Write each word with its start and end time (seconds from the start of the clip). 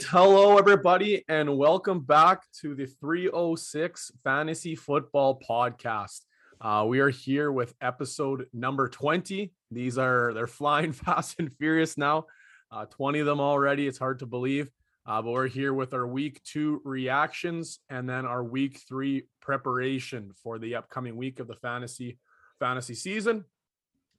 right. 0.00 0.10
Hello, 0.10 0.56
everybody, 0.56 1.24
and 1.28 1.58
welcome 1.58 2.00
back 2.00 2.42
to 2.60 2.74
the 2.74 2.86
306 2.86 4.12
Fantasy 4.24 4.74
Football 4.74 5.40
Podcast. 5.48 6.20
Uh, 6.60 6.84
we 6.88 7.00
are 7.00 7.10
here 7.10 7.52
with 7.52 7.74
episode 7.80 8.46
number 8.52 8.88
20. 8.88 9.52
These 9.70 9.98
are 9.98 10.32
they're 10.32 10.46
flying 10.46 10.92
fast 11.04 11.36
and 11.38 11.52
furious 11.52 11.98
now. 11.98 12.26
Uh, 12.72 12.86
20 12.86 13.20
of 13.20 13.26
them 13.26 13.40
already. 13.40 13.86
It's 13.86 13.98
hard 13.98 14.20
to 14.20 14.26
believe. 14.26 14.70
Uh, 15.06 15.20
but 15.22 15.32
we're 15.32 15.48
here 15.48 15.74
with 15.74 15.92
our 15.92 16.06
week 16.06 16.42
two 16.44 16.80
reactions 16.84 17.80
and 17.88 18.08
then 18.08 18.24
our 18.26 18.44
week 18.44 18.80
three 18.88 19.24
preparation 19.40 20.32
for 20.42 20.58
the 20.58 20.76
upcoming 20.76 21.16
week 21.16 21.40
of 21.40 21.48
the 21.48 21.56
fantasy 21.56 22.18
fantasy 22.58 22.94
season. 22.94 23.44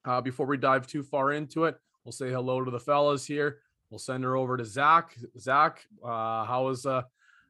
Uh, 0.05 0.19
before 0.19 0.47
we 0.47 0.57
dive 0.57 0.85
too 0.87 1.03
far 1.03 1.31
into 1.31 1.65
it, 1.65 1.77
we'll 2.03 2.11
say 2.11 2.29
hello 2.29 2.63
to 2.63 2.71
the 2.71 2.79
fellas 2.79 3.25
here. 3.25 3.59
We'll 3.91 3.99
send 3.99 4.23
her 4.23 4.37
over 4.37 4.55
to 4.55 4.63
Zach. 4.63 5.17
Zach, 5.37 5.85
uh, 6.03 6.45
how 6.45 6.65
was 6.65 6.85
uh, 6.85 7.01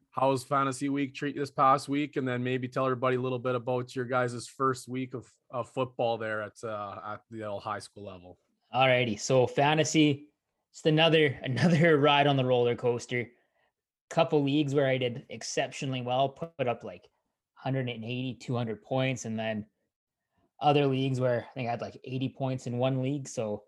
how 0.09 0.31
was 0.31 0.43
fantasy 0.43 0.89
week 0.89 1.13
treat 1.13 1.35
this 1.35 1.51
past 1.51 1.87
week, 1.87 2.17
and 2.17 2.27
then 2.27 2.43
maybe 2.43 2.67
tell 2.67 2.83
everybody 2.85 3.15
a 3.15 3.21
little 3.21 3.39
bit 3.39 3.53
about 3.53 3.95
your 3.95 4.05
guys' 4.05 4.47
first 4.47 4.89
week 4.89 5.13
of, 5.13 5.31
of 5.51 5.69
football 5.69 6.17
there 6.17 6.41
at 6.41 6.53
uh, 6.63 6.95
at 7.13 7.21
the 7.29 7.59
high 7.59 7.77
school 7.77 8.05
level. 8.05 8.39
Alrighty, 8.73 9.19
so 9.19 9.45
fantasy, 9.45 10.25
just 10.73 10.87
another 10.87 11.39
another 11.43 11.99
ride 11.99 12.25
on 12.25 12.37
the 12.37 12.45
roller 12.45 12.75
coaster. 12.75 13.29
Couple 14.09 14.43
leagues 14.43 14.73
where 14.73 14.87
I 14.87 14.97
did 14.97 15.23
exceptionally 15.29 16.01
well, 16.01 16.27
put 16.27 16.67
up 16.67 16.83
like 16.83 17.03
180, 17.63 18.33
200 18.41 18.81
points, 18.81 19.25
and 19.25 19.37
then 19.37 19.65
other 20.59 20.87
leagues 20.87 21.19
where 21.19 21.45
I 21.49 21.53
think 21.53 21.67
I 21.67 21.71
had 21.71 21.81
like 21.81 21.99
80 22.03 22.29
points 22.29 22.65
in 22.65 22.79
one 22.79 23.01
league. 23.03 23.27
So 23.27 23.63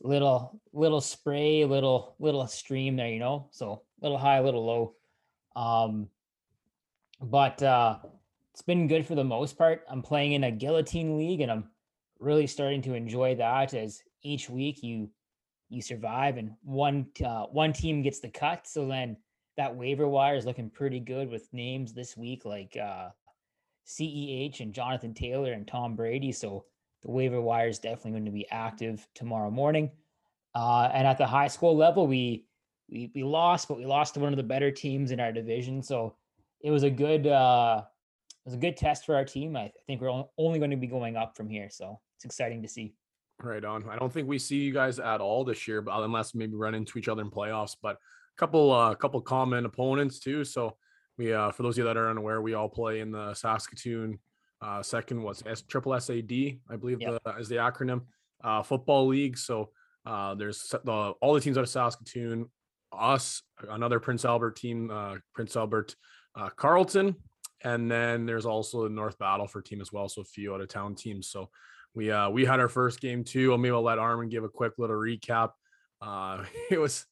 little 0.00 0.60
little 0.72 1.00
spray, 1.00 1.64
little 1.64 2.16
little 2.18 2.46
stream 2.46 2.96
there, 2.96 3.08
you 3.08 3.18
know. 3.18 3.48
So 3.50 3.82
little 4.00 4.18
high, 4.18 4.40
little 4.40 4.64
low. 4.64 4.94
Um, 5.56 6.08
but 7.20 7.62
uh, 7.62 7.98
it's 8.52 8.62
been 8.62 8.88
good 8.88 9.06
for 9.06 9.14
the 9.14 9.24
most 9.24 9.56
part. 9.56 9.84
I'm 9.88 10.02
playing 10.02 10.32
in 10.32 10.44
a 10.44 10.50
guillotine 10.50 11.16
league, 11.16 11.40
and 11.40 11.50
I'm 11.50 11.68
really 12.18 12.46
starting 12.46 12.82
to 12.82 12.94
enjoy 12.94 13.36
that. 13.36 13.74
As 13.74 14.02
each 14.22 14.50
week 14.50 14.82
you 14.82 15.10
you 15.68 15.82
survive, 15.82 16.36
and 16.36 16.52
one 16.62 17.06
uh, 17.24 17.44
one 17.46 17.72
team 17.72 18.02
gets 18.02 18.20
the 18.20 18.28
cut, 18.28 18.66
so 18.66 18.86
then 18.86 19.16
that 19.56 19.74
waiver 19.74 20.08
wire 20.08 20.36
is 20.36 20.46
looking 20.46 20.70
pretty 20.70 20.98
good 20.98 21.30
with 21.30 21.52
names 21.52 21.94
this 21.94 22.16
week 22.16 22.44
like 22.44 22.76
uh, 22.76 23.08
CEH 23.86 24.60
and 24.60 24.74
Jonathan 24.74 25.14
Taylor 25.14 25.52
and 25.52 25.66
Tom 25.66 25.94
Brady. 25.94 26.32
So 26.32 26.64
the 27.04 27.10
waiver 27.10 27.40
wire 27.40 27.68
is 27.68 27.78
definitely 27.78 28.12
going 28.12 28.24
to 28.24 28.30
be 28.30 28.48
active 28.50 29.06
tomorrow 29.14 29.50
morning. 29.50 29.90
Uh, 30.54 30.90
and 30.92 31.06
at 31.06 31.18
the 31.18 31.26
high 31.26 31.48
school 31.48 31.76
level, 31.76 32.06
we 32.06 32.46
we 32.90 33.10
we 33.14 33.22
lost, 33.22 33.68
but 33.68 33.76
we 33.76 33.86
lost 33.86 34.14
to 34.14 34.20
one 34.20 34.32
of 34.32 34.36
the 34.36 34.42
better 34.42 34.70
teams 34.70 35.10
in 35.10 35.20
our 35.20 35.32
division. 35.32 35.82
So 35.82 36.16
it 36.60 36.70
was 36.70 36.82
a 36.82 36.90
good 36.90 37.26
uh, 37.26 37.82
it 37.82 38.48
was 38.48 38.54
a 38.54 38.58
good 38.58 38.76
test 38.76 39.04
for 39.04 39.16
our 39.16 39.24
team. 39.24 39.56
I 39.56 39.72
think 39.86 40.00
we're 40.00 40.24
only 40.38 40.58
going 40.58 40.70
to 40.70 40.76
be 40.76 40.86
going 40.86 41.16
up 41.16 41.36
from 41.36 41.48
here. 41.48 41.68
So 41.70 42.00
it's 42.16 42.24
exciting 42.24 42.62
to 42.62 42.68
see. 42.68 42.94
Right 43.42 43.64
on. 43.64 43.88
I 43.88 43.96
don't 43.96 44.12
think 44.12 44.28
we 44.28 44.38
see 44.38 44.58
you 44.58 44.72
guys 44.72 44.98
at 44.98 45.20
all 45.20 45.44
this 45.44 45.66
year, 45.66 45.82
but 45.82 46.00
unless 46.02 46.34
maybe 46.34 46.54
run 46.54 46.74
into 46.74 46.98
each 46.98 47.08
other 47.08 47.22
in 47.22 47.30
playoffs. 47.30 47.76
But 47.82 47.96
a 47.96 48.38
couple 48.38 48.72
uh 48.72 48.94
couple 48.94 49.20
common 49.20 49.66
opponents 49.66 50.20
too. 50.20 50.44
So 50.44 50.76
we 51.18 51.32
uh 51.32 51.50
for 51.50 51.64
those 51.64 51.74
of 51.74 51.78
you 51.78 51.84
that 51.84 51.96
are 51.96 52.08
unaware, 52.08 52.40
we 52.40 52.54
all 52.54 52.68
play 52.68 53.00
in 53.00 53.10
the 53.10 53.34
Saskatoon 53.34 54.18
uh, 54.64 54.82
second 54.82 55.22
was 55.22 55.42
S 55.46 55.62
triple 55.62 55.98
SAD, 55.98 56.32
I 56.70 56.76
believe 56.78 57.00
yep. 57.00 57.20
the, 57.24 57.36
is 57.36 57.48
the 57.48 57.56
acronym. 57.56 58.02
Uh, 58.42 58.62
football 58.62 59.06
league. 59.06 59.38
So 59.38 59.70
uh, 60.06 60.34
there's 60.34 60.74
the, 60.84 60.92
all 60.92 61.34
the 61.34 61.40
teams 61.40 61.56
out 61.56 61.64
of 61.64 61.68
Saskatoon, 61.68 62.46
us, 62.92 63.42
another 63.68 64.00
Prince 64.00 64.24
Albert 64.24 64.56
team, 64.56 64.90
uh, 64.90 65.16
Prince 65.34 65.56
Albert, 65.56 65.94
uh, 66.34 66.48
Carleton, 66.50 67.16
and 67.62 67.90
then 67.90 68.26
there's 68.26 68.46
also 68.46 68.84
the 68.84 68.90
North 68.90 69.18
Battleford 69.18 69.64
team 69.64 69.80
as 69.80 69.92
well. 69.92 70.08
So 70.08 70.22
a 70.22 70.24
few 70.24 70.54
out 70.54 70.60
of 70.60 70.68
town 70.68 70.94
teams. 70.94 71.28
So 71.28 71.50
we 71.94 72.10
uh, 72.10 72.30
we 72.30 72.44
had 72.44 72.60
our 72.60 72.68
first 72.68 73.00
game 73.00 73.24
too. 73.24 73.56
Maybe 73.56 73.72
I'll 73.72 73.82
let 73.82 73.98
Armin 73.98 74.28
give 74.28 74.44
a 74.44 74.48
quick 74.48 74.72
little 74.78 74.96
recap. 74.96 75.50
Uh, 76.00 76.44
it 76.70 76.78
was 76.78 77.06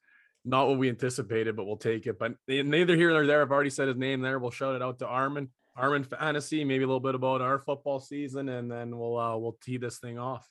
not 0.45 0.69
what 0.69 0.79
we 0.79 0.89
anticipated, 0.89 1.57
but 1.57 1.65
we'll 1.65 1.77
take 1.77 2.07
it. 2.07 2.19
But 2.19 2.33
neither 2.49 2.97
here 2.97 3.11
nor 3.11 3.27
there. 3.27 3.43
I've 3.43 3.53
already 3.53 3.71
said 3.71 3.89
his 3.89 3.97
name 3.97 4.21
there. 4.21 4.39
We'll 4.39 4.51
shout 4.51 4.75
it 4.75 4.83
out 4.83 4.99
to 4.99 5.07
Armin. 5.07 5.49
Armin 5.77 6.05
Fantasy, 6.05 6.65
maybe 6.65 6.85
a 6.85 6.87
little 6.87 7.01
bit 7.01 7.15
about 7.15 7.41
our 7.41 7.59
football 7.59 7.99
season, 7.99 8.49
and 8.49 8.71
then 8.71 8.97
we'll 8.97 9.19
uh, 9.19 9.37
we'll 9.37 9.57
tee 9.63 9.79
this 9.79 9.99
thing 9.99 10.19
off. 10.19 10.47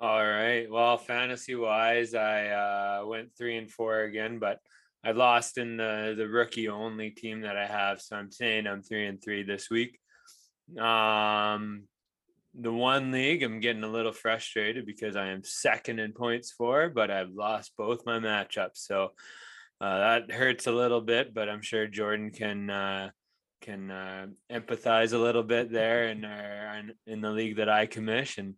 All 0.00 0.26
right. 0.26 0.70
Well, 0.70 0.96
fantasy 0.96 1.54
wise, 1.54 2.14
I 2.14 2.48
uh, 2.48 3.06
went 3.06 3.36
three 3.36 3.56
and 3.56 3.70
four 3.70 4.00
again, 4.00 4.38
but 4.38 4.58
I 5.04 5.12
lost 5.12 5.58
in 5.58 5.76
the 5.76 6.14
the 6.16 6.26
rookie 6.26 6.68
only 6.68 7.10
team 7.10 7.42
that 7.42 7.56
I 7.56 7.66
have, 7.66 8.00
so 8.00 8.16
I'm 8.16 8.30
saying 8.30 8.66
I'm 8.66 8.82
three 8.82 9.06
and 9.06 9.22
three 9.22 9.42
this 9.42 9.68
week. 9.70 9.98
Um, 10.78 11.84
the 12.54 12.72
one 12.72 13.12
league, 13.12 13.42
I'm 13.42 13.60
getting 13.60 13.84
a 13.84 13.90
little 13.90 14.12
frustrated 14.12 14.86
because 14.86 15.14
I 15.14 15.26
am 15.28 15.44
second 15.44 15.98
in 15.98 16.12
points 16.12 16.52
for, 16.52 16.88
but 16.88 17.10
I've 17.10 17.32
lost 17.32 17.72
both 17.76 18.06
my 18.06 18.18
matchups, 18.18 18.78
so 18.78 19.12
uh, 19.80 19.98
that 19.98 20.32
hurts 20.32 20.66
a 20.66 20.72
little 20.72 21.02
bit. 21.02 21.34
But 21.34 21.50
I'm 21.50 21.62
sure 21.62 21.86
Jordan 21.86 22.30
can. 22.30 22.70
Uh, 22.70 23.10
can 23.64 23.90
uh, 23.90 24.26
empathize 24.52 25.14
a 25.14 25.18
little 25.18 25.42
bit 25.42 25.72
there 25.72 26.08
in 26.08 26.24
our 26.24 26.82
in 27.06 27.22
the 27.22 27.30
league 27.30 27.56
that 27.56 27.68
I 27.68 27.86
commission. 27.86 28.56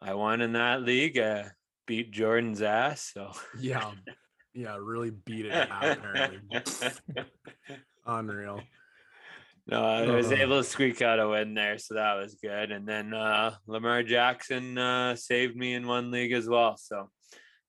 I 0.00 0.14
won 0.14 0.40
in 0.40 0.54
that 0.54 0.82
league, 0.82 1.18
uh, 1.18 1.44
beat 1.86 2.10
Jordan's 2.10 2.62
ass. 2.62 3.10
So 3.12 3.32
yeah, 3.60 3.92
yeah, 4.54 4.78
really 4.80 5.10
beat 5.10 5.46
it. 5.46 5.68
apparently, 5.70 6.40
unreal. 8.06 8.62
No, 9.68 9.84
I 9.84 10.06
was 10.06 10.30
able 10.32 10.62
to 10.62 10.68
squeak 10.68 11.02
out 11.02 11.18
a 11.18 11.28
win 11.28 11.54
there, 11.54 11.76
so 11.76 11.94
that 11.94 12.14
was 12.14 12.36
good. 12.36 12.70
And 12.70 12.86
then 12.88 13.12
uh, 13.12 13.56
Lamar 13.66 14.04
Jackson 14.04 14.78
uh, 14.78 15.16
saved 15.16 15.56
me 15.56 15.74
in 15.74 15.88
one 15.88 16.10
league 16.10 16.32
as 16.32 16.48
well, 16.48 16.76
so 16.76 17.10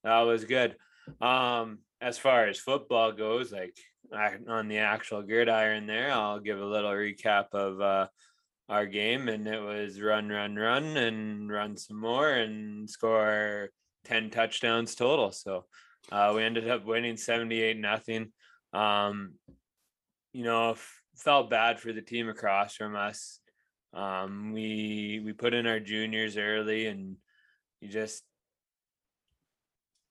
that 0.03 0.21
was 0.21 0.45
good. 0.45 0.75
Um, 1.19 1.79
as 1.99 2.19
far 2.19 2.45
as 2.45 2.59
football 2.59 3.11
goes, 3.11 3.51
like 3.51 3.75
on 4.13 4.67
the 4.67 4.79
actual 4.79 5.21
gridiron 5.21 5.87
there, 5.87 6.11
I'll 6.11 6.39
give 6.39 6.59
a 6.59 6.65
little 6.65 6.91
recap 6.91 7.53
of 7.53 7.81
uh, 7.81 8.07
our 8.69 8.85
game. 8.85 9.27
And 9.27 9.47
it 9.47 9.61
was 9.61 10.01
run, 10.01 10.29
run, 10.29 10.55
run, 10.55 10.97
and 10.97 11.49
run 11.49 11.77
some 11.77 11.99
more 11.99 12.29
and 12.29 12.89
score 12.89 13.69
10 14.05 14.29
touchdowns 14.29 14.95
total. 14.95 15.31
So 15.31 15.65
uh, 16.11 16.33
we 16.35 16.43
ended 16.43 16.69
up 16.69 16.85
winning 16.85 17.17
78 17.17 17.77
nothing. 17.77 18.31
Um, 18.73 19.33
you 20.33 20.43
know, 20.43 20.75
felt 21.17 21.49
bad 21.49 21.79
for 21.79 21.91
the 21.93 22.01
team 22.01 22.29
across 22.29 22.75
from 22.75 22.95
us. 22.95 23.39
Um, 23.93 24.51
we 24.53 25.21
we 25.23 25.33
put 25.33 25.53
in 25.53 25.65
our 25.65 25.79
juniors 25.79 26.37
early, 26.37 26.85
and 26.87 27.15
you 27.81 27.87
just 27.87 28.23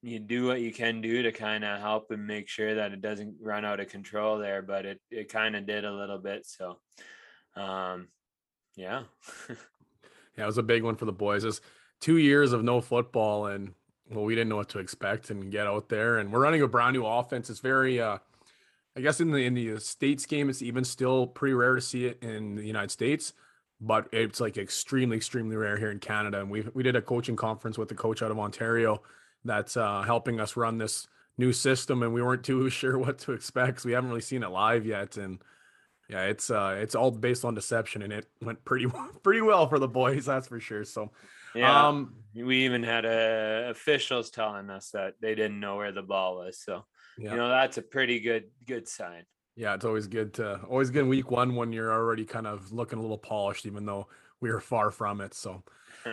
you 0.06 0.18
do 0.18 0.46
what 0.46 0.60
you 0.60 0.72
can 0.72 1.00
do 1.00 1.22
to 1.22 1.32
kind 1.32 1.64
of 1.64 1.80
help 1.80 2.10
and 2.10 2.26
make 2.26 2.48
sure 2.48 2.74
that 2.74 2.92
it 2.92 3.00
doesn't 3.00 3.36
run 3.40 3.64
out 3.64 3.80
of 3.80 3.88
control 3.88 4.38
there 4.38 4.62
but 4.62 4.86
it 4.86 5.00
it 5.10 5.30
kind 5.30 5.56
of 5.56 5.66
did 5.66 5.84
a 5.84 5.92
little 5.92 6.18
bit 6.18 6.46
so 6.46 6.78
um 7.56 8.08
yeah. 8.76 9.02
Yeah 10.36 10.44
it 10.44 10.46
was 10.46 10.58
a 10.58 10.62
big 10.62 10.82
one 10.82 10.96
for 10.96 11.06
the 11.06 11.12
boys. 11.12 11.44
It's 11.44 11.62
two 11.98 12.18
years 12.18 12.52
of 12.52 12.62
no 12.62 12.82
football 12.82 13.46
and 13.46 13.72
well 14.10 14.24
we 14.24 14.34
didn't 14.34 14.50
know 14.50 14.56
what 14.56 14.68
to 14.68 14.78
expect 14.78 15.30
and 15.30 15.50
get 15.50 15.66
out 15.66 15.88
there 15.88 16.18
and 16.18 16.30
we're 16.30 16.40
running 16.40 16.60
a 16.60 16.68
brand 16.68 16.94
new 16.94 17.06
offense. 17.06 17.48
It's 17.48 17.60
very 17.60 18.00
uh 18.00 18.18
i 18.96 19.00
guess 19.00 19.20
in 19.20 19.30
the 19.30 19.44
in 19.44 19.54
the 19.54 19.78
states 19.78 20.26
game 20.26 20.48
it's 20.48 20.62
even 20.62 20.84
still 20.84 21.26
pretty 21.26 21.54
rare 21.54 21.74
to 21.74 21.80
see 21.80 22.06
it 22.06 22.18
in 22.22 22.54
the 22.54 22.64
united 22.64 22.90
states 22.90 23.34
but 23.80 24.08
it's 24.10 24.40
like 24.40 24.56
extremely 24.56 25.16
extremely 25.16 25.54
rare 25.54 25.76
here 25.76 25.90
in 25.90 25.98
canada 25.98 26.40
and 26.40 26.50
we 26.50 26.66
we 26.72 26.82
did 26.82 26.96
a 26.96 27.02
coaching 27.02 27.36
conference 27.36 27.76
with 27.76 27.88
the 27.88 27.94
coach 27.94 28.22
out 28.22 28.30
of 28.30 28.38
ontario 28.38 29.00
that's 29.46 29.76
uh, 29.76 30.02
helping 30.02 30.40
us 30.40 30.56
run 30.56 30.78
this 30.78 31.06
new 31.38 31.52
system, 31.52 32.02
and 32.02 32.12
we 32.12 32.22
weren't 32.22 32.44
too 32.44 32.68
sure 32.70 32.98
what 32.98 33.18
to 33.20 33.32
expect. 33.32 33.84
we 33.84 33.92
haven't 33.92 34.10
really 34.10 34.20
seen 34.20 34.42
it 34.42 34.50
live 34.50 34.86
yet, 34.86 35.16
and 35.16 35.38
yeah, 36.08 36.24
it's 36.24 36.50
uh, 36.50 36.76
it's 36.78 36.94
all 36.94 37.10
based 37.10 37.44
on 37.44 37.54
deception, 37.54 38.02
and 38.02 38.12
it 38.12 38.26
went 38.42 38.64
pretty 38.64 38.86
pretty 39.22 39.40
well 39.40 39.68
for 39.68 39.78
the 39.78 39.88
boys, 39.88 40.26
that's 40.26 40.48
for 40.48 40.60
sure. 40.60 40.84
So. 40.84 41.10
Yeah, 41.54 41.88
um, 41.88 42.16
we 42.34 42.66
even 42.66 42.82
had 42.82 43.06
uh, 43.06 43.70
officials 43.70 44.30
telling 44.30 44.68
us 44.68 44.90
that 44.90 45.14
they 45.22 45.34
didn't 45.34 45.58
know 45.58 45.76
where 45.76 45.90
the 45.90 46.02
ball 46.02 46.36
was. 46.36 46.58
So, 46.58 46.84
yeah. 47.16 47.30
you 47.30 47.36
know, 47.38 47.48
that's 47.48 47.78
a 47.78 47.82
pretty 47.82 48.20
good 48.20 48.44
good 48.66 48.86
sign. 48.86 49.24
Yeah, 49.56 49.74
it's 49.74 49.86
always 49.86 50.06
good 50.06 50.34
to 50.34 50.60
always 50.68 50.90
good 50.90 51.04
in 51.04 51.08
week 51.08 51.30
one 51.30 51.56
when 51.56 51.72
you're 51.72 51.92
already 51.92 52.26
kind 52.26 52.46
of 52.46 52.72
looking 52.72 52.98
a 52.98 53.02
little 53.02 53.16
polished, 53.16 53.64
even 53.64 53.86
though 53.86 54.06
we 54.40 54.50
were 54.50 54.60
far 54.60 54.90
from 54.90 55.22
it. 55.22 55.32
So, 55.32 55.62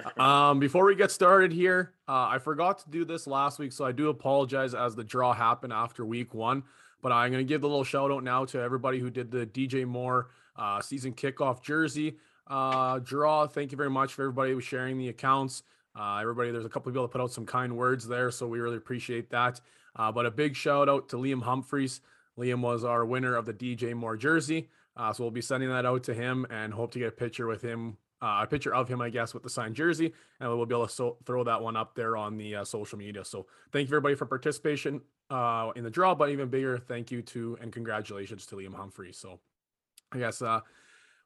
um, 0.17 0.59
before 0.59 0.85
we 0.85 0.95
get 0.95 1.11
started 1.11 1.51
here, 1.51 1.93
uh, 2.07 2.27
I 2.29 2.37
forgot 2.39 2.79
to 2.79 2.89
do 2.89 3.05
this 3.05 3.27
last 3.27 3.59
week, 3.59 3.71
so 3.71 3.85
I 3.85 3.91
do 3.91 4.09
apologize 4.09 4.73
as 4.73 4.95
the 4.95 5.03
draw 5.03 5.33
happened 5.33 5.73
after 5.73 6.05
week 6.05 6.33
one. 6.33 6.63
But 7.01 7.11
I'm 7.11 7.31
going 7.31 7.45
to 7.45 7.47
give 7.47 7.61
the 7.61 7.67
little 7.67 7.83
shout 7.83 8.11
out 8.11 8.23
now 8.23 8.45
to 8.45 8.61
everybody 8.61 8.99
who 8.99 9.09
did 9.09 9.29
the 9.29 9.45
DJ 9.45 9.85
Moore 9.85 10.29
uh, 10.55 10.81
season 10.81 11.13
kickoff 11.13 11.61
jersey 11.61 12.17
uh, 12.47 12.99
draw. 12.99 13.47
Thank 13.47 13.71
you 13.71 13.77
very 13.77 13.89
much 13.89 14.13
for 14.13 14.23
everybody 14.23 14.53
who's 14.53 14.63
sharing 14.63 14.97
the 14.97 15.09
accounts. 15.09 15.63
Uh, 15.95 16.17
everybody, 16.21 16.51
there's 16.51 16.65
a 16.65 16.69
couple 16.69 16.89
of 16.89 16.93
people 16.93 17.07
that 17.07 17.11
put 17.11 17.21
out 17.21 17.31
some 17.31 17.45
kind 17.45 17.75
words 17.75 18.07
there, 18.07 18.31
so 18.31 18.47
we 18.47 18.59
really 18.59 18.77
appreciate 18.77 19.29
that. 19.29 19.59
Uh, 19.95 20.11
but 20.11 20.25
a 20.25 20.31
big 20.31 20.55
shout 20.55 20.89
out 20.89 21.09
to 21.09 21.17
Liam 21.17 21.43
Humphreys. 21.43 22.01
Liam 22.37 22.61
was 22.61 22.83
our 22.83 23.05
winner 23.05 23.35
of 23.35 23.45
the 23.45 23.53
DJ 23.53 23.93
Moore 23.93 24.17
jersey. 24.17 24.69
Uh, 24.95 25.11
so 25.13 25.23
we'll 25.23 25.31
be 25.31 25.41
sending 25.41 25.69
that 25.69 25.85
out 25.85 26.03
to 26.03 26.13
him 26.13 26.45
and 26.49 26.73
hope 26.73 26.91
to 26.91 26.99
get 26.99 27.09
a 27.09 27.11
picture 27.11 27.47
with 27.47 27.61
him, 27.61 27.97
uh, 28.23 28.39
a 28.43 28.47
picture 28.47 28.73
of 28.73 28.87
him, 28.87 29.01
I 29.01 29.09
guess, 29.09 29.33
with 29.33 29.43
the 29.43 29.49
signed 29.49 29.75
jersey, 29.75 30.13
and 30.39 30.49
we'll 30.49 30.65
be 30.65 30.73
able 30.73 30.87
to 30.87 30.93
so- 30.93 31.17
throw 31.25 31.43
that 31.43 31.61
one 31.61 31.75
up 31.75 31.93
there 31.93 32.15
on 32.15 32.37
the 32.37 32.55
uh, 32.55 32.63
social 32.63 32.97
media. 32.97 33.25
So 33.25 33.45
thank 33.71 33.89
you 33.89 33.91
everybody 33.91 34.15
for 34.15 34.25
participation 34.25 35.01
uh, 35.29 35.71
in 35.75 35.83
the 35.83 35.89
draw, 35.89 36.15
but 36.15 36.29
even 36.29 36.47
bigger 36.47 36.77
thank 36.77 37.11
you 37.11 37.21
to 37.21 37.57
and 37.61 37.73
congratulations 37.73 38.45
to 38.47 38.55
Liam 38.55 38.73
Humphrey. 38.73 39.11
So 39.11 39.39
I 40.13 40.19
guess 40.19 40.41
uh, 40.41 40.61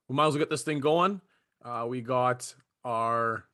we 0.08 0.16
might 0.16 0.28
as 0.28 0.34
well 0.34 0.40
get 0.40 0.50
this 0.50 0.64
thing 0.64 0.80
going. 0.80 1.22
Uh, 1.64 1.86
we 1.88 2.02
got 2.02 2.56
our 2.84 3.46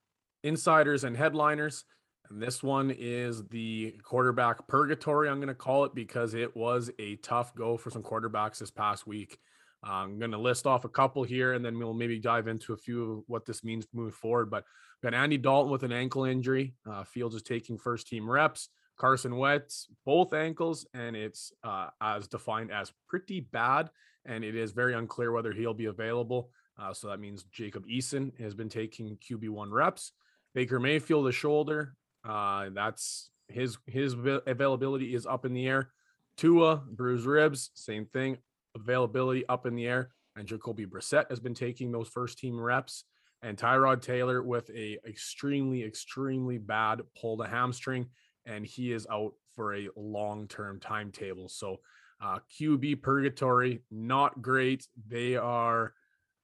insiders 0.44 1.04
and 1.04 1.18
headliners. 1.18 1.86
And 2.30 2.42
this 2.42 2.64
one 2.64 2.96
is 2.98 3.44
the 3.48 3.96
quarterback 4.04 4.68
purgatory, 4.68 5.28
I'm 5.28 5.38
going 5.38 5.50
to 5.50 5.54
call 5.54 5.84
it, 5.84 5.94
because 5.94 6.34
it 6.34 6.56
was 6.56 6.90
a 6.98 7.18
tough 7.18 7.54
go 7.54 7.76
for 7.76 7.90
some 7.90 8.04
quarterbacks 8.04 8.60
this 8.60 8.72
past 8.72 9.06
week. 9.06 9.40
I'm 9.84 10.18
going 10.18 10.32
to 10.32 10.38
list 10.38 10.66
off 10.66 10.86
a 10.86 10.90
couple 10.90 11.24
here 11.24 11.54
and 11.54 11.64
then 11.64 11.78
we'll 11.78 11.94
maybe 11.94 12.20
dive 12.20 12.48
into 12.48 12.74
a 12.74 12.78
few 12.78 13.12
of 13.12 13.24
what 13.28 13.46
this 13.46 13.64
means 13.64 13.86
moving 13.94 14.12
forward. 14.12 14.50
But 14.50 14.66
got 15.02 15.14
Andy 15.14 15.38
Dalton 15.38 15.72
with 15.72 15.84
an 15.84 15.92
ankle 15.92 16.26
injury. 16.26 16.76
Uh, 16.90 17.04
Fields 17.04 17.36
is 17.36 17.44
taking 17.44 17.78
first 17.78 18.08
team 18.08 18.30
reps. 18.30 18.70
Carson 18.98 19.36
Wentz, 19.36 19.88
both 20.06 20.34
ankles, 20.34 20.86
and 20.94 21.16
it's 21.16 21.52
uh, 21.64 21.88
as 22.00 22.28
defined 22.28 22.72
as 22.72 22.94
pretty 23.08 23.42
bad. 23.42 23.90
And 24.26 24.44
it 24.44 24.56
is 24.56 24.72
very 24.72 24.94
unclear 24.94 25.32
whether 25.32 25.52
he'll 25.52 25.74
be 25.74 25.86
available. 25.86 26.52
Uh, 26.80 26.94
so 26.94 27.08
that 27.08 27.20
means 27.20 27.44
Jacob 27.52 27.86
Eason 27.88 28.40
has 28.40 28.54
been 28.54 28.70
taking 28.70 29.18
QB1 29.18 29.72
reps. 29.72 30.14
Baker 30.54 30.80
Mayfield, 30.80 31.26
the 31.26 31.32
shoulder. 31.32 31.96
Uh, 32.24 32.70
that's 32.74 33.30
his 33.50 33.78
his 33.86 34.16
availability 34.48 35.14
is 35.14 35.26
up 35.26 35.46
in 35.46 35.54
the 35.54 35.68
air. 35.68 35.90
Tua, 36.38 36.78
bruised 36.78 37.26
ribs, 37.26 37.72
same 37.74 38.06
thing. 38.06 38.38
Availability 38.76 39.48
up 39.48 39.66
in 39.66 39.76
the 39.76 39.88
air. 39.88 40.10
And 40.36 40.48
Jacoby 40.48 40.86
Brissett 40.86 41.30
has 41.30 41.40
been 41.40 41.54
taking 41.54 41.92
those 41.92 42.08
first 42.08 42.40
team 42.40 42.60
reps. 42.60 43.06
And 43.44 43.58
Tyrod 43.58 44.02
Taylor 44.02 44.42
with 44.42 44.70
a 44.70 44.98
extremely, 45.08 45.84
extremely 45.84 46.58
bad 46.58 47.02
pulled 47.20 47.42
a 47.42 47.48
hamstring, 47.48 48.08
and 48.46 48.66
he 48.66 48.94
is 48.94 49.06
out 49.12 49.34
for 49.54 49.76
a 49.76 49.90
long-term 49.98 50.80
timetable. 50.80 51.50
So 51.50 51.82
uh, 52.22 52.40
QB 52.58 53.02
purgatory, 53.02 53.82
not 53.92 54.42
great. 54.42 54.88
They 55.08 55.36
are, 55.36 55.94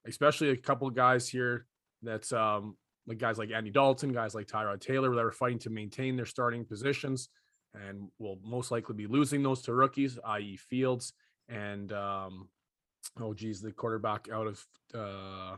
especially 0.06 0.50
a 0.50 0.58
couple 0.58 0.90
of 0.90 0.94
guys 0.94 1.30
here 1.30 1.68
that's 2.02 2.34
um, 2.34 2.76
like 3.08 3.18
guys 3.18 3.38
like 3.38 3.52
Andy 3.52 3.72
Dalton, 3.72 4.12
guys 4.12 4.36
like 4.36 4.48
Tyrod 4.48 4.82
Taylor, 4.82 5.16
that 5.16 5.24
are 5.24 5.32
fighting 5.32 5.60
to 5.60 5.70
maintain 5.70 6.18
their 6.18 6.26
starting 6.26 6.66
positions 6.66 7.30
and 7.74 8.10
will 8.20 8.40
most 8.44 8.72
likely 8.72 8.96
be 8.96 9.08
losing 9.08 9.42
those 9.42 9.62
to 9.62 9.74
rookies, 9.74 10.20
i.e., 10.26 10.58
Fields 10.58 11.14
and 11.50 11.92
um, 11.92 12.48
oh 13.20 13.34
geez, 13.34 13.62
the 13.62 13.72
quarterback 13.72 14.28
out 14.32 14.48
of 14.48 14.66
uh, 14.94 15.56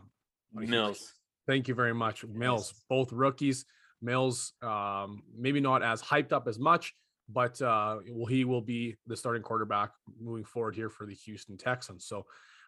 Mills. 0.54 1.14
Thank 1.48 1.68
you 1.68 1.76
very 1.76 1.94
much, 1.94 2.26
Mills. 2.26 2.74
Both 2.90 3.12
rookies. 3.12 3.66
Mills, 4.02 4.54
um, 4.64 5.22
maybe 5.38 5.60
not 5.60 5.84
as 5.84 6.02
hyped 6.02 6.32
up 6.32 6.48
as 6.48 6.58
much, 6.58 6.96
but 7.30 7.62
uh, 7.62 7.98
well, 8.10 8.26
he 8.26 8.46
will 8.46 8.62
be 8.62 8.96
the 9.06 9.16
starting 9.16 9.44
quarterback 9.44 9.92
moving 10.20 10.44
forward 10.44 10.76
here 10.76 10.90
for 10.90 11.06
the 11.06 11.14
Houston 11.14 11.58
Texans. 11.58 12.06
So 12.06 12.26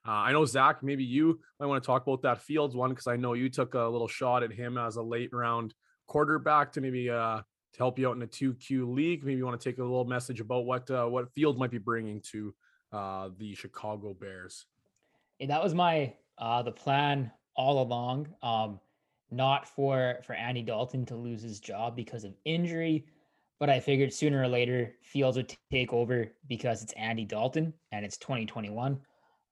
uh, 0.08 0.12
I 0.12 0.32
know 0.32 0.46
Zach, 0.46 0.84
maybe 0.84 1.04
you 1.04 1.40
might 1.60 1.66
want 1.68 1.82
to 1.82 1.88
talk 1.88 2.04
about 2.06 2.22
that 2.24 2.42
Fields 2.42 2.76
one 2.76 2.92
because 2.92 3.08
I 3.08 3.16
know 3.16 3.34
you 3.34 3.50
took 3.50 3.74
a 3.74 3.82
little 3.82 4.08
shot 4.08 4.44
at 4.44 4.52
him 4.52 4.78
as 4.78 4.98
a 4.98 5.02
late 5.02 5.34
round 5.34 5.74
quarterback 6.08 6.74
to 6.74 6.82
maybe 6.82 7.10
uh, 7.10 7.38
to 7.38 7.78
help 7.78 7.98
you 7.98 8.10
out 8.10 8.16
in 8.16 8.22
a 8.22 8.28
two 8.28 8.54
Q 8.56 8.92
league. 8.92 9.24
Maybe 9.24 9.38
you 9.38 9.46
want 9.46 9.60
to 9.60 9.70
take 9.70 9.80
a 9.80 9.82
little 9.82 10.06
message 10.06 10.40
about 10.40 10.66
what 10.66 10.90
uh, 10.92 11.06
what 11.06 11.32
Fields 11.34 11.58
might 11.58 11.72
be 11.72 11.78
bringing 11.78 12.22
to 12.32 12.54
uh, 12.94 13.30
the 13.38 13.56
Chicago 13.56 14.14
Bears. 14.14 14.66
And 15.40 15.50
that 15.50 15.64
was 15.64 15.74
my 15.74 16.14
uh, 16.38 16.62
the 16.62 16.72
plan 16.72 17.32
all 17.56 17.82
along. 17.82 18.28
Um, 18.42 18.80
not 19.32 19.68
for 19.68 20.20
for 20.26 20.34
Andy 20.34 20.62
Dalton 20.62 21.06
to 21.08 21.16
lose 21.16 21.42
his 21.42 21.60
job 21.60 21.96
because 21.96 22.24
of 22.24 22.36
injury, 22.46 23.06
but 23.60 23.70
I 23.70 23.80
figured 23.80 24.14
sooner 24.14 24.42
or 24.42 24.48
later 24.48 24.94
Fields 25.02 25.38
would 25.38 25.54
take 25.72 25.92
over 25.92 26.32
because 26.48 26.84
it's 26.84 26.94
Andy 26.94 27.26
Dalton 27.26 27.74
and 27.92 28.06
it's 28.06 28.18
2021. 28.18 29.00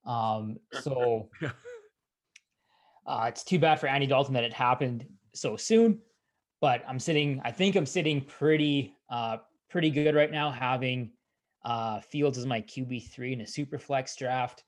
Um, 0.06 0.58
so 0.82 1.30
uh, 3.06 3.26
it's 3.28 3.44
too 3.44 3.60
bad 3.60 3.80
for 3.80 3.88
Andy 3.88 4.08
Dalton 4.08 4.34
that 4.36 4.44
it 4.44 4.54
happened 4.54 5.06
so 5.34 5.56
soon. 5.56 6.00
But 6.60 6.84
I'm 6.88 7.00
sitting, 7.00 7.42
I 7.44 7.52
think 7.52 7.76
I'm 7.76 7.88
sitting 7.88 8.22
pretty 8.22 8.94
uh, 9.10 9.38
pretty 9.70 9.90
good 9.90 10.14
right 10.14 10.32
now, 10.32 10.52
having 10.52 11.12
uh, 11.64 12.00
Fields 12.02 12.38
is 12.38 12.46
my 12.46 12.62
QB 12.62 13.12
three 13.12 13.34
in 13.34 13.42
a 13.42 13.48
super 13.48 13.78
flex 13.78 14.16
draft. 14.16 14.64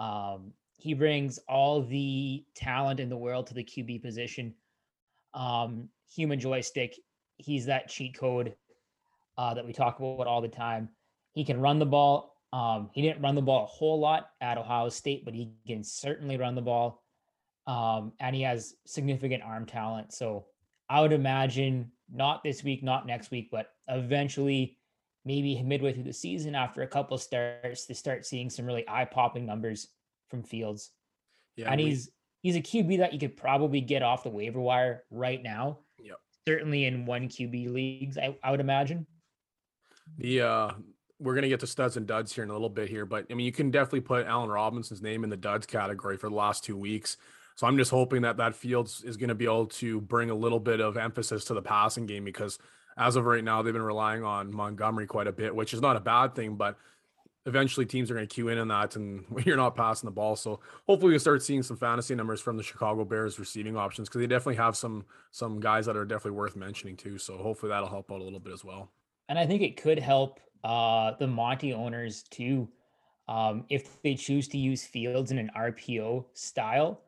Um, 0.00 0.52
he 0.76 0.94
brings 0.94 1.38
all 1.48 1.82
the 1.82 2.44
talent 2.54 3.00
in 3.00 3.08
the 3.08 3.16
world 3.16 3.46
to 3.48 3.54
the 3.54 3.64
QB 3.64 4.02
position. 4.02 4.54
Um, 5.32 5.88
human 6.12 6.40
joystick. 6.40 6.96
He's 7.36 7.66
that 7.66 7.88
cheat 7.88 8.18
code 8.18 8.54
uh, 9.38 9.54
that 9.54 9.66
we 9.66 9.72
talk 9.72 9.98
about 9.98 10.26
all 10.26 10.40
the 10.40 10.48
time. 10.48 10.88
He 11.32 11.44
can 11.44 11.60
run 11.60 11.78
the 11.78 11.86
ball. 11.86 12.36
Um, 12.52 12.90
he 12.92 13.02
didn't 13.02 13.22
run 13.22 13.34
the 13.34 13.42
ball 13.42 13.64
a 13.64 13.66
whole 13.66 13.98
lot 13.98 14.30
at 14.40 14.58
Ohio 14.58 14.88
State, 14.88 15.24
but 15.24 15.34
he 15.34 15.50
can 15.66 15.82
certainly 15.82 16.36
run 16.36 16.54
the 16.54 16.62
ball. 16.62 17.02
Um, 17.66 18.12
and 18.20 18.36
he 18.36 18.42
has 18.42 18.74
significant 18.86 19.42
arm 19.42 19.66
talent. 19.66 20.12
So 20.12 20.46
I 20.88 21.00
would 21.00 21.12
imagine 21.12 21.90
not 22.12 22.44
this 22.44 22.62
week, 22.62 22.82
not 22.82 23.06
next 23.06 23.30
week, 23.30 23.48
but 23.50 23.70
eventually, 23.88 24.78
maybe 25.24 25.60
midway 25.62 25.92
through 25.92 26.04
the 26.04 26.12
season, 26.12 26.54
after 26.54 26.82
a 26.82 26.86
couple 26.86 27.16
starts, 27.18 27.86
to 27.86 27.94
start 27.94 28.26
seeing 28.26 28.50
some 28.50 28.66
really 28.66 28.84
eye 28.88 29.04
popping 29.04 29.46
numbers 29.46 29.88
from 30.28 30.42
Fields. 30.42 30.90
Yeah, 31.56 31.70
and 31.70 31.80
we, 31.80 31.88
he's 31.88 32.10
he's 32.42 32.56
a 32.56 32.60
QB 32.60 32.98
that 32.98 33.12
you 33.12 33.18
could 33.18 33.36
probably 33.36 33.80
get 33.80 34.02
off 34.02 34.24
the 34.24 34.30
waiver 34.30 34.60
wire 34.60 35.04
right 35.10 35.42
now. 35.42 35.78
Yep. 35.98 36.16
Certainly 36.46 36.84
in 36.84 37.06
one 37.06 37.28
QB 37.28 37.72
leagues, 37.72 38.18
I, 38.18 38.36
I 38.42 38.50
would 38.50 38.60
imagine. 38.60 39.06
The 40.18 40.42
uh 40.42 40.70
we're 41.20 41.34
gonna 41.34 41.48
get 41.48 41.60
to 41.60 41.66
studs 41.66 41.96
and 41.96 42.06
duds 42.06 42.32
here 42.32 42.44
in 42.44 42.50
a 42.50 42.52
little 42.52 42.68
bit 42.68 42.88
here, 42.88 43.06
but 43.06 43.26
I 43.30 43.34
mean, 43.34 43.46
you 43.46 43.52
can 43.52 43.70
definitely 43.70 44.00
put 44.00 44.26
Allen 44.26 44.50
Robinson's 44.50 45.00
name 45.00 45.24
in 45.24 45.30
the 45.30 45.36
duds 45.36 45.66
category 45.66 46.16
for 46.16 46.28
the 46.28 46.34
last 46.34 46.64
two 46.64 46.76
weeks. 46.76 47.16
So 47.56 47.66
I'm 47.66 47.78
just 47.78 47.90
hoping 47.90 48.22
that 48.22 48.36
that 48.38 48.54
Fields 48.54 49.02
is 49.04 49.16
going 49.16 49.28
to 49.28 49.34
be 49.34 49.44
able 49.44 49.66
to 49.66 50.00
bring 50.00 50.30
a 50.30 50.34
little 50.34 50.58
bit 50.58 50.80
of 50.80 50.96
emphasis 50.96 51.44
to 51.46 51.54
the 51.54 51.62
passing 51.62 52.04
game 52.04 52.24
because 52.24 52.58
as 52.96 53.16
of 53.16 53.24
right 53.24 53.42
now, 53.42 53.62
they've 53.62 53.72
been 53.72 53.82
relying 53.82 54.24
on 54.24 54.54
Montgomery 54.54 55.06
quite 55.06 55.26
a 55.26 55.32
bit, 55.32 55.54
which 55.54 55.74
is 55.74 55.80
not 55.80 55.96
a 55.96 56.00
bad 56.00 56.34
thing, 56.34 56.56
but 56.56 56.76
eventually 57.46 57.84
teams 57.84 58.10
are 58.10 58.14
going 58.14 58.26
to 58.26 58.32
cue 58.32 58.48
in 58.48 58.58
on 58.58 58.68
that 58.68 58.96
and 58.96 59.24
you're 59.44 59.56
not 59.56 59.76
passing 59.76 60.06
the 60.06 60.12
ball. 60.12 60.36
So 60.36 60.60
hopefully 60.86 61.12
we 61.12 61.18
start 61.18 61.42
seeing 61.42 61.62
some 61.62 61.76
fantasy 61.76 62.14
numbers 62.14 62.40
from 62.40 62.56
the 62.56 62.62
Chicago 62.62 63.04
Bears 63.04 63.38
receiving 63.38 63.76
options 63.76 64.08
because 64.08 64.20
they 64.20 64.26
definitely 64.26 64.56
have 64.56 64.76
some 64.76 65.04
some 65.30 65.60
guys 65.60 65.86
that 65.86 65.96
are 65.96 66.04
definitely 66.04 66.38
worth 66.38 66.56
mentioning 66.56 66.96
too. 66.96 67.18
So 67.18 67.36
hopefully 67.36 67.70
that'll 67.70 67.88
help 67.88 68.10
out 68.10 68.20
a 68.20 68.24
little 68.24 68.40
bit 68.40 68.52
as 68.52 68.64
well. 68.64 68.90
And 69.28 69.38
I 69.38 69.46
think 69.46 69.62
it 69.62 69.80
could 69.80 69.98
help 69.98 70.40
uh, 70.62 71.12
the 71.18 71.26
Monty 71.26 71.72
owners 71.72 72.22
too, 72.24 72.68
um, 73.28 73.64
if 73.68 74.00
they 74.02 74.14
choose 74.14 74.48
to 74.48 74.58
use 74.58 74.84
Fields 74.84 75.30
in 75.30 75.38
an 75.38 75.50
RPO 75.56 76.26
style. 76.32 77.00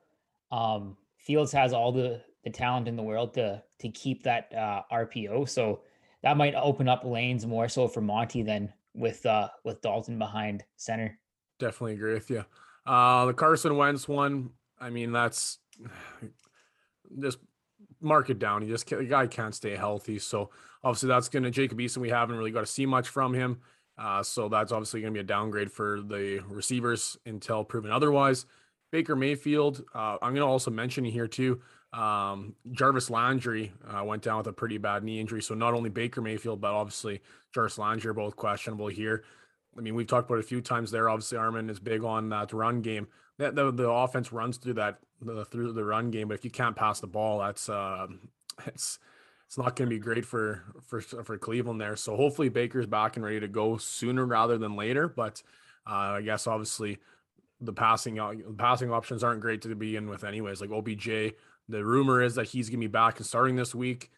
Um, 0.53 0.97
Fields 1.19 1.53
has 1.53 1.73
all 1.73 1.93
the 1.93 2.23
the 2.47 2.51
talent 2.51 2.87
in 2.87 2.95
the 2.95 3.03
world 3.03 3.35
to 3.35 3.61
to 3.81 3.89
keep 3.89 4.23
that 4.23 4.55
uh, 4.55 4.83
RPO, 4.93 5.49
so 5.49 5.81
that 6.23 6.37
might 6.37 6.55
open 6.55 6.89
up 6.89 7.05
lanes 7.05 7.45
more 7.45 7.69
so 7.69 7.89
for 7.89 8.01
Monty 8.01 8.45
than 8.45 8.73
with 8.95 9.27
uh, 9.27 9.49
with 9.65 9.83
Dalton 9.83 10.17
behind 10.17 10.65
center. 10.77 11.19
Definitely 11.59 11.95
agree 11.95 12.15
with 12.15 12.31
you. 12.31 12.45
Uh, 12.87 13.27
the 13.27 13.35
Carson 13.35 13.77
Wentz 13.77 14.07
one, 14.07 14.51
I 14.81 14.91
mean, 14.91 15.11
that's 15.11 15.59
just 17.21 17.39
mark 18.01 18.31
it 18.31 18.39
down. 18.39 18.63
He 18.63 18.69
just 18.69 18.89
the 18.89 19.03
guy 19.05 19.27
can't 19.27 19.55
stay 19.55 19.75
healthy, 19.75 20.21
so 20.21 20.51
obviously 20.85 21.09
that's 21.09 21.29
going 21.29 21.43
to 21.43 21.51
Jacob 21.51 21.79
Eason. 21.79 21.97
We 21.97 22.11
haven't 22.11 22.37
really 22.37 22.53
got 22.53 22.61
to 22.61 22.67
see 22.67 22.87
much 22.87 23.09
from 23.09 23.35
him. 23.35 23.59
Uh, 23.99 24.23
so 24.23 24.49
that's 24.49 24.71
obviously 24.71 25.01
going 25.01 25.13
to 25.13 25.17
be 25.19 25.23
a 25.23 25.27
downgrade 25.27 25.73
for 25.73 26.01
the 26.01 26.45
receivers 26.49 27.17
until 27.27 27.65
proven 27.65 27.91
otherwise. 27.91 28.47
Baker 28.93 29.17
Mayfield, 29.17 29.83
uh, 29.95 30.19
I'm 30.23 30.33
going 30.33 30.47
to 30.47 30.53
also 30.53 30.71
mention 30.71 31.05
here 31.05 31.27
too. 31.27 31.61
Um, 31.93 32.55
Jarvis 32.73 33.11
Landry 33.11 33.73
uh, 33.89 34.05
went 34.05 34.23
down 34.23 34.39
with 34.39 34.47
a 34.49 34.53
pretty 34.53 34.79
bad 34.79 35.03
knee 35.03 35.21
injury. 35.21 35.41
So 35.41 35.55
not 35.55 35.75
only 35.75 35.89
Baker 35.89 36.21
Mayfield, 36.21 36.61
but 36.61 36.73
obviously 36.73 37.23
Jarvis 37.55 37.79
Landry 37.79 38.11
are 38.11 38.15
both 38.15 38.37
questionable 38.37 38.89
here. 38.89 39.25
I 39.77 39.81
mean, 39.81 39.95
we've 39.95 40.07
talked 40.07 40.29
about 40.29 40.41
a 40.41 40.45
few 40.45 40.61
times 40.61 40.91
there. 40.91 41.09
Obviously, 41.09 41.39
Armin 41.39 41.71
is 41.71 41.79
big 41.79 42.03
on 42.03 42.31
that 42.31 42.53
run 42.53 42.81
game. 42.81 43.09
The, 43.39 43.51
the 43.51 43.91
offense 43.91 44.33
runs 44.33 44.57
through 44.57 44.75
that 44.75 44.99
the, 45.21 45.45
through 45.45 45.73
the 45.73 45.85
run 45.85 46.11
game, 46.11 46.29
but 46.29 46.35
if 46.35 46.45
you 46.45 46.51
can't 46.51 46.77
pass 46.77 47.01
the 47.01 47.07
ball, 47.07 47.41
that's 47.41 47.69
uh, 47.69 48.07
it's 48.67 48.99
it's 49.47 49.59
not 49.59 49.77
going 49.77 49.89
to 49.89 49.95
be 49.95 50.01
great 50.01 50.25
for 50.25 50.65
for 50.87 51.01
for 51.01 51.39
Cleveland 51.39 51.81
there. 51.81 51.97
So 51.97 52.17
hopefully 52.17 52.49
Baker's 52.49 52.87
back 52.87 53.17
and 53.17 53.25
ready 53.25 53.41
to 53.41 53.49
go 53.49 53.77
sooner 53.77 54.25
rather 54.25 54.59
than 54.59 54.77
later. 54.77 55.09
But 55.09 55.43
uh, 55.87 56.17
I 56.17 56.23
guess 56.23 56.47
obviously 56.47 56.99
the 57.61 57.73
passing 57.73 58.19
uh, 58.19 58.33
passing 58.57 58.91
options 58.91 59.23
aren't 59.23 59.41
great 59.41 59.63
to 59.63 59.75
begin 59.75 60.09
with, 60.09 60.25
anyways. 60.25 60.61
Like 60.61 60.71
OBJ, 60.71 61.35
the 61.69 61.85
rumor 61.85 62.23
is 62.23 62.35
that 62.37 62.49
he's 62.49 62.69
going 62.69 62.81
to 62.81 62.87
be 62.87 62.91
back 62.93 63.19
and 63.19 63.27
starting 63.27 63.57
this 63.57 63.75
week. 63.75 64.11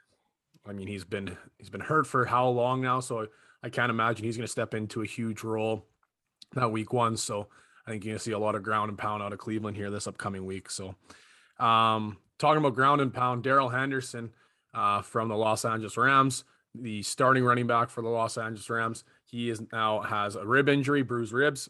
I 0.67 0.73
mean, 0.73 0.87
he's 0.87 1.05
been 1.05 1.37
he's 1.59 1.71
been 1.71 1.81
hurt 1.81 2.07
for 2.07 2.27
how 2.27 2.49
long 2.49 2.81
now? 2.83 3.01
So 3.01 3.27
I 3.63 3.71
can't 3.71 3.91
imagine 3.91 4.25
he's 4.25 4.37
going 4.37 4.47
to 4.47 4.51
step 4.53 4.75
into 4.75 5.03
a 5.03 5.07
huge 5.07 5.43
role. 5.43 5.87
that 6.55 6.71
week 6.73 6.93
one. 6.93 7.17
So 7.17 7.49
I 7.87 7.91
think 7.91 8.05
you're 8.05 8.13
gonna 8.13 8.21
see 8.21 8.33
a 8.33 8.39
lot 8.39 8.55
of 8.55 8.63
ground 8.63 8.89
and 8.91 8.99
pound 8.99 9.23
out 9.23 9.33
of 9.33 9.39
Cleveland 9.39 9.77
here 9.77 9.91
this 9.91 10.07
upcoming 10.07 10.45
week. 10.45 10.71
So 10.71 10.95
um, 11.59 12.19
talking 12.39 12.59
about 12.59 12.75
ground 12.75 13.01
and 13.01 13.13
pound, 13.13 13.43
Darrell 13.43 13.69
Henderson 13.69 14.31
uh, 14.75 15.03
from 15.03 15.29
the 15.29 15.37
Los 15.37 15.65
Angeles 15.65 15.97
Rams, 15.97 16.45
the 16.75 17.03
starting 17.03 17.45
running 17.45 17.67
back 17.67 17.91
for 17.91 18.03
the 18.03 18.09
Los 18.09 18.37
Angeles 18.39 18.69
Rams. 18.69 19.05
He 19.25 19.51
is 19.51 19.61
now 19.73 20.01
has 20.01 20.37
a 20.37 20.47
rib 20.47 20.69
injury, 20.69 21.03
bruised 21.03 21.33
ribs, 21.33 21.69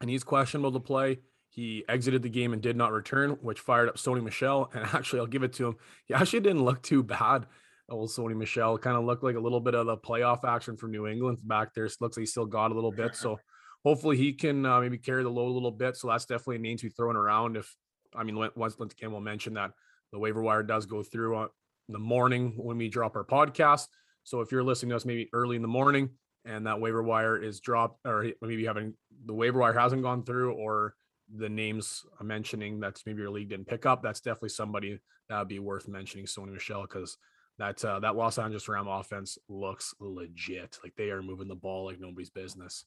and 0.00 0.10
he's 0.10 0.24
questionable 0.24 0.72
to 0.72 0.80
play. 0.80 1.18
He 1.56 1.84
exited 1.88 2.22
the 2.22 2.28
game 2.28 2.52
and 2.52 2.60
did 2.60 2.76
not 2.76 2.92
return, 2.92 3.30
which 3.40 3.60
fired 3.60 3.88
up 3.88 3.96
Sony 3.96 4.22
Michel. 4.22 4.70
And 4.74 4.84
actually, 4.84 5.20
I'll 5.20 5.26
give 5.26 5.42
it 5.42 5.54
to 5.54 5.68
him. 5.68 5.76
He 6.04 6.12
actually 6.12 6.40
didn't 6.40 6.64
look 6.64 6.82
too 6.82 7.02
bad. 7.02 7.46
Old 7.88 8.10
Sony 8.10 8.36
Michel 8.36 8.76
kind 8.76 8.96
of 8.96 9.04
looked 9.04 9.24
like 9.24 9.36
a 9.36 9.40
little 9.40 9.60
bit 9.60 9.74
of 9.74 9.86
the 9.86 9.96
playoff 9.96 10.44
action 10.44 10.76
from 10.76 10.90
New 10.90 11.06
England 11.06 11.38
back 11.42 11.72
there. 11.72 11.88
looks 12.00 12.16
like 12.16 12.22
he 12.22 12.26
still 12.26 12.44
got 12.44 12.72
a 12.72 12.74
little 12.74 12.92
bit. 12.92 13.16
So 13.16 13.38
hopefully 13.84 14.18
he 14.18 14.34
can 14.34 14.66
uh, 14.66 14.80
maybe 14.80 14.98
carry 14.98 15.22
the 15.22 15.30
load 15.30 15.48
a 15.48 15.54
little 15.54 15.70
bit. 15.70 15.96
So 15.96 16.08
that's 16.08 16.26
definitely 16.26 16.56
a 16.56 16.58
name 16.58 16.76
to 16.76 16.86
be 16.86 16.90
thrown 16.90 17.16
around. 17.16 17.56
If 17.56 17.74
I 18.14 18.22
mean, 18.22 18.36
once 18.36 18.78
Linton 18.78 18.98
Campbell 19.00 19.20
mentioned 19.20 19.56
that 19.56 19.70
the 20.12 20.18
waiver 20.18 20.42
wire 20.42 20.62
does 20.62 20.84
go 20.84 21.02
through 21.02 21.36
on 21.36 21.48
the 21.88 21.98
morning 21.98 22.52
when 22.56 22.76
we 22.76 22.88
drop 22.88 23.16
our 23.16 23.24
podcast. 23.24 23.86
So 24.24 24.40
if 24.40 24.52
you're 24.52 24.64
listening 24.64 24.90
to 24.90 24.96
us 24.96 25.06
maybe 25.06 25.30
early 25.32 25.56
in 25.56 25.62
the 25.62 25.68
morning 25.68 26.10
and 26.44 26.66
that 26.66 26.80
waiver 26.80 27.02
wire 27.02 27.40
is 27.40 27.60
dropped, 27.60 28.00
or 28.04 28.26
maybe 28.42 28.66
having 28.66 28.94
the 29.24 29.32
waiver 29.32 29.58
wire 29.58 29.72
hasn't 29.72 30.02
gone 30.02 30.22
through, 30.24 30.52
or 30.52 30.94
the 31.34 31.48
names 31.48 32.04
I'm 32.20 32.26
mentioning 32.26 32.80
that's 32.80 33.04
maybe 33.06 33.22
your 33.22 33.30
league 33.30 33.48
didn't 33.48 33.66
pick 33.66 33.86
up, 33.86 34.02
that's 34.02 34.20
definitely 34.20 34.50
somebody 34.50 34.98
that 35.28 35.38
would 35.38 35.48
be 35.48 35.58
worth 35.58 35.88
mentioning. 35.88 36.26
Sony 36.26 36.52
Michel, 36.52 36.82
because 36.82 37.16
that 37.58 37.84
uh, 37.84 38.00
that 38.00 38.16
Los 38.16 38.38
Angeles 38.38 38.68
Ram 38.68 38.88
offense 38.88 39.38
looks 39.48 39.94
legit. 39.98 40.78
Like 40.82 40.94
they 40.96 41.10
are 41.10 41.22
moving 41.22 41.48
the 41.48 41.54
ball 41.54 41.86
like 41.86 42.00
nobody's 42.00 42.30
business. 42.30 42.84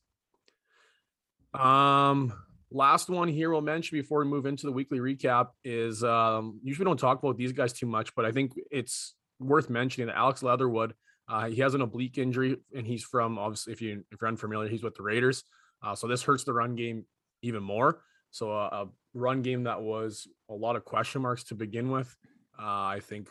Um, 1.53 2.34
last 2.72 3.10
one 3.10 3.27
here 3.27 3.50
we'll 3.50 3.62
mention 3.62 3.98
before 3.98 4.19
we 4.19 4.25
move 4.25 4.46
into 4.46 4.67
the 4.67 4.72
weekly 4.72 5.00
recap 5.00 5.48
is 5.63 6.03
um, 6.03 6.60
usually 6.63 6.86
don't 6.86 7.00
talk 7.00 7.22
about 7.22 7.38
these 7.38 7.51
guys 7.51 7.74
too 7.74 7.88
much, 7.88 8.13
but 8.15 8.25
I 8.25 8.31
think 8.31 8.53
it's 8.69 9.15
worth 9.39 9.69
mentioning 9.69 10.08
that 10.08 10.17
Alex 10.17 10.43
Leatherwood. 10.43 10.93
Uh, 11.27 11.48
he 11.48 11.62
has 11.62 11.75
an 11.75 11.81
oblique 11.81 12.17
injury, 12.17 12.58
and 12.75 12.88
he's 12.88 13.03
from 13.03 13.38
obviously 13.38 13.74
if 13.74 13.81
you 13.81 14.03
if 14.12 14.22
you're 14.22 14.27
unfamiliar, 14.27 14.69
he's 14.69 14.84
with 14.84 14.96
the 14.96 15.03
Raiders. 15.03 15.43
Uh, 15.81 15.96
so 15.96 16.08
this 16.08 16.24
hurts 16.24 16.43
the 16.43 16.53
run 16.53 16.75
game 16.75 17.05
even 17.41 17.63
more. 17.63 18.01
So 18.31 18.51
a, 18.51 18.65
a, 18.65 18.89
run 19.15 19.41
game 19.41 19.63
that 19.63 19.81
was 19.81 20.27
a 20.50 20.53
lot 20.53 20.75
of 20.75 20.86
question 20.86 21.24
marks 21.24 21.43
to 21.43 21.55
begin 21.55 21.89
with, 21.89 22.15
uh, 22.59 22.63
I 22.63 23.01
think 23.01 23.27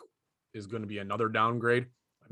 is 0.53 0.67
going 0.67 0.83
to 0.83 0.89
be 0.89 0.99
another 0.99 1.29
downgrade. 1.29 1.87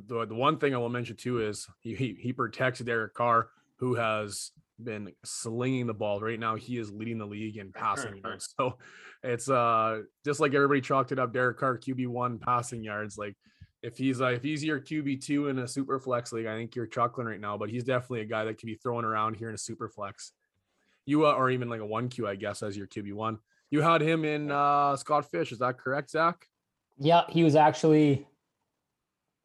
The, 0.09 0.27
the 0.27 0.35
one 0.35 0.59
thing 0.59 0.75
I 0.75 0.79
will 0.79 0.89
mention 0.89 1.17
too 1.17 1.41
is 1.41 1.67
he, 1.81 1.95
he, 1.95 2.17
he 2.21 2.33
protects 2.33 2.81
Derek 2.81 3.15
Carr, 3.15 3.49
who 3.79 3.95
has 3.95 4.51
been 4.83 5.13
slinging 5.25 5.87
the 5.87 5.95
ball. 5.95 6.21
Right 6.21 6.39
now, 6.39 6.57
he 6.57 6.79
is 6.79 6.91
leading 6.91 7.19
the 7.19 7.27
league 7.27 7.57
in 7.57 7.73
passing 7.73 8.21
yards. 8.25 8.55
So 8.59 8.79
it's 9.23 9.49
uh 9.49 10.03
just 10.25 10.41
like 10.41 10.55
everybody 10.55 10.81
chalked 10.81 11.13
it 11.13 11.19
up. 11.19 11.33
Derek 11.33 11.59
Carr 11.59 11.79
QB 11.79 12.09
one 12.09 12.39
passing 12.39 12.83
yards. 12.83 13.17
Like 13.17 13.37
if 13.83 13.97
he's 13.97 14.21
uh, 14.21 14.29
if 14.29 14.43
he's 14.43 14.65
your 14.65 14.81
QB 14.81 15.25
two 15.25 15.49
in 15.49 15.59
a 15.59 15.69
super 15.69 15.99
flex 15.99 16.33
league, 16.33 16.47
I 16.47 16.57
think 16.57 16.75
you're 16.75 16.87
chuckling 16.87 17.27
right 17.27 17.41
now. 17.41 17.57
But 17.57 17.71
he's 17.71 17.85
definitely 17.85 18.21
a 18.21 18.27
guy 18.27 18.45
that 18.45 18.59
can 18.59 18.67
be 18.67 18.75
thrown 18.75 19.05
around 19.05 19.37
here 19.37 19.49
in 19.49 19.55
a 19.55 19.59
super 19.59 19.89
flex. 19.89 20.33
You 21.07 21.27
uh, 21.27 21.33
or 21.33 21.51
even 21.51 21.69
like 21.69 21.81
a 21.81 21.87
one 21.87 22.09
Q, 22.09 22.27
I 22.27 22.37
guess, 22.37 22.63
as 22.63 22.77
your 22.77 22.87
QB 22.87 23.15
one. 23.15 23.39
You 23.71 23.81
had 23.81 24.01
him 24.03 24.25
in 24.25 24.51
uh 24.51 24.97
Scott 24.97 25.31
Fish. 25.31 25.53
Is 25.53 25.59
that 25.61 25.79
correct, 25.79 26.11
Zach? 26.11 26.47
Yeah, 26.99 27.23
he 27.29 27.45
was 27.45 27.57
actually 27.57 28.27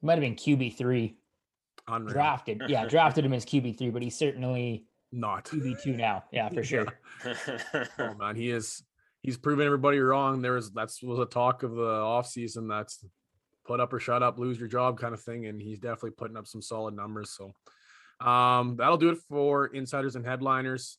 might 0.01 0.13
have 0.13 0.21
been 0.21 0.35
QB 0.35 0.77
three. 0.77 1.17
Drafted, 2.07 2.63
yeah, 2.67 2.85
drafted 2.85 3.25
him 3.25 3.33
as 3.33 3.45
QB 3.45 3.77
three, 3.77 3.89
but 3.89 4.01
he's 4.01 4.17
certainly 4.17 4.85
not 5.11 5.45
QB 5.45 5.81
two 5.81 5.93
now. 5.95 6.23
Yeah, 6.31 6.49
for 6.49 6.63
sure. 6.63 6.87
oh 7.99 8.13
man, 8.15 8.35
he 8.35 8.49
is. 8.49 8.83
He's 9.21 9.37
proven 9.37 9.65
everybody 9.65 9.99
wrong. 9.99 10.41
There 10.41 10.53
was 10.53 10.71
that's 10.71 11.03
was 11.03 11.19
a 11.19 11.25
talk 11.25 11.63
of 11.63 11.75
the 11.75 11.81
offseason 11.81 12.67
that's 12.67 13.05
put 13.65 13.79
up 13.79 13.93
or 13.93 13.99
shut 13.99 14.23
up, 14.23 14.39
lose 14.39 14.59
your 14.59 14.67
job 14.67 14.99
kind 14.99 15.13
of 15.13 15.21
thing, 15.21 15.45
and 15.45 15.61
he's 15.61 15.79
definitely 15.79 16.11
putting 16.11 16.37
up 16.37 16.47
some 16.47 16.61
solid 16.61 16.95
numbers. 16.95 17.29
So 17.31 17.51
um, 18.25 18.77
that'll 18.77 18.97
do 18.97 19.09
it 19.09 19.19
for 19.29 19.67
insiders 19.67 20.15
and 20.15 20.25
headliners. 20.25 20.97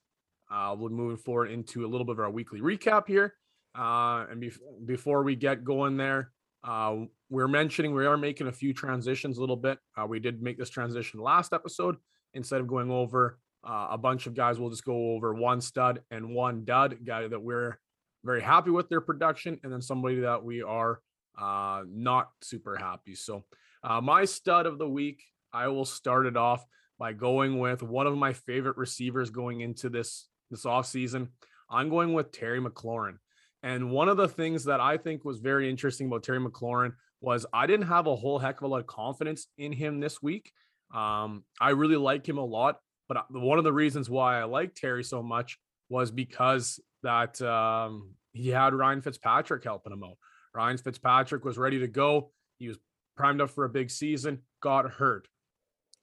Uh, 0.52 0.76
we're 0.78 0.90
moving 0.90 1.16
forward 1.16 1.50
into 1.50 1.87
a 1.87 1.88
little 1.88 2.04
bit 2.04 2.12
of 2.12 2.21
our 2.21 2.30
weekly 2.30 2.61
recap 2.61 3.06
here. 3.06 3.35
Uh, 3.75 4.26
and 4.30 4.40
be- 4.40 4.52
before 4.85 5.23
we 5.23 5.35
get 5.35 5.64
going 5.64 5.97
there, 5.97 6.30
uh, 6.62 6.97
we're 7.30 7.49
mentioning 7.49 7.94
we 7.94 8.06
are 8.06 8.18
making 8.18 8.49
a 8.49 8.52
few 8.52 8.75
transitions 8.75 9.38
a 9.38 9.40
little 9.40 9.56
bit. 9.56 9.78
Uh, 9.97 10.06
we 10.06 10.21
did 10.21 10.42
make 10.42 10.59
this 10.59 10.68
transition 10.68 11.21
last 11.21 11.52
episode. 11.52 11.97
Instead 12.35 12.61
of 12.61 12.66
going 12.66 12.90
over 12.90 13.38
uh, 13.64 13.88
a 13.90 13.99
bunch 13.99 14.26
of 14.26 14.35
guys, 14.35 14.59
we'll 14.59 14.71
just 14.71 14.85
go 14.85 15.12
over 15.12 15.35
one 15.35 15.61
stud 15.61 16.00
and 16.11 16.35
one 16.35 16.64
dud 16.64 16.99
guy 17.04 17.26
that 17.26 17.42
we're 17.42 17.78
very 18.25 18.42
happy 18.42 18.71
with 18.71 18.88
their 18.88 19.00
production, 19.00 19.59
and 19.62 19.73
then 19.73 19.82
somebody 19.82 20.21
that 20.21 20.44
we 20.44 20.62
are 20.62 21.00
uh, 21.38 21.82
not 21.88 22.30
super 22.42 22.76
happy. 22.76 23.14
So, 23.14 23.44
uh, 23.82 24.00
my 24.00 24.25
stud 24.25 24.66
of 24.66 24.78
the 24.78 24.88
week, 24.88 25.23
I 25.52 25.68
will 25.68 25.85
start 25.85 26.26
it 26.26 26.37
off 26.37 26.64
by 26.99 27.12
going 27.12 27.59
with 27.59 27.82
one 27.82 28.06
of 28.06 28.16
my 28.16 28.32
favorite 28.32 28.76
receivers 28.76 29.30
going 29.30 29.61
into 29.61 29.88
this 29.88 30.28
this 30.52 30.64
off 30.64 30.87
season. 30.87 31.30
I'm 31.68 31.88
going 31.88 32.12
with 32.12 32.30
Terry 32.30 32.61
McLaurin. 32.61 33.16
And 33.64 33.90
one 33.90 34.09
of 34.09 34.16
the 34.16 34.28
things 34.28 34.64
that 34.64 34.80
I 34.80 34.97
think 34.97 35.25
was 35.25 35.38
very 35.38 35.68
interesting 35.68 36.06
about 36.06 36.23
Terry 36.23 36.40
McLaurin 36.40 36.92
was 37.21 37.47
I 37.52 37.66
didn't 37.66 37.87
have 37.87 38.06
a 38.06 38.14
whole 38.14 38.38
heck 38.38 38.59
of 38.59 38.64
a 38.64 38.68
lot 38.68 38.80
of 38.80 38.87
confidence 38.87 39.47
in 39.59 39.73
him 39.73 40.00
this 40.00 40.23
week. 40.23 40.52
Um, 40.94 41.44
I 41.61 41.71
really 41.71 41.97
like 41.97 42.28
him 42.28 42.38
a 42.38 42.44
lot, 42.44 42.78
but 43.09 43.25
one 43.30 43.59
of 43.59 43.64
the 43.64 43.73
reasons 43.73 44.11
why 44.11 44.40
I 44.40 44.44
like 44.44 44.75
Terry 44.75 45.02
so 45.02 45.23
much 45.23 45.59
was 45.88 46.11
because 46.11 46.80
that 47.02 47.40
um, 47.42 48.11
he 48.32 48.49
had 48.49 48.75
Ryan 48.75 49.00
Fitzpatrick 49.00 49.64
helping 49.64 49.92
him 49.92 50.02
out. 50.04 50.18
Ryan 50.54 50.78
Fitzpatrick 50.78 51.44
was 51.44 51.56
ready 51.56 51.78
to 51.80 51.88
go. 51.88 52.32
He 52.59 52.68
was 52.68 52.78
primed 53.16 53.40
up 53.40 53.50
for 53.50 53.64
a 53.64 53.68
big 53.68 53.90
season, 53.90 54.40
got 54.61 54.90
hurt. 54.90 55.28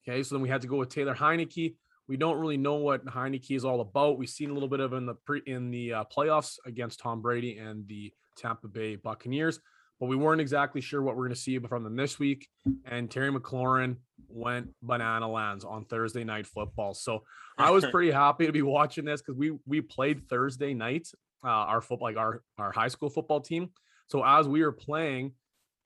Okay, 0.08 0.24
so 0.24 0.36
then 0.36 0.42
we 0.42 0.50
had 0.50 0.62
to 0.62 0.68
go 0.68 0.78
with 0.78 0.90
Taylor 0.90 1.14
Heinicke. 1.14 1.76
We 2.10 2.18
don't 2.18 2.40
really 2.40 2.58
know 2.58 2.74
what 2.74 3.06
Heinicke 3.06 3.56
is 3.56 3.64
all 3.64 3.82
about. 3.82 4.18
We've 4.18 4.28
seen 4.28 4.50
a 4.50 4.54
little 4.54 4.68
bit 4.68 4.80
of 4.80 4.94
in 4.94 5.06
the 5.06 5.14
pre 5.14 5.44
in 5.46 5.70
the 5.70 5.94
uh, 5.94 6.04
playoffs 6.06 6.56
against 6.66 7.00
Tom 7.00 7.22
Brady 7.22 7.60
and 7.60 7.88
the 7.88 8.12
Tampa 8.36 8.68
Bay 8.68 8.96
Buccaneers, 8.96 9.60
but 10.00 10.08
we 10.08 10.16
weren't 10.16 10.42
exactly 10.42 10.82
sure 10.82 11.04
what 11.04 11.16
we're 11.16 11.26
going 11.26 11.36
to 11.36 11.40
see 11.40 11.60
from 11.60 11.84
them 11.84 11.96
this 11.96 12.18
week. 12.18 12.48
And 12.86 13.12
Terry 13.12 13.32
McLaurin 13.32 13.98
went 14.28 14.70
banana 14.82 15.30
lands 15.30 15.64
on 15.64 15.86
Thursday 15.86 16.24
night 16.24 16.48
football. 16.48 16.96
So 16.96 17.22
I 17.60 17.70
was 17.70 17.86
pretty 17.92 18.10
happy 18.10 18.48
to 18.48 18.52
be 18.52 18.64
watching 18.64 19.06
this 19.06 19.22
because 19.22 19.38
we 19.38 19.52
we 19.68 19.80
played 19.80 20.28
Thursday 20.28 20.74
night, 20.74 21.08
uh, 21.46 21.50
our 21.50 21.80
football 21.80 22.08
like 22.08 22.18
our 22.18 22.42
our 22.58 22.72
high 22.72 22.88
school 22.88 23.12
football 23.12 23.40
team. 23.40 23.70
So 24.08 24.26
as 24.26 24.48
we 24.48 24.64
were 24.64 24.72
playing, 24.72 25.34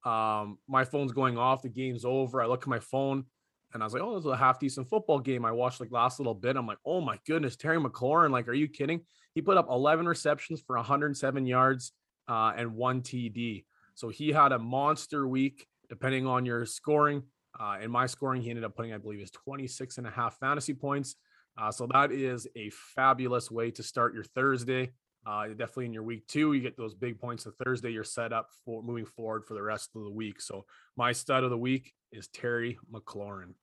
um, 0.06 0.58
my 0.70 0.86
phone's 0.86 1.12
going 1.12 1.38
off. 1.38 1.64
The 1.64 1.68
game's 1.70 2.06
over. 2.06 2.42
I 2.42 2.46
look 2.46 2.62
at 2.62 2.70
my 2.70 2.80
phone 2.80 3.26
and 3.74 3.82
I 3.82 3.86
was 3.86 3.94
like, 3.94 4.04
oh, 4.04 4.16
this 4.16 4.26
is 4.26 4.32
a 4.32 4.38
half 4.38 4.60
decent 4.60 4.88
football 4.88 5.20
game. 5.20 5.46
I 5.46 5.52
watched 5.52 5.80
like 5.80 5.92
last 5.92 6.20
little 6.20 6.36
bit. 6.36 6.56
I'm 6.56 6.68
like, 6.68 6.78
oh 6.86 7.02
my 7.02 7.18
goodness, 7.26 7.56
Terry 7.56 7.80
McLaurin. 7.80 8.32
Like, 8.32 8.48
are 8.48 8.54
you 8.54 8.68
kidding? 8.68 9.02
He 9.34 9.42
put 9.42 9.58
up 9.58 9.68
11 9.70 10.08
receptions 10.08 10.62
for 10.66 10.76
107 10.76 11.46
yards 11.46 11.92
uh, 12.28 12.54
and 12.56 12.76
one 12.76 13.02
TD. 13.02 13.66
So 13.96 14.10
he 14.10 14.32
had 14.32 14.52
a 14.52 14.60
monster 14.60 15.28
week, 15.28 15.66
depending 15.90 16.28
on 16.28 16.46
your 16.46 16.66
scoring. 16.66 17.24
Uh, 17.60 17.78
in 17.82 17.92
my 17.92 18.06
scoring, 18.06 18.42
he 18.42 18.50
ended 18.50 18.64
up 18.64 18.76
putting, 18.76 18.94
I 18.94 18.98
believe, 18.98 19.20
his 19.20 19.32
26 19.32 19.98
and 19.98 20.08
a 20.08 20.12
half 20.12 20.38
fantasy 20.40 20.74
points. 20.74 21.16
Uh, 21.58 21.72
so 21.72 21.88
that 21.94 22.12
is 22.12 22.48
a 22.56 22.72
fabulous 22.96 23.52
way 23.52 23.72
to 23.72 23.84
start 23.84 24.14
your 24.14 24.24
Thursday. 24.24 24.92
Uh, 25.26 25.48
definitely 25.48 25.86
in 25.86 25.94
your 25.94 26.04
week 26.04 26.28
two, 26.28 26.54
you 26.54 26.62
get 26.62 26.76
those 26.76 26.94
big 26.94 27.20
points 27.20 27.46
of 27.46 27.56
Thursday. 27.64 27.92
You're 27.92 28.04
set 28.04 28.34
up 28.34 28.50
for 28.66 28.84
moving 28.84 29.06
forward 29.06 29.46
for 29.46 29.54
the 29.54 29.62
rest 29.62 29.92
of 29.96 30.04
the 30.04 30.12
week. 30.12 30.42
So 30.42 30.66
my 30.98 31.12
stud 31.12 31.44
of 31.44 31.50
the 31.50 31.58
week 31.58 31.94
is 32.12 32.28
Terry 32.28 32.78
McLaurin. 32.92 33.54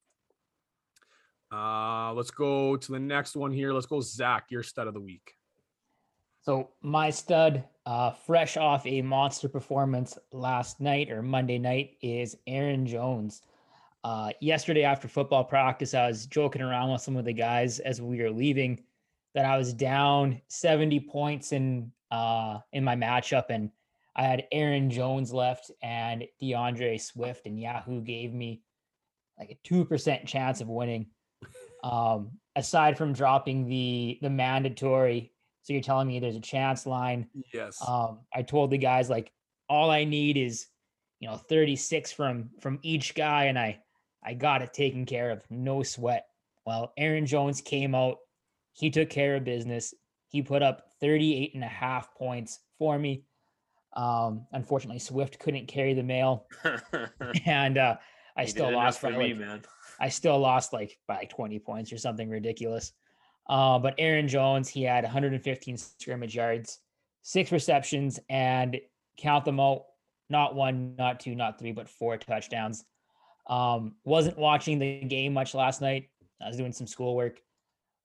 Uh, 1.53 2.13
let's 2.15 2.31
go 2.31 2.77
to 2.77 2.93
the 2.93 2.99
next 2.99 3.37
one 3.37 3.53
here. 3.53 3.73
Let's 3.73 3.87
go, 3.87 4.01
Zach, 4.01 4.47
your 4.51 4.63
stud 4.63 4.87
of 4.87 4.95
the 4.95 5.01
week. 5.01 5.35
So 6.43 6.71
my 6.81 7.11
stud, 7.11 7.65
uh, 7.87 8.13
fresh 8.13 8.57
off 8.57 8.87
a 8.87 9.03
monster 9.03 9.49
performance 9.49 10.17
last 10.33 10.81
night 10.81 11.11
or 11.11 11.23
Monday 11.23 11.59
night, 11.59 11.97
is 12.01 12.37
Aaron 12.47 12.87
Jones. 12.87 13.43
Uh, 14.03 14.31
yesterday 14.41 14.85
after 14.85 15.09
football 15.09 15.45
practice, 15.45 15.93
I 15.93 16.07
was 16.07 16.27
joking 16.27 16.63
around 16.63 16.93
with 16.93 17.03
some 17.03 17.17
of 17.17 17.25
the 17.25 17.33
guys 17.33 17.79
as 17.81 18.01
we 18.01 18.23
were 18.23 18.31
leaving 18.31 18.83
that 19.35 19.45
I 19.45 19.59
was 19.59 19.75
down 19.75 20.41
70 20.49 21.01
points 21.01 21.53
in 21.53 21.93
uh, 22.11 22.59
in 22.73 22.83
my 22.83 22.97
matchup, 22.97 23.47
and 23.51 23.71
I 24.17 24.23
had 24.25 24.47
Aaron 24.51 24.91
Jones 24.91 25.33
left 25.33 25.71
and 25.83 26.25
D'Andre 26.41 26.99
Swift, 26.99 27.47
and 27.47 27.61
Yahoo 27.61 28.01
gave 28.01 28.35
me 28.35 28.63
like 29.39 29.51
a 29.51 29.59
two 29.63 29.85
percent 29.85 30.27
chance 30.27 30.61
of 30.61 30.69
winning. 30.69 31.07
Um, 31.83 32.33
aside 32.57 32.99
from 32.99 33.13
dropping 33.13 33.67
the 33.67 34.19
the 34.23 34.31
mandatory, 34.31 35.33
so 35.63 35.73
you're 35.73 35.83
telling 35.83 36.09
me 36.09 36.21
there's 36.21 36.37
a 36.37 36.41
chance 36.41 36.87
line. 36.87 37.29
Yes. 37.53 37.79
Um, 37.87 38.21
I 38.35 38.43
told 38.43 38.71
the 38.71 38.79
guys 38.79 39.11
like 39.11 39.33
all 39.69 39.91
I 39.91 40.05
need 40.05 40.37
is 40.37 40.67
you 41.21 41.29
know 41.29 41.37
36 41.37 42.13
from 42.13 42.51
from 42.61 42.79
each 42.83 43.15
guy, 43.15 43.45
and 43.45 43.59
I 43.59 43.81
I 44.23 44.35
got 44.35 44.63
it 44.63 44.73
taken 44.73 45.07
care 45.07 45.31
of, 45.31 45.43
no 45.51 45.83
sweat. 45.83 46.27
Well, 46.67 46.93
Aaron 46.99 47.27
Jones 47.27 47.61
came 47.61 47.95
out 47.95 48.19
he 48.73 48.91
took 48.91 49.11
care 49.11 49.37
of 49.37 49.45
business. 49.45 49.95
He 50.29 50.43
put 50.43 50.63
up 50.63 50.87
38 51.01 51.55
and 51.55 51.65
a 51.65 51.69
half 51.69 52.15
points 52.15 52.61
for 52.79 52.99
me. 52.99 53.25
Um, 53.95 54.47
unfortunately, 54.53 55.01
Swift 55.01 55.39
couldn't 55.39 55.67
carry 55.67 55.95
the 55.95 56.03
mail, 56.03 56.47
and 57.47 57.77
uh, 57.77 57.97
I 58.37 58.45
still 58.45 58.73
lost 58.73 59.03
by 59.03 59.11
for 59.11 59.19
me, 59.19 59.35
like, 59.35 59.39
man. 59.39 59.63
I 60.01 60.09
still 60.09 60.39
lost 60.39 60.73
like 60.73 60.99
by 61.07 61.25
20 61.25 61.59
points 61.59 61.93
or 61.93 61.99
something 61.99 62.29
ridiculous. 62.29 62.93
Uh, 63.49 63.79
but 63.79 63.95
Aaron 63.99 64.29
Jones, 64.29 64.69
he 64.69 64.83
had 64.83 65.05
115 65.05 65.77
scrimmage 65.77 66.35
yards, 66.35 66.79
six 67.23 67.53
receptions, 67.53 68.19
and 68.29 68.81
count 69.19 69.45
them 69.45 69.61
out, 69.61 69.85
not 70.29 70.55
one, 70.55 70.95
not 70.97 71.21
two, 71.21 71.35
not 71.35 71.59
three, 71.59 71.73
but 71.73 71.89
four 71.89 72.17
touchdowns. 72.17 72.85
Um, 73.47 73.97
wasn't 74.05 74.39
watching 74.39 74.79
the 74.79 75.01
game 75.01 75.33
much 75.33 75.55
last 75.55 75.81
night. 75.81 76.09
I 76.41 76.49
was 76.49 76.57
doing 76.57 76.73
some 76.73 76.87
schoolwork, 76.87 77.41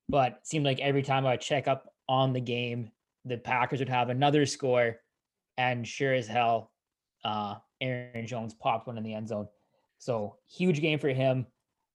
but 0.10 0.40
seemed 0.44 0.66
like 0.66 0.80
every 0.80 1.04
time 1.04 1.26
I 1.26 1.32
would 1.32 1.42
check 1.42 1.68
up 1.68 1.94
on 2.10 2.34
the 2.34 2.42
game, 2.42 2.92
the 3.24 3.38
Packers 3.38 3.80
would 3.80 3.90
have 3.90 4.10
another 4.10 4.46
score, 4.46 4.98
and 5.58 5.88
sure 5.88 6.14
as 6.14 6.28
hell, 6.28 6.72
uh, 7.24 7.56
Aaron 7.82 8.28
Jones 8.28 8.54
popped 8.54 8.88
one 8.88 8.98
in 8.98 9.04
the 9.04 9.14
end 9.14 9.30
zone. 9.30 9.48
So 10.00 10.38
huge 10.48 10.82
game 10.82 11.00
for 11.00 11.10
him. 11.10 11.46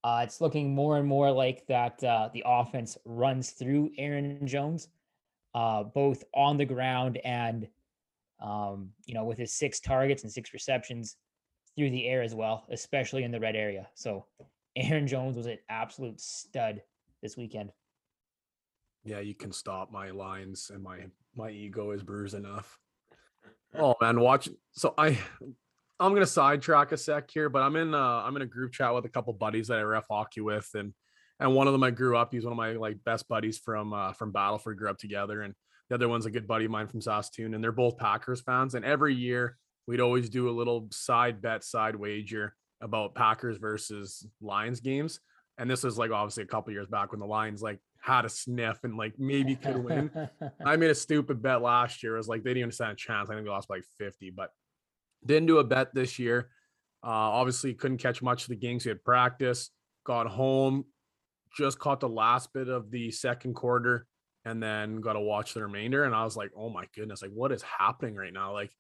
Uh, 0.02 0.20
it's 0.24 0.40
looking 0.40 0.74
more 0.74 0.96
and 0.96 1.06
more 1.06 1.30
like 1.30 1.66
that 1.66 2.02
uh, 2.02 2.30
the 2.32 2.42
offense 2.46 2.96
runs 3.04 3.50
through 3.50 3.90
Aaron 3.98 4.46
Jones, 4.46 4.88
uh, 5.54 5.82
both 5.82 6.24
on 6.34 6.56
the 6.56 6.64
ground 6.64 7.18
and 7.24 7.68
um, 8.42 8.90
you 9.04 9.12
know 9.12 9.24
with 9.24 9.36
his 9.36 9.52
six 9.52 9.80
targets 9.80 10.22
and 10.22 10.32
six 10.32 10.54
receptions 10.54 11.16
through 11.76 11.90
the 11.90 12.06
air 12.06 12.22
as 12.22 12.34
well, 12.34 12.64
especially 12.70 13.24
in 13.24 13.30
the 13.30 13.40
red 13.40 13.56
area. 13.56 13.88
So 13.94 14.24
Aaron 14.76 15.06
Jones 15.06 15.36
was 15.36 15.46
an 15.46 15.58
absolute 15.68 16.20
stud 16.20 16.82
this 17.22 17.36
weekend. 17.36 17.70
Yeah, 19.04 19.20
you 19.20 19.34
can 19.34 19.52
stop 19.52 19.90
my 19.90 20.10
lines 20.10 20.70
and 20.72 20.82
my 20.82 21.06
my 21.36 21.50
ego 21.50 21.90
is 21.90 22.02
bruised 22.02 22.34
enough. 22.34 22.78
Oh 23.78 23.94
man, 24.00 24.20
watch. 24.20 24.48
So 24.72 24.94
I 24.96 25.18
I'm 26.00 26.14
gonna 26.14 26.26
sidetrack 26.26 26.92
a 26.92 26.96
sec 26.96 27.30
here, 27.30 27.50
but 27.50 27.62
I'm 27.62 27.76
in 27.76 27.94
uh 27.94 28.22
I'm 28.24 28.34
in 28.36 28.42
a 28.42 28.46
group 28.46 28.72
chat 28.72 28.94
with 28.94 29.04
a 29.04 29.08
couple 29.08 29.34
buddies 29.34 29.68
that 29.68 29.78
I 29.78 29.82
ref 29.82 30.06
hockey 30.10 30.40
with, 30.40 30.68
and 30.74 30.94
and 31.38 31.54
one 31.54 31.66
of 31.66 31.72
them 31.74 31.82
I 31.82 31.90
grew 31.90 32.16
up. 32.16 32.32
He's 32.32 32.44
one 32.44 32.52
of 32.52 32.56
my 32.56 32.72
like 32.72 33.04
best 33.04 33.28
buddies 33.28 33.58
from 33.58 33.92
uh 33.92 34.14
from 34.14 34.32
Battleford. 34.32 34.78
Grew 34.78 34.88
up 34.88 34.98
together, 34.98 35.42
and 35.42 35.54
the 35.90 35.96
other 35.96 36.08
one's 36.08 36.24
a 36.24 36.30
good 36.30 36.48
buddy 36.48 36.64
of 36.64 36.70
mine 36.70 36.86
from 36.86 37.02
Saskatoon, 37.02 37.52
and 37.52 37.62
they're 37.62 37.70
both 37.70 37.98
Packers 37.98 38.40
fans. 38.40 38.74
And 38.74 38.84
every 38.84 39.14
year 39.14 39.58
we'd 39.86 40.00
always 40.00 40.30
do 40.30 40.48
a 40.48 40.52
little 40.52 40.88
side 40.90 41.42
bet, 41.42 41.64
side 41.64 41.96
wager 41.96 42.54
about 42.80 43.14
Packers 43.14 43.58
versus 43.58 44.26
Lions 44.40 44.80
games. 44.80 45.20
And 45.58 45.70
this 45.70 45.82
was 45.82 45.98
like 45.98 46.10
obviously 46.10 46.44
a 46.44 46.46
couple 46.46 46.72
years 46.72 46.86
back 46.86 47.10
when 47.10 47.20
the 47.20 47.26
Lions 47.26 47.60
like 47.60 47.78
had 48.00 48.24
a 48.24 48.30
sniff 48.30 48.78
and 48.84 48.96
like 48.96 49.18
maybe 49.18 49.56
could 49.56 49.76
win. 49.76 50.10
I 50.64 50.76
made 50.76 50.90
a 50.90 50.94
stupid 50.94 51.42
bet 51.42 51.60
last 51.60 52.02
year. 52.02 52.14
It 52.14 52.18
was 52.18 52.28
like 52.28 52.42
they 52.42 52.50
didn't 52.50 52.60
even 52.60 52.72
stand 52.72 52.92
a 52.92 52.94
chance. 52.94 53.28
I 53.28 53.34
think 53.34 53.44
they 53.44 53.50
lost 53.50 53.68
by 53.68 53.76
like 53.76 53.84
50, 53.98 54.30
but 54.30 54.50
didn't 55.24 55.46
do 55.46 55.58
a 55.58 55.64
bet 55.64 55.94
this 55.94 56.18
year. 56.18 56.50
Uh, 57.02 57.08
obviously, 57.08 57.74
couldn't 57.74 57.98
catch 57.98 58.22
much 58.22 58.42
of 58.42 58.48
the 58.48 58.56
games. 58.56 58.84
We 58.84 58.90
had 58.90 59.04
practice, 59.04 59.70
got 60.04 60.26
home, 60.26 60.84
just 61.56 61.78
caught 61.78 62.00
the 62.00 62.08
last 62.08 62.52
bit 62.52 62.68
of 62.68 62.90
the 62.90 63.10
second 63.10 63.54
quarter, 63.54 64.06
and 64.44 64.62
then 64.62 65.00
got 65.00 65.14
to 65.14 65.20
watch 65.20 65.54
the 65.54 65.62
remainder. 65.62 66.04
And 66.04 66.14
I 66.14 66.24
was 66.24 66.36
like, 66.36 66.50
oh 66.56 66.70
my 66.70 66.84
goodness, 66.94 67.22
like 67.22 67.32
what 67.32 67.52
is 67.52 67.62
happening 67.62 68.14
right 68.14 68.32
now? 68.32 68.52
Like, 68.52 68.70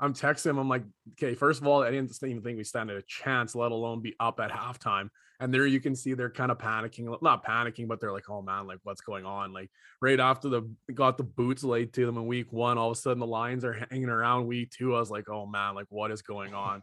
I'm 0.00 0.14
texting 0.14 0.50
him. 0.50 0.58
I'm 0.58 0.68
like, 0.68 0.84
okay, 1.12 1.34
first 1.34 1.60
of 1.60 1.66
all, 1.66 1.82
I 1.82 1.90
didn't 1.90 2.10
even 2.22 2.42
think 2.42 2.56
we 2.56 2.64
stand 2.64 2.90
a 2.90 3.02
chance, 3.02 3.54
let 3.54 3.70
alone 3.70 4.00
be 4.00 4.14
up 4.18 4.40
at 4.40 4.50
halftime. 4.50 5.10
And 5.40 5.52
there 5.52 5.66
you 5.66 5.80
can 5.80 5.96
see 5.96 6.12
they're 6.12 6.30
kind 6.30 6.50
of 6.50 6.58
panicking, 6.58 7.16
not 7.22 7.44
panicking, 7.44 7.88
but 7.88 7.98
they're 7.98 8.12
like, 8.12 8.28
oh 8.28 8.42
man, 8.42 8.66
like 8.66 8.78
what's 8.82 9.00
going 9.00 9.24
on? 9.24 9.54
Like 9.54 9.70
right 10.02 10.20
after 10.20 10.50
the 10.50 10.70
got 10.92 11.16
the 11.16 11.24
boots 11.24 11.64
laid 11.64 11.94
to 11.94 12.04
them 12.04 12.18
in 12.18 12.26
week 12.26 12.52
one, 12.52 12.76
all 12.76 12.90
of 12.90 12.96
a 12.98 13.00
sudden 13.00 13.20
the 13.20 13.26
lines 13.26 13.64
are 13.64 13.86
hanging 13.90 14.10
around 14.10 14.46
week 14.46 14.70
two. 14.70 14.94
I 14.94 15.00
was 15.00 15.10
like, 15.10 15.30
oh 15.30 15.46
man, 15.46 15.74
like 15.74 15.86
what 15.88 16.10
is 16.10 16.20
going 16.20 16.52
on? 16.54 16.82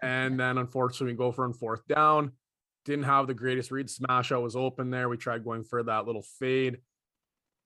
and 0.00 0.40
then 0.40 0.56
unfortunately 0.56 1.12
we 1.12 1.18
go 1.18 1.32
for 1.32 1.44
a 1.44 1.52
fourth 1.52 1.86
down. 1.86 2.32
Didn't 2.86 3.04
have 3.04 3.26
the 3.26 3.34
greatest 3.34 3.70
read. 3.70 3.90
Smash 3.90 4.32
out 4.32 4.42
was 4.42 4.56
open 4.56 4.90
there. 4.90 5.08
We 5.08 5.18
tried 5.18 5.44
going 5.44 5.62
for 5.62 5.82
that 5.84 6.06
little 6.06 6.24
fade, 6.40 6.78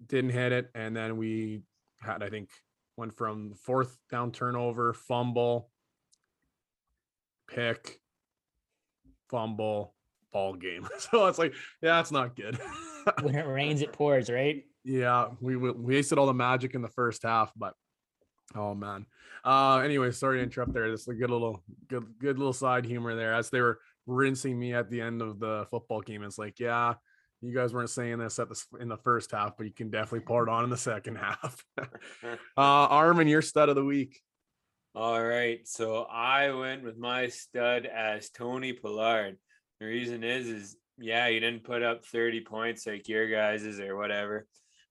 didn't 0.04 0.30
hit 0.30 0.52
it. 0.52 0.70
And 0.74 0.94
then 0.94 1.16
we 1.16 1.62
had, 2.00 2.22
I 2.22 2.28
think, 2.28 2.50
went 2.96 3.16
from 3.16 3.54
fourth 3.54 3.96
down 4.10 4.32
turnover, 4.32 4.92
fumble, 4.92 5.70
pick, 7.48 8.00
fumble, 9.30 9.94
ball 10.32 10.54
game. 10.54 10.86
So 10.98 11.26
it's 11.26 11.38
like, 11.38 11.54
yeah, 11.82 12.00
it's 12.00 12.12
not 12.12 12.36
good. 12.36 12.58
when 13.22 13.34
it 13.34 13.46
rains, 13.46 13.82
it 13.82 13.92
pours, 13.92 14.28
right? 14.30 14.64
yeah, 14.84 15.28
we 15.40 15.56
we 15.56 15.70
wasted 15.72 16.18
all 16.18 16.26
the 16.26 16.34
magic 16.34 16.74
in 16.74 16.82
the 16.82 16.88
first 16.88 17.22
half, 17.24 17.52
but 17.56 17.74
oh 18.54 18.74
man. 18.74 19.06
Uh 19.44 19.78
anyway, 19.78 20.10
sorry 20.12 20.38
to 20.38 20.44
interrupt 20.44 20.72
there. 20.72 20.90
Just 20.90 21.08
a 21.08 21.14
good 21.14 21.30
little 21.30 21.62
good 21.88 22.06
good 22.18 22.38
little 22.38 22.52
side 22.52 22.84
humor 22.84 23.14
there 23.14 23.34
as 23.34 23.50
they 23.50 23.60
were 23.60 23.80
rinsing 24.06 24.56
me 24.58 24.74
at 24.74 24.88
the 24.90 25.00
end 25.00 25.22
of 25.22 25.38
the 25.40 25.66
football 25.70 26.00
game. 26.00 26.22
It's 26.22 26.38
like, 26.38 26.60
yeah, 26.60 26.94
you 27.42 27.52
guys 27.54 27.72
weren't 27.72 27.90
saying 27.90 28.18
this 28.18 28.38
at 28.38 28.48
the 28.48 28.54
s- 28.54 28.66
in 28.80 28.88
the 28.88 28.96
first 28.96 29.32
half, 29.32 29.56
but 29.56 29.66
you 29.66 29.72
can 29.72 29.90
definitely 29.90 30.20
pour 30.26 30.44
it 30.44 30.48
on 30.48 30.62
in 30.64 30.70
the 30.70 30.76
second 30.76 31.16
half. 31.16 31.64
uh 31.78 31.86
Armin, 32.56 33.28
your 33.28 33.42
stud 33.42 33.68
of 33.68 33.74
the 33.76 33.84
week. 33.84 34.20
All 34.94 35.22
right, 35.22 35.66
so 35.68 36.04
I 36.04 36.50
went 36.52 36.82
with 36.82 36.96
my 36.96 37.28
stud 37.28 37.84
as 37.86 38.30
Tony 38.30 38.72
Pollard. 38.72 39.36
The 39.80 39.86
reason 39.86 40.24
is, 40.24 40.48
is 40.48 40.76
yeah, 40.98 41.28
he 41.28 41.38
didn't 41.38 41.64
put 41.64 41.82
up 41.82 42.04
30 42.04 42.40
points 42.42 42.86
like 42.86 43.08
your 43.08 43.28
guys's 43.28 43.80
or 43.80 43.96
whatever, 43.96 44.46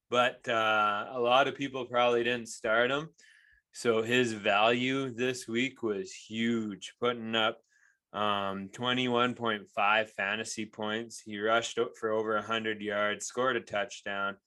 but 0.10 0.48
uh, 0.48 1.08
a 1.12 1.20
lot 1.20 1.48
of 1.48 1.56
people 1.56 1.86
probably 1.86 2.24
didn't 2.24 2.50
start 2.50 2.92
him. 2.92 3.10
So 3.74 4.02
his 4.04 4.32
value 4.32 5.10
this 5.10 5.48
week 5.48 5.84
was 5.84 6.14
huge, 6.14 6.94
putting 7.00 7.36
up 7.36 7.58
um, 8.14 8.70
21.5 8.72 10.10
fantasy 10.12 10.66
points. 10.66 11.20
He 11.20 11.38
rushed 11.40 11.78
for 12.00 12.12
over 12.12 12.36
100 12.36 12.82
yards, 12.82 13.26
scored 13.26 13.58
a 13.58 13.62
touchdown, 13.62 14.38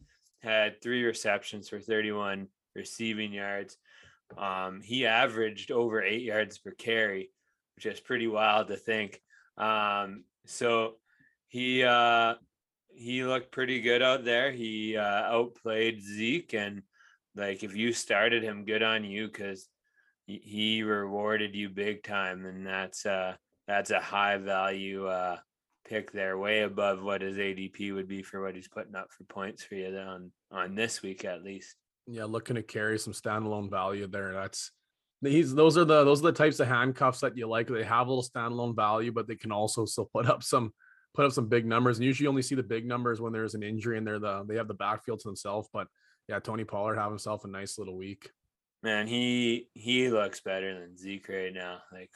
had 0.41 0.81
three 0.81 1.05
receptions 1.05 1.69
for 1.69 1.79
31 1.79 2.47
receiving 2.75 3.33
yards. 3.33 3.77
Um, 4.39 4.81
he 4.83 5.07
averaged 5.07 5.71
over 5.71 6.03
eight 6.03 6.23
yards 6.23 6.57
per 6.59 6.71
carry, 6.71 7.31
which 7.77 7.87
is 7.87 8.01
pretty 8.01 8.27
wild 8.27 8.69
to 8.69 8.77
think. 8.77 9.21
Um, 9.59 10.25
so 10.47 10.95
he 11.49 11.83
uh, 11.85 12.35
he 12.95 13.25
looked 13.25 13.53
pretty 13.53 13.81
good 13.81 14.03
out 14.03 14.25
there. 14.25 14.51
He 14.51 14.97
uh, 14.97 15.03
outplayed 15.03 16.03
Zeke, 16.03 16.55
and 16.55 16.83
like 17.35 17.63
if 17.63 17.77
you 17.77 17.93
started 17.93 18.43
him, 18.43 18.65
good 18.65 18.83
on 18.83 19.05
you 19.05 19.27
because 19.27 19.69
he 20.27 20.83
rewarded 20.83 21.55
you 21.55 21.69
big 21.69 22.03
time, 22.03 22.45
and 22.45 22.67
that's 22.67 23.07
uh 23.07 23.35
that's 23.67 23.91
a 23.91 24.01
high 24.01 24.37
value 24.37 25.07
uh 25.07 25.37
pick 25.89 26.13
there, 26.13 26.37
way 26.37 26.63
above 26.63 27.03
what 27.03 27.23
his 27.23 27.37
ADP 27.37 27.95
would 27.95 28.09
be 28.09 28.23
for 28.23 28.43
what 28.43 28.55
he's 28.55 28.69
putting 28.69 28.95
up 28.95 29.09
for 29.11 29.25
points 29.25 29.65
for 29.65 29.75
you 29.75 29.97
on 29.97 30.31
on 30.51 30.75
this 30.75 31.03
week 31.03 31.25
at 31.25 31.43
least. 31.43 31.77
Yeah, 32.07 32.25
looking 32.25 32.57
to 32.57 32.63
carry 32.63 32.99
some 32.99 33.13
standalone 33.13 33.71
value 33.71 34.07
there. 34.07 34.33
That's 34.33 34.71
he's 35.23 35.55
those 35.55 35.77
are 35.77 35.85
the 35.85 36.05
those 36.05 36.21
are 36.21 36.31
the 36.31 36.33
types 36.33 36.61
of 36.61 36.69
handcuffs 36.69 37.21
that 37.21 37.37
you 37.37 37.49
like. 37.49 37.69
They 37.69 37.85
have 37.85 38.07
a 38.07 38.11
little 38.11 38.25
standalone 38.25 38.77
value, 38.77 39.13
but 39.13 39.27
they 39.27 39.37
can 39.37 39.53
also 39.53 39.85
still 39.85 40.11
put 40.13 40.27
up 40.27 40.43
some 40.43 40.73
put 41.15 41.27
up 41.27 41.33
some 41.33 41.49
big 41.49 41.67
numbers. 41.67 41.99
And 41.99 42.05
usually 42.05 42.25
you 42.25 42.29
only 42.29 42.43
see 42.43 42.55
the 42.55 42.63
big 42.63 42.87
numbers 42.87 43.21
when 43.21 43.33
there's 43.33 43.55
an 43.55 43.63
injury 43.63 43.99
and 43.99 44.07
they're 44.07 44.19
the 44.19 44.45
they 44.49 44.57
have 44.57 44.69
the 44.69 44.75
backfield 44.75 45.21
to 45.21 45.29
themselves. 45.29 45.69
But 45.73 45.89
yeah, 46.29 46.39
Tony 46.39 46.65
Pollard 46.65 46.97
have 46.97 47.11
himself 47.11 47.45
a 47.45 47.49
nice 47.49 47.79
little 47.79 47.97
week. 47.97 48.31
Man, 48.83 49.09
he 49.09 49.69
he 49.75 50.09
looks 50.09 50.41
better 50.41 50.79
than 50.79 50.97
Zeke 50.97 51.29
right 51.29 51.53
now. 51.53 51.79
Like 51.93 52.11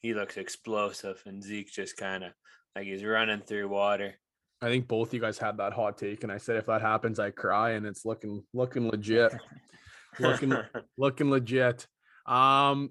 he 0.00 0.14
looks 0.14 0.36
explosive, 0.36 1.22
and 1.26 1.42
Zeke 1.42 1.70
just 1.70 1.96
kind 1.96 2.24
of 2.24 2.32
like 2.74 2.86
he's 2.86 3.04
running 3.04 3.40
through 3.40 3.68
water. 3.68 4.14
I 4.60 4.66
think 4.66 4.88
both 4.88 5.14
you 5.14 5.20
guys 5.20 5.38
had 5.38 5.58
that 5.58 5.72
hot 5.72 5.98
take, 5.98 6.24
and 6.24 6.32
I 6.32 6.38
said 6.38 6.56
if 6.56 6.66
that 6.66 6.80
happens, 6.80 7.20
I 7.20 7.30
cry, 7.30 7.72
and 7.72 7.86
it's 7.86 8.04
looking 8.04 8.42
looking 8.52 8.88
legit, 8.88 9.32
looking 10.18 10.56
looking 10.96 11.30
legit. 11.30 11.86
Um, 12.28 12.90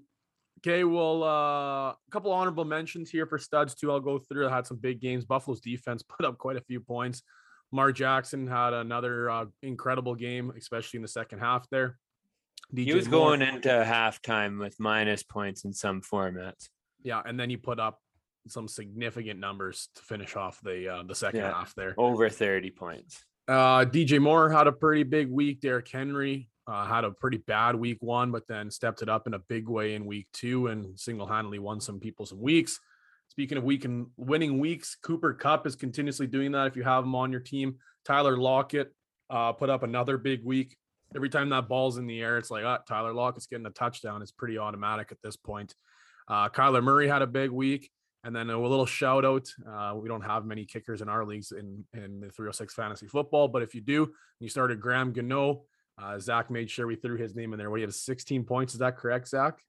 okay, 0.59 0.83
well, 0.83 1.23
uh, 1.23 1.89
a 1.91 1.95
couple 2.11 2.31
honorable 2.31 2.65
mentions 2.65 3.09
here 3.09 3.25
for 3.25 3.37
studs 3.37 3.75
too. 3.75 3.91
I'll 3.91 3.99
go 3.99 4.17
through. 4.19 4.47
I 4.47 4.55
had 4.55 4.65
some 4.67 4.77
big 4.77 4.99
games. 4.99 5.25
Buffalo's 5.25 5.61
defense 5.61 6.03
put 6.17 6.25
up 6.25 6.37
quite 6.37 6.57
a 6.57 6.61
few 6.61 6.79
points. 6.79 7.21
Mar 7.71 7.91
Jackson 7.91 8.47
had 8.47 8.73
another 8.73 9.29
uh, 9.29 9.45
incredible 9.61 10.15
game, 10.15 10.51
especially 10.57 10.97
in 10.97 11.01
the 11.01 11.07
second 11.07 11.39
half 11.39 11.69
there. 11.69 11.97
he 12.73 12.93
was 12.93 13.07
Moore- 13.09 13.37
going 13.37 13.41
into 13.41 13.67
halftime 13.69 14.57
with 14.59 14.79
minus 14.79 15.21
points 15.23 15.65
in 15.65 15.73
some 15.73 16.01
formats. 16.01 16.69
yeah, 17.03 17.21
and 17.25 17.37
then 17.39 17.49
he 17.49 17.57
put 17.57 17.79
up 17.79 17.99
some 18.47 18.69
significant 18.69 19.37
numbers 19.41 19.89
to 19.95 20.01
finish 20.03 20.37
off 20.37 20.61
the 20.63 20.87
uh, 20.87 21.03
the 21.03 21.13
second 21.13 21.41
Yeah. 21.41 21.51
half 21.51 21.75
there. 21.75 21.93
Over 21.97 22.29
30 22.29 22.71
points. 22.71 23.25
Uh, 23.49 23.83
DJ 23.83 24.21
Moore 24.21 24.49
had 24.49 24.67
a 24.67 24.71
pretty 24.71 25.03
big 25.03 25.29
week. 25.29 25.59
Derrick 25.59 25.89
Henry 25.89 26.49
uh, 26.67 26.85
had 26.85 27.03
a 27.03 27.11
pretty 27.11 27.37
bad 27.37 27.75
week 27.75 27.97
one, 28.01 28.31
but 28.31 28.47
then 28.47 28.69
stepped 28.69 29.01
it 29.01 29.09
up 29.09 29.25
in 29.25 29.33
a 29.33 29.39
big 29.39 29.67
way 29.69 29.95
in 29.95 30.05
week 30.05 30.27
two 30.33 30.67
and 30.67 30.99
single 30.99 31.25
handedly 31.25 31.59
won 31.59 31.79
some 31.79 31.99
people 31.99 32.25
some 32.25 32.41
weeks. 32.41 32.79
Speaking 33.29 33.57
of 33.57 33.63
week 33.63 33.85
and 33.85 34.07
winning 34.17 34.59
weeks, 34.59 34.95
Cooper 35.01 35.33
Kupp 35.33 35.67
is 35.67 35.75
continuously 35.75 36.27
doing 36.27 36.51
that. 36.53 36.67
If 36.67 36.75
you 36.75 36.83
have 36.83 37.03
him 37.03 37.15
on 37.15 37.31
your 37.31 37.41
team, 37.41 37.75
Tyler 38.05 38.37
Lockett 38.37 38.93
uh, 39.29 39.53
put 39.53 39.69
up 39.69 39.83
another 39.83 40.17
big 40.17 40.43
week. 40.43 40.77
Every 41.15 41.29
time 41.29 41.49
that 41.49 41.69
ball's 41.69 41.97
in 41.97 42.07
the 42.07 42.21
air, 42.21 42.37
it's 42.37 42.51
like, 42.51 42.63
oh, 42.63 42.77
Tyler 42.87 43.13
Lockett's 43.13 43.47
getting 43.47 43.65
a 43.65 43.71
touchdown. 43.71 44.21
It's 44.21 44.31
pretty 44.31 44.57
automatic 44.57 45.11
at 45.11 45.21
this 45.21 45.37
point. 45.37 45.73
Uh, 46.27 46.49
Kyler 46.49 46.83
Murray 46.83 47.07
had 47.07 47.21
a 47.21 47.27
big 47.27 47.51
week. 47.51 47.89
And 48.23 48.35
then 48.35 48.49
a 48.49 48.59
little 48.59 48.85
shout 48.85 49.23
out. 49.23 49.47
Uh, 49.65 49.93
we 49.95 50.09
don't 50.09 50.23
have 50.23 50.43
many 50.43 50.65
kickers 50.65 51.01
in 51.01 51.07
our 51.07 51.23
leagues 51.23 51.53
in, 51.53 51.85
in 51.93 52.19
the 52.19 52.29
306 52.29 52.73
fantasy 52.73 53.07
football, 53.07 53.47
but 53.47 53.61
if 53.61 53.73
you 53.73 53.79
do, 53.79 54.11
you 54.41 54.49
started 54.49 54.81
Graham 54.81 55.13
Gano. 55.13 55.61
Uh, 56.01 56.19
Zach 56.19 56.51
made 56.51 56.69
sure 56.69 56.85
we 56.85 56.95
threw 56.95 57.17
his 57.17 57.35
name 57.35 57.53
in 57.53 57.59
there. 57.59 57.69
What 57.69 57.77
he 57.77 57.81
had 57.81 57.93
16 57.93 58.43
points. 58.43 58.73
Is 58.73 58.79
that 58.79 58.97
correct, 58.97 59.27
Zach? 59.29 59.59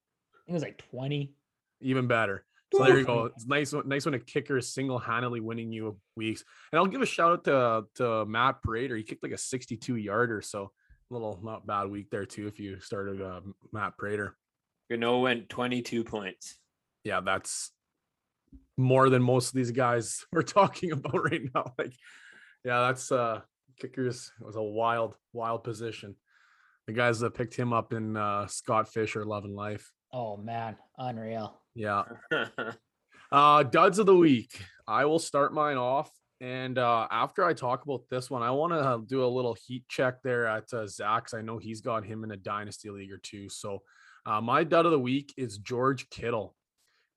it 0.46 0.52
was 0.52 0.62
like 0.62 0.78
20. 0.90 1.32
Even 1.80 2.06
better. 2.06 2.44
So 2.74 2.84
there 2.84 2.98
you 2.98 3.04
go. 3.04 3.24
It's 3.36 3.46
nice, 3.46 3.72
nice 3.84 4.04
when 4.04 4.14
a 4.14 4.18
kicker 4.18 4.58
is 4.58 4.72
single-handedly 4.72 5.40
winning 5.40 5.72
you 5.72 5.98
weeks. 6.16 6.44
And 6.72 6.78
I'll 6.78 6.86
give 6.86 7.00
a 7.00 7.06
shout 7.06 7.32
out 7.32 7.44
to 7.44 8.02
to 8.02 8.26
Matt 8.26 8.62
Prater. 8.62 8.96
He 8.96 9.02
kicked 9.04 9.22
like 9.22 9.32
a 9.32 9.38
62 9.38 9.96
yarder, 9.96 10.42
so 10.42 10.70
a 11.10 11.14
little 11.14 11.40
not 11.42 11.66
bad 11.66 11.88
week 11.88 12.10
there 12.10 12.26
too. 12.26 12.46
If 12.46 12.60
you 12.60 12.78
started 12.80 13.22
uh, 13.22 13.40
Matt 13.72 13.96
Prater, 13.96 14.36
Gano 14.90 15.20
went 15.20 15.48
22 15.48 16.04
points. 16.04 16.58
yeah, 17.04 17.20
that's 17.20 17.70
more 18.76 19.08
than 19.08 19.22
most 19.22 19.48
of 19.48 19.54
these 19.54 19.70
guys 19.70 20.26
we're 20.32 20.42
talking 20.42 20.92
about 20.92 21.24
right 21.24 21.42
now. 21.54 21.72
Like, 21.78 21.94
yeah, 22.64 22.80
that's 22.80 23.10
uh 23.10 23.40
kickers 23.78 24.32
was 24.40 24.56
a 24.56 24.62
wild, 24.62 25.14
wild 25.32 25.64
position. 25.64 26.16
The 26.86 26.92
guys 26.92 27.20
that 27.20 27.34
picked 27.34 27.54
him 27.54 27.72
up 27.72 27.92
in 27.92 28.16
uh 28.16 28.46
Scott 28.46 28.88
Fisher, 28.88 29.24
Love 29.24 29.44
and 29.44 29.54
Life. 29.54 29.92
Oh 30.12 30.36
man, 30.36 30.76
unreal. 30.96 31.60
Yeah. 31.74 32.04
Uh 33.30 33.62
duds 33.62 33.98
of 33.98 34.06
the 34.06 34.16
week. 34.16 34.58
I 34.86 35.04
will 35.04 35.18
start 35.18 35.52
mine 35.52 35.76
off. 35.76 36.10
And 36.40 36.78
uh 36.78 37.06
after 37.10 37.44
I 37.44 37.52
talk 37.52 37.84
about 37.84 38.04
this 38.08 38.30
one, 38.30 38.42
I 38.42 38.50
want 38.52 38.72
to 38.72 39.04
do 39.06 39.22
a 39.22 39.28
little 39.28 39.54
heat 39.66 39.84
check 39.86 40.22
there 40.22 40.46
at 40.46 40.72
uh, 40.72 40.86
Zach's. 40.86 41.34
I 41.34 41.42
know 41.42 41.58
he's 41.58 41.82
got 41.82 42.06
him 42.06 42.24
in 42.24 42.30
a 42.30 42.38
dynasty 42.38 42.88
league 42.88 43.12
or 43.12 43.18
two. 43.18 43.50
So 43.50 43.82
uh, 44.24 44.40
my 44.40 44.64
dud 44.64 44.86
of 44.86 44.92
the 44.92 44.98
week 44.98 45.34
is 45.36 45.58
George 45.58 46.08
Kittle. 46.08 46.54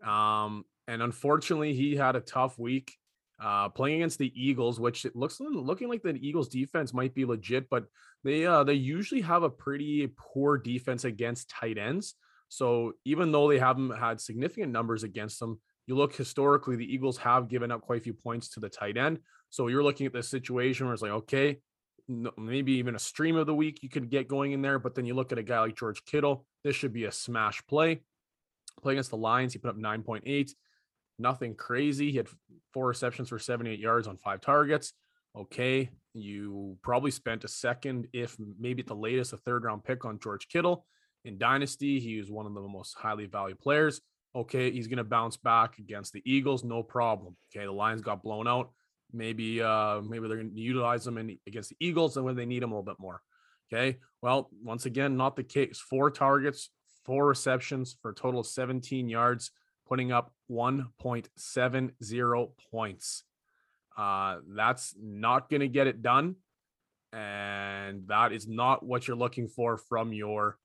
Um, 0.06 0.66
and 0.88 1.02
unfortunately, 1.02 1.74
he 1.74 1.96
had 1.96 2.16
a 2.16 2.22
tough 2.22 2.60
week 2.60 2.98
uh, 3.42 3.70
playing 3.70 3.98
against 3.98 4.20
the 4.20 4.32
Eagles, 4.36 4.80
which 4.80 5.06
it 5.06 5.16
looks 5.16 5.40
looking 5.40 5.90
like 5.90 6.04
the 6.04 6.16
Eagles 6.16 6.48
defense 6.48 6.94
might 6.94 7.16
be 7.16 7.26
legit, 7.26 7.70
but 7.70 7.86
they 8.24 8.46
uh, 8.46 8.64
they 8.64 8.74
usually 8.74 9.22
have 9.22 9.44
a 9.44 9.50
pretty 9.50 10.10
poor 10.18 10.58
defense 10.58 11.04
against 11.06 11.50
tight 11.50 11.78
ends. 11.78 12.16
So 12.50 12.94
even 13.06 13.32
though 13.32 13.50
they 13.50 13.60
haven't 13.60 13.98
had 13.98 14.22
significant 14.22 14.72
numbers 14.72 15.04
against 15.04 15.40
them, 15.40 15.60
you 15.88 15.96
look 15.96 16.16
historically, 16.16 16.76
the 16.76 16.94
Eagles 16.94 17.18
have 17.18 17.48
given 17.48 17.72
up 17.72 17.82
quite 17.82 18.02
a 18.02 18.04
few 18.04 18.14
points 18.14 18.50
to 18.50 18.60
the 18.60 18.70
tight 18.70 18.98
end. 18.98 19.20
So 19.50 19.68
you're 19.68 19.84
looking 19.84 20.06
at 20.06 20.14
this 20.14 20.30
situation 20.30 20.86
where 20.86 20.94
it's 20.94 21.02
like, 21.02 21.12
okay, 21.12 21.60
maybe 22.38 22.74
even 22.74 22.96
a 22.96 23.00
stream 23.00 23.38
of 23.38 23.48
the 23.48 23.56
week 23.56 23.82
you 23.82 23.90
could 23.90 24.10
get 24.10 24.28
going 24.28 24.52
in 24.52 24.62
there, 24.62 24.80
but 24.80 24.96
then 24.96 25.06
you 25.06 25.14
look 25.14 25.32
at 25.32 25.38
a 25.38 25.44
guy 25.44 25.60
like 25.62 25.78
George 25.78 26.04
Kittle, 26.06 26.46
this 26.64 26.76
should 26.76 26.94
be 26.94 27.06
a 27.06 27.12
smash 27.12 27.66
play. 27.68 28.02
Play 28.82 28.94
against 28.94 29.12
the 29.12 29.18
Lions, 29.18 29.54
he 29.54 29.60
put 29.60 29.70
up 29.70 29.78
9.8 29.78 30.52
nothing 31.22 31.56
crazy. 31.56 32.12
He 32.12 32.18
had 32.18 32.28
four 32.74 32.88
receptions 32.88 33.30
for 33.30 33.40
78 33.40 33.80
yards 33.80 34.08
on 34.08 34.18
five 34.18 34.42
targets. 34.42 34.94
Okay. 35.38 35.90
You 36.14 36.78
probably 36.82 37.12
spent 37.12 37.44
a 37.44 37.48
second, 37.48 38.08
if 38.14 38.36
maybe 38.60 38.82
at 38.82 38.88
the 38.88 38.96
latest, 38.96 39.34
a 39.34 39.38
third 39.38 39.64
round 39.64 39.84
pick 39.84 40.04
on 40.06 40.20
George 40.20 40.48
Kittle. 40.50 40.86
In 41.24 41.38
Dynasty, 41.38 42.00
he 42.00 42.18
was 42.18 42.32
one 42.32 42.46
of 42.46 42.54
the 42.54 42.62
most 42.62 42.96
highly 42.96 43.28
valued 43.28 43.60
players. 43.60 44.02
Okay. 44.36 44.72
He's 44.72 44.88
going 44.88 44.98
to 44.98 45.04
bounce 45.04 45.38
back 45.38 45.78
against 45.78 46.14
the 46.14 46.22
Eagles. 46.26 46.64
No 46.64 46.84
problem. 46.84 47.38
Okay. 47.56 47.66
The 47.66 47.72
Lions 47.72 48.02
got 48.02 48.24
blown 48.24 48.48
out. 48.48 48.72
Maybe, 49.14 49.62
uh, 49.62 50.02
maybe 50.02 50.28
they're 50.28 50.38
going 50.38 50.56
to 50.56 50.62
utilize 50.62 51.04
them 51.04 51.18
in, 51.18 51.38
against 51.46 51.70
the 51.70 51.76
Eagles 51.80 52.16
and 52.16 52.26
when 52.26 52.36
they 52.36 52.46
need 52.46 52.64
them 52.64 52.72
a 52.72 52.76
little 52.76 52.86
bit 52.86 53.00
more. 53.00 53.22
Okay. 53.72 54.00
Well, 54.22 54.50
once 54.64 54.86
again, 54.86 55.18
not 55.18 55.36
the 55.36 55.44
case. 55.44 55.80
Four 55.80 56.12
targets, 56.12 56.70
four 57.06 57.28
receptions 57.28 57.98
for 58.02 58.12
a 58.12 58.16
total 58.16 58.42
of 58.42 58.48
17 58.48 59.08
yards 59.08 59.52
putting 59.92 60.12
up 60.14 60.32
1.70 60.50 62.50
points. 62.72 63.24
Uh, 63.98 64.38
that's 64.56 64.96
not 64.98 65.50
going 65.50 65.60
to 65.60 65.68
get 65.68 65.86
it 65.86 66.02
done. 66.02 66.38
And 67.12 68.08
that 68.08 68.32
is 68.32 68.48
not 68.48 68.86
what 68.86 69.06
you're 69.06 69.18
looking 69.18 69.50
for 69.50 69.76
from 69.76 70.14
your, 70.14 70.58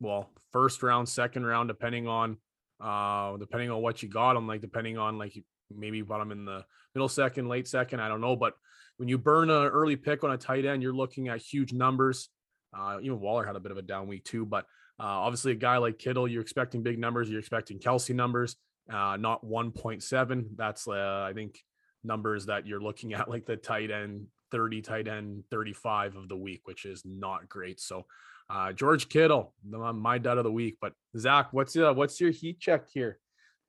well, 0.00 0.32
first 0.52 0.82
round, 0.82 1.08
second 1.08 1.46
round, 1.46 1.68
depending 1.68 2.08
on, 2.08 2.38
uh, 2.80 3.36
depending 3.36 3.70
on 3.70 3.82
what 3.82 4.02
you 4.02 4.08
got 4.08 4.34
them, 4.34 4.48
like 4.48 4.62
depending 4.62 4.98
on 4.98 5.16
like 5.16 5.40
maybe 5.72 5.98
you 5.98 6.04
bought 6.04 6.18
them 6.18 6.32
in 6.32 6.44
the 6.44 6.64
middle 6.92 7.08
second, 7.08 7.48
late 7.48 7.68
second, 7.68 8.00
I 8.00 8.08
don't 8.08 8.20
know. 8.20 8.34
But 8.34 8.54
when 8.96 9.08
you 9.08 9.16
burn 9.16 9.48
an 9.48 9.68
early 9.68 9.94
pick 9.94 10.24
on 10.24 10.32
a 10.32 10.36
tight 10.36 10.64
end, 10.64 10.82
you're 10.82 10.92
looking 10.92 11.28
at 11.28 11.40
huge 11.40 11.72
numbers. 11.72 12.30
Uh, 12.76 12.98
even 13.00 13.20
Waller 13.20 13.46
had 13.46 13.54
a 13.54 13.60
bit 13.60 13.70
of 13.70 13.78
a 13.78 13.82
down 13.82 14.08
week 14.08 14.24
too, 14.24 14.44
but 14.44 14.66
uh, 14.98 15.04
obviously, 15.04 15.52
a 15.52 15.56
guy 15.56 15.76
like 15.78 15.98
Kittle, 15.98 16.26
you're 16.28 16.42
expecting 16.42 16.82
big 16.82 16.98
numbers. 16.98 17.28
You're 17.28 17.40
expecting 17.40 17.78
Kelce 17.78 18.14
numbers, 18.14 18.56
uh, 18.92 19.16
not 19.18 19.44
1.7. 19.44 20.46
That's, 20.56 20.88
uh, 20.88 21.26
I 21.28 21.32
think, 21.34 21.58
numbers 22.02 22.46
that 22.46 22.66
you're 22.66 22.80
looking 22.80 23.12
at, 23.18 23.28
like 23.28 23.46
the 23.46 23.56
tight 23.56 23.90
end 23.90 24.26
30, 24.52 24.82
tight 24.82 25.08
end 25.08 25.44
35 25.50 26.16
of 26.16 26.28
the 26.28 26.36
week, 26.36 26.62
which 26.64 26.84
is 26.84 27.02
not 27.04 27.48
great. 27.48 27.80
So, 27.80 28.06
uh, 28.48 28.72
George 28.72 29.08
Kittle, 29.08 29.52
the- 29.68 29.92
my 29.92 30.18
dud 30.18 30.38
of 30.38 30.44
the 30.44 30.52
week. 30.52 30.78
But 30.80 30.92
Zach, 31.18 31.52
what's 31.52 31.76
uh, 31.76 31.92
what's 31.92 32.20
your 32.20 32.30
heat 32.30 32.60
check 32.60 32.88
here? 32.88 33.18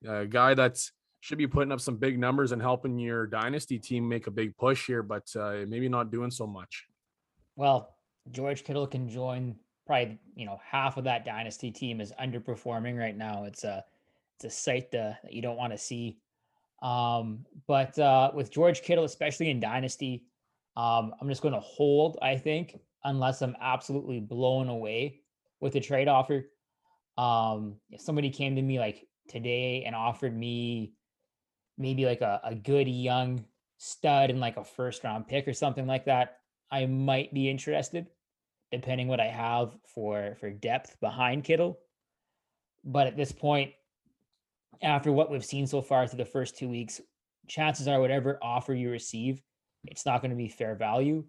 A 0.06 0.24
guy 0.26 0.54
that's 0.54 0.92
should 1.20 1.38
be 1.38 1.48
putting 1.48 1.72
up 1.72 1.80
some 1.80 1.96
big 1.96 2.16
numbers 2.18 2.52
and 2.52 2.62
helping 2.62 2.96
your 2.96 3.26
dynasty 3.26 3.76
team 3.78 4.08
make 4.08 4.28
a 4.28 4.30
big 4.30 4.56
push 4.56 4.86
here, 4.86 5.02
but 5.02 5.26
uh, 5.34 5.64
maybe 5.66 5.88
not 5.88 6.12
doing 6.12 6.30
so 6.30 6.46
much. 6.46 6.86
Well, 7.56 7.96
George 8.30 8.62
Kittle 8.62 8.86
can 8.86 9.08
join 9.08 9.56
probably 9.88 10.18
you 10.36 10.44
know 10.46 10.60
half 10.62 10.98
of 10.98 11.04
that 11.04 11.24
dynasty 11.24 11.72
team 11.72 12.00
is 12.00 12.12
underperforming 12.22 12.96
right 12.96 13.16
now. 13.16 13.44
It's 13.44 13.64
a 13.64 13.84
it's 14.36 14.44
a 14.44 14.50
sight 14.50 14.94
uh, 14.94 15.14
that 15.24 15.32
you 15.32 15.42
don't 15.42 15.56
want 15.56 15.72
to 15.72 15.78
see. 15.78 16.18
Um, 16.80 17.44
but 17.66 17.98
uh, 17.98 18.30
with 18.34 18.52
George 18.52 18.82
Kittle, 18.82 19.04
especially 19.04 19.50
in 19.50 19.58
dynasty, 19.58 20.26
um, 20.76 21.12
I'm 21.20 21.28
just 21.28 21.42
going 21.42 21.54
to 21.54 21.60
hold. 21.60 22.18
I 22.22 22.36
think 22.36 22.78
unless 23.02 23.42
I'm 23.42 23.56
absolutely 23.60 24.20
blown 24.20 24.68
away 24.68 25.22
with 25.60 25.74
a 25.74 25.80
trade 25.80 26.06
offer. 26.06 26.44
Um, 27.16 27.76
if 27.90 28.00
somebody 28.00 28.30
came 28.30 28.54
to 28.54 28.62
me 28.62 28.78
like 28.78 29.08
today 29.26 29.82
and 29.84 29.96
offered 29.96 30.36
me 30.36 30.92
maybe 31.78 32.04
like 32.04 32.20
a, 32.20 32.40
a 32.44 32.54
good 32.54 32.86
young 32.86 33.44
stud 33.78 34.30
and 34.30 34.38
like 34.38 34.56
a 34.56 34.64
first 34.64 35.02
round 35.02 35.26
pick 35.26 35.48
or 35.48 35.52
something 35.54 35.86
like 35.86 36.04
that, 36.04 36.38
I 36.70 36.86
might 36.86 37.32
be 37.32 37.48
interested 37.48 38.06
depending 38.70 39.08
what 39.08 39.20
I 39.20 39.26
have 39.26 39.76
for 39.86 40.36
for 40.40 40.50
depth 40.50 40.98
behind 41.00 41.44
Kittle. 41.44 41.78
But 42.84 43.06
at 43.06 43.16
this 43.16 43.32
point, 43.32 43.72
after 44.82 45.12
what 45.12 45.30
we've 45.30 45.44
seen 45.44 45.66
so 45.66 45.82
far 45.82 46.06
through 46.06 46.18
the 46.18 46.24
first 46.24 46.56
two 46.56 46.68
weeks, 46.68 47.00
chances 47.48 47.88
are 47.88 48.00
whatever 48.00 48.38
offer 48.42 48.74
you 48.74 48.90
receive, 48.90 49.42
it's 49.84 50.06
not 50.06 50.20
going 50.20 50.30
to 50.30 50.36
be 50.36 50.48
fair 50.48 50.74
value. 50.74 51.24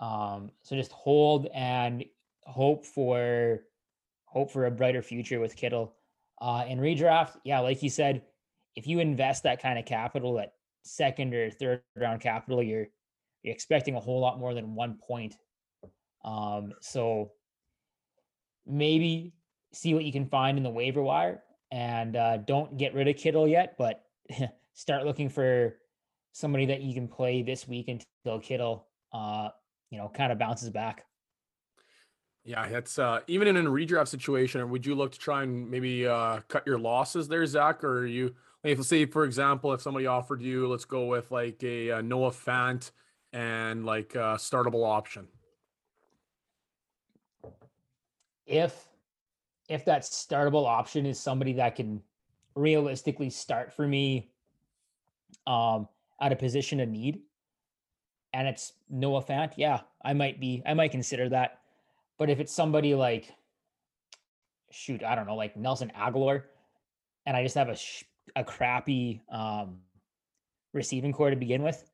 Um, 0.00 0.50
so 0.62 0.76
just 0.76 0.92
hold 0.92 1.46
and 1.54 2.04
hope 2.44 2.84
for 2.84 3.60
hope 4.26 4.50
for 4.50 4.66
a 4.66 4.70
brighter 4.70 5.02
future 5.02 5.40
with 5.40 5.56
Kittle. 5.56 5.94
Uh, 6.40 6.64
in 6.68 6.78
redraft, 6.78 7.36
yeah, 7.44 7.60
like 7.60 7.82
you 7.82 7.88
said, 7.88 8.22
if 8.76 8.86
you 8.86 8.98
invest 8.98 9.44
that 9.44 9.62
kind 9.62 9.78
of 9.78 9.84
capital, 9.84 10.34
that 10.34 10.54
second 10.82 11.32
or 11.32 11.50
third 11.50 11.82
round 11.96 12.20
capital, 12.20 12.62
you're 12.62 12.88
you're 13.42 13.54
expecting 13.54 13.94
a 13.94 14.00
whole 14.00 14.20
lot 14.20 14.38
more 14.38 14.54
than 14.54 14.74
one 14.74 14.98
point 15.06 15.36
um, 16.24 16.72
so 16.80 17.32
maybe 18.66 19.34
see 19.72 19.94
what 19.94 20.04
you 20.04 20.12
can 20.12 20.26
find 20.26 20.56
in 20.56 20.64
the 20.64 20.70
waiver 20.70 21.02
wire 21.02 21.42
and 21.70 22.16
uh, 22.16 22.36
don't 22.38 22.76
get 22.76 22.94
rid 22.94 23.08
of 23.08 23.16
Kittle 23.16 23.48
yet, 23.48 23.74
but 23.76 24.04
start 24.74 25.04
looking 25.04 25.28
for 25.28 25.76
somebody 26.32 26.66
that 26.66 26.82
you 26.82 26.94
can 26.94 27.08
play 27.08 27.42
this 27.42 27.66
week 27.68 27.88
until 27.88 28.38
Kittle, 28.40 28.86
uh, 29.12 29.48
you 29.90 29.98
know, 29.98 30.10
kind 30.14 30.32
of 30.32 30.38
bounces 30.38 30.70
back. 30.70 31.04
Yeah, 32.46 32.66
it's 32.66 32.98
uh 32.98 33.20
even 33.26 33.48
in 33.48 33.56
a 33.56 33.70
redraft 33.70 34.08
situation, 34.08 34.68
would 34.68 34.84
you 34.84 34.94
look 34.94 35.12
to 35.12 35.18
try 35.18 35.44
and 35.44 35.70
maybe 35.70 36.06
uh 36.06 36.40
cut 36.48 36.66
your 36.66 36.78
losses 36.78 37.26
there, 37.26 37.46
Zach? 37.46 37.82
Or 37.82 38.00
are 38.00 38.06
you 38.06 38.34
if 38.62 38.84
say 38.84 39.06
for 39.06 39.24
example, 39.24 39.72
if 39.72 39.80
somebody 39.80 40.06
offered 40.06 40.42
you, 40.42 40.68
let's 40.68 40.84
go 40.84 41.06
with 41.06 41.30
like 41.30 41.62
a, 41.64 41.92
uh 41.92 42.00
Noah 42.02 42.32
Fant 42.32 42.90
and 43.32 43.86
like 43.86 44.14
a 44.14 44.36
startable 44.36 44.86
option. 44.86 45.28
If 48.46 48.88
if 49.68 49.84
that 49.86 50.02
startable 50.02 50.66
option 50.66 51.06
is 51.06 51.18
somebody 51.18 51.54
that 51.54 51.76
can 51.76 52.02
realistically 52.54 53.30
start 53.30 53.72
for 53.72 53.86
me 53.86 54.30
um 55.46 55.88
at 56.20 56.32
a 56.32 56.36
position 56.36 56.78
of 56.80 56.88
need 56.88 57.20
and 58.34 58.48
it's 58.48 58.72
Noah 58.90 59.22
Fant, 59.22 59.52
yeah, 59.56 59.80
I 60.04 60.12
might 60.12 60.40
be 60.40 60.62
I 60.66 60.74
might 60.74 60.90
consider 60.90 61.28
that. 61.30 61.60
But 62.18 62.30
if 62.30 62.40
it's 62.40 62.52
somebody 62.52 62.94
like 62.94 63.32
shoot, 64.70 65.04
I 65.04 65.14
don't 65.14 65.26
know, 65.26 65.36
like 65.36 65.56
Nelson 65.56 65.92
Agholor, 65.96 66.42
and 67.26 67.36
I 67.36 67.42
just 67.44 67.54
have 67.54 67.68
a 67.68 67.76
sh- 67.76 68.04
a 68.34 68.42
crappy 68.42 69.22
um, 69.30 69.78
receiving 70.72 71.12
corps 71.12 71.30
to 71.30 71.36
begin 71.36 71.62
with, 71.62 71.88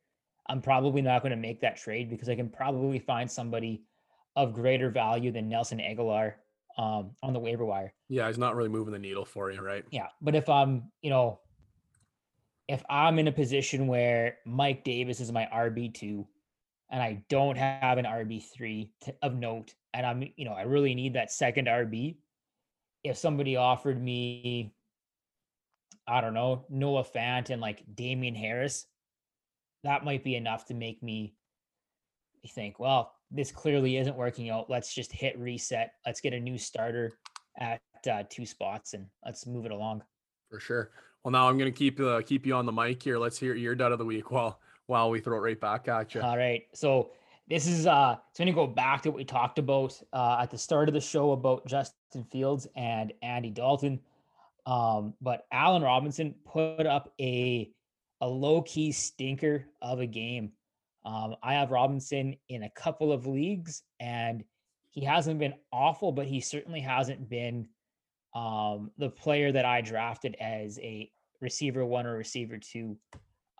I'm 0.49 0.61
probably 0.61 1.01
not 1.01 1.21
going 1.21 1.31
to 1.31 1.37
make 1.37 1.61
that 1.61 1.77
trade 1.77 2.09
because 2.09 2.27
I 2.27 2.35
can 2.35 2.49
probably 2.49 2.97
find 2.97 3.29
somebody 3.29 3.83
of 4.35 4.53
greater 4.53 4.89
value 4.89 5.31
than 5.31 5.49
Nelson 5.49 5.79
Agholor 5.79 6.33
um, 6.77 7.11
on 7.21 7.33
the 7.33 7.39
waiver 7.39 7.65
wire. 7.65 7.93
Yeah, 8.09 8.27
he's 8.27 8.37
not 8.37 8.55
really 8.55 8.69
moving 8.69 8.93
the 8.93 8.99
needle 8.99 9.25
for 9.25 9.51
you, 9.51 9.61
right? 9.61 9.83
Yeah, 9.91 10.07
but 10.21 10.35
if 10.35 10.49
I'm, 10.49 10.91
you 11.01 11.09
know, 11.09 11.39
if 12.67 12.83
I'm 12.89 13.19
in 13.19 13.27
a 13.27 13.31
position 13.31 13.87
where 13.87 14.37
Mike 14.45 14.83
Davis 14.83 15.19
is 15.19 15.31
my 15.31 15.47
RB 15.53 15.93
two, 15.93 16.27
and 16.89 17.01
I 17.01 17.23
don't 17.29 17.57
have 17.57 17.97
an 17.97 18.05
RB 18.05 18.43
three 18.43 18.91
of 19.21 19.35
note, 19.35 19.73
and 19.93 20.05
I'm, 20.05 20.23
you 20.35 20.45
know, 20.45 20.53
I 20.53 20.63
really 20.63 20.93
need 20.93 21.13
that 21.13 21.31
second 21.31 21.67
RB. 21.67 22.17
If 23.03 23.17
somebody 23.17 23.55
offered 23.55 24.01
me, 24.01 24.73
I 26.07 26.21
don't 26.21 26.33
know, 26.33 26.65
Noah 26.69 27.03
Fant 27.03 27.49
and 27.49 27.61
like 27.61 27.83
Damien 27.95 28.35
Harris, 28.35 28.85
that 29.83 30.05
might 30.05 30.23
be 30.23 30.35
enough 30.35 30.65
to 30.65 30.73
make 30.73 31.01
me 31.01 31.33
think, 32.47 32.79
well, 32.79 33.13
this 33.31 33.51
clearly 33.51 33.97
isn't 33.97 34.15
working 34.15 34.49
out. 34.49 34.69
Let's 34.69 34.93
just 34.93 35.11
hit 35.11 35.37
reset. 35.39 35.93
Let's 36.05 36.21
get 36.21 36.33
a 36.33 36.39
new 36.39 36.57
starter 36.57 37.17
at 37.59 37.81
uh, 38.11 38.23
two 38.29 38.45
spots 38.45 38.93
and 38.93 39.05
let's 39.25 39.45
move 39.47 39.65
it 39.65 39.71
along. 39.71 40.03
For 40.49 40.59
sure. 40.59 40.91
Well, 41.23 41.31
now 41.31 41.47
I'm 41.47 41.57
going 41.57 41.71
to 41.71 41.77
keep 41.77 41.99
uh, 41.99 42.21
keep 42.21 42.45
you 42.45 42.55
on 42.55 42.65
the 42.65 42.71
mic 42.71 43.01
here. 43.01 43.17
Let's 43.17 43.37
hear 43.37 43.55
your 43.55 43.75
dud 43.75 43.91
of 43.91 43.99
the 43.99 44.05
week 44.05 44.31
while 44.31 44.59
while 44.87 45.09
we 45.09 45.19
throw 45.19 45.37
it 45.37 45.41
right 45.41 45.59
back 45.59 45.87
at 45.87 46.13
you. 46.13 46.21
All 46.21 46.37
right. 46.37 46.63
So 46.73 47.11
this 47.47 47.67
is 47.67 47.85
uh 47.85 48.17
it's 48.29 48.39
going 48.39 48.47
to 48.47 48.53
go 48.53 48.67
back 48.67 49.01
to 49.03 49.09
what 49.09 49.17
we 49.17 49.25
talked 49.25 49.59
about 49.59 49.99
uh, 50.13 50.39
at 50.41 50.51
the 50.51 50.57
start 50.57 50.87
of 50.87 50.93
the 50.93 51.01
show 51.01 51.31
about 51.31 51.65
Justin 51.67 52.23
Fields 52.31 52.67
and 52.75 53.13
Andy 53.21 53.49
Dalton. 53.49 53.99
Um, 54.65 55.13
but 55.21 55.47
Allen 55.51 55.81
Robinson 55.81 56.35
put 56.45 56.85
up 56.85 57.13
a 57.19 57.71
a 58.19 58.27
low 58.27 58.61
key 58.61 58.91
stinker 58.91 59.65
of 59.81 59.99
a 59.99 60.05
game. 60.05 60.51
Um, 61.03 61.35
I 61.41 61.53
have 61.53 61.71
Robinson 61.71 62.35
in 62.49 62.63
a 62.63 62.69
couple 62.69 63.11
of 63.11 63.25
leagues, 63.27 63.83
and 63.99 64.43
he 64.91 65.03
hasn't 65.03 65.39
been 65.39 65.53
awful, 65.71 66.11
but 66.11 66.27
he 66.27 66.41
certainly 66.41 66.81
hasn't 66.81 67.29
been 67.29 67.67
um, 68.35 68.91
the 68.97 69.09
player 69.09 69.51
that 69.51 69.65
I 69.65 69.81
drafted 69.81 70.35
as 70.39 70.79
a 70.79 71.11
receiver 71.39 71.85
one 71.85 72.05
or 72.05 72.17
receiver 72.17 72.57
two 72.57 72.97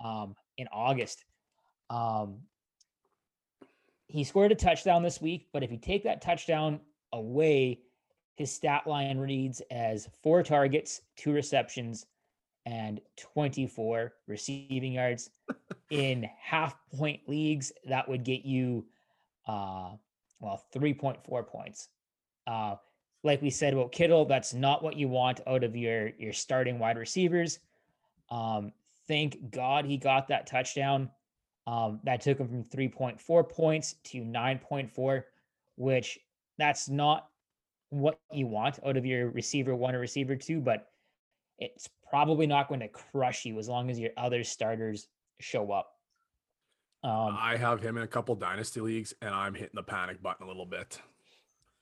um, 0.04 0.36
in 0.58 0.68
August. 0.72 1.26
Um, 1.90 2.40
he 4.08 4.24
scored 4.24 4.52
a 4.52 4.56
touchdown 4.56 5.04
this 5.04 5.22
week, 5.22 5.48
but 5.54 5.64
if 5.64 5.72
you 5.72 5.78
take 5.78 6.04
that 6.04 6.22
touchdown 6.22 6.80
away, 7.14 7.80
his 8.36 8.54
stat 8.54 8.86
line 8.86 9.18
reads 9.18 9.62
as 9.72 10.10
four 10.22 10.44
targets, 10.44 11.02
two 11.16 11.32
receptions, 11.32 12.06
and 12.66 13.02
24 13.18 14.14
receiving 14.28 14.94
yards. 14.94 15.30
in 15.90 16.30
half 16.40 16.76
point 16.96 17.22
leagues, 17.28 17.72
that 17.86 18.08
would 18.08 18.24
get 18.24 18.46
you, 18.46 18.86
uh, 19.48 19.92
well, 20.40 20.64
3.4 20.76 21.48
points. 21.48 21.90
Uh, 22.48 22.76
like 23.24 23.42
we 23.42 23.50
said 23.50 23.74
about 23.74 23.92
Kittle, 23.92 24.26
that's 24.26 24.54
not 24.54 24.84
what 24.84 24.96
you 24.96 25.08
want 25.08 25.42
out 25.46 25.64
of 25.64 25.76
your 25.76 26.10
your 26.18 26.34
starting 26.34 26.80
wide 26.80 26.98
receivers. 26.98 27.60
Um, 28.32 28.72
thank 29.08 29.52
God 29.52 29.86
he 29.86 29.98
got 29.98 30.28
that 30.30 30.48
touchdown. 30.48 31.10
Um, 31.68 32.00
that 32.04 32.22
took 32.22 32.40
him 32.40 32.48
from 32.48 32.64
3.4 32.64 33.48
points 33.48 33.96
to 34.06 34.24
9.4, 34.24 35.24
which 35.76 36.18
that's 36.58 36.90
not 36.90 37.28
what 37.92 38.20
you 38.32 38.48
want 38.48 38.80
out 38.86 38.98
of 38.98 39.06
your 39.06 39.30
receiver 39.30 39.76
one 39.76 39.94
or 39.94 40.00
receiver 40.00 40.36
two, 40.36 40.60
but 40.60 40.91
it's 41.62 41.88
probably 42.10 42.48
not 42.48 42.68
going 42.68 42.82
to 42.82 42.90
crush 42.90 43.46
you 43.46 43.58
as 43.60 43.70
long 43.70 43.90
as 43.90 43.98
your 43.98 44.12
other 44.18 44.44
starters 44.44 45.08
show 45.40 45.72
up. 45.72 45.94
Um, 47.04 47.38
I 47.40 47.56
have 47.56 47.82
him 47.82 47.98
in 47.98 48.04
a 48.04 48.08
couple 48.08 48.36
dynasty 48.36 48.82
leagues, 48.82 49.14
and 49.22 49.34
I'm 49.34 49.54
hitting 49.54 49.76
the 49.76 49.84
panic 49.84 50.22
button 50.22 50.46
a 50.46 50.48
little 50.48 50.66
bit. 50.66 51.00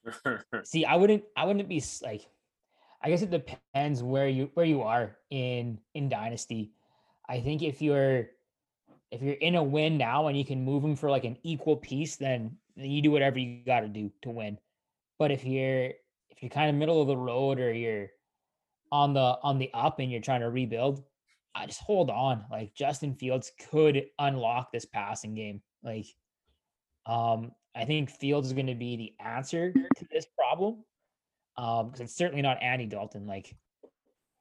See, 0.64 0.86
I 0.86 0.96
wouldn't 0.96 1.24
I 1.36 1.46
wouldn't 1.46 1.68
be 1.68 1.84
like 2.04 2.28
I 3.02 3.10
guess 3.10 3.22
it 3.22 3.32
depends 3.32 4.04
where 4.04 4.28
you 4.28 4.52
where 4.54 4.66
you 4.66 4.82
are 4.84 5.18
in 5.30 5.80
in 5.94 6.10
dynasty. 6.10 6.72
I 7.28 7.42
think 7.42 7.64
if 7.64 7.82
you're 7.82 8.30
if 9.12 9.22
you're 9.22 9.36
in 9.36 9.56
a 9.56 9.64
win 9.64 9.98
now 9.98 10.28
and 10.28 10.38
you 10.38 10.46
can 10.46 10.64
move 10.64 10.84
them 10.84 10.96
for 10.96 11.10
like 11.10 11.26
an 11.26 11.38
equal 11.44 11.76
piece, 11.76 12.16
then, 12.16 12.56
then 12.76 12.92
you 12.92 13.02
do 13.02 13.12
whatever 13.12 13.40
you 13.40 13.64
got 13.66 13.82
to 13.82 13.88
do 13.88 14.12
to 14.22 14.30
win. 14.30 14.58
But 15.18 15.32
if 15.32 15.44
you're 15.44 15.92
if 16.30 16.42
you're 16.42 16.50
kind 16.50 16.70
of 16.70 16.76
middle 16.76 17.02
of 17.02 17.08
the 17.08 17.18
road 17.18 17.60
or 17.60 17.74
you're 17.74 18.10
on 18.92 19.14
the 19.14 19.38
on 19.44 19.58
the 19.60 19.70
up 19.74 20.00
and 20.00 20.12
you're 20.12 20.22
trying 20.22 20.42
to 20.42 20.50
rebuild, 20.50 21.04
I 21.56 21.66
just 21.66 21.82
hold 21.82 22.10
on. 22.10 22.46
Like 22.52 22.74
Justin 22.74 23.14
Fields 23.16 23.52
could 23.72 24.06
unlock 24.20 24.72
this 24.72 24.86
passing 24.86 25.36
game. 25.36 25.62
Like 25.84 26.08
um 27.06 27.52
I 27.76 27.86
think 27.86 28.10
Fields 28.10 28.48
is 28.48 28.54
going 28.54 28.68
to 28.68 28.76
be 28.76 28.98
the 28.98 29.14
answer 29.24 29.72
to 29.72 30.08
this 30.12 30.26
problem. 30.38 30.84
Um, 31.58 31.88
because 31.88 32.02
it's 32.02 32.16
certainly 32.16 32.42
not 32.42 32.62
Andy 32.62 32.86
Dalton. 32.86 33.28
Like, 33.28 33.56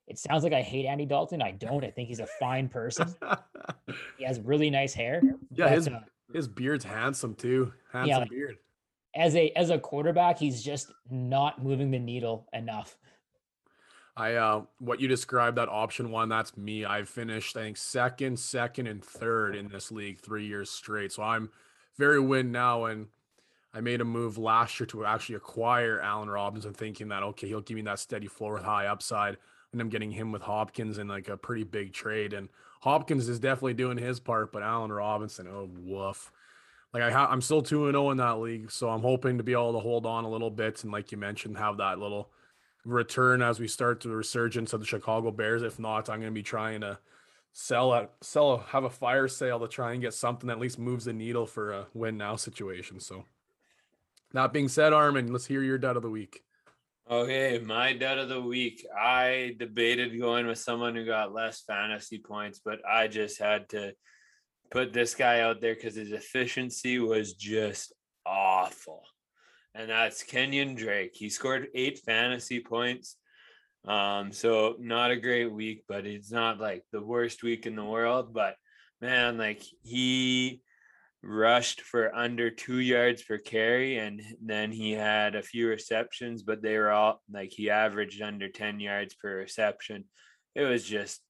it 0.06 0.18
sounds 0.18 0.44
like 0.44 0.52
I 0.52 0.62
hate 0.62 0.86
Andy 0.86 1.04
Dalton. 1.04 1.42
I 1.42 1.50
don't. 1.50 1.84
I 1.84 1.90
think 1.90 2.08
he's 2.08 2.20
a 2.20 2.28
fine 2.38 2.68
person. 2.68 3.14
he 4.18 4.24
has 4.24 4.40
really 4.40 4.70
nice 4.70 4.94
hair. 4.94 5.20
Yeah, 5.52 5.66
but, 5.66 5.72
his 5.72 5.88
uh, 5.88 6.00
his 6.32 6.48
beard's 6.48 6.84
handsome 6.84 7.34
too. 7.34 7.72
Handsome 7.92 8.08
yeah, 8.08 8.18
like, 8.18 8.30
beard. 8.30 8.56
As 9.14 9.34
a 9.34 9.50
as 9.50 9.70
a 9.70 9.78
quarterback, 9.78 10.38
he's 10.38 10.62
just 10.62 10.92
not 11.10 11.62
moving 11.62 11.90
the 11.90 11.98
needle 11.98 12.48
enough. 12.52 12.96
I 14.18 14.34
uh 14.34 14.62
what 14.80 15.00
you 15.00 15.06
described 15.06 15.56
that 15.58 15.68
option 15.68 16.10
one, 16.10 16.28
that's 16.28 16.56
me. 16.56 16.84
I've 16.84 17.08
finished, 17.08 17.56
I 17.56 17.60
think, 17.62 17.76
second, 17.76 18.38
second, 18.38 18.88
and 18.88 19.02
third 19.02 19.54
in 19.54 19.68
this 19.68 19.92
league 19.92 20.18
three 20.20 20.44
years 20.44 20.70
straight. 20.70 21.12
So 21.12 21.22
I'm 21.22 21.50
very 21.96 22.18
win 22.18 22.50
now 22.50 22.86
and 22.86 23.06
I 23.72 23.80
made 23.80 24.00
a 24.00 24.04
move 24.04 24.36
last 24.36 24.80
year 24.80 24.88
to 24.88 25.04
actually 25.04 25.36
acquire 25.36 26.00
Allen 26.00 26.28
Robinson, 26.28 26.72
thinking 26.72 27.08
that 27.08 27.22
okay, 27.22 27.46
he'll 27.46 27.60
give 27.60 27.76
me 27.76 27.82
that 27.82 28.00
steady 28.00 28.26
floor 28.26 28.54
with 28.54 28.64
high 28.64 28.86
upside, 28.86 29.36
and 29.72 29.80
I'm 29.80 29.88
getting 29.88 30.10
him 30.10 30.32
with 30.32 30.42
Hopkins 30.42 30.98
in 30.98 31.06
like 31.06 31.28
a 31.28 31.36
pretty 31.36 31.62
big 31.62 31.92
trade. 31.92 32.32
And 32.32 32.48
Hopkins 32.80 33.28
is 33.28 33.38
definitely 33.38 33.74
doing 33.74 33.98
his 33.98 34.18
part, 34.18 34.50
but 34.52 34.64
Allen 34.64 34.90
Robinson, 34.90 35.46
oh 35.46 35.70
woof. 35.72 36.32
Like 36.92 37.04
I 37.04 37.10
ha- 37.12 37.28
I'm 37.30 37.42
still 37.42 37.62
two 37.62 37.86
and 37.86 37.94
zero 37.94 38.06
oh 38.06 38.10
in 38.10 38.16
that 38.16 38.40
league, 38.40 38.72
so 38.72 38.88
I'm 38.88 39.02
hoping 39.02 39.36
to 39.38 39.44
be 39.44 39.52
able 39.52 39.74
to 39.74 39.78
hold 39.78 40.06
on 40.06 40.24
a 40.24 40.30
little 40.30 40.50
bit, 40.50 40.82
and 40.82 40.90
like 40.90 41.12
you 41.12 41.18
mentioned, 41.18 41.56
have 41.58 41.76
that 41.76 42.00
little 42.00 42.30
return 42.84 43.42
as 43.42 43.60
we 43.60 43.68
start 43.68 44.00
the 44.00 44.10
resurgence 44.10 44.72
of 44.72 44.80
the 44.80 44.86
Chicago 44.86 45.30
Bears. 45.30 45.62
If 45.62 45.78
not, 45.78 46.08
I'm 46.08 46.20
going 46.20 46.32
to 46.32 46.38
be 46.38 46.42
trying 46.42 46.80
to 46.82 46.98
sell 47.52 47.92
a 47.92 48.08
sell 48.20 48.58
have 48.58 48.84
a 48.84 48.90
fire 48.90 49.26
sale 49.26 49.58
to 49.58 49.68
try 49.68 49.92
and 49.92 50.00
get 50.00 50.14
something 50.14 50.46
that 50.46 50.54
at 50.54 50.60
least 50.60 50.78
moves 50.78 51.06
the 51.06 51.12
needle 51.12 51.46
for 51.46 51.72
a 51.72 51.86
win 51.94 52.16
now 52.16 52.36
situation. 52.36 53.00
So 53.00 53.24
that 54.32 54.52
being 54.52 54.68
said, 54.68 54.92
Armin, 54.92 55.32
let's 55.32 55.46
hear 55.46 55.62
your 55.62 55.78
dud 55.78 55.96
of 55.96 56.02
the 56.02 56.10
week. 56.10 56.42
Okay, 57.10 57.58
my 57.64 57.94
dud 57.94 58.18
of 58.18 58.28
the 58.28 58.40
week. 58.40 58.86
I 58.96 59.56
debated 59.58 60.18
going 60.18 60.46
with 60.46 60.58
someone 60.58 60.94
who 60.94 61.06
got 61.06 61.32
less 61.32 61.62
fantasy 61.62 62.18
points, 62.18 62.60
but 62.62 62.80
I 62.86 63.08
just 63.08 63.38
had 63.38 63.68
to 63.70 63.94
put 64.70 64.92
this 64.92 65.14
guy 65.14 65.40
out 65.40 65.62
there 65.62 65.74
because 65.74 65.94
his 65.94 66.12
efficiency 66.12 66.98
was 66.98 67.32
just 67.32 67.94
awful. 68.26 69.02
And 69.78 69.88
that's 69.88 70.24
Kenyan 70.24 70.76
Drake. 70.76 71.12
He 71.14 71.30
scored 71.30 71.68
eight 71.72 72.00
fantasy 72.00 72.58
points. 72.58 73.16
Um, 73.86 74.32
so 74.32 74.74
not 74.80 75.12
a 75.12 75.16
great 75.16 75.52
week, 75.52 75.84
but 75.88 76.04
it's 76.04 76.32
not 76.32 76.58
like 76.58 76.82
the 76.90 77.00
worst 77.00 77.44
week 77.44 77.64
in 77.64 77.76
the 77.76 77.84
world. 77.84 78.34
But 78.34 78.56
man, 79.00 79.38
like 79.38 79.62
he 79.84 80.62
rushed 81.22 81.82
for 81.82 82.12
under 82.12 82.50
two 82.50 82.80
yards 82.80 83.22
per 83.22 83.38
carry, 83.38 83.98
and 83.98 84.20
then 84.44 84.72
he 84.72 84.90
had 84.90 85.36
a 85.36 85.42
few 85.42 85.68
receptions, 85.68 86.42
but 86.42 86.60
they 86.60 86.76
were 86.76 86.90
all 86.90 87.22
like 87.32 87.52
he 87.52 87.70
averaged 87.70 88.20
under 88.20 88.48
10 88.48 88.80
yards 88.80 89.14
per 89.14 89.36
reception. 89.36 90.06
It 90.56 90.64
was 90.64 90.82
just 90.82 91.20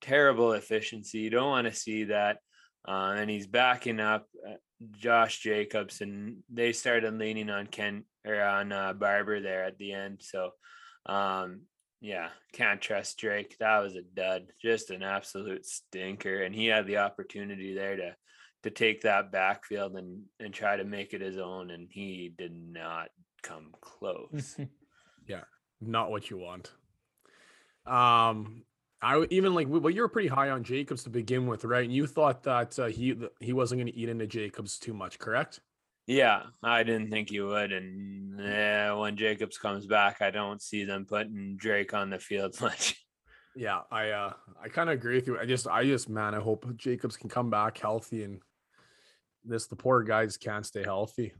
terrible 0.00 0.52
efficiency. 0.52 1.18
You 1.18 1.30
don't 1.30 1.50
want 1.50 1.66
to 1.66 1.74
see 1.74 2.04
that. 2.04 2.38
Uh, 2.86 3.14
and 3.16 3.30
he's 3.30 3.46
backing 3.46 4.00
up 4.00 4.26
uh, 4.46 4.54
Josh 4.92 5.40
Jacobs, 5.40 6.00
and 6.00 6.38
they 6.52 6.72
started 6.72 7.14
leaning 7.14 7.50
on 7.50 7.66
Ken 7.66 8.04
or 8.26 8.40
on 8.42 8.72
uh, 8.72 8.92
Barber 8.92 9.40
there 9.40 9.64
at 9.64 9.78
the 9.78 9.92
end. 9.92 10.20
So, 10.22 10.50
um, 11.06 11.62
yeah, 12.00 12.28
can't 12.54 12.80
trust 12.80 13.18
Drake. 13.18 13.56
That 13.60 13.80
was 13.80 13.94
a 13.96 14.02
dud, 14.02 14.52
just 14.62 14.90
an 14.90 15.02
absolute 15.02 15.66
stinker. 15.66 16.42
And 16.42 16.54
he 16.54 16.66
had 16.66 16.86
the 16.86 16.98
opportunity 16.98 17.74
there 17.74 17.96
to 17.96 18.16
to 18.62 18.70
take 18.70 19.02
that 19.02 19.32
backfield 19.32 19.96
and 19.96 20.22
and 20.38 20.52
try 20.52 20.76
to 20.76 20.84
make 20.84 21.12
it 21.12 21.20
his 21.20 21.38
own, 21.38 21.70
and 21.70 21.88
he 21.90 22.32
did 22.36 22.54
not 22.54 23.08
come 23.42 23.74
close. 23.80 24.56
yeah, 25.26 25.44
not 25.80 26.10
what 26.10 26.30
you 26.30 26.38
want. 26.38 26.70
Um, 27.86 28.64
I 29.02 29.16
would 29.16 29.32
even 29.32 29.54
like 29.54 29.66
well, 29.68 29.90
you 29.90 30.02
were 30.02 30.08
pretty 30.08 30.28
high 30.28 30.50
on 30.50 30.62
Jacobs 30.62 31.04
to 31.04 31.10
begin 31.10 31.46
with, 31.46 31.64
right? 31.64 31.84
And 31.84 31.92
you 31.92 32.06
thought 32.06 32.42
that 32.44 32.78
uh, 32.78 32.86
he 32.86 33.16
he 33.40 33.52
wasn't 33.52 33.80
going 33.80 33.92
to 33.92 33.98
eat 33.98 34.08
into 34.08 34.26
Jacobs 34.26 34.78
too 34.78 34.92
much, 34.92 35.18
correct? 35.18 35.60
Yeah, 36.06 36.44
I 36.62 36.82
didn't 36.82 37.10
think 37.10 37.30
he 37.30 37.40
would, 37.40 37.72
and 37.72 38.38
yeah, 38.38 38.92
when 38.94 39.16
Jacobs 39.16 39.58
comes 39.58 39.86
back, 39.86 40.20
I 40.20 40.30
don't 40.30 40.60
see 40.60 40.84
them 40.84 41.06
putting 41.06 41.56
Drake 41.56 41.94
on 41.94 42.10
the 42.10 42.18
field 42.18 42.56
much. 42.60 42.96
Yeah, 43.56 43.80
I 43.90 44.10
uh 44.10 44.32
I 44.62 44.68
kind 44.68 44.90
of 44.90 44.94
agree 44.94 45.16
with 45.16 45.26
you. 45.26 45.38
I 45.38 45.46
just 45.46 45.66
I 45.66 45.84
just 45.84 46.08
man, 46.08 46.34
I 46.34 46.40
hope 46.40 46.76
Jacobs 46.76 47.16
can 47.16 47.28
come 47.28 47.50
back 47.50 47.78
healthy 47.78 48.24
and 48.24 48.40
this 49.44 49.66
the 49.66 49.76
poor 49.76 50.02
guys 50.02 50.36
can't 50.36 50.66
stay 50.66 50.82
healthy. 50.82 51.32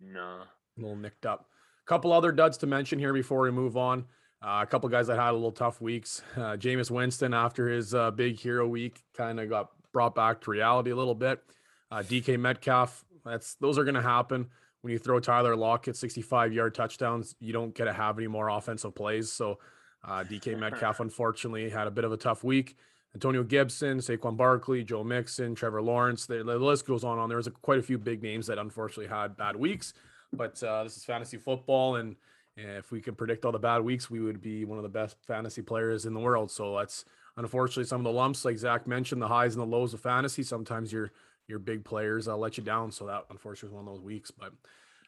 No. 0.00 0.42
A 0.78 0.80
little 0.80 0.96
nicked 0.96 1.26
up. 1.26 1.46
A 1.84 1.88
couple 1.88 2.12
other 2.12 2.32
duds 2.32 2.56
to 2.58 2.66
mention 2.66 2.98
here 2.98 3.12
before 3.12 3.40
we 3.40 3.50
move 3.50 3.76
on. 3.76 4.04
Uh, 4.44 4.60
a 4.62 4.66
couple 4.66 4.86
guys 4.90 5.06
that 5.06 5.18
had 5.18 5.30
a 5.30 5.32
little 5.32 5.52
tough 5.52 5.80
weeks. 5.80 6.22
Uh, 6.36 6.56
Jameis 6.56 6.90
Winston, 6.90 7.32
after 7.32 7.68
his 7.68 7.94
uh, 7.94 8.10
big 8.10 8.38
hero 8.38 8.66
week, 8.66 9.02
kind 9.16 9.40
of 9.40 9.48
got 9.48 9.70
brought 9.92 10.14
back 10.14 10.40
to 10.42 10.50
reality 10.50 10.90
a 10.90 10.96
little 10.96 11.14
bit. 11.14 11.42
Uh, 11.90 11.98
DK 11.98 12.38
Metcalf, 12.38 13.04
that's 13.24 13.54
those 13.54 13.78
are 13.78 13.84
going 13.84 13.94
to 13.94 14.02
happen 14.02 14.48
when 14.82 14.92
you 14.92 14.98
throw 14.98 15.20
Tyler 15.20 15.56
Lockett 15.56 15.96
65 15.96 16.52
yard 16.52 16.74
touchdowns. 16.74 17.34
You 17.40 17.52
don't 17.52 17.74
get 17.74 17.84
to 17.84 17.92
have 17.92 18.18
any 18.18 18.26
more 18.26 18.48
offensive 18.48 18.94
plays. 18.94 19.32
So 19.32 19.58
uh, 20.04 20.24
DK 20.24 20.58
Metcalf, 20.60 21.00
unfortunately, 21.00 21.70
had 21.70 21.86
a 21.86 21.90
bit 21.90 22.04
of 22.04 22.12
a 22.12 22.16
tough 22.16 22.44
week. 22.44 22.76
Antonio 23.14 23.44
Gibson, 23.44 23.98
Saquon 23.98 24.36
Barkley, 24.36 24.82
Joe 24.84 25.04
Mixon, 25.04 25.54
Trevor 25.54 25.80
Lawrence. 25.80 26.26
The, 26.26 26.42
the 26.42 26.58
list 26.58 26.84
goes 26.84 27.04
on. 27.04 27.18
On 27.18 27.28
there 27.28 27.38
was 27.38 27.46
a, 27.46 27.52
quite 27.52 27.78
a 27.78 27.82
few 27.82 27.96
big 27.96 28.22
names 28.22 28.48
that 28.48 28.58
unfortunately 28.58 29.06
had 29.06 29.36
bad 29.36 29.56
weeks. 29.56 29.94
But 30.32 30.60
uh, 30.62 30.82
this 30.82 30.96
is 30.96 31.04
fantasy 31.04 31.38
football, 31.38 31.96
and 31.96 32.16
if 32.56 32.90
we 32.90 33.00
could 33.00 33.16
predict 33.16 33.44
all 33.44 33.52
the 33.52 33.58
bad 33.58 33.82
weeks, 33.82 34.10
we 34.10 34.20
would 34.20 34.40
be 34.40 34.64
one 34.64 34.78
of 34.78 34.82
the 34.82 34.88
best 34.88 35.16
fantasy 35.26 35.62
players 35.62 36.06
in 36.06 36.14
the 36.14 36.20
world. 36.20 36.50
So 36.50 36.76
that's 36.76 37.04
unfortunately 37.36 37.84
some 37.84 38.00
of 38.00 38.04
the 38.04 38.12
lumps, 38.12 38.44
like 38.44 38.58
Zach 38.58 38.86
mentioned, 38.86 39.20
the 39.20 39.28
highs 39.28 39.54
and 39.54 39.62
the 39.62 39.66
lows 39.66 39.94
of 39.94 40.00
fantasy. 40.00 40.42
Sometimes 40.42 40.92
your 40.92 41.10
your 41.46 41.58
big 41.58 41.84
players 41.84 42.28
uh, 42.28 42.36
let 42.36 42.56
you 42.56 42.64
down. 42.64 42.90
So 42.90 43.06
that 43.06 43.24
unfortunately 43.30 43.76
was 43.76 43.84
one 43.84 43.88
of 43.88 43.94
those 43.94 44.04
weeks. 44.04 44.30
But 44.30 44.52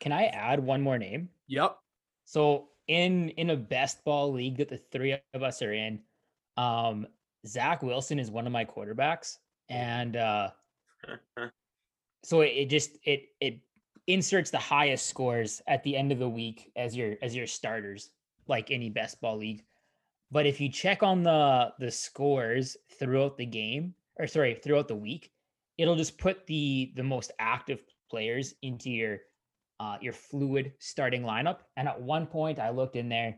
can 0.01 0.13
I 0.13 0.27
add 0.27 0.61
one 0.61 0.83
more 0.83 0.99
name? 0.99 1.29
Yep. 1.49 1.79
So 2.25 2.69
in 2.89 3.31
in 3.31 3.51
a 3.51 3.57
best 3.57 4.05
ball 4.05 4.33
league 4.33 4.59
that 4.59 4.69
the 4.69 4.81
three 4.91 5.17
of 5.35 5.43
us 5.43 5.63
are 5.63 5.73
in, 5.73 6.01
um, 6.57 7.07
Zach 7.47 7.83
Wilson 7.83 8.19
is 8.19 8.31
one 8.31 8.47
of 8.47 8.53
my 8.53 8.65
quarterbacks, 8.65 9.39
and 9.69 10.17
uh, 10.17 10.51
so 12.25 12.41
it, 12.41 12.49
it 12.49 12.71
just 12.71 12.99
it 13.05 13.29
it 13.41 13.61
inserts 14.07 14.51
the 14.51 14.59
highest 14.59 15.07
scores 15.07 15.62
at 15.66 15.83
the 15.83 15.97
end 15.97 16.12
of 16.12 16.19
the 16.19 16.29
week 16.29 16.71
as 16.77 16.97
your 16.97 17.16
as 17.23 17.35
your 17.35 17.47
starters, 17.47 18.11
like 18.47 18.71
any 18.71 18.90
best 18.90 19.21
ball 19.21 19.38
league. 19.38 19.64
But 20.31 20.47
if 20.47 20.61
you 20.61 20.69
check 20.69 21.03
on 21.03 21.23
the 21.23 21.73
the 21.79 21.90
scores 21.90 22.77
throughout 22.99 23.37
the 23.37 23.47
game, 23.47 23.95
or 24.19 24.27
sorry, 24.27 24.55
throughout 24.55 24.88
the 24.88 24.97
week, 24.97 25.31
it'll 25.79 25.97
just 25.97 26.19
put 26.19 26.47
the 26.47 26.92
the 26.97 27.03
most 27.03 27.33
active 27.38 27.83
players 28.11 28.55
into 28.62 28.90
your 28.90 29.19
uh, 29.81 29.99
your 30.01 30.12
fluid 30.12 30.73
starting 30.79 31.23
lineup. 31.23 31.59
And 31.77 31.88
at 31.88 32.01
one 32.01 32.27
point, 32.27 32.59
I 32.59 32.71
looked 32.71 32.97
in 32.97 33.09
there, 33.09 33.37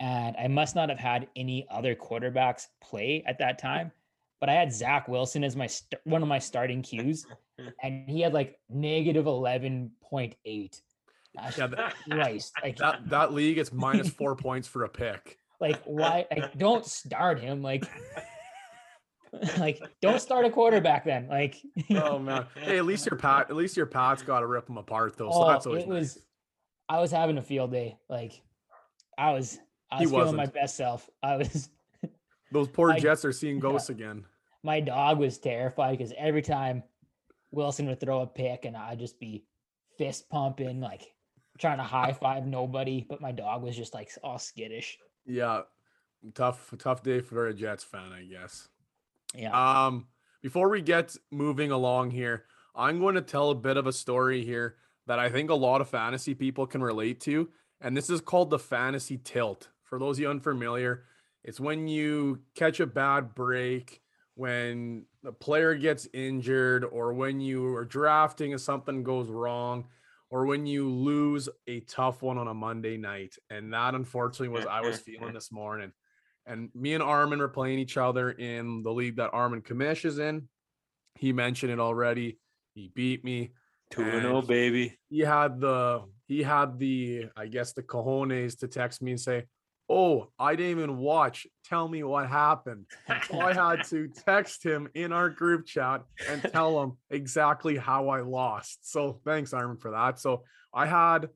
and 0.00 0.36
I 0.36 0.48
must 0.48 0.74
not 0.74 0.88
have 0.88 0.98
had 0.98 1.28
any 1.36 1.66
other 1.70 1.94
quarterbacks 1.94 2.68
play 2.80 3.22
at 3.26 3.38
that 3.38 3.58
time, 3.58 3.92
but 4.44 4.50
I 4.50 4.56
had 4.56 4.74
Zach 4.74 5.08
Wilson 5.08 5.42
as 5.42 5.56
my 5.56 5.66
st- 5.66 6.02
one 6.04 6.20
of 6.20 6.28
my 6.28 6.38
starting 6.38 6.82
cues, 6.82 7.24
and 7.82 8.06
he 8.10 8.20
had 8.20 8.34
like 8.34 8.58
negative 8.68 9.26
eleven 9.26 9.90
point 10.02 10.34
eight. 10.44 10.82
Yeah, 11.56 11.66
that, 11.68 11.94
Christ, 12.10 12.52
like 12.62 12.76
that 12.76 13.08
that 13.08 13.32
league, 13.32 13.56
it's 13.56 13.72
minus 13.72 14.10
four 14.10 14.36
points 14.36 14.68
for 14.68 14.84
a 14.84 14.88
pick. 14.90 15.38
Like, 15.62 15.80
why? 15.86 16.26
Like, 16.30 16.58
don't 16.58 16.84
start 16.84 17.40
him. 17.40 17.62
Like, 17.62 17.86
like 19.56 19.80
don't 20.02 20.20
start 20.20 20.44
a 20.44 20.50
quarterback 20.50 21.06
then. 21.06 21.26
Like, 21.26 21.56
oh 21.92 22.18
man, 22.18 22.44
hey, 22.54 22.76
at 22.76 22.84
least 22.84 23.06
your 23.06 23.16
pat, 23.16 23.48
at 23.48 23.56
least 23.56 23.78
your 23.78 23.86
pat's 23.86 24.22
got 24.22 24.40
to 24.40 24.46
rip 24.46 24.66
them 24.66 24.76
apart 24.76 25.16
though. 25.16 25.30
So 25.30 25.42
oh, 25.42 25.48
that's 25.48 25.64
always 25.64 25.84
it 25.84 25.88
nice. 25.88 25.98
was. 26.00 26.18
I 26.90 27.00
was 27.00 27.10
having 27.10 27.38
a 27.38 27.42
field 27.42 27.72
day. 27.72 27.96
Like, 28.10 28.42
I 29.16 29.30
was, 29.32 29.58
I 29.90 30.02
was 30.02 30.10
feeling 30.10 30.36
my 30.36 30.44
best 30.44 30.76
self. 30.76 31.08
I 31.22 31.38
was. 31.38 31.70
Those 32.52 32.68
poor 32.68 32.92
I, 32.92 33.00
Jets 33.00 33.24
are 33.24 33.32
seeing 33.32 33.58
ghosts 33.58 33.88
yeah. 33.88 33.94
again. 33.94 34.26
My 34.64 34.80
dog 34.80 35.18
was 35.18 35.38
terrified 35.38 35.98
because 35.98 36.12
every 36.18 36.42
time 36.42 36.82
Wilson 37.52 37.86
would 37.86 38.00
throw 38.00 38.22
a 38.22 38.26
pick, 38.26 38.64
and 38.64 38.76
I'd 38.76 38.98
just 38.98 39.20
be 39.20 39.44
fist 39.96 40.28
pumping, 40.28 40.80
like 40.80 41.14
trying 41.58 41.78
to 41.78 41.84
high 41.84 42.12
five 42.12 42.46
nobody, 42.46 43.06
but 43.08 43.20
my 43.20 43.30
dog 43.30 43.62
was 43.62 43.76
just 43.76 43.94
like 43.94 44.10
all 44.24 44.38
skittish. 44.38 44.98
Yeah, 45.26 45.62
tough, 46.34 46.74
tough 46.78 47.02
day 47.02 47.20
for 47.20 47.46
a 47.46 47.54
Jets 47.54 47.84
fan, 47.84 48.10
I 48.12 48.24
guess. 48.24 48.68
Yeah. 49.34 49.52
Um, 49.86 50.06
before 50.42 50.68
we 50.68 50.82
get 50.82 51.16
moving 51.30 51.70
along 51.70 52.10
here, 52.10 52.44
I'm 52.74 53.00
going 53.00 53.14
to 53.14 53.22
tell 53.22 53.50
a 53.50 53.54
bit 53.54 53.76
of 53.76 53.86
a 53.86 53.92
story 53.92 54.44
here 54.44 54.76
that 55.06 55.18
I 55.18 55.28
think 55.28 55.50
a 55.50 55.54
lot 55.54 55.80
of 55.80 55.88
fantasy 55.88 56.34
people 56.34 56.66
can 56.66 56.82
relate 56.82 57.20
to, 57.20 57.50
and 57.80 57.96
this 57.96 58.10
is 58.10 58.20
called 58.20 58.50
the 58.50 58.58
fantasy 58.58 59.18
tilt. 59.22 59.68
For 59.82 59.98
those 59.98 60.16
of 60.16 60.22
you 60.22 60.30
unfamiliar, 60.30 61.04
it's 61.42 61.60
when 61.60 61.86
you 61.86 62.40
catch 62.54 62.80
a 62.80 62.86
bad 62.86 63.34
break, 63.34 64.00
when 64.34 65.06
the 65.22 65.32
player 65.32 65.74
gets 65.74 66.08
injured, 66.12 66.84
or 66.84 67.14
when 67.14 67.40
you 67.40 67.74
are 67.74 67.84
drafting 67.84 68.52
and 68.52 68.60
something 68.60 69.02
goes 69.02 69.28
wrong, 69.28 69.84
or 70.30 70.46
when 70.46 70.66
you 70.66 70.88
lose 70.88 71.48
a 71.68 71.80
tough 71.80 72.22
one 72.22 72.38
on 72.38 72.48
a 72.48 72.54
Monday 72.54 72.96
night. 72.96 73.34
And 73.50 73.72
that 73.72 73.94
unfortunately 73.94 74.48
was 74.48 74.66
I 74.66 74.80
was 74.80 74.98
feeling 74.98 75.32
this 75.32 75.52
morning. 75.52 75.92
And 76.46 76.70
me 76.74 76.94
and 76.94 77.02
Armin 77.02 77.38
were 77.38 77.48
playing 77.48 77.78
each 77.78 77.96
other 77.96 78.30
in 78.30 78.82
the 78.82 78.90
league 78.90 79.16
that 79.16 79.30
Armin 79.32 79.62
Kamish 79.62 80.04
is 80.04 80.18
in. 80.18 80.48
He 81.14 81.32
mentioned 81.32 81.72
it 81.72 81.78
already. 81.78 82.38
He 82.74 82.90
beat 82.94 83.24
me. 83.24 83.52
2-0, 83.92 84.46
baby. 84.46 84.98
He 85.08 85.20
had 85.20 85.60
the 85.60 86.02
he 86.26 86.42
had 86.42 86.78
the 86.78 87.26
I 87.36 87.46
guess 87.46 87.72
the 87.72 87.82
cojones 87.82 88.58
to 88.58 88.68
text 88.68 89.00
me 89.02 89.12
and 89.12 89.20
say, 89.20 89.44
Oh, 89.88 90.28
I 90.38 90.56
didn't 90.56 90.72
even 90.72 90.96
watch. 90.96 91.46
Tell 91.66 91.86
me 91.86 92.02
what 92.02 92.28
happened. 92.28 92.86
so 93.28 93.40
I 93.40 93.52
had 93.52 93.84
to 93.90 94.08
text 94.08 94.64
him 94.64 94.88
in 94.94 95.12
our 95.12 95.28
group 95.28 95.66
chat 95.66 96.02
and 96.28 96.42
tell 96.42 96.82
him 96.82 96.92
exactly 97.10 97.76
how 97.76 98.08
I 98.08 98.22
lost. 98.22 98.90
So 98.90 99.20
thanks, 99.24 99.52
Armin, 99.52 99.76
for 99.76 99.90
that. 99.90 100.18
So 100.18 100.44
I 100.72 100.86
had, 100.86 101.28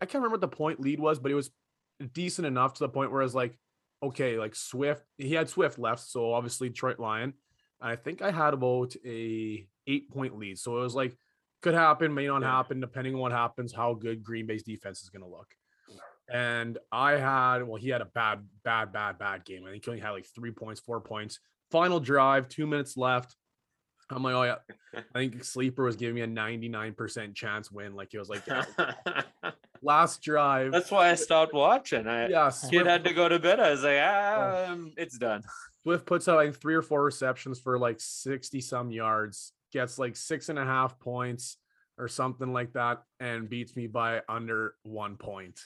I 0.00 0.06
can't 0.06 0.16
remember 0.16 0.34
what 0.34 0.40
the 0.40 0.48
point 0.48 0.80
lead 0.80 0.98
was, 0.98 1.20
but 1.20 1.30
it 1.30 1.36
was 1.36 1.50
decent 2.12 2.46
enough 2.46 2.74
to 2.74 2.80
the 2.80 2.88
point 2.88 3.12
where 3.12 3.22
I 3.22 3.24
was 3.24 3.34
like, 3.34 3.56
okay, 4.02 4.38
like 4.38 4.56
Swift, 4.56 5.02
he 5.16 5.34
had 5.34 5.48
Swift 5.48 5.78
left. 5.78 6.08
So 6.08 6.32
obviously 6.32 6.68
Detroit 6.68 6.98
Lion. 6.98 7.34
I 7.80 7.94
think 7.94 8.22
I 8.22 8.32
had 8.32 8.54
about 8.54 8.94
a 9.06 9.66
eight 9.86 10.10
point 10.10 10.36
lead. 10.36 10.58
So 10.58 10.78
it 10.78 10.82
was 10.82 10.96
like, 10.96 11.16
could 11.62 11.74
happen, 11.74 12.12
may 12.14 12.26
not 12.26 12.42
happen, 12.42 12.80
depending 12.80 13.14
on 13.14 13.20
what 13.20 13.32
happens, 13.32 13.72
how 13.72 13.94
good 13.94 14.22
Green 14.22 14.46
Bay's 14.46 14.62
defense 14.62 15.02
is 15.02 15.10
going 15.10 15.22
to 15.22 15.28
look 15.28 15.48
and 16.30 16.78
I 16.92 17.12
had 17.12 17.62
well, 17.62 17.80
he 17.80 17.88
had 17.88 18.02
a 18.02 18.06
bad, 18.06 18.46
bad, 18.64 18.92
bad, 18.92 19.18
bad 19.18 19.44
game. 19.44 19.64
I 19.66 19.70
think 19.70 19.84
he 19.84 19.90
only 19.90 20.02
had 20.02 20.10
like 20.10 20.26
three 20.26 20.50
points, 20.50 20.80
four 20.80 21.00
points. 21.00 21.40
Final 21.70 22.00
drive, 22.00 22.48
two 22.48 22.66
minutes 22.66 22.96
left. 22.96 23.36
I'm 24.10 24.22
like, 24.22 24.34
oh 24.34 24.42
yeah. 24.42 24.56
I 25.14 25.18
think 25.18 25.44
sleeper 25.44 25.84
was 25.84 25.96
giving 25.96 26.14
me 26.14 26.22
a 26.22 26.26
99% 26.26 27.34
chance 27.34 27.70
win. 27.70 27.94
Like 27.94 28.08
he 28.12 28.18
was 28.18 28.28
like 28.28 28.42
yeah. 28.46 28.64
last 29.82 30.22
drive. 30.22 30.72
That's 30.72 30.90
why 30.90 31.10
I 31.10 31.14
stopped 31.14 31.52
watching. 31.52 32.06
I 32.06 32.28
yeah, 32.28 32.48
Swift, 32.50 32.72
kid 32.72 32.86
had 32.86 33.04
to 33.04 33.14
go 33.14 33.28
to 33.28 33.38
bed. 33.38 33.60
I 33.60 33.70
was 33.70 33.82
like, 33.82 33.98
ah, 34.00 34.66
um, 34.66 34.92
it's 34.96 35.18
done. 35.18 35.42
Swift 35.82 36.06
puts 36.06 36.28
out 36.28 36.36
like 36.36 36.54
three 36.56 36.74
or 36.74 36.82
four 36.82 37.04
receptions 37.04 37.58
for 37.58 37.78
like 37.78 38.00
60 38.00 38.60
some 38.60 38.90
yards, 38.90 39.52
gets 39.72 39.98
like 39.98 40.16
six 40.16 40.48
and 40.48 40.58
a 40.58 40.64
half 40.64 40.98
points 40.98 41.56
or 41.98 42.08
something 42.08 42.52
like 42.52 42.72
that, 42.74 43.02
and 43.20 43.48
beats 43.48 43.76
me 43.76 43.86
by 43.86 44.22
under 44.28 44.74
one 44.82 45.16
point. 45.16 45.60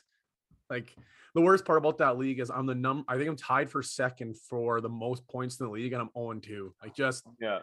Like 0.72 0.96
the 1.34 1.42
worst 1.42 1.66
part 1.66 1.78
about 1.78 1.98
that 1.98 2.16
league 2.16 2.40
is 2.40 2.50
I'm 2.50 2.64
the 2.64 2.74
num 2.74 3.04
I 3.06 3.16
think 3.16 3.28
I'm 3.28 3.36
tied 3.36 3.70
for 3.70 3.82
second 3.82 4.38
for 4.38 4.80
the 4.80 4.88
most 4.88 5.28
points 5.28 5.60
in 5.60 5.66
the 5.66 5.72
league 5.72 5.92
and 5.92 6.00
I'm 6.00 6.10
0 6.16 6.40
2. 6.40 6.74
Like 6.82 6.96
just 6.96 7.24
yeah, 7.38 7.58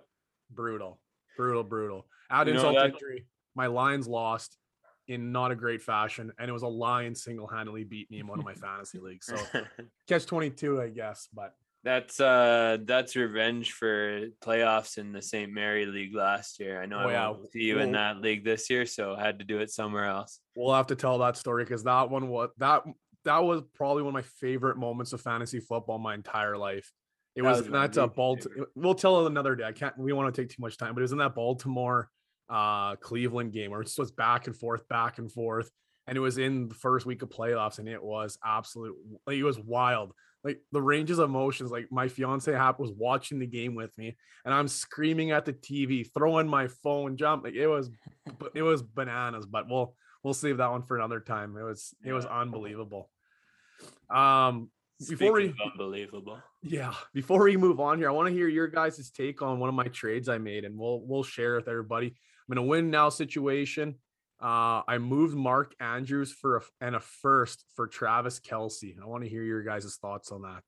brutal, 0.51 0.99
brutal, 1.35 1.63
brutal. 1.63 2.05
You 2.31 2.53
insult 2.53 2.75
that- 2.75 2.93
injury. 2.93 3.25
My 3.55 3.65
Lions 3.65 4.07
lost 4.07 4.55
in 5.07 5.31
not 5.31 5.49
a 5.51 5.55
great 5.55 5.81
fashion, 5.81 6.31
and 6.37 6.47
it 6.47 6.53
was 6.53 6.61
a 6.61 6.67
Lion 6.67 7.15
single 7.15 7.47
handedly 7.47 7.83
beat 7.83 8.09
me 8.11 8.19
in 8.19 8.27
one 8.27 8.37
of 8.37 8.45
my 8.45 8.53
fantasy 8.65 8.99
leagues. 8.99 9.25
So 9.25 9.35
catch 10.07 10.27
22, 10.27 10.79
I 10.79 10.89
guess, 10.89 11.27
but 11.33 11.55
that's 11.83 12.19
uh 12.19 12.77
that's 12.83 13.15
revenge 13.15 13.71
for 13.71 14.27
playoffs 14.43 14.97
in 14.97 15.13
the 15.13 15.21
St. 15.21 15.51
Mary 15.51 15.85
League 15.85 16.13
last 16.13 16.59
year. 16.59 16.81
I 16.81 16.85
know 16.85 16.99
oh, 16.99 17.07
I 17.07 17.11
yeah. 17.13 17.29
won't 17.29 17.51
see 17.51 17.63
you 17.63 17.79
in 17.79 17.93
that 17.93 18.21
league 18.21 18.43
this 18.43 18.69
year, 18.69 18.85
so 18.85 19.15
I 19.15 19.21
had 19.25 19.39
to 19.39 19.45
do 19.45 19.59
it 19.59 19.71
somewhere 19.71 20.05
else. 20.05 20.39
We'll 20.55 20.75
have 20.75 20.87
to 20.87 20.95
tell 20.95 21.17
that 21.19 21.37
story 21.37 21.63
because 21.63 21.83
that 21.85 22.09
one 22.09 22.27
was 22.27 22.49
that 22.57 22.83
that 23.25 23.43
was 23.43 23.61
probably 23.73 24.03
one 24.03 24.11
of 24.11 24.13
my 24.13 24.29
favorite 24.39 24.77
moments 24.77 25.13
of 25.13 25.21
fantasy 25.21 25.59
football 25.59 25.97
my 25.97 26.13
entire 26.13 26.57
life. 26.57 26.91
It 27.35 27.43
that 27.43 27.49
was, 27.49 27.61
was 27.61 27.69
that's 27.69 27.97
a 27.97 28.07
Baltimore. 28.07 28.67
We'll 28.75 28.95
tell 28.95 29.25
it 29.25 29.29
another 29.29 29.55
day. 29.55 29.65
I 29.65 29.71
can't. 29.71 29.97
We 29.97 30.13
want 30.13 30.33
to 30.33 30.41
take 30.41 30.49
too 30.49 30.61
much 30.61 30.77
time, 30.77 30.93
but 30.93 31.01
it 31.01 31.03
was 31.03 31.11
in 31.11 31.19
that 31.19 31.35
Baltimore, 31.35 32.09
uh, 32.49 32.95
Cleveland 32.97 33.53
game 33.53 33.71
where 33.71 33.81
it 33.81 33.93
was 33.97 34.11
back 34.11 34.47
and 34.47 34.55
forth, 34.55 34.87
back 34.87 35.19
and 35.19 35.31
forth, 35.31 35.69
and 36.07 36.17
it 36.17 36.21
was 36.21 36.37
in 36.37 36.67
the 36.67 36.75
first 36.75 37.05
week 37.05 37.21
of 37.21 37.29
playoffs, 37.29 37.79
and 37.79 37.87
it 37.87 38.01
was 38.01 38.37
absolute. 38.43 38.95
Like, 39.27 39.37
it 39.37 39.43
was 39.43 39.59
wild. 39.59 40.13
Like 40.43 40.61
the 40.71 40.81
ranges 40.81 41.19
of 41.19 41.29
emotions. 41.29 41.69
Like 41.69 41.87
my 41.91 42.07
fiance 42.07 42.51
Hap 42.51 42.79
was 42.79 42.91
watching 42.91 43.39
the 43.39 43.45
game 43.45 43.75
with 43.75 43.95
me, 43.97 44.17
and 44.43 44.53
I'm 44.53 44.67
screaming 44.67 45.31
at 45.31 45.45
the 45.45 45.53
TV, 45.53 46.07
throwing 46.13 46.47
my 46.47 46.67
phone, 46.81 47.17
jumping. 47.17 47.53
Like, 47.53 47.61
it 47.61 47.67
was, 47.67 47.91
it 48.55 48.63
was 48.63 48.81
bananas. 48.81 49.45
But 49.45 49.69
we'll 49.69 49.95
we'll 50.23 50.33
save 50.33 50.57
that 50.57 50.71
one 50.71 50.83
for 50.83 50.97
another 50.97 51.19
time. 51.19 51.55
It 51.57 51.63
was 51.63 51.93
it 52.03 52.13
was 52.13 52.25
unbelievable. 52.25 53.09
Um, 54.09 54.69
before 55.07 55.33
we 55.33 55.45
Speaking 55.45 55.61
of 55.65 55.71
unbelievable. 55.71 56.39
yeah, 56.61 56.93
before 57.13 57.43
we 57.43 57.55
move 57.55 57.79
on 57.79 57.97
here, 57.99 58.09
I 58.09 58.11
want 58.11 58.27
to 58.27 58.33
hear 58.33 58.49
your 58.49 58.67
guys' 58.67 59.11
take 59.11 59.41
on 59.41 59.59
one 59.59 59.69
of 59.69 59.75
my 59.75 59.85
trades 59.87 60.27
I 60.27 60.37
made, 60.37 60.65
and 60.65 60.77
we'll 60.77 61.01
we'll 61.05 61.23
share 61.23 61.55
with 61.55 61.67
everybody. 61.69 62.07
I'm 62.07 62.51
in 62.53 62.57
a 62.57 62.63
win 62.63 62.89
now 62.89 63.09
situation. 63.09 63.95
Uh, 64.41 64.81
I 64.87 64.97
moved 64.99 65.35
Mark 65.35 65.73
Andrews 65.81 66.31
for 66.31 66.57
a, 66.57 66.61
and 66.81 66.95
a 66.95 66.99
first 66.99 67.65
for 67.75 67.87
Travis 67.87 68.39
Kelce. 68.39 68.95
I 69.01 69.05
want 69.05 69.23
to 69.23 69.29
hear 69.29 69.43
your 69.43 69.63
guys' 69.63 69.97
thoughts 70.01 70.31
on 70.31 70.41
that. 70.43 70.63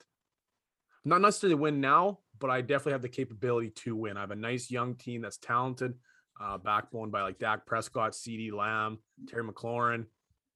Not 1.04 1.22
necessarily 1.22 1.56
win 1.56 1.82
now, 1.82 2.20
but 2.40 2.50
I 2.50 2.62
definitely 2.62 2.92
have 2.94 3.02
the 3.02 3.10
capability 3.10 3.70
to 3.70 3.96
win. 3.96 4.18
I 4.18 4.22
have 4.22 4.32
a 4.32 4.36
nice 4.36 4.70
young 4.70 4.96
team 4.96 5.22
that's 5.22 5.38
talented, 5.38 5.94
uh, 6.42 6.58
backbone 6.58 7.10
by 7.10 7.22
like 7.22 7.40
Dak 7.40 7.66
Prescott, 7.66 8.14
CeeDee 8.14 8.52
Lamb, 8.52 9.00
Terry 9.28 9.44
McLaurin, 9.44 10.06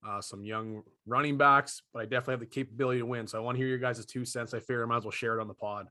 uh, 0.06 0.20
some 0.20 0.44
young 0.44 0.82
running 1.06 1.36
backs, 1.36 1.82
but 1.92 2.02
I 2.02 2.04
definitely 2.04 2.32
have 2.32 2.40
the 2.40 2.46
capability 2.46 3.00
to 3.00 3.06
win. 3.06 3.26
So 3.26 3.38
I 3.38 3.40
want 3.40 3.56
to 3.56 3.58
hear 3.58 3.68
your 3.68 3.78
guys' 3.78 4.04
two 4.04 4.24
cents. 4.24 4.54
I 4.54 4.58
figure 4.58 4.82
I 4.82 4.86
might 4.86 4.98
as 4.98 5.04
well 5.04 5.10
share 5.10 5.38
it 5.38 5.40
on 5.40 5.48
the 5.48 5.54
pod. 5.54 5.88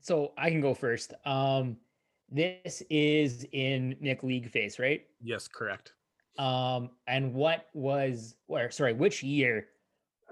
So 0.00 0.32
I 0.38 0.50
can 0.50 0.60
go 0.60 0.74
first. 0.74 1.12
Um, 1.24 1.76
this 2.30 2.82
is 2.90 3.44
in 3.52 3.96
Nick 4.00 4.22
League 4.22 4.50
phase, 4.50 4.78
right? 4.78 5.02
Yes, 5.22 5.48
correct. 5.48 5.92
Um, 6.38 6.90
and 7.06 7.34
what 7.34 7.66
was 7.74 8.36
or 8.46 8.70
sorry, 8.70 8.92
which 8.92 9.22
year 9.22 9.66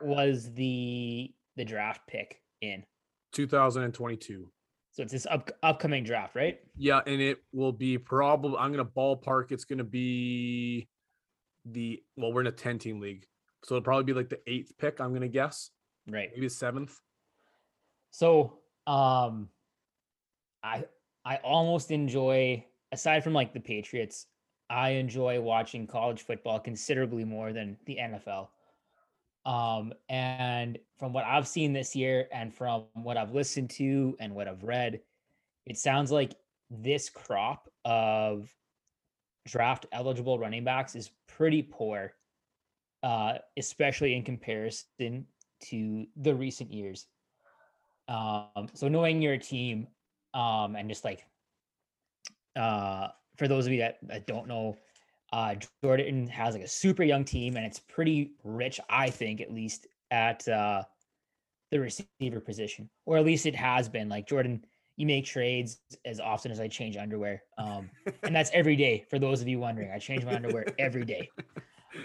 was 0.00 0.52
the 0.54 1.34
the 1.56 1.64
draft 1.64 2.06
pick 2.06 2.40
in? 2.60 2.84
2022. 3.32 4.50
So 4.98 5.02
it's 5.04 5.12
this 5.12 5.26
up, 5.30 5.48
upcoming 5.62 6.02
draft, 6.02 6.34
right? 6.34 6.58
Yeah, 6.76 7.02
and 7.06 7.20
it 7.22 7.38
will 7.52 7.70
be 7.70 7.98
probably 7.98 8.56
I'm 8.58 8.72
gonna 8.72 8.84
ballpark. 8.84 9.52
It's 9.52 9.64
gonna 9.64 9.84
be 9.84 10.88
the 11.64 12.02
well, 12.16 12.32
we're 12.32 12.40
in 12.40 12.48
a 12.48 12.50
10 12.50 12.80
team 12.80 12.98
league, 12.98 13.24
so 13.62 13.76
it'll 13.76 13.84
probably 13.84 14.02
be 14.02 14.12
like 14.12 14.28
the 14.28 14.40
eighth 14.48 14.72
pick. 14.76 15.00
I'm 15.00 15.12
gonna 15.12 15.28
guess, 15.28 15.70
Right. 16.08 16.30
maybe 16.34 16.46
the 16.48 16.50
seventh. 16.50 16.98
So 18.10 18.58
um 18.88 19.50
I 20.64 20.86
I 21.24 21.36
almost 21.44 21.92
enjoy 21.92 22.66
aside 22.90 23.22
from 23.22 23.34
like 23.34 23.52
the 23.54 23.60
Patriots, 23.60 24.26
I 24.68 24.90
enjoy 24.90 25.40
watching 25.40 25.86
college 25.86 26.22
football 26.22 26.58
considerably 26.58 27.22
more 27.24 27.52
than 27.52 27.78
the 27.86 27.98
NFL. 27.98 28.48
Um 29.44 29.92
and 30.08 30.78
from 30.98 31.12
what 31.12 31.24
I've 31.24 31.48
seen 31.48 31.72
this 31.72 31.94
year 31.96 32.28
and 32.32 32.52
from 32.52 32.84
what 32.94 33.16
I've 33.16 33.32
listened 33.32 33.70
to 33.70 34.16
and 34.20 34.34
what 34.34 34.48
I've 34.48 34.62
read, 34.64 35.00
it 35.66 35.78
sounds 35.78 36.10
like 36.10 36.34
this 36.70 37.08
crop 37.08 37.68
of 37.84 38.52
draft 39.46 39.86
eligible 39.92 40.38
running 40.38 40.64
backs 40.64 40.94
is 40.94 41.10
pretty 41.26 41.62
poor 41.62 42.12
uh 43.02 43.34
especially 43.56 44.14
in 44.14 44.22
comparison 44.22 45.24
to 45.60 46.06
the 46.16 46.34
recent 46.34 46.72
years. 46.72 47.06
Um, 48.08 48.68
so 48.74 48.88
knowing 48.88 49.20
your 49.22 49.36
team, 49.38 49.86
um, 50.34 50.76
and 50.76 50.88
just 50.88 51.04
like 51.04 51.24
uh 52.56 53.08
for 53.36 53.46
those 53.48 53.66
of 53.66 53.72
you 53.72 53.78
that, 53.78 53.98
that 54.02 54.26
don't 54.26 54.48
know, 54.48 54.76
uh 55.32 55.54
Jordan 55.84 56.26
has 56.28 56.54
like 56.54 56.64
a 56.64 56.68
super 56.68 57.02
young 57.02 57.24
team 57.24 57.56
and 57.56 57.66
it's 57.66 57.80
pretty 57.80 58.32
rich, 58.44 58.80
I 58.88 59.10
think, 59.10 59.40
at 59.40 59.52
least 59.52 59.86
at 60.10 60.46
uh 60.48 60.82
the 61.70 61.80
receiver 61.80 62.40
position. 62.40 62.88
Or 63.04 63.18
at 63.18 63.24
least 63.26 63.44
it 63.46 63.54
has 63.54 63.88
been. 63.88 64.08
Like 64.08 64.26
Jordan, 64.26 64.64
you 64.96 65.06
make 65.06 65.26
trades 65.26 65.80
as 66.04 66.18
often 66.18 66.50
as 66.50 66.60
I 66.60 66.68
change 66.68 66.96
underwear. 66.96 67.42
Um, 67.58 67.90
and 68.22 68.34
that's 68.34 68.50
every 68.54 68.74
day 68.74 69.04
for 69.10 69.18
those 69.18 69.42
of 69.42 69.48
you 69.48 69.58
wondering. 69.58 69.90
I 69.90 69.98
change 69.98 70.24
my 70.24 70.34
underwear 70.34 70.66
every 70.78 71.04
day. 71.04 71.28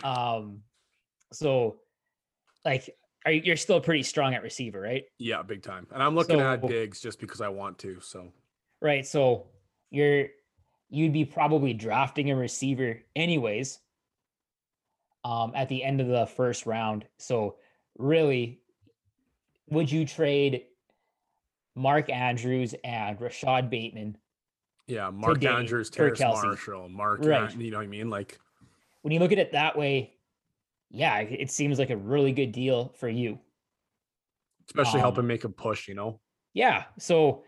Um 0.04 0.62
so 1.32 1.78
like 2.66 2.90
are 3.26 3.32
you, 3.32 3.42
you're 3.46 3.56
still 3.56 3.80
pretty 3.80 4.04
strong 4.04 4.34
at 4.34 4.44
receiver, 4.44 4.82
right? 4.82 5.06
Yeah, 5.18 5.42
big 5.44 5.64
time. 5.64 5.88
And 5.94 6.04
I'm 6.04 6.14
looking 6.16 6.42
at 6.42 6.62
So- 6.62 6.68
Diggs 6.68 7.00
just 7.00 7.20
because 7.20 7.40
I 7.42 7.48
want 7.50 7.80
to. 7.80 8.00
So 8.02 8.34
Right. 8.82 9.06
So 9.08 9.48
you're 9.92 10.28
you'd 10.90 11.14
be 11.14 11.26
probably 11.26 11.74
drafting 11.74 12.30
a 12.32 12.36
receiver 12.36 13.02
anyways 13.16 13.80
um 15.26 15.54
at 15.56 15.70
the 15.70 15.84
end 15.84 16.02
of 16.02 16.08
the 16.08 16.26
first 16.26 16.66
round. 16.66 17.06
So 17.18 17.56
really 17.98 18.62
would 19.70 19.92
you 19.92 20.06
trade 20.06 20.66
Mark 21.76 22.10
Andrews 22.10 22.76
and 22.84 23.20
Rashod 23.20 23.70
Bateman 23.70 24.18
yeah, 24.86 25.10
Mark 25.12 25.42
Andrews, 25.46 25.90
Kelce. 25.90 26.20
Marshall, 26.44 26.90
Mark, 26.90 27.22
Right. 27.24 27.54
An- 27.54 27.62
you 27.62 27.72
know 27.72 27.78
what 27.78 27.86
I 27.86 27.88
mean? 27.88 28.10
Like, 28.10 28.38
when 29.02 29.14
you 29.14 29.20
look 29.20 29.32
at 29.32 29.38
it 29.38 29.54
that 29.54 29.78
way? 29.78 30.18
Yeah, 30.92 31.20
it 31.20 31.40
it 31.44 31.52
seems 31.52 31.80
like 31.80 31.90
a 31.90 31.96
really 31.96 32.34
good 32.34 32.52
deal 32.52 32.90
for 33.00 33.08
you. 33.08 33.40
especially 34.68 35.00
Um, 35.00 35.06
helping 35.06 35.26
make 35.28 35.46
a 35.46 35.50
push. 35.50 35.88
You 35.88 35.96
know, 35.96 36.20
Yeah. 36.54 36.84
So, 37.00 37.46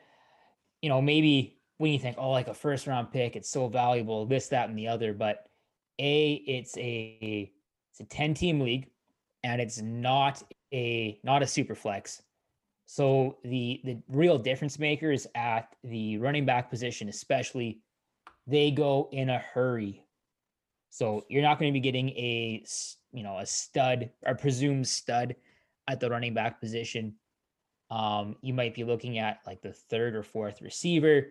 you 0.82 0.88
know, 0.88 1.02
maybe 1.02 1.55
when 1.78 1.92
you 1.92 2.00
think, 2.00 2.18
oh, 2.18 2.32
like 2.32 2.48
a 2.48 2.54
first 2.54 2.88
round 2.88 3.12
pick, 3.12 3.36
it's 3.36 3.50
so 3.50 3.68
valuable, 3.68 4.26
this, 4.26 4.48
that, 4.50 4.70
and 4.70 4.78
the 4.78 4.88
other. 4.88 5.14
But 5.14 5.46
a, 6.00 6.34
it's 6.34 6.78
a 6.78 7.52
it's 7.92 8.00
a 8.02 8.04
10 8.04 8.34
team 8.34 8.60
league 8.60 8.90
and 9.44 9.62
it's 9.62 9.80
not 9.80 10.42
a 10.74 11.20
not 11.24 11.44
a 11.44 11.48
super 11.48 11.76
flex. 11.76 12.22
So 12.86 13.38
the 13.44 13.82
the 13.84 13.98
real 14.10 14.38
difference 14.38 14.80
makers 14.80 15.28
at 15.36 15.76
the 15.84 16.18
running 16.18 16.46
back 16.46 16.70
position, 16.70 17.10
especially, 17.10 17.82
they 18.48 18.72
go 18.72 19.08
in 19.12 19.30
a 19.30 19.38
hurry. 19.38 20.04
So 20.90 21.26
you're 21.30 21.44
not 21.44 21.60
going 21.60 21.72
to 21.72 21.78
be 21.78 21.82
getting 21.82 22.10
a 22.10 22.66
you 23.12 23.24
know 23.24 23.38
a 23.38 23.46
stud 23.46 24.10
or 24.26 24.36
presumed 24.36 24.88
stud 24.88 25.36
at 25.88 26.00
the 26.00 26.10
running 26.10 26.34
back 26.34 26.60
position. 26.60 27.16
Um, 27.92 28.38
you 28.42 28.54
might 28.54 28.74
be 28.74 28.84
looking 28.84 29.20
at 29.20 29.40
like 29.46 29.62
the 29.62 29.74
third 29.74 30.16
or 30.16 30.24
fourth 30.24 30.62
receiver. 30.62 31.28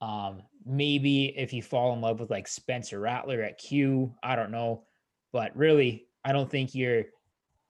Um, 0.00 0.42
maybe 0.64 1.26
if 1.36 1.52
you 1.52 1.62
fall 1.62 1.92
in 1.92 2.00
love 2.00 2.20
with 2.20 2.30
like 2.30 2.48
Spencer 2.48 3.00
Rattler 3.00 3.42
at 3.42 3.58
Q, 3.58 4.14
I 4.22 4.36
don't 4.36 4.50
know, 4.50 4.84
but 5.32 5.56
really, 5.56 6.06
I 6.24 6.32
don't 6.32 6.50
think 6.50 6.74
you're 6.74 7.04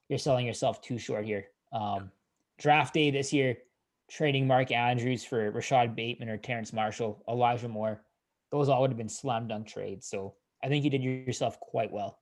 you're 0.08 0.18
selling 0.18 0.46
yourself 0.46 0.80
too 0.80 0.98
short 0.98 1.24
here. 1.24 1.46
Um, 1.72 2.10
draft 2.58 2.94
day 2.94 3.10
this 3.10 3.32
year, 3.32 3.58
trading 4.08 4.46
Mark 4.46 4.70
Andrews 4.70 5.24
for 5.24 5.50
Rashod 5.50 5.96
Bateman 5.96 6.28
or 6.28 6.36
Terrace 6.36 6.72
Marshall, 6.72 7.22
Elijah 7.28 7.68
Moore, 7.68 8.02
those 8.50 8.68
all 8.68 8.80
would 8.80 8.90
have 8.90 8.98
been 8.98 9.08
slam 9.08 9.48
dunk 9.48 9.66
trades. 9.66 10.06
So 10.06 10.34
I 10.62 10.68
think 10.68 10.84
you 10.84 10.90
did 10.90 11.02
yourself 11.02 11.58
quite 11.60 11.92
well. 11.92 12.18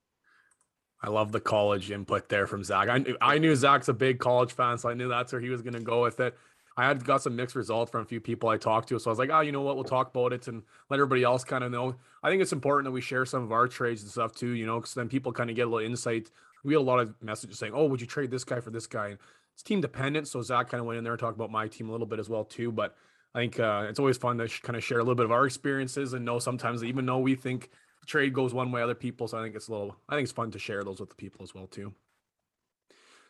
I 1.02 1.10
love 1.10 1.32
the 1.32 1.40
college 1.40 1.90
input 1.90 2.30
there 2.30 2.46
from 2.46 2.64
Zach. 2.64 2.88
I 2.88 2.98
knew, 2.98 3.16
I 3.20 3.38
knew 3.38 3.54
Zach's 3.54 3.88
a 3.88 3.92
big 3.92 4.18
college 4.18 4.52
fan, 4.52 4.78
so 4.78 4.88
I 4.88 4.94
knew 4.94 5.08
that's 5.08 5.32
where 5.32 5.40
he 5.40 5.50
was 5.50 5.60
going 5.60 5.74
to 5.74 5.80
go 5.80 6.02
with 6.02 6.18
it. 6.20 6.34
I 6.76 6.86
had 6.86 7.04
got 7.04 7.22
some 7.22 7.36
mixed 7.36 7.54
results 7.54 7.90
from 7.90 8.02
a 8.02 8.04
few 8.04 8.20
people 8.20 8.48
I 8.48 8.56
talked 8.56 8.88
to, 8.88 8.98
so 8.98 9.08
I 9.08 9.12
was 9.12 9.18
like, 9.18 9.30
oh, 9.32 9.40
you 9.40 9.52
know 9.52 9.62
what, 9.62 9.76
we'll 9.76 9.84
talk 9.84 10.08
about 10.08 10.32
it 10.32 10.48
and 10.48 10.62
let 10.90 10.98
everybody 10.98 11.22
else 11.22 11.44
kind 11.44 11.62
of 11.62 11.70
know. 11.70 11.94
I 12.22 12.30
think 12.30 12.42
it's 12.42 12.52
important 12.52 12.86
that 12.86 12.90
we 12.92 13.00
share 13.00 13.24
some 13.24 13.42
of 13.42 13.52
our 13.52 13.68
trades 13.68 14.02
and 14.02 14.10
stuff 14.10 14.34
too, 14.34 14.50
you 14.50 14.66
know, 14.66 14.80
because 14.80 14.94
then 14.94 15.08
people 15.08 15.32
kind 15.32 15.50
of 15.50 15.56
get 15.56 15.68
a 15.68 15.70
little 15.70 15.86
insight. 15.86 16.30
We 16.64 16.74
had 16.74 16.80
a 16.80 16.82
lot 16.82 16.98
of 16.98 17.14
messages 17.22 17.58
saying, 17.58 17.72
oh, 17.74 17.86
would 17.86 18.00
you 18.00 18.06
trade 18.06 18.30
this 18.30 18.44
guy 18.44 18.60
for 18.60 18.70
this 18.70 18.86
guy? 18.86 19.08
And 19.08 19.18
it's 19.52 19.62
team 19.62 19.80
dependent, 19.80 20.26
so 20.26 20.42
Zach 20.42 20.68
kind 20.68 20.80
of 20.80 20.86
went 20.86 20.98
in 20.98 21.04
there 21.04 21.12
and 21.12 21.20
talked 21.20 21.36
about 21.36 21.50
my 21.50 21.68
team 21.68 21.88
a 21.88 21.92
little 21.92 22.06
bit 22.06 22.18
as 22.18 22.28
well 22.28 22.44
too. 22.44 22.72
But 22.72 22.96
I 23.34 23.40
think 23.40 23.60
uh, 23.60 23.86
it's 23.88 23.98
always 23.98 24.16
fun 24.16 24.38
to 24.38 24.48
sh- 24.48 24.60
kind 24.60 24.76
of 24.76 24.82
share 24.82 24.98
a 24.98 25.02
little 25.02 25.14
bit 25.14 25.26
of 25.26 25.32
our 25.32 25.46
experiences 25.46 26.12
and 26.12 26.24
know 26.24 26.38
sometimes 26.38 26.82
even 26.82 27.06
though 27.06 27.18
we 27.18 27.34
think 27.34 27.70
trade 28.06 28.32
goes 28.32 28.52
one 28.52 28.70
way, 28.70 28.82
other 28.82 28.94
people. 28.94 29.28
So 29.28 29.38
I 29.38 29.42
think 29.42 29.56
it's 29.56 29.68
a 29.68 29.72
little, 29.72 29.96
I 30.08 30.14
think 30.14 30.24
it's 30.24 30.32
fun 30.32 30.50
to 30.52 30.58
share 30.58 30.82
those 30.82 31.00
with 31.00 31.08
the 31.08 31.14
people 31.14 31.42
as 31.42 31.54
well 31.54 31.66
too. 31.66 31.92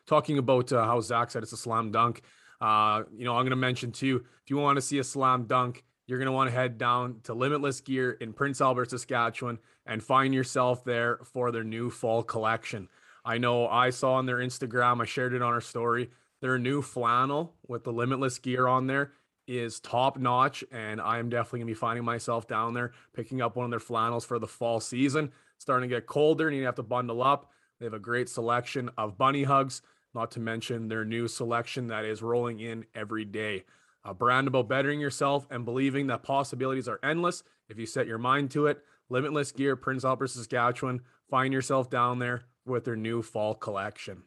Talking 0.07 0.39
about 0.39 0.73
uh, 0.73 0.85
how 0.85 1.01
Zach 1.01 1.31
said 1.31 1.43
it's 1.43 1.53
a 1.53 1.57
slam 1.57 1.91
dunk. 1.91 2.23
Uh, 2.65 3.03
you 3.15 3.27
know, 3.27 3.33
I'm 3.33 3.43
going 3.43 3.51
to 3.51 3.57
mention 3.57 3.93
too, 3.93 4.25
if 4.43 4.49
you 4.49 4.57
want 4.57 4.77
to 4.77 4.81
see 4.81 4.99
a 4.99 5.05
slam 5.05 5.45
dunk, 5.45 5.85
you're 6.07 6.19
going 6.19 6.25
to 6.25 6.33
want 6.33 6.49
to 6.49 6.57
head 6.57 6.79
down 6.79 7.21
to 7.25 7.35
Limitless 7.35 7.83
Gear 7.83 8.13
in 8.13 8.33
Prince 8.33 8.63
Albert, 8.63 8.89
Saskatchewan, 8.89 9.59
and 9.85 10.03
find 10.03 10.33
yourself 10.33 10.83
there 10.83 11.19
for 11.25 11.53
their 11.53 11.63
new 11.63 11.91
fall 11.91 12.23
collection. 12.23 12.89
I 13.23 13.37
know 13.37 13.69
I 13.69 13.91
saw 13.91 14.15
on 14.15 14.25
their 14.25 14.39
Instagram, 14.39 15.03
I 15.03 15.05
shared 15.05 15.35
it 15.35 15.43
on 15.43 15.53
our 15.53 15.61
story. 15.61 16.09
Their 16.41 16.59
new 16.59 16.81
flannel 16.81 17.53
with 17.69 17.85
the 17.85 17.93
Limitless 17.93 18.39
Gear 18.39 18.67
on 18.67 18.87
there 18.87 19.13
is 19.47 19.79
top 19.79 20.17
notch, 20.17 20.65
and 20.73 21.03
I 21.03 21.19
am 21.19 21.29
definitely 21.29 21.59
going 21.61 21.67
to 21.67 21.75
be 21.75 21.79
finding 21.79 22.05
myself 22.07 22.49
down 22.49 22.73
there 22.73 22.93
picking 23.15 23.43
up 23.43 23.57
one 23.57 23.67
of 23.67 23.71
their 23.71 23.79
flannels 23.79 24.25
for 24.25 24.39
the 24.39 24.49
fall 24.49 24.81
season. 24.81 25.33
Starting 25.59 25.91
to 25.91 25.95
get 25.97 26.07
colder, 26.07 26.49
and 26.49 26.57
you 26.57 26.65
have 26.65 26.77
to 26.77 26.83
bundle 26.83 27.23
up. 27.23 27.51
They 27.79 27.85
have 27.85 27.93
a 27.93 27.99
great 27.99 28.31
selection 28.31 28.89
of 28.97 29.19
bunny 29.19 29.43
hugs, 29.43 29.83
not 30.15 30.31
to 30.33 30.41
mention 30.41 30.89
their 30.89 31.05
new 31.05 31.29
selection 31.29 31.89
that 31.89 32.05
is 32.05 32.23
rolling 32.23 32.61
in 32.61 32.85
every 32.95 33.25
day. 33.25 33.65
A 34.05 34.15
brand 34.15 34.47
about 34.47 34.69
bettering 34.69 35.01
yourself 35.01 35.47
and 35.51 35.65
believing 35.65 36.07
that 36.09 36.23
possibilities 36.23 36.89
are 36.89 37.01
endless 37.03 37.43
if 37.69 37.79
you 37.79 37.87
set 37.87 38.07
your 38.07 38.19
mind 38.19 38.51
to 38.53 38.67
it. 38.67 38.83
Limitless 39.09 39.53
Gear, 39.53 39.77
Prince 39.77 40.05
Albert, 40.05 40.29
Saskatchewan. 40.29 41.01
Find 41.31 41.53
yourself 41.53 41.91
down 41.91 42.19
there 42.19 42.43
with 42.67 42.85
their 42.85 42.97
new 42.97 43.23
fall 43.23 43.55
collection. 43.55 44.23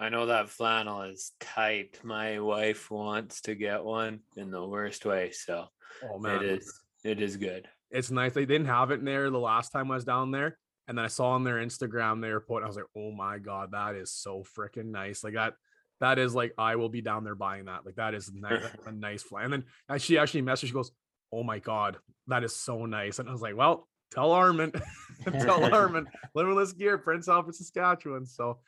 I 0.00 0.08
know 0.08 0.26
that 0.26 0.48
flannel 0.48 1.02
is 1.02 1.32
tight. 1.40 1.98
My 2.02 2.38
wife 2.38 2.90
wants 2.90 3.40
to 3.42 3.54
get 3.54 3.84
one 3.84 4.20
in 4.36 4.50
the 4.50 4.64
worst 4.66 5.04
way, 5.04 5.32
so 5.32 5.66
Oh 6.10 6.18
man, 6.18 6.36
it 6.36 6.42
is 6.42 6.80
it 7.04 7.20
is 7.20 7.36
good. 7.36 7.66
it's 7.90 8.10
nice. 8.10 8.32
They 8.32 8.46
didn't 8.46 8.66
have 8.66 8.90
it 8.90 9.00
in 9.00 9.04
there 9.04 9.30
the 9.30 9.38
last 9.38 9.70
time 9.72 9.90
I 9.90 9.94
was 9.96 10.04
down 10.04 10.30
there. 10.30 10.58
And 10.88 10.96
then 10.96 11.04
I 11.04 11.08
saw 11.08 11.32
on 11.32 11.44
their 11.44 11.56
Instagram 11.56 12.20
they 12.20 12.32
were 12.32 12.40
putting, 12.40 12.64
I 12.64 12.66
was 12.66 12.76
like, 12.76 12.86
oh 12.96 13.12
my 13.12 13.38
God, 13.38 13.72
that 13.72 13.94
is 13.94 14.10
so 14.10 14.42
freaking 14.56 14.86
nice. 14.86 15.22
Like 15.22 15.34
that, 15.34 15.54
that 16.00 16.18
is 16.18 16.34
like 16.34 16.54
I 16.56 16.76
will 16.76 16.88
be 16.88 17.02
down 17.02 17.24
there 17.24 17.34
buying 17.34 17.66
that. 17.66 17.84
Like 17.84 17.96
that 17.96 18.14
is 18.14 18.32
nice, 18.32 18.64
a 18.86 18.92
nice 18.92 19.22
fly. 19.22 19.44
And 19.44 19.52
then 19.52 19.64
and 19.88 20.00
she 20.00 20.18
actually 20.18 20.42
messaged, 20.42 20.68
she 20.68 20.72
goes, 20.72 20.92
"Oh 21.32 21.42
my 21.42 21.58
god, 21.58 21.98
that 22.28 22.44
is 22.44 22.54
so 22.54 22.86
nice." 22.86 23.18
And 23.18 23.28
I 23.28 23.32
was 23.32 23.42
like, 23.42 23.56
"Well, 23.56 23.88
tell 24.10 24.32
Armin, 24.32 24.72
tell 25.24 25.72
Armin, 25.74 26.06
limitless 26.34 26.72
gear, 26.72 26.98
Prince 26.98 27.28
Albert, 27.28 27.56
Saskatchewan." 27.56 28.26
So 28.26 28.60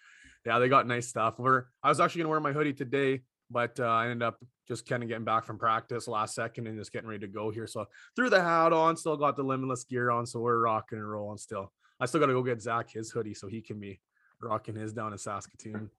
yeah, 0.44 0.58
they 0.58 0.68
got 0.68 0.86
nice 0.86 1.08
stuff. 1.08 1.38
We're 1.38 1.64
I 1.82 1.88
was 1.88 2.00
actually 2.00 2.22
gonna 2.22 2.30
wear 2.30 2.40
my 2.40 2.52
hoodie 2.52 2.72
today, 2.72 3.22
but 3.50 3.78
uh, 3.78 3.84
I 3.84 4.08
ended 4.08 4.22
up 4.22 4.38
just 4.66 4.86
kind 4.86 5.02
of 5.02 5.08
getting 5.08 5.24
back 5.24 5.44
from 5.44 5.58
practice 5.58 6.06
last 6.08 6.34
second 6.34 6.66
and 6.66 6.78
just 6.78 6.92
getting 6.92 7.08
ready 7.08 7.26
to 7.26 7.32
go 7.32 7.50
here. 7.50 7.66
So 7.66 7.86
threw 8.14 8.30
the 8.30 8.40
hat 8.40 8.72
on, 8.72 8.96
still 8.96 9.16
got 9.16 9.36
the 9.36 9.42
limitless 9.42 9.84
gear 9.84 10.10
on, 10.10 10.26
so 10.26 10.40
we're 10.40 10.60
rocking 10.60 10.98
and 10.98 11.10
rolling 11.10 11.38
still. 11.38 11.72
I 12.01 12.07
still 12.07 12.20
got 12.20 12.26
to 12.26 12.32
go 12.32 12.42
get 12.42 12.61
Zach 12.62 12.90
his 12.90 13.11
hoodie 13.11 13.34
so 13.34 13.46
he 13.46 13.61
can 13.61 13.78
be 13.78 14.01
rocking 14.40 14.74
his 14.74 14.92
down 14.92 15.12
in 15.12 15.18
Saskatoon. 15.18 15.90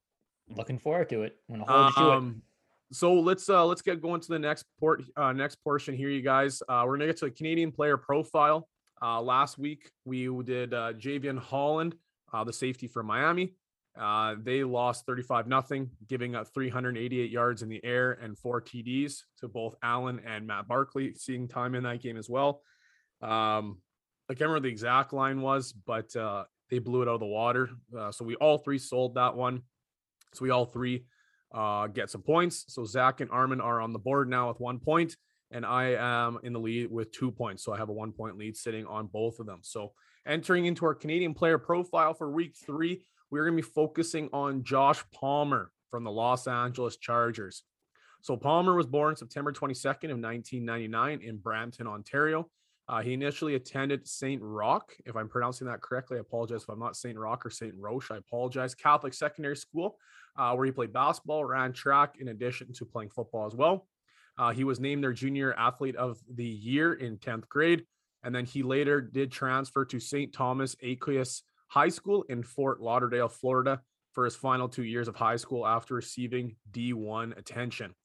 Looking 0.55 0.79
forward 0.79 1.09
to 1.09 1.21
it. 1.23 1.37
I'm 1.49 1.59
gonna 1.59 1.71
hold 1.71 1.89
you 1.89 2.03
to 2.03 2.09
it. 2.09 2.15
Um, 2.15 2.41
so 2.91 3.13
let's 3.13 3.47
uh 3.47 3.65
let's 3.65 3.81
get 3.81 4.01
going 4.01 4.19
to 4.21 4.27
the 4.27 4.39
next 4.39 4.65
port 4.79 5.03
uh 5.15 5.31
next 5.31 5.55
portion 5.63 5.95
here, 5.95 6.09
you 6.09 6.21
guys. 6.21 6.61
Uh 6.67 6.83
we're 6.85 6.97
gonna 6.97 7.07
get 7.07 7.17
to 7.17 7.27
a 7.27 7.31
Canadian 7.31 7.71
player 7.71 7.95
profile. 7.95 8.67
Uh 9.01 9.21
last 9.21 9.57
week 9.57 9.91
we 10.03 10.27
did 10.43 10.73
uh 10.73 10.93
Jevon 10.93 11.39
Holland, 11.39 11.95
uh 12.33 12.43
the 12.43 12.51
safety 12.51 12.87
for 12.87 13.01
Miami. 13.01 13.55
Uh 13.97 14.35
they 14.41 14.63
lost 14.63 15.05
35 15.05 15.47
nothing, 15.47 15.89
giving 16.07 16.35
up 16.35 16.47
388 16.53 17.31
yards 17.31 17.61
in 17.61 17.69
the 17.69 17.83
air 17.85 18.13
and 18.21 18.37
four 18.37 18.61
TDs 18.61 19.21
to 19.39 19.47
both 19.47 19.75
Allen 19.81 20.19
and 20.25 20.45
Matt 20.47 20.67
Barkley, 20.67 21.13
seeing 21.13 21.47
time 21.47 21.75
in 21.75 21.83
that 21.83 22.01
game 22.01 22.17
as 22.17 22.29
well. 22.29 22.61
Um 23.21 23.77
I 24.31 24.33
can't 24.33 24.49
remember 24.49 24.67
the 24.67 24.71
exact 24.71 25.13
line 25.13 25.41
was, 25.41 25.73
but 25.73 26.15
uh 26.15 26.45
they 26.71 26.79
blew 26.79 27.01
it 27.01 27.07
out 27.07 27.15
of 27.15 27.19
the 27.19 27.25
water. 27.25 27.69
Uh, 27.95 28.11
so 28.11 28.25
we 28.25 28.35
all 28.35 28.57
three 28.57 28.79
sold 28.79 29.15
that 29.15 29.35
one. 29.35 29.61
So 30.33 30.43
we 30.43 30.49
all 30.49 30.65
three 30.65 31.05
uh, 31.53 31.87
get 31.87 32.09
some 32.09 32.21
points. 32.21 32.65
So 32.69 32.85
Zach 32.85 33.19
and 33.19 33.29
Armin 33.29 33.61
are 33.61 33.81
on 33.81 33.91
the 33.91 33.99
board 33.99 34.29
now 34.29 34.47
with 34.47 34.61
one 34.61 34.79
point, 34.79 35.17
and 35.51 35.65
I 35.65 35.95
am 35.95 36.39
in 36.43 36.53
the 36.53 36.59
lead 36.59 36.89
with 36.89 37.11
two 37.11 37.29
points. 37.29 37.63
So 37.63 37.73
I 37.73 37.77
have 37.77 37.89
a 37.89 37.93
one 37.93 38.13
point 38.13 38.37
lead 38.37 38.55
sitting 38.55 38.85
on 38.87 39.07
both 39.07 39.39
of 39.39 39.45
them. 39.45 39.59
So 39.63 39.91
entering 40.25 40.65
into 40.65 40.85
our 40.85 40.95
Canadian 40.95 41.33
player 41.33 41.57
profile 41.57 42.13
for 42.13 42.31
week 42.31 42.55
three, 42.65 43.03
we're 43.29 43.43
going 43.43 43.57
to 43.57 43.63
be 43.63 43.69
focusing 43.69 44.29
on 44.31 44.63
Josh 44.63 45.03
Palmer 45.13 45.71
from 45.89 46.05
the 46.05 46.11
Los 46.11 46.47
Angeles 46.47 46.95
Chargers. 46.95 47.63
So 48.21 48.37
Palmer 48.37 48.75
was 48.75 48.85
born 48.85 49.15
September 49.17 49.51
22nd 49.51 50.11
of 50.11 50.19
1999 50.19 51.21
in 51.21 51.37
Brampton, 51.37 51.87
Ontario. 51.87 52.49
Uh, 52.87 53.01
he 53.01 53.13
initially 53.13 53.55
attended 53.55 54.07
St. 54.07 54.41
Roch. 54.41 54.91
If 55.05 55.15
I'm 55.15 55.29
pronouncing 55.29 55.67
that 55.67 55.81
correctly, 55.81 56.17
I 56.17 56.21
apologize 56.21 56.63
if 56.63 56.69
I'm 56.69 56.79
not 56.79 56.95
St. 56.95 57.17
Roch 57.17 57.45
or 57.45 57.49
St. 57.49 57.73
Roche. 57.77 58.11
I 58.11 58.17
apologize. 58.17 58.75
Catholic 58.75 59.13
secondary 59.13 59.55
school, 59.55 59.97
uh, 60.37 60.53
where 60.53 60.65
he 60.65 60.71
played 60.71 60.91
basketball, 60.91 61.45
ran 61.45 61.73
track, 61.73 62.15
in 62.19 62.29
addition 62.29 62.73
to 62.73 62.85
playing 62.85 63.09
football 63.09 63.45
as 63.45 63.55
well. 63.55 63.87
Uh, 64.37 64.51
he 64.51 64.63
was 64.63 64.79
named 64.79 65.03
their 65.03 65.13
junior 65.13 65.53
athlete 65.53 65.95
of 65.95 66.19
the 66.33 66.43
year 66.43 66.93
in 66.93 67.17
10th 67.17 67.47
grade. 67.47 67.85
And 68.23 68.33
then 68.33 68.45
he 68.45 68.63
later 68.63 69.01
did 69.01 69.31
transfer 69.31 69.85
to 69.85 69.99
St. 69.99 70.31
Thomas 70.31 70.75
Aquinas 70.83 71.43
High 71.67 71.89
School 71.89 72.23
in 72.29 72.43
Fort 72.43 72.81
Lauderdale, 72.81 73.27
Florida, 73.27 73.81
for 74.11 74.25
his 74.25 74.35
final 74.35 74.67
two 74.67 74.83
years 74.83 75.07
of 75.07 75.15
high 75.15 75.37
school 75.37 75.65
after 75.65 75.95
receiving 75.95 76.55
D1 76.71 77.37
attention. 77.37 77.95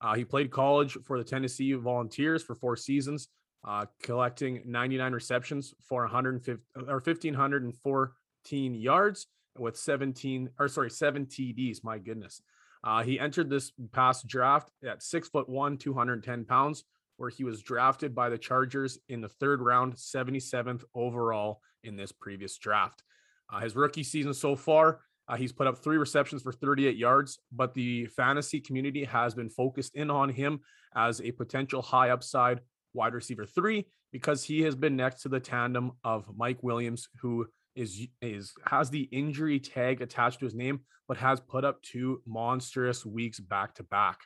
Uh, 0.00 0.14
he 0.14 0.24
played 0.24 0.50
college 0.50 0.98
for 1.04 1.18
the 1.18 1.24
Tennessee 1.24 1.72
Volunteers 1.72 2.42
for 2.42 2.54
four 2.54 2.76
seasons, 2.76 3.28
uh, 3.66 3.86
collecting 4.02 4.62
99 4.66 5.12
receptions 5.12 5.74
for 5.88 6.02
150 6.02 6.62
or 6.76 6.94
1514 6.94 8.74
yards 8.74 9.26
with 9.58 9.76
17 9.76 10.50
or 10.58 10.68
sorry, 10.68 10.90
seven 10.90 11.26
TDs. 11.26 11.78
My 11.82 11.98
goodness. 11.98 12.42
Uh, 12.82 13.02
he 13.02 13.18
entered 13.18 13.48
this 13.48 13.72
past 13.92 14.26
draft 14.26 14.68
at 14.86 15.02
six 15.02 15.28
foot 15.28 15.48
one, 15.48 15.78
210 15.78 16.44
pounds, 16.44 16.84
where 17.16 17.30
he 17.30 17.42
was 17.42 17.62
drafted 17.62 18.14
by 18.14 18.28
the 18.28 18.36
Chargers 18.36 18.98
in 19.08 19.22
the 19.22 19.28
third 19.28 19.62
round, 19.62 19.94
77th 19.94 20.84
overall 20.94 21.60
in 21.82 21.96
this 21.96 22.12
previous 22.12 22.58
draft. 22.58 23.02
Uh, 23.50 23.60
his 23.60 23.74
rookie 23.74 24.02
season 24.02 24.34
so 24.34 24.54
far, 24.54 25.00
uh, 25.28 25.36
he's 25.36 25.52
put 25.52 25.66
up 25.66 25.78
three 25.78 25.96
receptions 25.96 26.42
for 26.42 26.52
38 26.52 26.96
yards, 26.96 27.38
but 27.50 27.72
the 27.72 28.04
fantasy 28.06 28.60
community 28.60 29.04
has 29.04 29.34
been 29.34 29.48
focused 29.48 29.94
in 29.94 30.10
on 30.10 30.28
him 30.28 30.60
as 30.94 31.22
a 31.22 31.32
potential 31.32 31.80
high 31.80 32.10
upside 32.10 32.60
wide 32.94 33.14
receiver 33.14 33.44
three 33.44 33.86
because 34.12 34.44
he 34.44 34.62
has 34.62 34.74
been 34.74 34.96
next 34.96 35.22
to 35.22 35.28
the 35.28 35.40
tandem 35.40 35.92
of 36.04 36.24
Mike 36.36 36.62
Williams, 36.62 37.08
who 37.20 37.46
is 37.76 38.06
is 38.22 38.52
has 38.66 38.90
the 38.90 39.02
injury 39.12 39.58
tag 39.58 40.00
attached 40.00 40.38
to 40.38 40.44
his 40.44 40.54
name, 40.54 40.80
but 41.08 41.16
has 41.16 41.40
put 41.40 41.64
up 41.64 41.82
two 41.82 42.22
monstrous 42.26 43.04
weeks 43.04 43.40
back 43.40 43.74
to 43.74 43.82
back. 43.82 44.20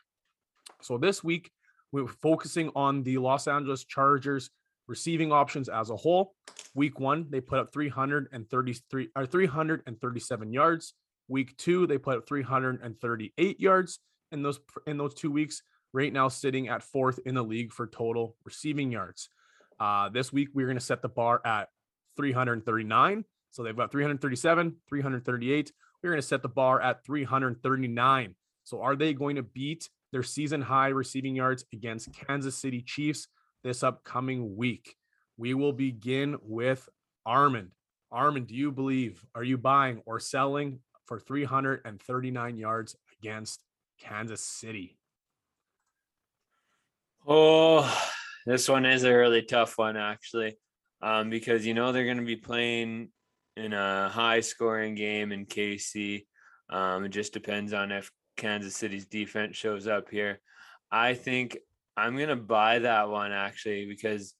So 0.81 0.97
this 0.97 1.23
week 1.23 1.51
we 1.91 2.03
we're 2.03 2.07
focusing 2.07 2.71
on 2.75 3.03
the 3.03 3.17
Los 3.17 3.47
Angeles 3.47 3.83
Chargers 3.83 4.49
receiving 4.87 5.31
options 5.31 5.69
as 5.69 5.89
a 5.89 5.95
whole. 5.95 6.33
Week 6.75 6.99
one, 6.99 7.27
they 7.29 7.41
put 7.41 7.59
up 7.59 7.73
333 7.73 9.09
or 9.15 9.23
uh, 9.23 9.25
337 9.25 10.53
yards. 10.53 10.93
Week 11.27 11.55
two, 11.57 11.87
they 11.87 11.97
put 11.97 12.17
up 12.17 12.27
338 12.27 13.59
yards 13.59 13.99
in 14.31 14.43
those 14.43 14.59
in 14.87 14.97
those 14.97 15.13
two 15.13 15.31
weeks. 15.31 15.61
Right 15.91 16.13
now, 16.13 16.27
sitting 16.27 16.67
at 16.67 16.83
fourth 16.83 17.19
in 17.25 17.35
the 17.35 17.43
league 17.43 17.73
for 17.73 17.87
total 17.87 18.35
receiving 18.45 18.91
yards. 18.91 19.29
Uh, 19.79 20.09
this 20.09 20.31
week, 20.31 20.49
we're 20.53 20.67
going 20.67 20.77
to 20.77 20.83
set 20.83 21.01
the 21.01 21.09
bar 21.09 21.41
at 21.45 21.69
339. 22.15 23.25
So 23.51 23.63
they've 23.63 23.75
got 23.75 23.91
337, 23.91 24.75
338. 24.87 25.71
We're 26.03 26.09
going 26.11 26.21
to 26.21 26.27
set 26.27 26.43
the 26.43 26.49
bar 26.49 26.81
at 26.81 27.03
339. 27.05 28.35
So 28.63 28.81
are 28.81 28.95
they 28.95 29.13
going 29.13 29.37
to 29.37 29.43
beat 29.43 29.89
their 30.11 30.21
season 30.21 30.61
high 30.61 30.89
receiving 30.89 31.35
yards 31.35 31.65
against 31.73 32.13
Kansas 32.13 32.55
City 32.55 32.81
Chiefs 32.81 33.27
this 33.63 33.81
upcoming 33.81 34.55
week? 34.55 34.95
We 35.37 35.53
will 35.53 35.73
begin 35.73 36.37
with 36.43 36.87
Armand. 37.25 37.71
Armand, 38.11 38.47
do 38.47 38.55
you 38.55 38.71
believe, 38.71 39.25
are 39.33 39.43
you 39.43 39.57
buying 39.57 40.01
or 40.05 40.19
selling 40.19 40.79
for 41.05 41.19
339 41.19 42.57
yards 42.57 42.95
against 43.19 43.63
Kansas 43.99 44.41
City? 44.41 44.98
Oh, 47.27 47.91
this 48.45 48.67
one 48.67 48.85
is 48.85 49.03
a 49.03 49.13
really 49.13 49.41
tough 49.43 49.77
one, 49.77 49.97
actually, 49.97 50.57
um, 51.01 51.29
because 51.29 51.65
you 51.65 51.73
know 51.73 51.91
they're 51.91 52.05
going 52.05 52.17
to 52.17 52.25
be 52.25 52.35
playing 52.35 53.09
in 53.55 53.73
a 53.73 54.09
high 54.09 54.39
scoring 54.39 54.95
game 54.95 55.31
in 55.31 55.45
KC. 55.45 56.25
Um, 56.69 57.05
it 57.05 57.09
just 57.09 57.33
depends 57.33 57.73
on 57.73 57.91
if 57.91 58.09
Kansas 58.37 58.75
City's 58.75 59.05
defense 59.05 59.57
shows 59.57 59.87
up 59.87 60.09
here. 60.09 60.39
I 60.91 61.13
think 61.13 61.57
I'm 61.97 62.15
going 62.15 62.29
to 62.29 62.35
buy 62.35 62.79
that 62.79 63.09
one 63.09 63.31
actually 63.31 63.85
because 63.85 64.33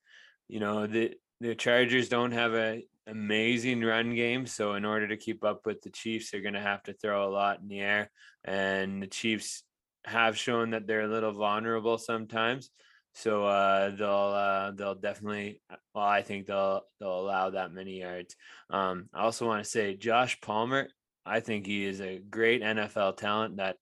you 0.47 0.59
know 0.59 0.87
the 0.87 1.13
the 1.41 1.55
Chargers 1.55 2.09
don't 2.09 2.31
have 2.31 2.53
a 2.53 2.83
amazing 3.07 3.81
run 3.81 4.15
game, 4.15 4.45
so 4.45 4.73
in 4.73 4.85
order 4.85 5.07
to 5.09 5.17
keep 5.17 5.43
up 5.43 5.65
with 5.65 5.81
the 5.81 5.89
Chiefs, 5.89 6.31
they're 6.31 6.41
going 6.41 6.53
to 6.53 6.59
have 6.59 6.83
to 6.83 6.93
throw 6.93 7.27
a 7.27 7.31
lot 7.31 7.59
in 7.61 7.67
the 7.67 7.79
air, 7.79 8.09
and 8.45 9.03
the 9.03 9.07
Chiefs 9.07 9.63
have 10.05 10.37
shown 10.37 10.71
that 10.71 10.87
they're 10.87 11.01
a 11.01 11.07
little 11.07 11.33
vulnerable 11.33 11.97
sometimes. 11.97 12.69
So 13.13 13.45
uh, 13.45 13.95
they'll 13.95 14.07
uh, 14.07 14.71
they'll 14.71 14.95
definitely. 14.95 15.61
Well, 15.93 16.05
I 16.05 16.21
think 16.21 16.47
they'll 16.47 16.81
they'll 16.99 17.19
allow 17.19 17.49
that 17.51 17.73
many 17.73 17.99
yards. 17.99 18.35
Um, 18.69 19.09
I 19.13 19.23
also 19.23 19.47
want 19.47 19.63
to 19.63 19.69
say 19.69 19.95
Josh 19.95 20.39
Palmer. 20.41 20.87
I 21.25 21.39
think 21.39 21.65
he 21.65 21.85
is 21.85 22.01
a 22.01 22.19
great 22.19 22.61
NFL 22.61 23.17
talent 23.17 23.57
that 23.57 23.77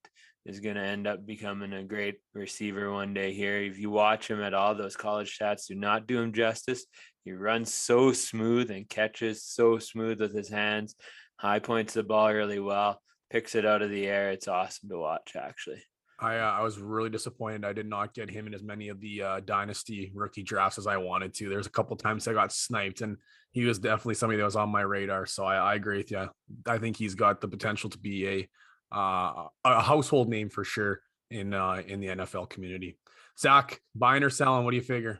is 0.45 0.59
going 0.59 0.75
to 0.75 0.81
end 0.81 1.07
up 1.07 1.25
becoming 1.25 1.73
a 1.73 1.83
great 1.83 2.15
receiver 2.33 2.91
one 2.91 3.13
day 3.13 3.33
here. 3.33 3.57
If 3.57 3.77
you 3.77 3.89
watch 3.89 4.29
him 4.29 4.41
at 4.41 4.53
all, 4.53 4.75
those 4.75 4.95
college 4.95 5.37
stats 5.37 5.67
do 5.67 5.75
not 5.75 6.07
do 6.07 6.19
him 6.19 6.33
justice. 6.33 6.85
He 7.25 7.33
runs 7.33 7.73
so 7.73 8.13
smooth 8.13 8.71
and 8.71 8.87
catches 8.87 9.43
so 9.43 9.77
smooth 9.77 10.21
with 10.21 10.33
his 10.33 10.47
hands, 10.47 10.95
high 11.35 11.59
points 11.59 11.93
the 11.93 12.03
ball 12.03 12.33
really 12.33 12.59
well, 12.59 13.01
picks 13.29 13.55
it 13.55 13.65
out 13.65 13.81
of 13.81 13.89
the 13.89 14.07
air. 14.07 14.31
It's 14.31 14.47
awesome 14.47 14.89
to 14.89 14.97
watch, 14.97 15.33
actually. 15.35 15.83
I 16.19 16.37
uh, 16.37 16.51
I 16.51 16.61
was 16.61 16.79
really 16.79 17.09
disappointed. 17.09 17.63
I 17.63 17.73
did 17.73 17.85
not 17.87 18.13
get 18.13 18.29
him 18.29 18.47
in 18.47 18.53
as 18.53 18.63
many 18.63 18.89
of 18.89 18.99
the 18.99 19.21
uh, 19.21 19.39
dynasty 19.41 20.11
rookie 20.15 20.43
drafts 20.43 20.77
as 20.77 20.87
I 20.87 20.97
wanted 20.97 21.33
to. 21.35 21.49
There's 21.49 21.67
a 21.67 21.71
couple 21.71 21.95
times 21.95 22.27
I 22.27 22.33
got 22.33 22.51
sniped, 22.51 23.01
and 23.01 23.17
he 23.51 23.65
was 23.65 23.79
definitely 23.79 24.15
somebody 24.15 24.37
that 24.37 24.45
was 24.45 24.55
on 24.55 24.69
my 24.69 24.81
radar. 24.81 25.25
So 25.25 25.45
I, 25.45 25.57
I 25.57 25.75
agree 25.75 25.97
with 25.97 26.11
you. 26.11 26.27
I 26.65 26.77
think 26.79 26.97
he's 26.97 27.15
got 27.15 27.39
the 27.39 27.47
potential 27.47 27.89
to 27.91 27.99
be 27.99 28.27
a 28.27 28.49
uh, 28.95 29.47
a 29.63 29.81
household 29.81 30.29
name 30.29 30.49
for 30.49 30.63
sure 30.63 31.01
in 31.29 31.53
uh, 31.53 31.81
in 31.85 31.99
the 31.99 32.07
NFL 32.07 32.49
community. 32.49 32.97
Zach, 33.39 33.79
buying 33.93 34.23
or 34.23 34.31
selling? 34.31 34.65
What 34.65 34.71
do 34.71 34.77
you 34.77 34.83
figure? 34.83 35.19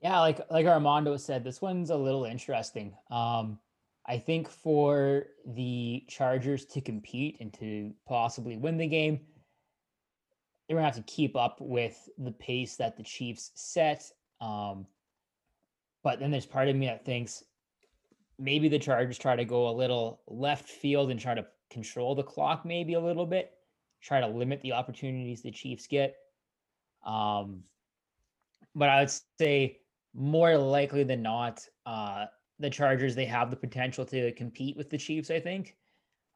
Yeah, 0.00 0.20
like 0.20 0.40
like 0.50 0.66
Armando 0.66 1.16
said, 1.16 1.42
this 1.42 1.60
one's 1.60 1.90
a 1.90 1.96
little 1.96 2.24
interesting. 2.24 2.94
Um, 3.10 3.58
I 4.06 4.18
think 4.18 4.48
for 4.48 5.26
the 5.44 6.04
Chargers 6.08 6.64
to 6.66 6.80
compete 6.80 7.38
and 7.40 7.52
to 7.54 7.92
possibly 8.06 8.56
win 8.56 8.76
the 8.76 8.86
game, 8.86 9.20
they're 10.66 10.76
gonna 10.76 10.86
have 10.86 10.96
to 10.96 11.02
keep 11.02 11.36
up 11.36 11.58
with 11.60 12.08
the 12.18 12.32
pace 12.32 12.76
that 12.76 12.96
the 12.96 13.02
Chiefs 13.02 13.52
set. 13.54 14.02
Um, 14.40 14.86
but 16.02 16.20
then 16.20 16.30
there's 16.30 16.46
part 16.46 16.68
of 16.68 16.76
me 16.76 16.86
that 16.86 17.04
thinks 17.04 17.44
maybe 18.38 18.68
the 18.68 18.78
Chargers 18.78 19.18
try 19.18 19.36
to 19.36 19.44
go 19.44 19.68
a 19.68 19.70
little 19.70 20.20
left 20.26 20.68
field 20.68 21.10
and 21.10 21.18
try 21.18 21.34
to 21.34 21.46
control 21.70 22.14
the 22.14 22.22
clock 22.22 22.64
maybe 22.64 22.94
a 22.94 23.00
little 23.00 23.26
bit 23.26 23.56
try 24.06 24.20
to 24.20 24.26
limit 24.26 24.60
the 24.62 24.72
opportunities 24.72 25.42
the 25.42 25.50
Chiefs 25.50 25.86
get. 25.86 26.16
Um, 27.04 27.62
but 28.74 28.88
I 28.88 29.00
would 29.00 29.12
say 29.38 29.78
more 30.14 30.56
likely 30.56 31.02
than 31.02 31.22
not, 31.22 31.60
uh, 31.84 32.26
the 32.58 32.70
Chargers 32.70 33.14
they 33.14 33.26
have 33.26 33.50
the 33.50 33.56
potential 33.56 34.04
to 34.06 34.32
compete 34.32 34.76
with 34.76 34.90
the 34.90 34.98
Chiefs. 34.98 35.30
I 35.30 35.40
think 35.40 35.76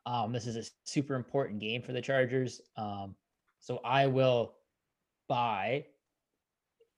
um, 0.04 0.32
this 0.32 0.46
is 0.46 0.56
a 0.56 0.70
super 0.84 1.14
important 1.14 1.60
game 1.60 1.82
for 1.82 1.92
the 1.92 2.02
Chargers. 2.02 2.60
Um, 2.76 3.14
so 3.60 3.80
I 3.84 4.06
will 4.06 4.54
buy 5.28 5.84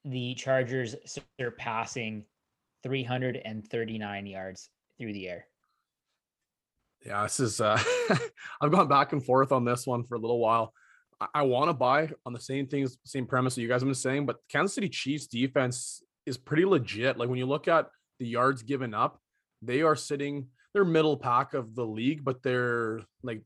the 0.05 0.35
Chargers 0.35 0.97
surpassing 1.39 2.25
339 2.83 4.27
yards 4.27 4.71
through 4.99 5.13
the 5.13 5.29
air. 5.29 5.47
Yeah, 7.05 7.25
this 7.25 7.41
is 7.41 7.61
uh 7.61 7.81
I've 8.61 8.71
gone 8.71 8.89
back 8.89 9.13
and 9.13 9.25
forth 9.25 9.53
on 9.53 9.65
this 9.65 9.87
one 9.87 10.05
for 10.05 10.15
a 10.15 10.19
little 10.19 10.39
while. 10.39 10.73
I, 11.21 11.27
I 11.35 11.43
want 11.43 11.69
to 11.69 11.75
buy 11.75 12.11
on 12.25 12.33
the 12.33 12.41
same 12.41 12.67
things, 12.67 12.97
same 13.05 13.27
premise 13.27 13.55
that 13.55 13.63
you 13.63 13.69
guys 13.69 13.81
have 13.81 13.89
been 13.89 13.95
saying, 13.95 14.27
but 14.27 14.37
Kansas 14.49 14.75
City 14.75 14.89
Chiefs 14.89 15.27
defense 15.27 16.03
is 16.27 16.39
pretty 16.39 16.65
legit. 16.65 17.19
Like 17.19 17.29
when 17.29 17.39
you 17.39 17.47
look 17.47 17.69
at 17.69 17.89
the 18.19 18.27
yards 18.27 18.63
given 18.63 18.95
up, 18.95 19.21
they 19.63 19.83
are 19.83 19.97
sitting 19.97 20.47
they're 20.73 20.85
middle 20.85 21.17
pack 21.17 21.55
of 21.55 21.75
the 21.75 21.85
league, 21.85 22.25
but 22.25 22.43
they're 22.43 23.01
like 23.23 23.43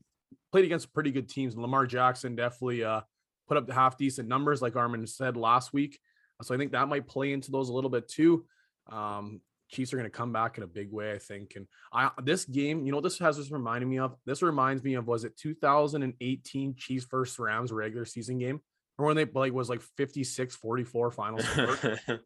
played 0.51 0.65
against 0.65 0.93
pretty 0.93 1.11
good 1.11 1.29
teams. 1.29 1.53
And 1.53 1.61
Lamar 1.61 1.85
Jackson 1.85 2.35
definitely 2.35 2.83
uh 2.83 3.01
put 3.47 3.57
up 3.57 3.71
half 3.71 3.97
decent 3.97 4.27
numbers, 4.27 4.61
like 4.61 4.75
Armin 4.75 5.07
said 5.07 5.37
last 5.37 5.73
week. 5.73 5.99
So 6.41 6.53
I 6.53 6.57
think 6.57 6.73
that 6.73 6.87
might 6.87 7.07
play 7.07 7.33
into 7.33 7.51
those 7.51 7.69
a 7.69 7.73
little 7.73 7.89
bit 7.89 8.07
too. 8.07 8.45
Um, 8.91 9.41
Chiefs 9.69 9.91
are 9.91 9.97
going 9.97 10.09
to 10.09 10.15
come 10.15 10.31
back 10.31 10.57
in 10.57 10.63
a 10.63 10.67
big 10.67 10.91
way, 10.91 11.11
I 11.11 11.17
think. 11.17 11.53
And 11.55 11.67
I 11.91 12.09
this 12.23 12.45
game, 12.45 12.85
you 12.85 12.91
know, 12.91 13.01
this 13.01 13.19
has 13.19 13.37
this 13.37 13.51
reminding 13.51 13.89
me 13.89 13.99
of. 13.99 14.15
This 14.25 14.41
reminds 14.41 14.83
me 14.83 14.93
of 14.93 15.07
was 15.07 15.23
it 15.25 15.35
2018 15.37 16.75
Chiefs 16.77 17.05
first 17.09 17.37
Rams 17.37 17.71
regular 17.71 18.05
season 18.05 18.37
game, 18.37 18.61
or 18.97 19.05
when 19.07 19.17
they 19.17 19.25
like 19.25 19.51
was 19.51 19.69
like 19.69 19.81
56-44 19.99 21.13
final 21.13 21.39
score. 21.39 21.77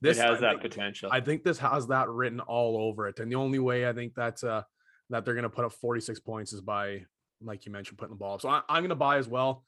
this 0.00 0.18
I 0.18 0.26
has 0.26 0.40
that 0.40 0.60
think- 0.60 0.62
potential. 0.62 1.08
I 1.10 1.20
think 1.20 1.42
this 1.42 1.58
has 1.58 1.86
that 1.86 2.08
written 2.08 2.40
all 2.40 2.76
over 2.88 3.08
it. 3.08 3.18
And 3.18 3.32
the 3.32 3.36
only 3.36 3.58
way 3.58 3.88
I 3.88 3.92
think 3.92 4.14
that's 4.14 4.44
uh 4.44 4.62
that 5.10 5.24
they're 5.24 5.34
gonna 5.34 5.48
put 5.48 5.64
up 5.64 5.72
46 5.72 6.20
points 6.20 6.52
is 6.52 6.60
by 6.60 7.04
like 7.42 7.66
you 7.66 7.72
mentioned, 7.72 7.98
putting 7.98 8.14
the 8.14 8.18
ball 8.18 8.34
up. 8.34 8.40
So 8.40 8.48
I, 8.48 8.62
I'm 8.68 8.82
gonna 8.82 8.94
buy 8.94 9.18
as 9.18 9.28
well. 9.28 9.64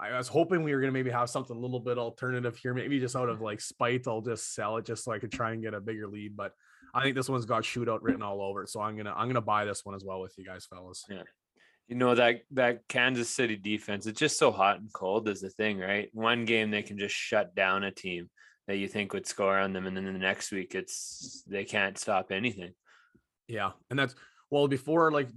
I 0.00 0.16
was 0.16 0.28
hoping 0.28 0.62
we 0.62 0.74
were 0.74 0.80
gonna 0.80 0.92
maybe 0.92 1.10
have 1.10 1.30
something 1.30 1.56
a 1.56 1.60
little 1.60 1.80
bit 1.80 1.98
alternative 1.98 2.56
here, 2.56 2.74
maybe 2.74 3.00
just 3.00 3.16
out 3.16 3.28
of 3.28 3.40
like 3.40 3.60
spite, 3.60 4.06
I'll 4.06 4.20
just 4.20 4.54
sell 4.54 4.76
it 4.76 4.86
just 4.86 5.04
so 5.04 5.12
I 5.12 5.18
could 5.18 5.32
try 5.32 5.52
and 5.52 5.62
get 5.62 5.74
a 5.74 5.80
bigger 5.80 6.08
lead. 6.08 6.36
But 6.36 6.52
I 6.94 7.02
think 7.02 7.14
this 7.14 7.28
one's 7.28 7.44
got 7.44 7.62
shootout 7.62 8.00
written 8.02 8.22
all 8.22 8.42
over 8.42 8.62
it. 8.62 8.68
So 8.68 8.80
I'm 8.80 8.96
gonna 8.96 9.12
I'm 9.16 9.28
gonna 9.28 9.40
buy 9.40 9.64
this 9.64 9.84
one 9.84 9.94
as 9.94 10.04
well 10.04 10.20
with 10.20 10.34
you 10.38 10.44
guys, 10.44 10.66
fellas. 10.66 11.04
Yeah. 11.08 11.22
You 11.88 11.96
know 11.96 12.14
that 12.14 12.42
that 12.52 12.86
Kansas 12.88 13.28
City 13.28 13.56
defense, 13.56 14.06
it's 14.06 14.18
just 14.18 14.38
so 14.38 14.52
hot 14.52 14.78
and 14.78 14.92
cold 14.92 15.28
is 15.28 15.40
the 15.40 15.50
thing, 15.50 15.78
right? 15.78 16.08
One 16.12 16.44
game 16.44 16.70
they 16.70 16.82
can 16.82 16.98
just 16.98 17.14
shut 17.14 17.54
down 17.54 17.82
a 17.82 17.90
team 17.90 18.30
that 18.68 18.76
you 18.76 18.86
think 18.86 19.12
would 19.12 19.26
score 19.26 19.58
on 19.58 19.72
them, 19.72 19.86
and 19.86 19.96
then 19.96 20.04
the 20.04 20.12
next 20.12 20.52
week 20.52 20.76
it's 20.76 21.42
they 21.48 21.64
can't 21.64 21.98
stop 21.98 22.30
anything. 22.30 22.72
Yeah, 23.48 23.72
and 23.90 23.98
that's 23.98 24.14
well 24.50 24.68
before 24.68 25.10
like 25.10 25.28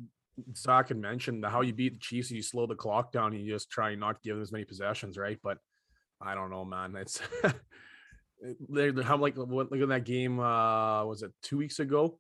Zach 0.56 0.88
had 0.88 0.98
mentioned 0.98 1.46
how 1.46 1.62
you 1.62 1.74
beat 1.74 1.94
the 1.94 2.00
Chiefs, 2.00 2.32
you 2.32 2.42
slow 2.42 2.66
the 2.66 2.76
clock 2.76 3.12
down, 3.12 3.34
and 3.34 3.44
you 3.46 3.54
just 3.54 3.70
try 3.70 3.94
not 3.96 4.16
to 4.16 4.22
give 4.24 4.36
them 4.36 4.42
as 4.42 4.52
many 4.52 4.66
possessions, 4.66 5.18
right? 5.18 5.38
But 5.44 5.58
I 6.22 6.34
don't 6.36 6.50
know, 6.50 6.66
man. 6.66 6.96
It's 6.96 7.22
they're, 8.70 8.92
they're 8.92 9.04
how 9.04 9.18
like 9.18 9.36
what 9.38 9.72
look 9.72 9.82
at 9.82 9.88
that 9.90 10.06
game. 10.06 10.40
Uh, 10.40 11.06
was 11.06 11.24
it 11.24 11.32
two 11.42 11.58
weeks 11.58 11.80
ago? 11.80 12.20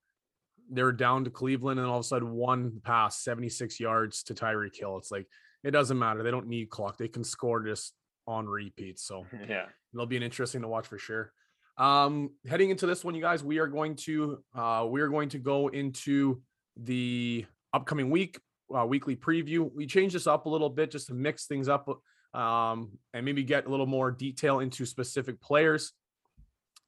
They 0.71 0.83
were 0.83 0.91
down 0.93 1.25
to 1.25 1.29
Cleveland, 1.29 1.79
and 1.79 1.87
all 1.87 1.97
of 1.99 2.05
a 2.05 2.07
sudden 2.07 2.31
one 2.31 2.79
pass, 2.83 3.21
seventy 3.23 3.49
six 3.49 3.79
yards 3.79 4.23
to 4.23 4.33
Tyreek 4.33 4.77
Hill. 4.79 4.97
It's 4.97 5.11
like 5.11 5.27
it 5.63 5.71
doesn't 5.71 5.97
matter. 5.99 6.23
They 6.23 6.31
don't 6.31 6.47
need 6.47 6.69
clock. 6.69 6.97
They 6.97 7.07
can 7.07 7.23
score 7.23 7.61
just 7.63 7.93
on 8.27 8.47
repeat. 8.47 8.99
So 8.99 9.25
Yeah. 9.49 9.65
it'll 9.93 10.05
be 10.05 10.17
an 10.17 10.23
interesting 10.23 10.61
to 10.61 10.67
watch 10.67 10.87
for 10.87 10.97
sure. 10.97 11.31
Um, 11.77 12.29
heading 12.47 12.69
into 12.69 12.85
this 12.85 13.03
one, 13.03 13.15
you 13.15 13.21
guys, 13.21 13.43
we 13.43 13.57
are 13.57 13.67
going 13.67 13.95
to 13.97 14.43
uh, 14.55 14.85
we 14.89 15.01
are 15.01 15.09
going 15.09 15.29
to 15.29 15.39
go 15.39 15.67
into 15.69 16.41
the 16.77 17.45
upcoming 17.73 18.09
week 18.09 18.39
uh, 18.75 18.85
weekly 18.85 19.15
preview. 19.15 19.69
We 19.73 19.85
changed 19.85 20.15
this 20.15 20.27
up 20.27 20.45
a 20.45 20.49
little 20.49 20.69
bit 20.69 20.91
just 20.91 21.07
to 21.07 21.13
mix 21.13 21.45
things 21.45 21.67
up 21.67 21.87
um, 22.33 22.97
and 23.13 23.25
maybe 23.25 23.43
get 23.43 23.65
a 23.65 23.69
little 23.69 23.85
more 23.85 24.11
detail 24.11 24.59
into 24.59 24.85
specific 24.85 25.39
players. 25.41 25.93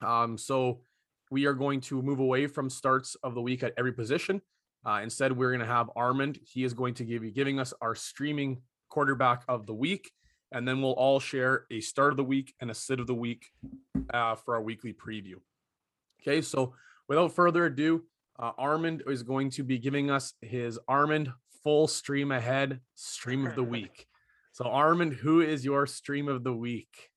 Um, 0.02 0.38
so 0.38 0.82
we 1.32 1.46
are 1.46 1.54
going 1.54 1.82
to 1.82 2.02
move 2.02 2.20
away 2.20 2.48
from 2.48 2.70
starts 2.70 3.16
of 3.24 3.36
the 3.36 3.42
week 3.42 3.64
at 3.64 3.74
every 3.78 3.94
position. 3.94 4.42
Uh, 4.86 5.00
instead, 5.02 5.36
we're 5.36 5.50
going 5.50 5.62
to 5.62 5.66
have 5.66 5.90
Armand. 5.96 6.40
He 6.44 6.64
is 6.64 6.74
going 6.74 6.94
to 6.96 7.06
give 7.06 7.24
you 7.24 7.32
giving 7.32 7.60
us 7.60 7.74
our 7.82 7.96
streaming 7.96 8.62
quarterback 8.90 9.44
of 9.48 9.66
the 9.66 9.74
week, 9.74 10.12
and 10.52 10.68
then 10.68 10.82
we'll 10.82 10.92
all 10.92 11.20
share 11.20 11.66
a 11.72 11.82
start 11.82 12.12
of 12.12 12.18
the 12.18 12.24
week 12.24 12.54
and 12.62 12.70
a 12.70 12.74
sit 12.76 13.00
of 13.00 13.08
the 13.08 13.16
week 13.16 13.48
uh, 14.14 14.36
for 14.36 14.54
our 14.56 14.62
weekly 14.62 14.94
preview. 14.94 15.36
Okay, 16.22 16.42
so 16.42 16.76
without 17.08 17.32
further 17.32 17.66
ado, 17.66 18.04
uh, 18.40 18.52
Armand 18.58 19.04
is 19.08 19.24
going 19.24 19.50
to 19.52 19.64
be 19.64 19.78
giving 19.78 20.12
us 20.12 20.34
his 20.42 20.80
Armand 20.88 21.32
full 21.64 21.88
stream 21.88 22.32
ahead 22.32 22.80
stream 22.96 23.48
of 23.48 23.56
the 23.56 23.64
week. 23.76 24.06
So, 24.52 24.66
Armand, 24.66 25.14
who 25.14 25.42
is 25.42 25.66
your 25.66 25.86
stream 25.88 26.28
of 26.28 26.44
the 26.44 26.54
week? 26.54 27.10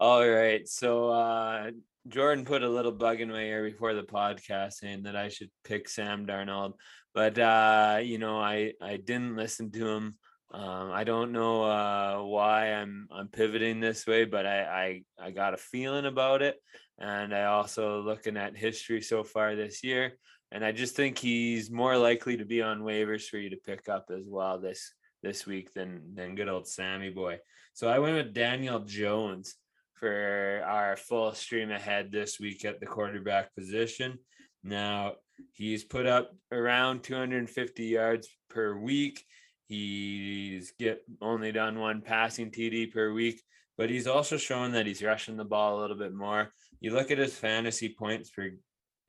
All 0.00 0.26
right. 0.26 0.66
So 0.66 1.10
uh 1.10 1.72
Jordan 2.08 2.46
put 2.46 2.62
a 2.62 2.68
little 2.68 2.90
bug 2.90 3.20
in 3.20 3.28
my 3.28 3.42
ear 3.42 3.62
before 3.70 3.92
the 3.92 4.02
podcast 4.02 4.72
saying 4.72 5.02
that 5.02 5.14
I 5.14 5.28
should 5.28 5.50
pick 5.62 5.90
Sam 5.90 6.26
Darnold. 6.26 6.72
But 7.12 7.38
uh, 7.38 8.00
you 8.02 8.16
know, 8.16 8.40
I 8.40 8.72
I 8.80 8.96
didn't 8.96 9.36
listen 9.36 9.70
to 9.72 9.86
him. 9.86 10.14
Um, 10.52 10.90
I 10.90 11.04
don't 11.04 11.32
know 11.32 11.64
uh 11.64 12.22
why 12.22 12.72
I'm 12.72 13.08
I'm 13.12 13.28
pivoting 13.28 13.78
this 13.78 14.06
way, 14.06 14.24
but 14.24 14.46
I, 14.46 15.02
I 15.20 15.26
I 15.26 15.30
got 15.32 15.52
a 15.52 15.58
feeling 15.58 16.06
about 16.06 16.40
it. 16.40 16.56
And 16.98 17.34
I 17.34 17.44
also 17.44 18.00
looking 18.00 18.38
at 18.38 18.56
history 18.56 19.02
so 19.02 19.22
far 19.22 19.54
this 19.54 19.84
year. 19.84 20.14
And 20.52 20.64
I 20.64 20.72
just 20.72 20.96
think 20.96 21.18
he's 21.18 21.70
more 21.70 21.96
likely 21.96 22.36
to 22.36 22.44
be 22.44 22.60
on 22.62 22.80
waivers 22.80 23.28
for 23.28 23.38
you 23.38 23.50
to 23.50 23.56
pick 23.56 23.88
up 23.88 24.06
as 24.10 24.24
well 24.26 24.58
this 24.58 24.92
this 25.22 25.46
week 25.46 25.72
than 25.74 26.14
than 26.14 26.34
good 26.34 26.48
old 26.48 26.66
Sammy 26.66 27.10
boy. 27.10 27.38
So 27.74 27.88
I 27.88 27.98
went 27.98 28.16
with 28.16 28.34
Daniel 28.34 28.80
Jones 28.80 29.54
for 29.94 30.62
our 30.66 30.96
full 30.96 31.32
stream 31.32 31.70
ahead 31.70 32.10
this 32.10 32.40
week 32.40 32.64
at 32.64 32.80
the 32.80 32.86
quarterback 32.86 33.54
position. 33.54 34.18
Now 34.64 35.14
he's 35.52 35.84
put 35.84 36.06
up 36.06 36.32
around 36.50 37.02
250 37.02 37.84
yards 37.84 38.28
per 38.48 38.76
week. 38.76 39.24
He's 39.66 40.72
get 40.78 41.02
only 41.20 41.52
done 41.52 41.78
one 41.78 42.02
passing 42.02 42.50
TD 42.50 42.92
per 42.92 43.12
week, 43.12 43.40
but 43.78 43.88
he's 43.88 44.06
also 44.06 44.36
shown 44.36 44.72
that 44.72 44.86
he's 44.86 45.02
rushing 45.02 45.36
the 45.36 45.44
ball 45.44 45.78
a 45.78 45.80
little 45.80 45.96
bit 45.96 46.12
more. 46.12 46.50
You 46.80 46.92
look 46.92 47.10
at 47.10 47.18
his 47.18 47.34
fantasy 47.34 47.94
points 47.96 48.30
per 48.30 48.50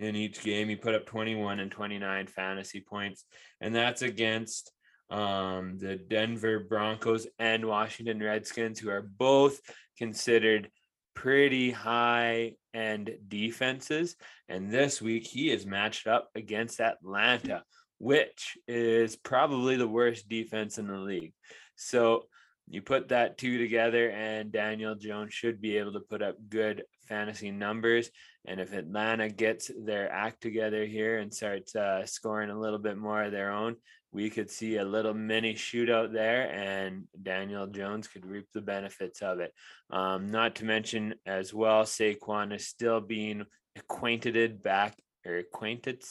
in 0.02 0.16
each 0.16 0.44
game. 0.44 0.68
He 0.68 0.76
put 0.76 0.96
up 0.96 1.06
21 1.06 1.60
and 1.60 1.72
29 1.72 2.28
fantasy 2.28 2.82
points, 2.82 3.26
and 3.60 3.74
that's 3.74 4.02
against 4.02 4.72
um, 5.10 5.78
the 5.78 5.96
Denver 5.96 6.60
Broncos 6.60 7.28
and 7.38 7.66
Washington 7.66 8.22
Redskins, 8.22 8.80
who 8.80 8.90
are 8.90 9.02
both 9.02 9.60
considered 9.98 10.70
pretty 11.14 11.72
high 11.72 12.54
end 12.74 13.12
defenses. 13.28 14.16
And 14.48 14.72
this 14.72 15.02
week 15.02 15.28
he 15.28 15.52
is 15.52 15.66
matched 15.66 16.08
up 16.08 16.30
against 16.36 16.80
Atlanta, 16.80 17.64
which 17.98 18.58
is 18.68 19.16
probably 19.18 19.76
the 19.76 19.88
worst 19.88 20.30
defense 20.30 20.78
in 20.78 20.88
the 20.88 20.98
league. 20.98 21.34
So 21.76 22.26
you 22.68 22.82
put 22.82 23.10
that 23.10 23.38
two 23.38 23.58
together, 23.58 24.10
and 24.10 24.52
Daniel 24.52 24.96
Jones 24.96 25.34
should 25.34 25.62
be 25.62 25.78
able 25.78 25.94
to 25.94 26.00
put 26.00 26.22
up 26.22 26.38
good 26.48 26.84
fantasy 27.12 27.52
numbers. 27.52 28.10
And 28.46 28.60
if 28.62 28.74
Atlanta 28.74 29.30
gets 29.30 29.70
their 29.78 30.10
act 30.12 30.42
together 30.42 30.86
here 30.86 31.20
and 31.20 31.34
starts 31.34 31.76
uh, 31.76 32.06
scoring 32.06 32.50
a 32.50 32.60
little 32.60 32.80
bit 32.80 32.98
more 32.98 33.24
of 33.24 33.34
their 33.34 33.52
own, 33.52 33.76
we 34.14 34.30
could 34.30 34.50
see 34.50 34.78
a 34.78 34.86
little 34.96 35.14
mini 35.14 35.54
shootout 35.54 36.12
there, 36.12 36.52
and 36.52 37.04
Daniel 37.22 37.68
Jones 37.68 38.08
could 38.08 38.26
reap 38.26 38.48
the 38.54 38.62
benefits 38.62 39.22
of 39.22 39.40
it. 39.40 39.54
Um, 39.90 40.32
not 40.32 40.56
to 40.56 40.66
mention 40.66 41.16
as 41.26 41.54
well, 41.54 41.84
Saquon 41.84 42.54
is 42.54 42.68
still 42.68 43.00
being 43.00 43.46
acquainted 43.78 44.62
back 44.62 44.98
or 45.26 45.38
acquainted 45.38 46.04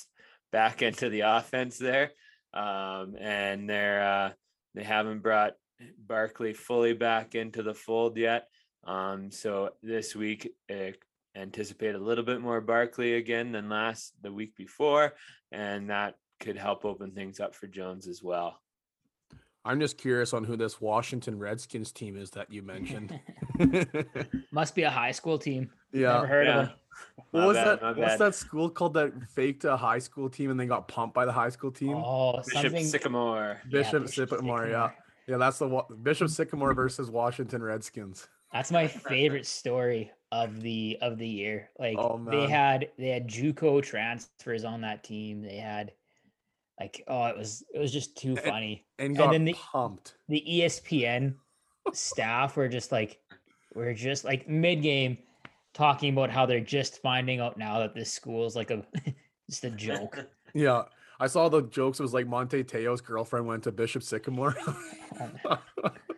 back 0.51 0.83
into 0.83 1.11
the 1.11 1.21
offense 1.21 1.77
there, 1.79 2.13
um, 2.55 3.17
and 3.21 3.69
they're 3.69 4.03
uh, 4.03 4.31
they 4.75 4.85
haven't 4.85 5.23
brought 5.23 5.53
Barkley 5.99 6.55
fully 6.55 6.95
back 6.95 7.35
into 7.35 7.63
the 7.63 7.75
fold 7.75 8.17
yet. 8.17 8.47
Um, 8.85 9.31
so 9.31 9.71
this 9.83 10.15
week, 10.17 10.53
uh, 10.71 10.93
anticipate 11.37 11.95
a 11.95 11.99
little 11.99 12.25
bit 12.25 12.41
more 12.41 12.61
Barkley 12.61 13.15
again 13.15 13.53
than 13.53 13.69
last 13.69 14.15
the 14.23 14.33
week 14.33 14.57
before, 14.57 15.13
and 15.53 15.91
that 15.91 16.17
could 16.41 16.57
help 16.57 16.85
open 16.85 17.13
things 17.13 17.41
up 17.41 17.55
for 17.55 17.67
Jones 17.67 18.09
as 18.09 18.23
well. 18.23 18.61
I'm 19.63 19.79
just 19.79 19.99
curious 19.99 20.33
on 20.33 20.45
who 20.45 20.57
this 20.57 20.81
Washington 20.81 21.39
Redskins 21.39 21.93
team 21.93 22.17
is 22.17 22.31
that 22.31 22.51
you 22.51 22.63
mentioned. 22.63 23.21
Must 24.53 24.75
be 24.75 24.85
a 24.85 24.91
high 24.91 25.11
school 25.13 25.39
team. 25.39 25.71
yeah. 25.93 26.15
Never 26.15 26.27
heard 26.27 26.47
Yeah. 26.47 26.59
of 26.61 26.67
them. 26.69 26.77
What 27.31 27.47
was 27.47 27.57
bad, 27.59 27.81
that? 27.81 27.97
What's 27.97 28.17
that 28.17 28.35
school 28.35 28.69
called 28.71 28.95
that 28.95 29.13
faked 29.31 29.65
a 29.65 29.77
high 29.77 29.99
school 29.99 30.29
team 30.31 30.51
and 30.51 30.59
they 30.59 30.67
got 30.67 30.89
pumped 30.89 31.15
by 31.15 31.25
the 31.27 31.33
high 31.33 31.49
school 31.51 31.71
team? 31.71 31.95
Oh, 31.95 32.39
Bishop 32.39 32.63
something. 32.63 32.85
Sycamore. 32.87 33.61
Bishop 33.71 34.05
Bishop 34.07 34.31
Sycamore, 34.31 34.67
yeah. 34.67 34.89
Sycamore. 34.89 34.95
Yeah, 35.29 35.37
that's 35.37 35.59
the 35.59 35.69
Wa- 35.69 35.87
Bishop 36.03 36.31
Sycamore 36.31 36.73
versus 36.75 37.11
Washington 37.11 37.63
Redskins. 37.63 38.29
That's 38.53 38.71
my 38.73 38.87
favorite 38.87 39.47
story 39.47 40.11
of 40.33 40.61
the 40.61 40.99
of 41.01 41.19
the 41.19 41.27
year. 41.29 41.71
Like 41.79 41.97
Oh, 41.99 42.21
they 42.31 42.47
had 42.49 42.89
they 42.99 43.09
had 43.09 43.29
JUCO 43.29 43.83
transfers 43.83 44.65
on 44.65 44.81
that 44.83 45.03
team. 45.05 45.43
They 45.43 45.57
had 45.57 45.93
like 46.79 47.03
oh 47.09 47.27
it 47.27 47.37
was 47.37 47.63
it 47.75 47.79
was 47.79 47.93
just 47.93 48.17
too 48.17 48.37
funny. 48.37 48.85
And 48.99 49.09
And 49.09 49.17
got 49.17 49.33
then 49.33 49.45
the- 49.45 49.55
pumped. 49.55 50.15
The 50.29 50.45
ESPN 50.49 51.35
staff 51.93 52.57
were 52.57 52.69
just 52.69 52.93
like 52.93 53.19
we're 53.75 53.95
just 53.95 54.25
like 54.25 54.49
mid 54.49 54.83
game 54.83 55.19
talking 55.75 56.13
about 56.13 56.31
how 56.31 56.47
they're 56.47 56.61
just 56.61 57.01
finding 57.03 57.41
out 57.41 57.57
now 57.57 57.79
that 57.79 57.95
this 57.95 58.13
school 58.13 58.47
is 58.47 58.57
like 58.57 58.71
a 58.71 58.85
just 59.49 59.65
a 59.65 59.71
joke. 59.71 60.19
Yeah. 60.55 60.83
I 61.21 61.27
saw 61.29 61.49
the 61.49 61.63
jokes. 61.63 62.01
It 62.01 62.03
was 62.03 62.15
like 62.15 62.27
Manti 62.27 62.65
Te'o's 62.65 63.01
girlfriend 63.01 63.47
went 63.47 63.63
to 63.65 63.71
Bishop 63.73 64.03
Sycamore. 64.03 64.57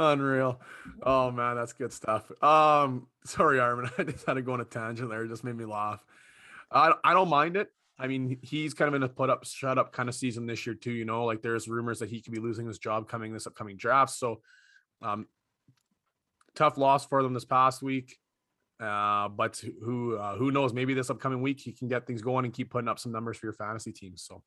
Unreal. 0.00 0.58
Oh 1.02 1.30
man, 1.30 1.56
that's 1.56 1.74
good 1.74 1.92
stuff. 1.92 2.30
Um, 2.42 3.06
sorry, 3.24 3.60
Armin. 3.60 3.90
I 3.98 4.04
just 4.04 4.26
had 4.26 4.34
to 4.34 4.42
go 4.42 4.54
on 4.54 4.60
a 4.60 4.64
tangent 4.64 5.10
there. 5.10 5.24
It 5.24 5.28
just 5.28 5.44
made 5.44 5.56
me 5.56 5.66
laugh. 5.66 6.02
I 6.70 6.94
I 7.04 7.12
don't 7.12 7.28
mind 7.28 7.56
it. 7.56 7.68
I 7.98 8.06
mean, 8.06 8.38
he's 8.40 8.72
kind 8.72 8.88
of 8.88 8.94
in 8.94 9.02
a 9.02 9.08
put 9.10 9.28
up, 9.28 9.44
shut 9.44 9.76
up 9.76 9.92
kind 9.92 10.08
of 10.08 10.14
season 10.14 10.46
this 10.46 10.64
year 10.66 10.74
too. 10.74 10.92
You 10.92 11.04
know, 11.04 11.26
like 11.26 11.42
there's 11.42 11.68
rumors 11.68 11.98
that 11.98 12.08
he 12.08 12.22
could 12.22 12.32
be 12.32 12.40
losing 12.40 12.66
his 12.66 12.78
job 12.78 13.08
coming 13.08 13.34
this 13.34 13.46
upcoming 13.46 13.76
draft. 13.76 14.12
So, 14.12 14.40
um, 15.02 15.26
tough 16.54 16.78
loss 16.78 17.04
for 17.04 17.22
them 17.22 17.34
this 17.34 17.44
past 17.44 17.82
week. 17.82 18.16
Uh, 18.80 19.28
but 19.28 19.62
who 19.84 20.16
uh, 20.16 20.36
who 20.36 20.50
knows? 20.50 20.72
Maybe 20.72 20.94
this 20.94 21.10
upcoming 21.10 21.42
week 21.42 21.60
he 21.60 21.72
can 21.72 21.88
get 21.88 22.06
things 22.06 22.22
going 22.22 22.46
and 22.46 22.54
keep 22.54 22.70
putting 22.70 22.88
up 22.88 22.98
some 22.98 23.12
numbers 23.12 23.36
for 23.36 23.44
your 23.44 23.52
fantasy 23.52 23.92
team. 23.92 24.16
So, 24.16 24.42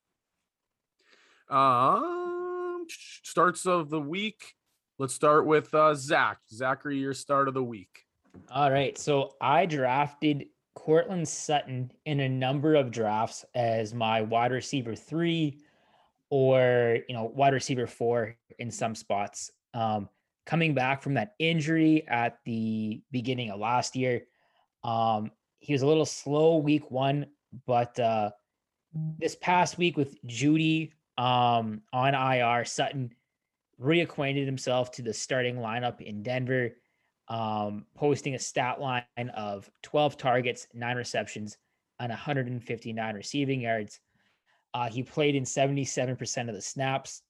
um, 1.47 2.87
starts 2.89 3.67
of 3.67 3.91
the 3.91 4.01
week. 4.01 4.55
Let's 4.99 5.15
start 5.15 5.47
with 5.47 5.73
uh, 5.73 5.95
Zach. 5.95 6.37
Zachary, 6.51 6.99
your 6.99 7.15
start 7.15 7.47
of 7.47 7.55
the 7.55 7.63
week. 7.63 8.05
All 8.51 8.71
right. 8.71 8.95
So 8.97 9.33
I 9.41 9.65
drafted 9.65 10.45
Courtland 10.75 11.27
Sutton 11.27 11.91
in 12.05 12.19
a 12.19 12.29
number 12.29 12.75
of 12.75 12.91
drafts 12.91 13.43
as 13.55 13.93
my 13.93 14.21
wide 14.21 14.51
receiver 14.51 14.95
three 14.95 15.61
or, 16.29 16.99
you 17.07 17.15
know, 17.15 17.25
wide 17.25 17.53
receiver 17.53 17.87
four 17.87 18.35
in 18.59 18.69
some 18.69 18.93
spots. 18.93 19.51
Um, 19.73 20.09
coming 20.45 20.75
back 20.75 21.01
from 21.01 21.15
that 21.15 21.33
injury 21.39 22.07
at 22.07 22.37
the 22.45 23.01
beginning 23.11 23.49
of 23.49 23.59
last 23.59 23.95
year, 23.95 24.23
um, 24.83 25.31
he 25.59 25.73
was 25.73 25.81
a 25.81 25.87
little 25.87 26.05
slow 26.05 26.57
week 26.57 26.91
one, 26.91 27.25
but 27.65 27.99
uh, 27.99 28.29
this 29.17 29.35
past 29.35 29.79
week 29.79 29.97
with 29.97 30.23
Jeudy 30.25 30.91
um, 31.17 31.81
on 31.91 32.13
IR, 32.13 32.65
Sutton 32.65 33.11
reacquainted 33.81 34.45
himself 34.45 34.91
to 34.91 35.01
the 35.01 35.13
starting 35.13 35.55
lineup 35.55 36.01
in 36.01 36.23
Denver 36.23 36.73
um, 37.27 37.85
posting 37.95 38.35
a 38.35 38.39
stat 38.39 38.79
line 38.79 39.03
of 39.35 39.69
12 39.83 40.17
targets, 40.17 40.67
nine 40.73 40.97
receptions, 40.97 41.57
and 41.99 42.09
159 42.09 43.15
receiving 43.15 43.61
yards. 43.61 43.99
Uh, 44.73 44.89
he 44.89 45.03
played 45.03 45.35
in 45.35 45.43
77% 45.43 46.49
of 46.49 46.55
the 46.55 46.61
snaps, 46.61 47.21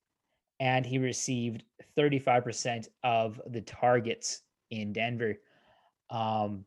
and 0.59 0.85
he 0.85 0.97
received 0.97 1.63
35% 1.97 2.87
of 3.03 3.41
the 3.47 3.61
targets 3.61 4.41
in 4.71 4.93
Denver. 4.93 5.35
Um, 6.09 6.65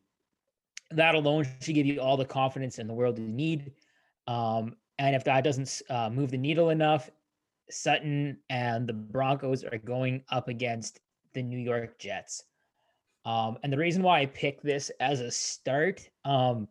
that 0.91 1.15
alone 1.15 1.45
should 1.61 1.75
give 1.75 1.85
you 1.85 1.99
all 1.99 2.15
the 2.15 2.25
confidence 2.25 2.79
in 2.79 2.87
the 2.87 2.93
world 2.93 3.19
you 3.19 3.27
need. 3.27 3.73
Um, 4.27 4.75
and 4.99 5.15
if 5.15 5.23
that 5.25 5.43
doesn't 5.43 5.81
uh, 5.89 6.09
move 6.09 6.31
the 6.31 6.37
needle 6.37 6.69
enough, 6.69 7.09
Sutton 7.69 8.37
and 8.49 8.87
the 8.87 8.93
Broncos 8.93 9.63
are 9.63 9.77
going 9.77 10.23
up 10.29 10.47
against 10.47 10.99
the 11.33 11.43
New 11.43 11.59
York 11.59 11.99
Jets. 11.99 12.43
Um, 13.25 13.57
and 13.63 13.71
the 13.71 13.77
reason 13.77 14.03
why 14.03 14.21
I 14.21 14.25
picked 14.27 14.63
this 14.63 14.89
as 14.99 15.19
a 15.19 15.29
start 15.29 16.09
um, 16.23 16.67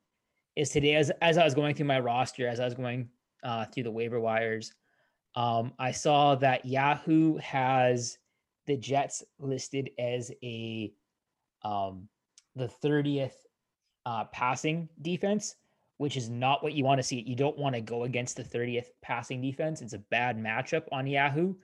is 0.57 0.71
today, 0.71 0.95
as, 0.95 1.11
as 1.21 1.37
I 1.37 1.45
was 1.45 1.55
going 1.55 1.75
through 1.75 1.87
my 1.87 2.01
roster, 2.01 2.49
as 2.49 2.61
I 2.61 2.65
was 2.65 2.75
going 2.75 3.09
uh, 3.45 3.67
through 3.67 3.83
the 3.83 3.91
waiver 3.91 4.21
wires, 4.21 4.73
um, 5.35 5.75
I 5.79 5.91
saw 5.91 6.35
that 6.37 6.65
Yahoo 6.65 7.37
has 7.37 8.19
the 8.67 8.77
Jets 8.77 9.23
listed 9.39 9.91
as 9.99 10.33
a 10.43 10.93
um, 11.63 12.09
the 12.55 12.71
30th 12.83 13.35
uh, 14.07 14.25
passing 14.25 14.89
defense, 15.03 15.57
which 15.99 16.17
is 16.17 16.29
not 16.29 16.63
what 16.63 16.75
you 16.75 16.85
want 16.85 16.99
to 16.99 17.03
see. 17.03 17.23
You 17.27 17.37
don't 17.37 17.59
want 17.59 17.75
to 17.75 17.81
go 17.81 18.05
against 18.05 18.37
the 18.37 18.45
30th 18.45 18.87
passing 19.03 19.41
defense. 19.41 19.81
It's 19.81 19.95
a 19.95 19.99
bad 19.99 20.39
matchup 20.39 20.85
on 20.93 21.07
Yahoo. 21.07 21.55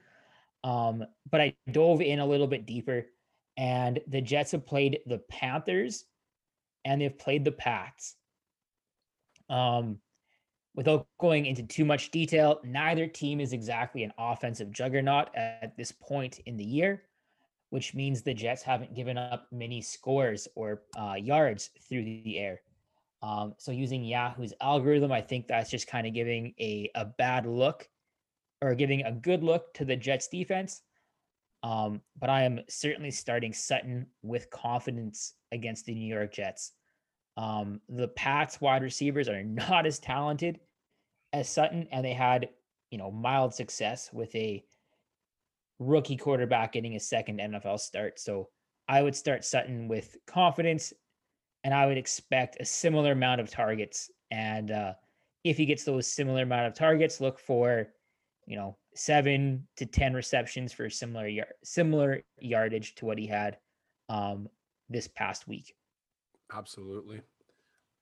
Um, 0.63 1.05
but 1.29 1.41
I 1.41 1.55
dove 1.71 2.01
in 2.01 2.19
a 2.19 2.25
little 2.25 2.47
bit 2.47 2.65
deeper 2.65 3.05
and 3.57 3.99
the 4.07 4.21
Jets 4.21 4.51
have 4.51 4.65
played 4.65 4.99
the 5.05 5.19
Panthers 5.29 6.05
and 6.85 7.01
they've 7.01 7.17
played 7.17 7.45
the 7.45 7.51
Pats. 7.51 8.15
Um, 9.49 9.99
without 10.75 11.05
going 11.19 11.45
into 11.45 11.63
too 11.63 11.85
much 11.85 12.11
detail, 12.11 12.59
neither 12.63 13.07
team 13.07 13.39
is 13.39 13.53
exactly 13.53 14.03
an 14.03 14.13
offensive 14.17 14.71
juggernaut 14.71 15.29
at 15.35 15.77
this 15.77 15.91
point 15.91 16.39
in 16.45 16.57
the 16.57 16.63
year, 16.63 17.03
which 17.69 17.93
means 17.93 18.21
the 18.21 18.33
Jets 18.33 18.63
haven't 18.63 18.95
given 18.95 19.17
up 19.17 19.47
many 19.51 19.81
scores 19.81 20.47
or 20.55 20.81
uh, 20.97 21.13
yards 21.13 21.69
through 21.87 22.03
the 22.03 22.39
air. 22.39 22.61
Um, 23.23 23.55
so 23.57 23.71
using 23.71 24.03
Yahoo's 24.03 24.53
algorithm, 24.61 25.11
I 25.11 25.21
think 25.21 25.47
that's 25.47 25.71
just 25.71 25.87
kind 25.87 26.05
of 26.05 26.13
giving 26.13 26.53
a, 26.59 26.91
a 26.93 27.05
bad 27.05 27.45
look 27.45 27.87
or 28.61 28.75
giving 28.75 29.03
a 29.03 29.13
good 29.13 29.43
look 29.43 29.73
to 29.75 29.85
the 29.85 29.95
Jets 29.95 30.27
defense. 30.27 30.81
Um, 31.63 32.01
but 32.19 32.29
I 32.29 32.43
am 32.43 32.59
certainly 32.67 33.11
starting 33.11 33.53
Sutton 33.53 34.07
with 34.21 34.49
confidence 34.49 35.35
against 35.53 35.85
the 35.85 35.95
New 35.95 36.13
York 36.13 36.33
Jets. 36.33 36.73
Um, 37.37 37.79
the 37.87 38.09
Pats 38.09 38.59
wide 38.59 38.83
receivers 38.83 39.29
are 39.29 39.41
not 39.43 39.85
as 39.85 39.99
talented 39.99 40.59
as 41.31 41.49
Sutton, 41.49 41.87
and 41.93 42.05
they 42.05 42.13
had, 42.13 42.49
you 42.91 42.97
know, 42.97 43.09
mild 43.09 43.53
success 43.53 44.09
with 44.11 44.35
a 44.35 44.65
rookie 45.79 46.17
quarterback 46.17 46.73
getting 46.73 46.95
a 46.95 46.99
second 46.99 47.39
NFL 47.39 47.79
start. 47.79 48.19
So 48.19 48.49
I 48.89 49.01
would 49.01 49.15
start 49.15 49.45
Sutton 49.45 49.87
with 49.87 50.17
confidence, 50.27 50.93
and 51.63 51.73
I 51.73 51.85
would 51.85 51.97
expect 51.97 52.57
a 52.59 52.65
similar 52.65 53.13
amount 53.13 53.41
of 53.41 53.49
targets. 53.49 54.11
And 54.31 54.71
uh, 54.71 54.93
if 55.43 55.57
he 55.57 55.65
gets 55.65 55.83
those 55.83 56.07
similar 56.07 56.43
amount 56.43 56.67
of 56.67 56.73
targets, 56.73 57.21
look 57.21 57.39
for, 57.39 57.87
you 58.45 58.55
know, 58.55 58.77
seven 58.95 59.67
to 59.77 59.85
ten 59.85 60.13
receptions 60.13 60.73
for 60.73 60.89
similar 60.89 61.27
yard, 61.27 61.53
similar 61.63 62.23
yardage 62.39 62.95
to 62.95 63.05
what 63.05 63.17
he 63.17 63.27
had 63.27 63.57
um, 64.09 64.49
this 64.89 65.07
past 65.07 65.47
week. 65.47 65.73
Absolutely. 66.53 67.21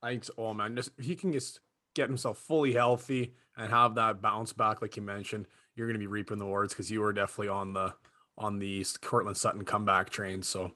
I 0.01 0.11
think. 0.11 0.25
Oh 0.37 0.53
man, 0.53 0.75
just 0.75 0.91
if 0.97 1.05
he 1.05 1.15
can 1.15 1.31
just 1.31 1.59
get 1.93 2.09
himself 2.09 2.37
fully 2.37 2.73
healthy 2.73 3.33
and 3.57 3.69
have 3.69 3.95
that 3.95 4.21
bounce 4.21 4.53
back, 4.53 4.81
like 4.81 4.95
you 4.95 5.03
mentioned, 5.03 5.45
you're 5.75 5.87
going 5.87 5.95
to 5.95 5.99
be 5.99 6.07
reaping 6.07 6.37
the 6.37 6.45
rewards 6.45 6.73
because 6.73 6.89
you 6.89 7.01
were 7.01 7.13
definitely 7.13 7.49
on 7.49 7.73
the 7.73 7.93
on 8.37 8.59
the 8.59 8.85
Courtland 9.01 9.37
Sutton 9.37 9.63
comeback 9.63 10.09
train. 10.09 10.41
So, 10.41 10.71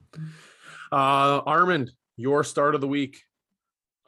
uh, 0.92 1.42
Armand, 1.46 1.92
your 2.18 2.44
start 2.44 2.76
of 2.76 2.82
the 2.82 2.88
week. 2.88 3.24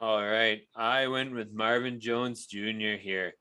All 0.00 0.24
right. 0.24 0.60
I 0.74 1.08
went 1.08 1.34
with 1.34 1.52
Marvin 1.52 2.00
Jones 2.00 2.46
Jr. 2.46 2.96
here. 3.00 3.32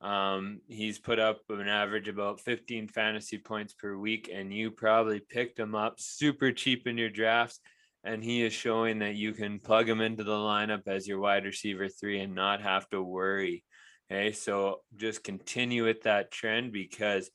Um, 0.00 0.60
he's 0.68 0.98
put 0.98 1.18
up 1.18 1.40
an 1.48 1.68
average 1.68 2.08
about 2.08 2.40
15 2.40 2.88
fantasy 2.88 3.38
points 3.38 3.74
per 3.74 3.96
week, 3.96 4.30
and 4.32 4.52
you 4.52 4.70
probably 4.70 5.20
picked 5.20 5.58
him 5.58 5.74
up 5.74 5.94
super 5.98 6.52
cheap 6.52 6.86
in 6.86 6.98
your 6.98 7.10
drafts. 7.10 7.60
And 8.04 8.22
he 8.22 8.44
is 8.44 8.52
showing 8.52 9.00
that 9.00 9.16
you 9.16 9.32
can 9.32 9.58
plug 9.58 9.88
him 9.88 10.00
into 10.00 10.22
the 10.22 10.30
lineup 10.30 10.86
as 10.86 11.08
your 11.08 11.18
wide 11.18 11.44
receiver 11.44 11.88
three 11.88 12.20
and 12.20 12.34
not 12.34 12.62
have 12.62 12.88
to 12.90 13.02
worry. 13.02 13.64
Okay. 14.10 14.32
So 14.32 14.82
just 14.96 15.24
continue 15.24 15.84
with 15.84 16.02
that 16.02 16.30
trend 16.30 16.72
because 16.72 17.30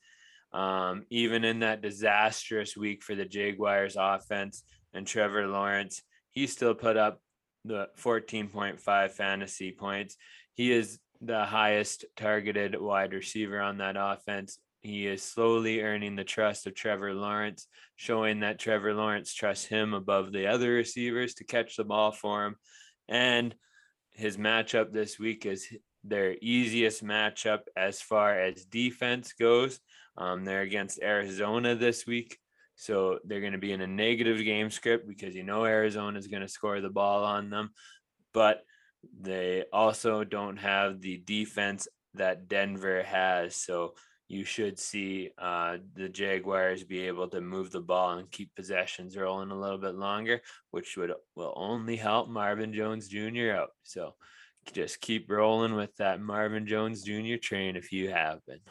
um, 0.53 1.05
even 1.09 1.43
in 1.43 1.59
that 1.59 1.81
disastrous 1.81 2.77
week 2.77 3.03
for 3.03 3.15
the 3.15 3.25
Jaguars 3.25 3.97
offense 3.99 4.63
and 4.93 5.05
Trevor 5.05 5.47
Lawrence, 5.47 6.01
he 6.31 6.47
still 6.47 6.73
put 6.73 6.97
up 6.97 7.21
the 7.65 7.87
14.5 7.99 9.11
fantasy 9.11 9.71
points. 9.71 10.17
He 10.53 10.71
is 10.71 10.99
the 11.21 11.45
highest 11.45 12.05
targeted 12.17 12.79
wide 12.79 13.13
receiver 13.13 13.59
on 13.59 13.77
that 13.77 13.95
offense. 13.97 14.57
He 14.81 15.05
is 15.05 15.21
slowly 15.21 15.81
earning 15.81 16.15
the 16.15 16.23
trust 16.23 16.65
of 16.65 16.73
Trevor 16.73 17.13
Lawrence, 17.13 17.67
showing 17.97 18.39
that 18.39 18.57
Trevor 18.57 18.95
Lawrence 18.95 19.33
trusts 19.33 19.65
him 19.65 19.93
above 19.93 20.31
the 20.31 20.47
other 20.47 20.71
receivers 20.71 21.35
to 21.35 21.43
catch 21.43 21.75
the 21.75 21.83
ball 21.83 22.11
for 22.11 22.45
him. 22.45 22.55
And 23.07 23.53
his 24.09 24.37
matchup 24.37 24.91
this 24.91 25.19
week 25.19 25.45
is 25.45 25.67
their 26.03 26.35
easiest 26.41 27.03
matchup 27.03 27.59
as 27.77 28.01
far 28.01 28.39
as 28.39 28.65
defense 28.65 29.33
goes. 29.33 29.79
Um, 30.17 30.45
they're 30.45 30.61
against 30.61 31.01
Arizona 31.01 31.75
this 31.75 32.07
week. 32.07 32.39
So 32.81 33.19
they're 33.25 33.41
going 33.41 33.51
to 33.51 33.59
be 33.59 33.73
in 33.73 33.81
a 33.81 33.85
negative 33.85 34.43
game 34.43 34.71
script 34.71 35.07
because 35.07 35.35
you 35.35 35.43
know 35.43 35.65
Arizona 35.65 36.17
is 36.17 36.25
going 36.25 36.41
to 36.41 36.47
score 36.47 36.81
the 36.81 36.89
ball 36.89 37.23
on 37.23 37.51
them. 37.51 37.69
But 38.33 38.63
they 39.21 39.65
also 39.71 40.23
don't 40.23 40.57
have 40.57 40.99
the 40.99 41.21
defense 41.23 41.87
that 42.15 42.47
Denver 42.47 43.03
has. 43.03 43.55
So 43.55 43.93
you 44.27 44.43
should 44.45 44.79
see 44.79 45.29
uh, 45.37 45.77
the 45.93 46.09
Jaguars 46.09 46.83
be 46.83 47.01
able 47.01 47.27
to 47.27 47.39
move 47.39 47.69
the 47.69 47.81
ball 47.81 48.17
and 48.17 48.31
keep 48.31 48.49
possessions 48.55 49.15
rolling 49.15 49.51
a 49.51 49.59
little 49.59 49.77
bit 49.77 49.93
longer, 49.93 50.41
which 50.71 50.97
would 50.97 51.13
will 51.35 51.53
only 51.55 51.97
help 51.97 52.29
Marvin 52.29 52.73
Jones 52.73 53.07
Jr. 53.07 53.51
out. 53.51 53.69
So 53.83 54.15
just 54.73 55.01
keep 55.01 55.29
rolling 55.29 55.75
with 55.75 55.95
that 55.97 56.19
Marvin 56.19 56.65
Jones 56.65 57.03
Jr. 57.03 57.35
train 57.39 57.75
if 57.75 57.91
you 57.91 58.09
have 58.09 58.43
been. 58.47 58.61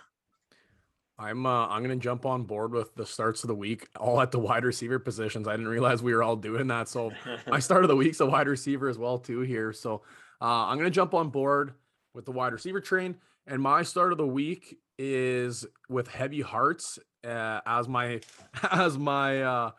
I'm 1.21 1.45
uh, 1.45 1.67
I'm 1.67 1.83
gonna 1.83 1.97
jump 1.97 2.25
on 2.25 2.45
board 2.45 2.73
with 2.73 2.95
the 2.95 3.05
starts 3.05 3.45
of 3.45 3.49
the 3.49 3.55
week, 3.55 3.89
all 3.99 4.21
at 4.23 4.31
the 4.31 4.39
wide 4.39 4.65
receiver 4.65 4.99
positions. 4.99 5.47
I 5.47 5.53
didn't 5.53 5.69
realize 5.69 6.03
we 6.03 6.15
were 6.15 6.23
all 6.23 6.37
doing 6.37 6.67
that. 6.69 6.89
So 6.89 7.13
my 7.47 7.59
start 7.61 7.85
of 7.85 7.89
the 7.89 7.97
week's 7.97 8.21
a 8.21 8.27
wide 8.27 8.49
receiver 8.49 8.89
as 8.89 8.97
well 8.97 9.19
too 9.19 9.41
here. 9.41 9.73
So 9.73 10.03
uh, 10.41 10.67
I'm 10.67 10.79
gonna 10.79 10.91
jump 10.91 11.13
on 11.13 11.29
board 11.29 11.75
with 12.15 12.25
the 12.25 12.33
wide 12.33 12.55
receiver 12.55 12.81
train, 12.81 13.17
and 13.47 13.61
my 13.61 13.83
start 13.83 14.13
of 14.13 14.19
the 14.19 14.27
week 14.27 14.79
is 14.99 15.67
with 15.91 16.09
heavy 16.09 16.41
hearts 16.41 16.99
uh, 17.27 17.61
as 17.67 17.87
my 17.87 18.21
as 18.73 18.97
my 18.97 19.43
uh, 19.43 19.71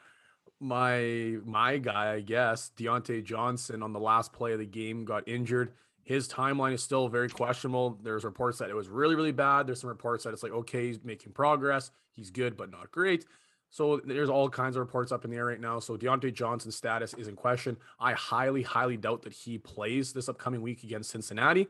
my 0.59 1.37
my 1.43 1.77
guy, 1.77 2.13
I 2.13 2.21
guess 2.21 2.71
Diontae 2.77 3.23
Johnson 3.23 3.81
on 3.81 3.93
the 3.93 3.99
last 3.99 4.31
play 4.31 4.53
of 4.53 4.59
the 4.59 4.65
game 4.65 5.05
got 5.05 5.27
injured. 5.27 5.73
His 6.03 6.27
timeline 6.27 6.73
is 6.73 6.83
still 6.83 7.07
very 7.07 7.29
questionable. 7.29 7.99
There's 8.01 8.23
reports 8.23 8.57
that 8.59 8.69
it 8.69 8.75
was 8.75 8.89
really, 8.89 9.15
really 9.15 9.31
bad. 9.31 9.67
There's 9.67 9.81
some 9.81 9.89
reports 9.89 10.23
that 10.23 10.33
it's 10.33 10.43
like, 10.43 10.51
okay, 10.51 10.87
he's 10.87 11.03
making 11.03 11.33
progress. 11.33 11.91
He's 12.13 12.31
good, 12.31 12.57
but 12.57 12.71
not 12.71 12.91
great. 12.91 13.25
So 13.69 14.01
there's 14.03 14.29
all 14.29 14.49
kinds 14.49 14.75
of 14.75 14.81
reports 14.81 15.13
up 15.13 15.23
in 15.23 15.31
the 15.31 15.37
air 15.37 15.45
right 15.45 15.59
now. 15.59 15.79
So 15.79 15.95
Diontae 15.95 16.33
Johnson's 16.33 16.75
status 16.75 17.13
is 17.13 17.29
in 17.29 17.35
question. 17.35 17.77
I 17.99 18.13
highly, 18.13 18.63
highly 18.63 18.97
doubt 18.97 19.21
that 19.21 19.31
he 19.31 19.57
plays 19.57 20.11
this 20.11 20.27
upcoming 20.27 20.61
week 20.61 20.83
against 20.83 21.09
Cincinnati. 21.09 21.67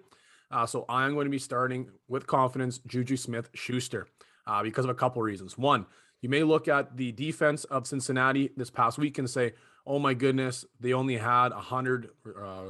Uh, 0.50 0.66
so 0.66 0.86
I'm 0.90 1.14
going 1.14 1.26
to 1.26 1.32
be 1.32 1.40
starting 1.40 1.90
with 2.08 2.26
confidence 2.26 2.80
Juju 2.88 3.18
Smith 3.18 3.50
Schuster 3.54 4.08
uh, 4.48 4.64
because 4.64 4.84
of 4.84 4.90
a 4.90 4.96
couple 4.96 5.22
reasons. 5.22 5.58
One, 5.58 5.86
you 6.22 6.30
may 6.30 6.44
look 6.44 6.68
at 6.68 6.98
the 6.98 7.12
defense 7.12 7.66
of 7.66 7.86
Cincinnati 7.88 8.52
this 8.58 8.70
past 8.70 8.98
week 8.98 9.20
and 9.20 9.30
say, 9.30 9.54
oh 9.86 10.00
my 10.00 10.14
goodness, 10.14 10.66
they 10.80 10.94
only 10.94 11.18
had 11.18 11.50
100 11.50 12.10
uh, 12.40 12.62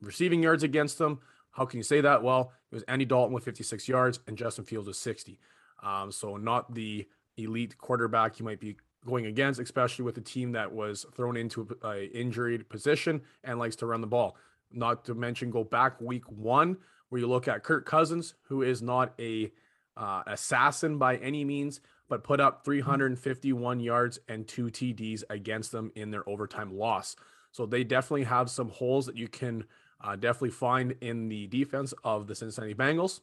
receiving 0.00 0.42
yards 0.42 0.62
against 0.62 0.98
them. 0.98 1.20
How 1.52 1.64
can 1.64 1.78
you 1.78 1.84
say 1.84 2.00
that? 2.00 2.22
Well, 2.22 2.52
it 2.70 2.74
was 2.74 2.84
Andy 2.84 3.04
Dalton 3.04 3.34
with 3.34 3.44
56 3.44 3.88
yards 3.88 4.20
and 4.26 4.36
Justin 4.36 4.64
Fields 4.64 4.86
with 4.86 4.96
60. 4.96 5.38
Um, 5.82 6.12
so 6.12 6.36
not 6.36 6.74
the 6.74 7.08
elite 7.36 7.78
quarterback 7.78 8.38
you 8.38 8.44
might 8.44 8.60
be 8.60 8.76
going 9.06 9.26
against, 9.26 9.60
especially 9.60 10.04
with 10.04 10.18
a 10.18 10.22
team 10.22 10.52
that 10.52 10.72
was 10.72 11.06
thrown 11.14 11.36
into 11.36 11.66
a, 11.82 11.88
a 11.88 12.04
injured 12.06 12.68
position 12.68 13.22
and 13.44 13.58
likes 13.58 13.76
to 13.76 13.86
run 13.86 14.00
the 14.00 14.06
ball. 14.06 14.36
Not 14.72 15.04
to 15.06 15.14
mention, 15.14 15.50
go 15.50 15.64
back 15.64 16.00
week 16.00 16.30
one 16.30 16.76
where 17.08 17.20
you 17.20 17.26
look 17.26 17.48
at 17.48 17.64
Kirk 17.64 17.86
Cousins, 17.86 18.34
who 18.42 18.62
is 18.62 18.82
not 18.82 19.14
a 19.18 19.50
uh, 19.96 20.22
assassin 20.26 20.96
by 20.98 21.16
any 21.16 21.44
means, 21.44 21.80
but 22.08 22.24
put 22.24 22.40
up 22.40 22.64
351 22.64 23.80
yards 23.80 24.18
and 24.28 24.46
two 24.46 24.66
TDs 24.66 25.22
against 25.30 25.72
them 25.72 25.92
in 25.94 26.10
their 26.10 26.28
overtime 26.28 26.76
loss. 26.76 27.16
So 27.52 27.66
they 27.66 27.84
definitely 27.84 28.24
have 28.24 28.48
some 28.48 28.68
holes 28.68 29.06
that 29.06 29.16
you 29.16 29.28
can 29.28 29.64
uh, 30.00 30.16
definitely 30.16 30.50
find 30.50 30.94
in 31.00 31.28
the 31.28 31.46
defense 31.46 31.92
of 32.04 32.26
the 32.26 32.34
Cincinnati 32.34 32.74
Bengals. 32.74 33.20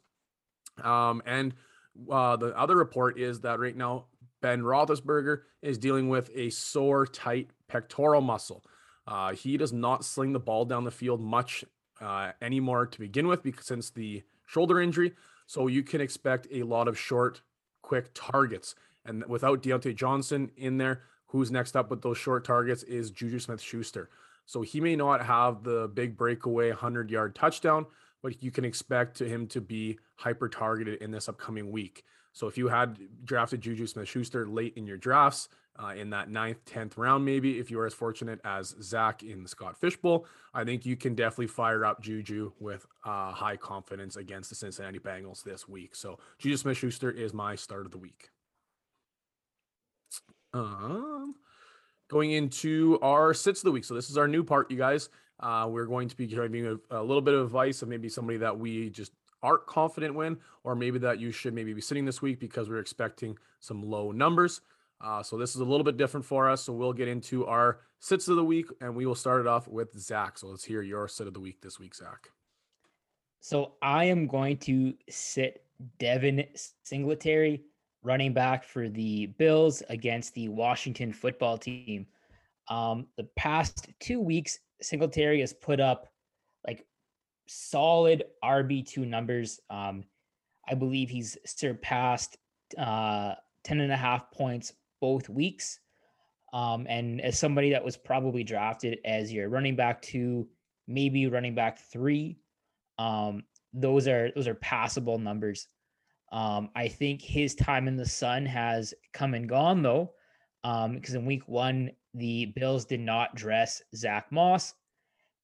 Um, 0.84 1.22
and 1.26 1.54
uh, 2.10 2.36
the 2.36 2.58
other 2.58 2.76
report 2.76 3.20
is 3.20 3.42
that 3.42 3.60
right 3.60 3.76
now 3.76 4.06
Ben 4.42 4.62
Roethlisberger 4.62 5.42
is 5.62 5.78
dealing 5.78 6.10
with 6.10 6.30
a 6.36 6.50
sore, 6.50 7.06
tight 7.08 7.50
pectoral 7.68 8.22
muscle. 8.22 8.64
Uh, 9.08 9.34
he 9.34 9.58
does 9.58 9.74
not 9.74 10.06
sling 10.06 10.34
the 10.34 10.40
ball 10.40 10.66
down 10.66 10.84
the 10.84 10.92
field 10.92 11.22
much 11.22 11.64
uh, 12.02 12.32
anymore 12.42 12.86
to 12.86 13.00
begin 13.00 13.28
with, 13.28 13.42
because 13.42 13.66
since 13.66 13.90
the 13.90 14.24
shoulder 14.46 14.80
injury. 14.80 15.14
So 15.48 15.68
you 15.68 15.82
can 15.82 16.02
expect 16.02 16.48
a 16.52 16.64
lot 16.64 16.88
of 16.88 17.00
short, 17.00 17.42
quick 17.82 18.10
targets. 18.14 18.76
And 19.06 19.26
without 19.28 19.64
Diontae 19.64 19.96
Johnson 19.96 20.52
in 20.58 20.78
there, 20.78 21.04
who's 21.28 21.50
next 21.50 21.76
up 21.76 21.90
with 21.90 22.02
those 22.02 22.18
short 22.18 22.44
targets 22.44 22.84
is 22.84 23.12
Juju 23.12 23.40
Smith 23.40 23.62
Schuster. 23.62 24.10
So 24.48 24.62
he 24.62 24.82
may 24.82 24.96
not 24.96 25.24
have 25.24 25.64
the 25.64 25.92
big 25.94 26.18
breakaway 26.18 26.70
100 26.70 27.12
yard 27.12 27.36
touchdown, 27.36 27.86
but 28.24 28.42
you 28.42 28.50
can 28.50 28.66
expect 28.66 29.16
to 29.18 29.28
him 29.28 29.46
to 29.48 29.62
be 29.62 30.00
hyper 30.16 30.50
targeted 30.50 31.02
in 31.02 31.12
this 31.12 31.30
upcoming 31.30 31.70
week. 31.70 32.04
So 32.34 32.48
if 32.48 32.58
you 32.58 32.68
had 32.68 32.98
drafted 33.26 33.62
Juju 33.62 33.86
Smith 33.88 34.08
Schuster 34.08 34.48
late 34.48 34.74
in 34.76 34.88
your 34.88 34.98
drafts, 34.98 35.50
uh, 35.80 35.94
in 35.96 36.10
that 36.10 36.30
ninth, 36.30 36.58
10th 36.66 36.98
round, 36.98 37.24
maybe 37.24 37.60
if 37.60 37.70
you 37.70 37.80
are 37.80 37.86
as 37.86 37.94
fortunate 37.94 38.40
as 38.44 38.76
Zach 38.82 39.22
in 39.22 39.44
the 39.44 39.50
Scott 39.50 39.78
Fishbowl, 39.78 40.26
I 40.54 40.64
think 40.64 40.86
you 40.86 40.96
can 40.96 41.14
definitely 41.14 41.48
fire 41.48 41.86
up 41.86 42.02
Juju 42.02 42.52
with 42.60 42.86
uh, 43.06 43.32
high 43.32 43.58
confidence 43.58 44.16
against 44.16 44.50
the 44.50 44.56
Cincinnati 44.56 45.00
Bengals 45.00 45.44
this 45.44 45.68
week. 45.68 45.96
So 45.96 46.18
Juju 46.40 46.58
Smith 46.58 46.78
Schuster 46.78 47.12
is 47.12 47.34
my 47.34 47.56
start 47.56 47.86
of 47.86 47.92
the 47.92 47.98
week. 47.98 48.30
Um, 50.54 51.36
going 52.08 52.32
into 52.32 53.00
our 53.02 53.34
sits 53.34 53.62
of 53.62 53.66
the 53.66 53.72
week. 53.72 53.86
So 53.86 53.94
this 53.94 54.10
is 54.10 54.18
our 54.18 54.28
new 54.28 54.44
part, 54.44 54.72
you 54.72 54.78
guys. 54.78 55.10
Uh, 55.40 55.68
we're 55.70 55.86
going 55.86 56.10
to 56.10 56.16
be 56.16 56.26
giving 56.26 56.66
a, 56.66 57.00
a, 57.00 57.04
little 57.04 57.22
bit 57.22 57.34
of 57.34 57.46
advice 57.46 57.82
of 57.82 57.90
maybe 57.90 58.10
somebody 58.10 58.38
that 58.40 58.58
we 58.58 58.90
just 58.90 59.12
aren't 59.44 59.66
confident 59.68 60.16
win, 60.16 60.38
or 60.64 60.76
maybe 60.76 60.98
that 61.00 61.20
you 61.20 61.32
should 61.32 61.54
maybe 61.54 61.74
be 61.74 61.82
sitting 61.82 62.06
this 62.06 62.22
week 62.22 62.40
because 62.40 62.70
we're 62.70 62.80
expecting 62.80 63.38
some 63.60 63.84
low 63.84 64.12
numbers. 64.12 64.62
Uh, 65.00 65.22
so 65.22 65.38
this 65.38 65.54
is 65.54 65.62
a 65.62 65.66
little 65.66 65.84
bit 65.84 65.96
different 65.96 66.26
for 66.26 66.50
us. 66.50 66.64
So 66.64 66.74
we'll 66.74 66.94
get 66.94 67.08
into 67.08 67.46
our 67.46 67.82
sits 68.00 68.28
of 68.28 68.36
the 68.36 68.44
week, 68.44 68.68
and 68.82 68.96
we 68.96 69.06
will 69.06 69.16
start 69.16 69.42
it 69.42 69.48
off 69.48 69.68
with 69.68 69.98
Zach. 70.00 70.40
So 70.40 70.48
let's 70.48 70.64
hear 70.64 70.82
your 70.82 71.08
sit 71.08 71.28
of 71.28 71.34
the 71.34 71.40
week 71.40 71.62
this 71.62 71.80
week, 71.80 71.94
Zach. 71.94 72.30
So 73.40 73.74
I 73.82 74.06
am 74.06 74.28
going 74.28 74.58
to 74.60 74.96
sit 75.08 75.64
Devin 76.00 76.46
Singletary 76.84 77.62
running 78.08 78.34
back 78.34 78.64
for 78.64 78.88
the 78.88 79.26
Bills 79.38 79.84
against 79.90 80.34
the 80.34 80.48
Washington 80.48 81.12
football 81.12 81.58
team. 81.58 82.08
Um, 82.70 83.08
the 83.18 83.26
past 83.36 83.90
two 84.00 84.22
weeks, 84.22 84.60
Singletary 84.82 85.42
has 85.42 85.52
put 85.52 85.82
up 85.82 86.08
like 86.66 86.86
solid 87.48 88.24
RB2 88.44 89.06
numbers. 89.06 89.60
Um, 89.70 90.06
I 90.70 90.74
believe 90.74 91.10
he's 91.10 91.38
surpassed 91.46 92.38
uh, 92.78 93.36
10 93.64 93.82
and 93.82 93.92
a 93.92 93.98
half 93.98 94.32
points 94.32 94.74
both 95.02 95.28
weeks. 95.28 95.80
Um, 96.54 96.88
and 96.90 97.20
as 97.20 97.38
somebody 97.38 97.72
that 97.72 97.84
was 97.84 97.98
probably 97.98 98.44
drafted 98.44 99.00
as 99.04 99.34
your 99.34 99.50
running 99.50 99.76
back 99.76 100.02
two, 100.02 100.48
maybe 100.88 101.28
running 101.28 101.56
back 101.56 101.78
three, 101.78 102.38
um, 103.00 103.44
those 103.74 104.08
are 104.08 104.32
those 104.34 104.48
are 104.48 104.56
passable 104.56 105.20
numbers. 105.20 105.68
Um, 106.32 106.70
I 106.76 106.88
think 106.88 107.22
his 107.22 107.56
time 107.56 107.88
in 107.88 107.96
the 107.96 108.06
sun 108.06 108.46
has 108.46 108.94
come 109.14 109.34
and 109.34 109.48
gone 109.48 109.82
though, 109.82 110.12
because 110.64 111.16
um, 111.16 111.22
in 111.22 111.26
week 111.26 111.48
one, 111.48 111.92
the 112.14 112.48
Bills 112.48 112.86
did 112.86 113.00
not 113.00 113.36
dress 113.36 113.82
Zach 113.96 114.32
Moss, 114.32 114.74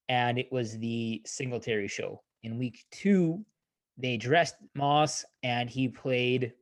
and 0.08 0.38
it 0.38 0.50
was 0.52 0.78
the 0.78 1.22
Singletary 1.24 1.88
show. 1.88 2.22
In 2.42 2.58
week 2.58 2.84
two, 2.90 3.44
they 3.96 4.16
dressed 4.16 4.56
Moss, 4.74 5.24
and 5.42 5.70
he 5.70 5.88
played, 5.88 6.52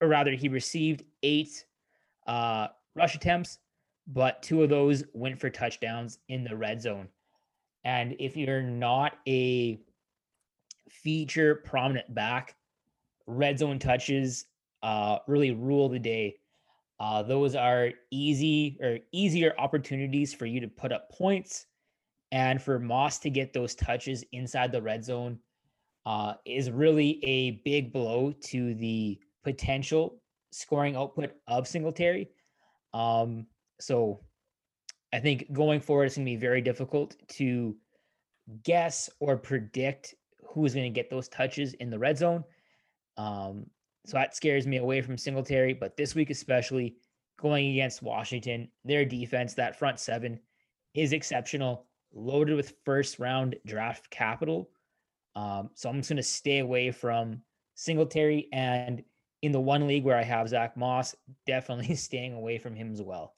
or 0.00 0.08
rather, 0.08 0.32
he 0.32 0.48
received 0.48 1.02
eight 1.22 1.64
uh, 2.26 2.68
rush 2.94 3.14
attempts, 3.14 3.58
but 4.06 4.42
two 4.42 4.62
of 4.62 4.68
those 4.68 5.02
went 5.14 5.40
for 5.40 5.50
touchdowns 5.50 6.18
in 6.28 6.44
the 6.44 6.56
red 6.56 6.80
zone. 6.80 7.08
And 7.84 8.14
if 8.18 8.36
you're 8.36 8.62
not 8.62 9.18
a 9.26 9.80
feature 10.88 11.56
prominent 11.56 12.14
back, 12.14 12.54
red 13.26 13.58
zone 13.58 13.78
touches 13.78 14.46
uh, 14.82 15.18
really 15.26 15.52
rule 15.52 15.88
the 15.88 15.98
day. 15.98 16.36
Uh, 17.00 17.22
those 17.22 17.54
are 17.54 17.90
easy 18.10 18.78
or 18.80 18.98
easier 19.12 19.54
opportunities 19.58 20.32
for 20.32 20.46
you 20.46 20.60
to 20.60 20.68
put 20.68 20.92
up 20.92 21.10
points, 21.10 21.66
and 22.32 22.60
for 22.60 22.78
Moss 22.78 23.18
to 23.18 23.30
get 23.30 23.52
those 23.52 23.74
touches 23.74 24.24
inside 24.32 24.72
the 24.72 24.80
red 24.82 25.04
zone 25.04 25.38
uh, 26.06 26.34
is 26.44 26.70
really 26.70 27.24
a 27.24 27.62
big 27.64 27.92
blow 27.92 28.32
to 28.42 28.74
the 28.74 29.18
potential 29.42 30.20
scoring 30.52 30.96
output 30.96 31.32
of 31.48 31.66
Singletary. 31.66 32.28
Um, 32.92 33.46
so 33.80 34.20
I 35.12 35.20
think 35.20 35.52
going 35.52 35.80
forward, 35.80 36.04
it's 36.04 36.16
going 36.16 36.26
to 36.26 36.30
be 36.30 36.36
very 36.36 36.60
difficult 36.60 37.16
to 37.30 37.76
guess 38.62 39.10
or 39.20 39.36
predict 39.36 40.14
who's 40.46 40.74
going 40.74 40.92
to 40.92 40.94
get 40.94 41.10
those 41.10 41.28
touches 41.28 41.74
in 41.74 41.90
the 41.90 41.98
red 41.98 42.18
zone. 42.18 42.44
Um, 43.16 43.66
so 44.06 44.16
that 44.16 44.36
scares 44.36 44.66
me 44.66 44.76
away 44.76 45.00
from 45.00 45.16
Singletary. 45.16 45.74
But 45.74 45.96
this 45.96 46.14
week, 46.14 46.30
especially 46.30 46.96
going 47.40 47.70
against 47.70 48.02
Washington, 48.02 48.68
their 48.84 49.04
defense, 49.04 49.54
that 49.54 49.78
front 49.78 49.98
seven 49.98 50.40
is 50.94 51.12
exceptional, 51.12 51.86
loaded 52.12 52.56
with 52.56 52.74
first 52.84 53.18
round 53.18 53.56
draft 53.66 54.10
capital. 54.10 54.70
Um, 55.34 55.70
so 55.74 55.88
I'm 55.88 55.96
just 55.96 56.10
going 56.10 56.16
to 56.18 56.22
stay 56.22 56.58
away 56.60 56.90
from 56.90 57.42
Singletary. 57.74 58.48
And 58.52 59.02
in 59.42 59.52
the 59.52 59.60
one 59.60 59.86
league 59.86 60.04
where 60.04 60.16
I 60.16 60.22
have 60.22 60.48
Zach 60.48 60.76
Moss, 60.76 61.14
definitely 61.46 61.94
staying 61.96 62.34
away 62.34 62.58
from 62.58 62.74
him 62.74 62.92
as 62.92 63.02
well. 63.02 63.34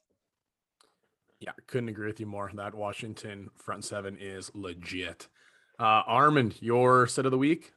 Yeah, 1.39 1.51
couldn't 1.67 1.89
agree 1.89 2.07
with 2.07 2.19
you 2.19 2.25
more. 2.25 2.49
That 2.53 2.73
Washington 2.73 3.49
front 3.55 3.85
seven 3.85 4.17
is 4.19 4.51
legit. 4.55 5.27
Uh, 5.79 6.01
Armand, 6.07 6.55
your 6.61 7.05
set 7.05 7.25
of 7.25 7.31
the 7.31 7.37
week? 7.37 7.73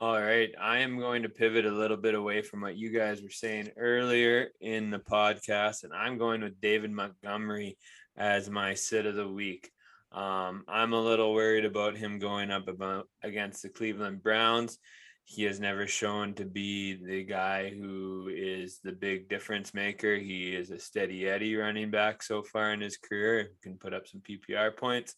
All 0.00 0.20
right. 0.20 0.50
I 0.60 0.78
am 0.78 0.98
going 0.98 1.22
to 1.22 1.28
pivot 1.28 1.64
a 1.64 1.70
little 1.70 1.96
bit 1.96 2.16
away 2.16 2.42
from 2.42 2.60
what 2.60 2.76
you 2.76 2.90
guys 2.90 3.22
were 3.22 3.30
saying 3.30 3.70
earlier 3.76 4.48
in 4.60 4.90
the 4.90 4.98
podcast, 4.98 5.84
and 5.84 5.92
I'm 5.92 6.18
going 6.18 6.42
with 6.42 6.60
David 6.60 6.90
Montgomery 6.90 7.78
as 8.16 8.50
my 8.50 8.74
sit 8.74 9.06
of 9.06 9.14
the 9.14 9.28
week. 9.28 9.70
Um, 10.10 10.64
I'm 10.66 10.92
a 10.92 11.00
little 11.00 11.32
worried 11.32 11.64
about 11.64 11.96
him 11.96 12.18
going 12.18 12.50
up 12.50 12.66
about 12.66 13.08
against 13.22 13.62
the 13.62 13.68
Cleveland 13.68 14.20
Browns. 14.20 14.78
He 15.26 15.44
has 15.44 15.60
never 15.60 15.86
shown 15.86 16.34
to 16.34 16.44
be 16.44 16.94
the 16.94 17.22
guy 17.22 17.70
who 17.70 18.28
is 18.34 18.80
the 18.82 18.92
big 18.92 19.28
difference 19.28 19.74
maker. 19.74 20.16
He 20.16 20.54
is 20.54 20.70
a 20.70 20.78
steady 20.78 21.28
Eddie 21.28 21.54
running 21.54 21.92
back 21.92 22.20
so 22.20 22.42
far 22.42 22.72
in 22.72 22.80
his 22.80 22.96
career, 22.96 23.44
he 23.44 23.70
can 23.70 23.78
put 23.78 23.94
up 23.94 24.08
some 24.08 24.22
PPR 24.28 24.76
points. 24.76 25.14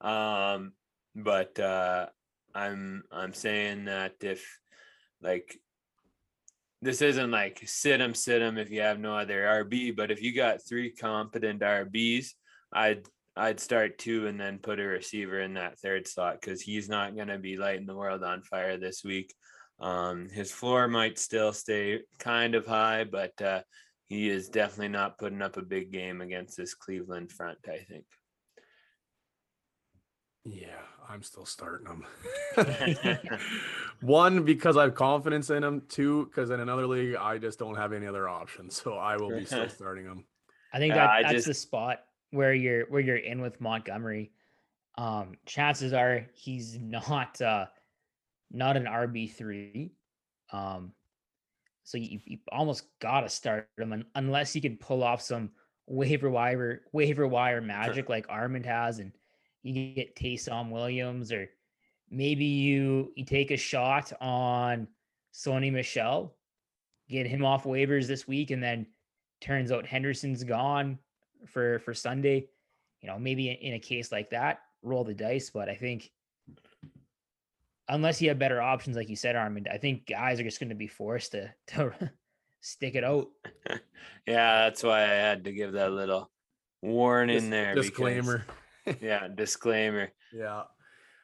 Um, 0.00 0.72
but 1.14 1.58
uh, 1.60 2.06
I'm 2.56 3.02
I'm 3.12 3.34
saying 3.34 3.84
that 3.84 4.14
if 4.22 4.58
like 5.20 5.58
this 6.80 7.02
isn't 7.02 7.30
like 7.30 7.62
sit 7.66 8.00
him, 8.00 8.14
sit 8.14 8.40
him 8.40 8.56
if 8.56 8.70
you 8.70 8.80
have 8.80 8.98
no 8.98 9.14
other 9.16 9.42
RB, 9.64 9.94
but 9.94 10.10
if 10.10 10.22
you 10.22 10.34
got 10.34 10.66
three 10.66 10.90
competent 10.90 11.60
RBs, 11.60 12.28
I'd 12.72 13.06
I'd 13.36 13.60
start 13.60 13.98
two 13.98 14.26
and 14.26 14.40
then 14.40 14.58
put 14.58 14.80
a 14.80 14.84
receiver 14.84 15.40
in 15.40 15.54
that 15.54 15.78
third 15.78 16.08
slot 16.08 16.40
because 16.40 16.62
he's 16.62 16.88
not 16.88 17.14
going 17.14 17.28
to 17.28 17.38
be 17.38 17.58
lighting 17.58 17.86
the 17.86 17.94
world 17.94 18.24
on 18.24 18.42
fire 18.42 18.78
this 18.78 19.04
week. 19.04 19.34
Um, 19.78 20.30
his 20.30 20.50
floor 20.50 20.88
might 20.88 21.18
still 21.18 21.52
stay 21.52 22.00
kind 22.18 22.54
of 22.54 22.66
high, 22.66 23.04
but 23.04 23.40
uh, 23.42 23.60
he 24.06 24.30
is 24.30 24.48
definitely 24.48 24.88
not 24.88 25.18
putting 25.18 25.42
up 25.42 25.58
a 25.58 25.62
big 25.62 25.92
game 25.92 26.22
against 26.22 26.56
this 26.56 26.72
Cleveland 26.72 27.30
front. 27.30 27.58
I 27.68 27.84
think. 27.86 28.06
Yeah, 30.48 30.78
I'm 31.08 31.22
still 31.22 31.44
starting 31.44 31.88
him. 31.88 32.06
One, 34.00 34.44
because 34.44 34.76
I 34.76 34.82
have 34.82 34.94
confidence 34.94 35.50
in 35.50 35.64
him. 35.64 35.82
Two, 35.88 36.26
because 36.26 36.50
in 36.50 36.60
another 36.60 36.86
league, 36.86 37.16
I 37.16 37.38
just 37.38 37.58
don't 37.58 37.74
have 37.74 37.92
any 37.92 38.06
other 38.06 38.28
options. 38.28 38.80
So 38.80 38.94
I 38.94 39.16
will 39.16 39.30
be 39.30 39.44
still 39.44 39.68
starting 39.68 40.04
him. 40.04 40.24
I 40.72 40.78
think 40.78 40.94
that, 40.94 41.22
that's 41.22 41.34
just... 41.34 41.46
the 41.48 41.54
spot 41.54 42.04
where 42.30 42.54
you're 42.54 42.86
where 42.86 43.00
you're 43.00 43.16
in 43.16 43.40
with 43.40 43.60
Montgomery. 43.60 44.30
Um, 44.96 45.34
chances 45.46 45.92
are 45.92 46.26
he's 46.32 46.78
not 46.78 47.40
uh 47.40 47.66
not 48.52 48.76
an 48.76 48.84
RB 48.84 49.32
three. 49.32 49.90
Um, 50.52 50.92
so 51.82 51.98
you, 51.98 52.20
you 52.24 52.38
almost 52.52 52.84
gotta 53.00 53.28
start 53.28 53.68
him 53.76 54.04
unless 54.14 54.54
you 54.54 54.62
can 54.62 54.76
pull 54.76 55.02
off 55.02 55.22
some 55.22 55.50
waiver 55.88 56.30
wire 56.30 56.82
waiver 56.92 57.26
wire 57.26 57.60
magic 57.60 58.08
like 58.08 58.26
Armand 58.28 58.66
has 58.66 59.00
and 59.00 59.12
you 59.74 59.94
get 59.94 60.16
Damien 60.16 60.70
Williams, 60.70 61.32
or 61.32 61.48
maybe 62.10 62.44
you 62.44 63.12
you 63.16 63.24
take 63.24 63.50
a 63.50 63.56
shot 63.56 64.12
on 64.20 64.88
Sony 65.34 65.72
Michel, 65.72 66.36
get 67.08 67.26
him 67.26 67.44
off 67.44 67.64
waivers 67.64 68.06
this 68.06 68.26
week, 68.28 68.50
and 68.50 68.62
then 68.62 68.86
turns 69.40 69.72
out 69.72 69.86
Henderson's 69.86 70.44
gone 70.44 70.98
for 71.46 71.78
for 71.80 71.94
Sunday. 71.94 72.48
You 73.00 73.08
know, 73.08 73.18
maybe 73.18 73.50
in 73.50 73.74
a 73.74 73.78
case 73.78 74.10
like 74.10 74.30
that, 74.30 74.60
roll 74.82 75.04
the 75.04 75.14
dice. 75.14 75.50
But 75.50 75.68
I 75.68 75.74
think 75.74 76.10
unless 77.88 78.20
you 78.20 78.28
have 78.28 78.38
better 78.38 78.60
options, 78.60 78.96
like 78.96 79.08
you 79.08 79.16
said, 79.16 79.36
Armand, 79.36 79.68
I 79.70 79.78
think 79.78 80.06
guys 80.06 80.40
are 80.40 80.44
just 80.44 80.60
going 80.60 80.70
to 80.70 80.74
be 80.74 80.88
forced 80.88 81.32
to 81.32 81.52
to 81.68 81.92
stick 82.60 82.94
it 82.94 83.04
out. 83.04 83.28
yeah, 84.26 84.64
that's 84.64 84.82
why 84.82 85.02
I 85.02 85.14
had 85.14 85.44
to 85.44 85.52
give 85.52 85.72
that 85.72 85.92
little 85.92 86.30
warning 86.82 87.40
Dis- 87.40 87.50
there. 87.50 87.74
Disclaimer. 87.74 88.38
Because 88.38 88.54
yeah, 89.00 89.28
disclaimer. 89.28 90.12
Yeah. 90.32 90.64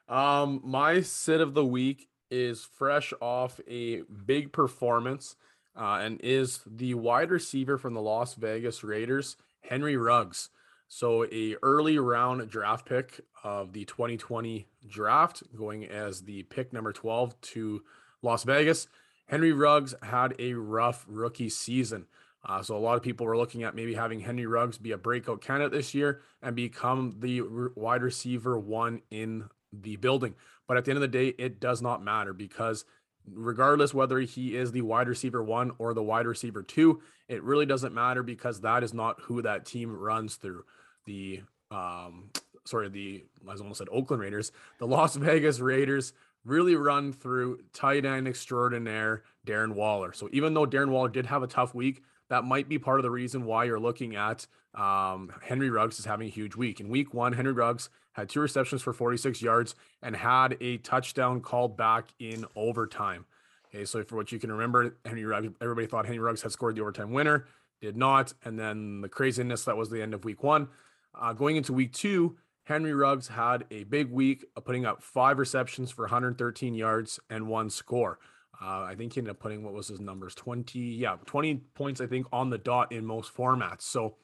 Um, 0.09 0.61
my 0.65 1.01
sit 1.01 1.41
of 1.41 1.55
the 1.55 1.65
week 1.65 2.09
is 2.31 2.65
fresh 2.65 3.13
off 3.21 3.61
a 3.69 4.03
big 4.27 4.53
performance 4.53 5.37
uh, 5.77 6.01
and 6.03 6.21
is 6.23 6.61
the 6.67 6.95
wide 6.95 7.31
receiver 7.31 7.79
from 7.79 7.95
the 7.95 8.01
Las 8.01 8.35
Vegas 8.35 8.83
Raiders, 8.83 9.37
Henry 9.61 9.97
Ruggs. 9.97 10.51
So 10.89 11.25
a 11.33 11.57
early 11.63 11.99
round 11.99 12.51
draft 12.51 12.87
pick 12.87 13.23
of 13.43 13.73
the 13.73 13.85
2020 13.87 14.67
draft, 14.89 15.43
going 15.57 15.87
as 15.87 16.23
the 16.23 16.43
pick 16.45 16.73
number 16.73 16.93
12 16.93 17.41
to 17.41 17.83
Las 18.21 18.45
Vegas. 18.45 18.89
Henry 19.27 19.53
Ruggs 19.53 19.95
had 20.03 20.35
a 20.39 20.53
rough 20.53 21.07
rookie 21.09 21.49
season. 21.49 22.07
Uh, 22.45 22.62
so 22.62 22.76
a 22.76 22.78
lot 22.78 22.97
of 22.97 23.03
people 23.03 23.24
were 23.26 23.36
looking 23.36 23.62
at 23.62 23.74
maybe 23.74 23.95
having 23.95 24.20
Henry 24.20 24.47
Ruggs 24.47 24.78
be 24.78 24.93
a 24.93 24.99
breakout 24.99 25.40
candidate 25.40 25.72
this 25.72 25.95
year 25.95 26.22
and 26.43 26.57
become 26.57 27.16
the 27.20 27.43
wide 27.76 28.03
receiver 28.03 28.59
one 28.59 29.01
in 29.11 29.49
the 29.72 29.97
building. 29.97 30.34
But 30.66 30.76
at 30.76 30.84
the 30.84 30.90
end 30.90 30.97
of 30.97 31.03
the 31.03 31.09
day, 31.09 31.28
it 31.38 31.61
does 31.61 31.80
not 31.80 32.03
matter 32.03 32.32
because 32.32 32.84
regardless 33.32 33.95
whether 33.95 34.18
he 34.18 34.57
is 34.57 34.72
the 34.72 34.82
wide 34.82 35.09
receiver 35.09 35.43
one 35.43 35.72
or 35.78 35.95
the 35.95 36.03
wide 36.03 36.26
receiver 36.26 36.62
two, 36.62 37.01
it 37.28 37.43
really 37.43 37.66
doesn't 37.66 37.95
matter 37.95 38.22
because 38.22 38.61
that 38.61 38.82
is 38.82 38.93
not 38.93 39.20
who 39.20 39.43
that 39.43 39.64
team 39.64 39.97
runs 39.97 40.36
through. 40.36 40.64
The 41.07 41.43
um, 41.70 42.30
sorry, 42.64 42.88
the 42.88 43.24
as 43.51 43.61
I 43.61 43.62
almost 43.62 43.78
said 43.78 43.88
Oakland 43.90 44.22
Raiders, 44.22 44.53
the 44.78 44.86
Las 44.86 45.16
Vegas 45.16 45.61
Raiders 45.61 46.12
really 46.45 46.74
run 46.74 47.12
through 47.12 47.61
tight 47.72 48.05
end 48.05 48.26
extraordinaire 48.26 49.22
Darren 49.47 49.74
Waller. 49.74 50.12
So 50.12 50.28
even 50.32 50.55
though 50.55 50.66
Darren 50.66 50.88
Waller 50.88 51.09
did 51.09 51.26
have 51.26 51.43
a 51.43 51.47
tough 51.47 51.74
week, 51.74 52.03
that 52.33 52.45
might 52.45 52.66
be 52.66 52.78
part 52.78 52.99
of 52.99 53.03
the 53.03 53.11
reason 53.11 53.45
why 53.45 53.64
you're 53.64 53.78
looking 53.78 54.16
at 54.16 54.47
um, 54.74 55.30
Henry 55.43 55.68
Ruggs 55.68 55.99
is 55.99 56.07
having 56.07 56.28
a 56.28 56.30
huge 56.30 56.57
week. 56.57 56.80
In 56.80 56.89
week 56.89 57.12
one, 57.12 57.35
Henry 57.35 57.53
Ruggs 57.53 57.91
had 58.12 58.30
two 58.30 58.41
receptions 58.41 58.80
for 58.80 58.95
46 58.95 59.43
yards 59.43 59.74
and 60.01 60.16
had 60.16 60.57
a 60.59 60.78
touchdown 60.78 61.43
called 61.43 61.76
back 61.76 62.07
in 62.18 62.47
overtime. 62.57 63.26
Okay, 63.68 63.85
so 63.85 64.03
for 64.03 64.16
what 64.16 64.33
you 64.33 64.39
can 64.39 64.51
remember, 64.51 64.97
Henry 65.05 65.26
Ruggs, 65.26 65.49
everybody 65.61 65.87
thought 65.87 66.07
Henry 66.07 66.20
Ruggs 66.20 66.41
had 66.41 66.53
scored 66.53 66.74
the 66.74 66.80
overtime 66.80 67.12
winner, 67.12 67.45
did 67.83 67.99
not. 67.99 68.33
And 68.47 68.59
then 68.59 69.03
the 69.03 69.11
craziness 69.11 69.66
that 69.66 69.76
was 69.76 69.91
the 69.91 70.01
end 70.01 70.14
of 70.14 70.24
week 70.24 70.43
one. 70.43 70.68
Uh, 71.14 71.35
going 71.35 71.57
into 71.57 71.74
week 71.74 71.93
two, 71.93 72.39
Henry 72.64 72.95
Ruggs 72.95 73.28
had 73.28 73.66
a 73.70 73.85
big 73.85 74.11
week, 74.11 74.47
uh, 74.57 74.61
putting 74.61 74.87
up 74.87 75.03
five 75.03 75.39
receptions 75.39 75.91
for 75.91 76.05
113 76.05 76.74
yards 76.74 77.20
and 77.28 77.47
one 77.47 77.68
score. 77.68 78.18
Uh, 78.63 78.83
I 78.83 78.95
think 78.95 79.15
he 79.15 79.21
ended 79.21 79.33
up 79.33 79.41
putting 79.41 79.65
what 79.65 79.75
was 79.75 79.89
his 79.89 80.01
numbers 80.01 80.35
20, 80.35 80.79
yeah, 80.79 81.17
20 81.27 81.57
points, 81.75 82.01
I 82.01 82.07
think, 82.07 82.27
on 82.33 82.51
the 82.51 82.59
dot 82.59 82.93
in 82.93 83.05
most 83.05 83.35
formats. 83.35 83.83
So 83.83 84.17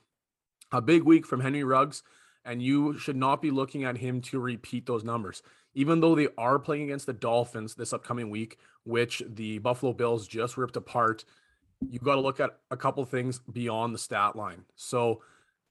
a 0.71 0.81
big 0.81 1.03
week 1.03 1.27
from 1.27 1.41
Henry 1.41 1.65
Ruggs, 1.65 2.03
and 2.45 2.63
you 2.63 2.97
should 2.99 3.17
not 3.17 3.43
be 3.43 3.51
looking 3.51 3.85
at 3.85 3.99
him 3.99 4.21
to 4.23 4.39
repeat 4.39 4.87
those 4.87 5.03
numbers. 5.03 5.43
Even 5.75 6.01
though 6.01 6.15
they 6.15 6.29
are 6.39 6.59
playing 6.59 6.85
against 6.85 7.07
the 7.07 7.13
Dolphins 7.13 7.75
this 7.75 7.93
upcoming 7.93 8.31
week, 8.31 8.59
which 8.85 9.23
the 9.27 9.59
Buffalo 9.59 9.93
Bills 9.93 10.27
just 10.27 10.57
ripped 10.57 10.77
apart, 10.77 11.25
you 11.81 11.99
got 11.99 12.15
to 12.15 12.21
look 12.21 12.41
at 12.41 12.59
a 12.71 12.77
couple 12.77 13.05
things 13.05 13.41
beyond 13.53 13.95
the 13.95 13.99
stat 13.99 14.37
line. 14.37 14.65
So, 14.77 15.23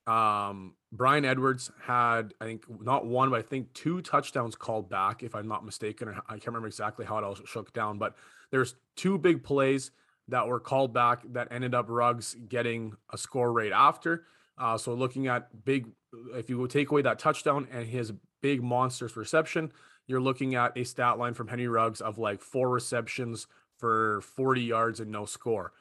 um, 0.06 0.74
Bryan 0.90 1.26
Edwards 1.26 1.70
had, 1.82 2.32
I 2.40 2.46
think, 2.46 2.64
not 2.82 3.06
one, 3.06 3.28
but 3.28 3.40
I 3.40 3.42
think 3.42 3.72
two 3.74 4.00
touchdowns 4.00 4.56
called 4.56 4.88
back, 4.88 5.22
if 5.22 5.34
I'm 5.34 5.48
not 5.48 5.66
mistaken. 5.66 6.08
I 6.08 6.32
can't 6.32 6.46
remember 6.46 6.68
exactly 6.68 7.04
how 7.04 7.18
it 7.18 7.24
all 7.24 7.34
shook 7.34 7.74
down, 7.74 7.98
but 7.98 8.16
there's 8.50 8.74
two 8.96 9.18
big 9.18 9.42
plays 9.42 9.90
that 10.28 10.46
were 10.46 10.60
called 10.60 10.92
back 10.92 11.22
that 11.32 11.48
ended 11.50 11.74
up 11.74 11.86
Ruggs 11.88 12.36
getting 12.48 12.94
a 13.12 13.18
score 13.18 13.52
right 13.52 13.72
after. 13.72 14.24
Uh, 14.58 14.76
so 14.76 14.92
looking 14.92 15.26
at 15.26 15.64
big, 15.64 15.88
if 16.34 16.50
you 16.50 16.66
take 16.68 16.90
away 16.90 17.02
that 17.02 17.18
touchdown 17.18 17.66
and 17.72 17.86
his 17.86 18.12
big 18.42 18.62
monsters 18.62 19.16
reception, 19.16 19.72
you're 20.06 20.20
looking 20.20 20.54
at 20.54 20.76
a 20.76 20.84
stat 20.84 21.18
line 21.18 21.34
from 21.34 21.48
Henry 21.48 21.68
Ruggs 21.68 22.00
of 22.00 22.18
like 22.18 22.40
four 22.40 22.68
receptions 22.68 23.46
for 23.78 24.20
40 24.22 24.62
yards 24.62 25.00
and 25.00 25.10
no 25.10 25.24
score. 25.24 25.72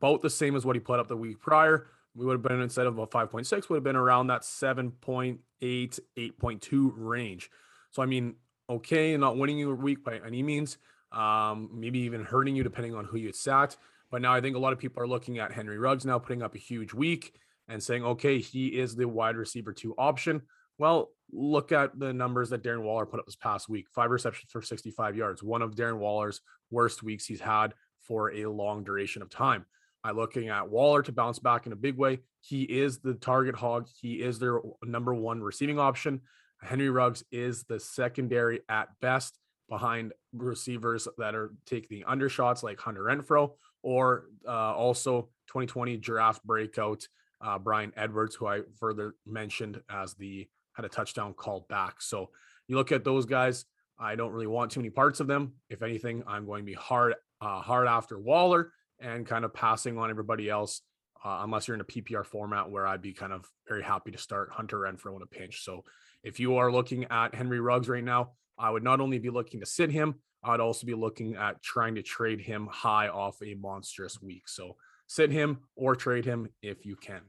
About 0.00 0.22
the 0.22 0.30
same 0.30 0.56
as 0.56 0.64
what 0.66 0.76
he 0.76 0.80
put 0.80 1.00
up 1.00 1.08
the 1.08 1.16
week 1.16 1.40
prior. 1.40 1.86
We 2.14 2.26
would 2.26 2.34
have 2.34 2.42
been 2.42 2.60
instead 2.60 2.86
of 2.86 2.98
a 2.98 3.06
5.6, 3.06 3.68
would 3.68 3.76
have 3.76 3.84
been 3.84 3.96
around 3.96 4.26
that 4.26 4.42
7.8, 4.42 5.38
8.2 5.62 6.92
range. 6.96 7.50
So 7.90 8.02
I 8.02 8.06
mean, 8.06 8.34
okay, 8.68 9.16
not 9.16 9.38
winning 9.38 9.58
you 9.58 9.70
a 9.70 9.74
week 9.74 10.04
by 10.04 10.20
any 10.26 10.42
means, 10.42 10.76
um, 11.12 11.70
maybe 11.72 12.00
even 12.00 12.24
hurting 12.24 12.56
you 12.56 12.62
depending 12.62 12.94
on 12.94 13.04
who 13.04 13.18
you 13.18 13.32
sat. 13.32 13.76
But 14.10 14.22
now 14.22 14.34
I 14.34 14.40
think 14.40 14.56
a 14.56 14.58
lot 14.58 14.72
of 14.72 14.78
people 14.78 15.02
are 15.02 15.08
looking 15.08 15.38
at 15.38 15.52
Henry 15.52 15.78
Ruggs 15.78 16.04
now 16.04 16.18
putting 16.18 16.42
up 16.42 16.54
a 16.54 16.58
huge 16.58 16.92
week 16.92 17.34
and 17.68 17.82
saying, 17.82 18.04
okay, 18.04 18.38
he 18.38 18.68
is 18.68 18.94
the 18.94 19.08
wide 19.08 19.36
receiver 19.36 19.72
two 19.72 19.94
option. 19.96 20.42
Well, 20.78 21.10
look 21.32 21.72
at 21.72 21.98
the 21.98 22.12
numbers 22.12 22.50
that 22.50 22.62
Darren 22.62 22.82
Waller 22.82 23.06
put 23.06 23.20
up 23.20 23.26
this 23.26 23.36
past 23.36 23.68
week 23.68 23.86
five 23.94 24.10
receptions 24.10 24.50
for 24.50 24.62
65 24.62 25.16
yards, 25.16 25.42
one 25.42 25.62
of 25.62 25.74
Darren 25.74 25.98
Waller's 25.98 26.40
worst 26.70 27.02
weeks 27.02 27.24
he's 27.24 27.40
had 27.40 27.74
for 28.00 28.32
a 28.32 28.46
long 28.46 28.84
duration 28.84 29.22
of 29.22 29.30
time. 29.30 29.64
I'm 30.04 30.16
looking 30.16 30.48
at 30.48 30.68
Waller 30.68 31.02
to 31.02 31.12
bounce 31.12 31.38
back 31.38 31.66
in 31.66 31.72
a 31.72 31.76
big 31.76 31.96
way. 31.96 32.20
He 32.40 32.64
is 32.64 32.98
the 32.98 33.14
target 33.14 33.54
hog, 33.54 33.86
he 34.00 34.14
is 34.14 34.38
their 34.38 34.60
number 34.82 35.14
one 35.14 35.40
receiving 35.40 35.78
option. 35.78 36.20
Henry 36.60 36.90
Ruggs 36.90 37.24
is 37.32 37.64
the 37.64 37.80
secondary 37.80 38.60
at 38.68 38.88
best 39.00 39.38
behind 39.72 40.12
receivers 40.34 41.08
that 41.16 41.34
are 41.34 41.54
taking 41.64 41.98
the 41.98 42.04
undershots 42.04 42.62
like 42.62 42.78
Hunter 42.78 43.04
Renfrow 43.04 43.52
or 43.82 44.26
uh, 44.46 44.74
also 44.74 45.30
2020 45.46 45.96
draft 45.96 46.44
breakout 46.44 47.08
uh, 47.40 47.58
Bryan 47.58 47.90
Edwards, 47.96 48.34
who 48.34 48.46
I 48.46 48.60
further 48.78 49.14
mentioned 49.24 49.80
as 49.88 50.12
the 50.12 50.46
had 50.74 50.84
a 50.84 50.90
touchdown 50.90 51.32
called 51.32 51.66
back. 51.68 52.02
So 52.02 52.28
you 52.68 52.76
look 52.76 52.92
at 52.92 53.02
those 53.02 53.24
guys. 53.24 53.64
I 53.98 54.14
don't 54.14 54.32
really 54.32 54.46
want 54.46 54.72
too 54.72 54.80
many 54.80 54.90
parts 54.90 55.20
of 55.20 55.26
them. 55.26 55.54
If 55.70 55.82
anything, 55.82 56.22
I'm 56.26 56.44
going 56.44 56.60
to 56.60 56.66
be 56.66 56.74
hard, 56.74 57.14
uh, 57.40 57.62
hard 57.62 57.88
after 57.88 58.18
Waller 58.18 58.72
and 59.00 59.26
kind 59.26 59.42
of 59.42 59.54
passing 59.54 59.96
on 59.96 60.10
everybody 60.10 60.50
else, 60.50 60.82
uh, 61.24 61.40
unless 61.44 61.66
you're 61.66 61.76
in 61.76 61.80
a 61.80 61.84
PPR 61.84 62.26
format 62.26 62.70
where 62.70 62.86
I'd 62.86 63.00
be 63.00 63.14
kind 63.14 63.32
of 63.32 63.46
very 63.66 63.82
happy 63.82 64.10
to 64.10 64.18
start 64.18 64.50
Hunter 64.52 64.80
Renfrow 64.80 65.16
in 65.16 65.22
a 65.22 65.26
pinch. 65.26 65.64
So 65.64 65.84
if 66.22 66.38
you 66.38 66.56
are 66.56 66.70
looking 66.70 67.06
at 67.06 67.34
Henry 67.34 67.58
Ruggs 67.58 67.88
right 67.88 68.04
now, 68.04 68.32
I 68.62 68.70
would 68.70 68.84
not 68.84 69.00
only 69.00 69.18
be 69.18 69.28
looking 69.28 69.58
to 69.60 69.66
sit 69.66 69.90
him, 69.90 70.14
I'd 70.44 70.60
also 70.60 70.86
be 70.86 70.94
looking 70.94 71.34
at 71.34 71.60
trying 71.62 71.96
to 71.96 72.02
trade 72.02 72.40
him 72.40 72.68
high 72.70 73.08
off 73.08 73.42
a 73.42 73.54
monstrous 73.54 74.22
week. 74.22 74.48
So 74.48 74.76
sit 75.08 75.32
him 75.32 75.58
or 75.74 75.96
trade 75.96 76.24
him 76.24 76.48
if 76.62 76.86
you 76.86 76.94
can. 76.94 77.22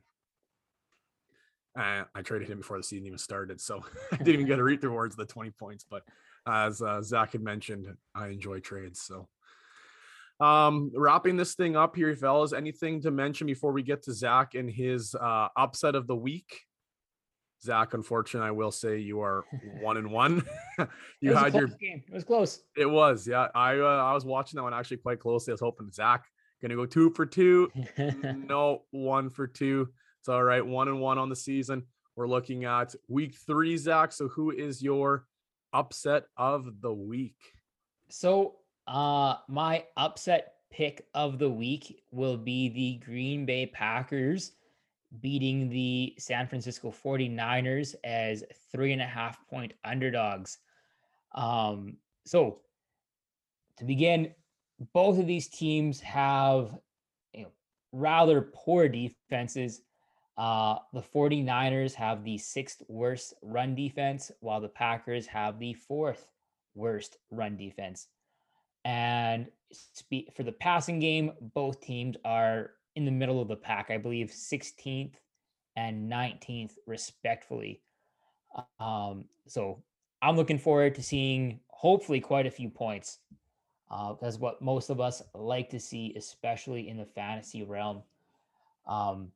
Uh, 1.78 2.04
I 2.14 2.22
traded 2.22 2.50
him 2.50 2.60
before 2.60 2.78
the 2.78 2.84
season 2.84 3.08
even 3.08 3.18
started, 3.18 3.60
so 3.60 3.84
I 4.12 4.18
didn't 4.18 4.36
even 4.36 4.46
get 4.46 4.58
to 4.58 4.64
read 4.64 4.82
towards 4.82 5.16
the 5.16 5.26
20 5.26 5.50
points. 5.52 5.86
But 5.90 6.04
as 6.48 6.84
uh, 6.84 7.02
Zach 7.02 7.32
had 7.32 7.42
mentioned, 7.42 7.88
I 8.14 8.28
enjoy 8.28 8.60
trades. 8.60 9.02
So, 9.02 9.28
um, 10.40 10.92
wrapping 10.96 11.36
this 11.36 11.56
thing 11.56 11.76
up 11.76 11.96
here, 11.96 12.16
fellas. 12.16 12.54
Anything 12.54 13.02
to 13.02 13.12
mention 13.12 13.48
before 13.48 13.72
we 13.72 13.82
get 13.82 14.04
to 14.04 14.14
Zach 14.14 14.54
and 14.54 14.70
his 14.70 15.16
uh, 15.16 15.48
upset 15.58 15.96
of 15.96 16.06
the 16.06 16.16
week? 16.16 16.62
Zach, 17.64 17.94
unfortunately, 17.94 18.48
I 18.48 18.52
will 18.52 18.72
say 18.72 18.98
you 18.98 19.22
are 19.22 19.46
one 19.82 19.98
and 19.98 20.12
one. 20.12 20.44
you 21.22 21.34
had 21.34 21.54
your 21.54 21.68
game. 21.68 22.04
It 22.08 22.14
was 22.14 22.24
close. 22.24 22.62
It 22.76 22.90
was, 22.90 23.28
yeah. 23.28 23.48
I 23.56 23.80
uh, 23.80 24.04
I 24.04 24.14
was 24.14 24.26
watching 24.26 24.58
that 24.58 24.64
one 24.64 24.74
actually 24.74 24.98
quite 24.98 25.20
closely. 25.20 25.52
I 25.52 25.54
was 25.54 25.62
hoping 25.62 25.92
Zach 25.92 26.26
gonna 26.64 26.76
go 26.76 26.86
two 26.86 27.10
for 27.12 27.26
two. 27.26 27.70
no, 28.48 28.84
one 28.92 29.30
for 29.30 29.46
two. 29.46 29.90
It's 30.20 30.30
all 30.30 30.44
right. 30.44 30.66
One 30.66 30.88
and 30.88 31.00
one 31.00 31.18
on 31.18 31.30
the 31.30 31.36
season. 31.36 31.84
We're 32.16 32.28
looking 32.28 32.66
at 32.66 32.96
week 33.08 33.36
three, 33.46 33.76
Zach. 33.78 34.14
So 34.14 34.30
who 34.30 34.52
is 34.52 34.82
your 34.82 35.26
upset 35.74 36.26
of 36.38 36.82
the 36.82 36.94
week? 36.94 37.36
So 38.10 38.56
uh 38.88 39.36
my 39.48 39.86
upset 39.96 40.56
pick 40.72 41.06
of 41.14 41.40
the 41.40 41.50
week 41.50 42.04
will 42.12 42.38
be 42.38 42.70
the 42.70 43.06
Green 43.06 43.46
Bay 43.46 43.66
Packers 43.66 44.54
beating 45.22 45.70
the 45.70 46.16
San 46.18 46.48
Francisco 46.48 46.92
49ers 46.92 47.96
as 48.04 48.44
three 48.72 48.94
and 48.94 49.02
a 49.02 49.06
half 49.06 49.38
point 49.48 49.74
underdogs. 49.84 50.58
Um, 51.36 51.98
so 52.26 52.60
to 53.78 53.86
begin, 53.86 54.34
both 54.94 55.20
of 55.20 55.28
these 55.28 55.48
teams 55.48 56.00
have 56.02 56.78
you 57.34 57.44
know, 57.44 57.52
rather 57.92 58.50
poor 58.54 58.88
defenses. 58.88 59.82
Uh, 60.38 60.78
the 60.94 61.02
49ers 61.02 61.94
have 61.94 62.24
the 62.24 62.38
sixth 62.38 62.82
worst 62.88 63.36
run 63.44 63.76
defense, 63.76 64.32
while 64.40 64.60
the 64.60 64.70
Packers 64.70 65.28
have 65.28 65.60
the 65.60 65.74
fourth 65.74 66.26
worst 66.74 67.18
run 67.30 67.56
defense. 67.56 68.08
And 68.84 69.48
spe- 69.72 70.34
for 70.36 70.44
the 70.44 70.52
passing 70.52 71.00
game, 71.00 71.34
both 71.54 71.82
teams 71.82 72.18
are 72.26 72.72
in 72.96 73.06
the 73.06 73.12
middle 73.12 73.42
of 73.42 73.48
the 73.48 73.56
pack, 73.56 73.90
I 73.90 73.98
believe 73.98 74.28
16th 74.28 75.14
and 75.76 76.12
19th, 76.12 76.74
respectfully. 76.86 77.82
Um, 78.80 79.26
so 79.48 79.82
I'm 80.22 80.36
looking 80.36 80.60
forward 80.60 80.96
to 80.96 81.04
seeing 81.04 81.60
hopefully 81.68 82.20
quite 82.20 82.46
a 82.46 82.52
few 82.52 82.70
points. 82.70 83.20
Uh, 83.90 84.16
that's 84.22 84.38
what 84.38 84.62
most 84.62 84.90
of 84.90 85.02
us 85.02 85.22
like 85.34 85.70
to 85.70 85.80
see, 85.80 86.14
especially 86.16 86.88
in 86.90 86.98
the 86.98 87.06
fantasy 87.06 87.64
realm. 87.64 88.02
Um, 88.88 89.32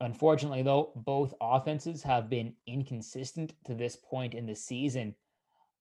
unfortunately, 0.00 0.62
though, 0.62 0.92
both 0.94 1.34
offenses 1.40 2.02
have 2.02 2.30
been 2.30 2.54
inconsistent 2.66 3.54
to 3.66 3.74
this 3.74 3.96
point 3.96 4.34
in 4.34 4.46
the 4.46 4.54
season. 4.54 5.14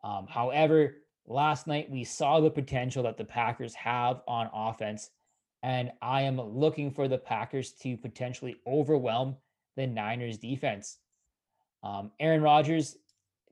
Um, 0.03 0.27
however, 0.27 0.97
last 1.27 1.67
night 1.67 1.89
we 1.89 2.03
saw 2.03 2.39
the 2.39 2.49
potential 2.49 3.03
that 3.03 3.17
the 3.17 3.23
Packers 3.23 3.73
have 3.75 4.21
on 4.27 4.49
offense 4.53 5.11
and 5.63 5.91
I 6.01 6.23
am 6.23 6.39
looking 6.39 6.91
for 6.91 7.07
the 7.07 7.17
Packers 7.17 7.71
to 7.81 7.95
potentially 7.95 8.57
overwhelm 8.67 9.37
the 9.77 9.87
Niners 9.87 10.37
defense. 10.37 10.99
Um, 11.83 12.11
Aaron 12.19 12.41
Rodgers, 12.41 12.97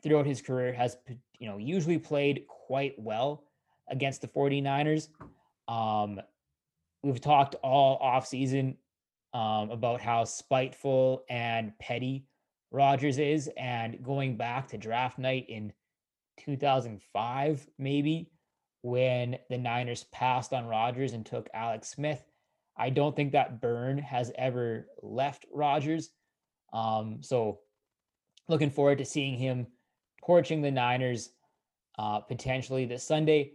throughout 0.04 0.26
his 0.26 0.42
career, 0.42 0.74
has 0.74 0.98
you 1.40 1.48
know 1.48 1.58
usually 1.58 1.98
played 1.98 2.46
quite 2.48 2.94
well 3.00 3.46
against 3.90 4.22
the 4.22 4.28
49ers. 4.28 5.08
Um, 5.68 6.20
we've 7.02 7.22
talked 7.22 7.56
all 7.64 8.00
offseason 8.00 8.76
um, 9.34 9.72
about 9.72 10.02
how 10.02 10.26
spiteful 10.26 11.24
and 11.30 11.78
petty 11.80 12.26
Rodgers 12.72 13.20
is, 13.20 13.50
and 13.58 14.04
going 14.04 14.36
back 14.36 14.68
to 14.70 14.78
draft 14.78 15.18
night 15.18 15.46
in 15.50 15.72
2005, 16.40 17.68
maybe 17.78 18.30
when 18.82 19.38
the 19.50 19.58
Niners 19.58 20.06
passed 20.12 20.54
on 20.54 20.66
Rodgers 20.66 21.14
and 21.14 21.26
took 21.26 21.50
Alex 21.54 21.90
Smith. 21.90 22.24
I 22.78 22.90
don't 22.90 23.16
think 23.16 23.32
that 23.32 23.62
burn 23.62 23.98
has 24.00 24.32
ever 24.36 24.88
left 25.02 25.46
Rodgers. 25.54 26.10
Um, 26.74 27.20
so 27.22 27.60
looking 28.48 28.72
forward 28.72 28.98
to 29.00 29.06
seeing 29.06 29.38
him 29.38 29.68
torching 30.26 30.62
the 30.62 30.72
Niners 30.72 31.30
uh, 32.00 32.20
potentially 32.20 32.86
this 32.86 33.04
Sunday. 33.04 33.54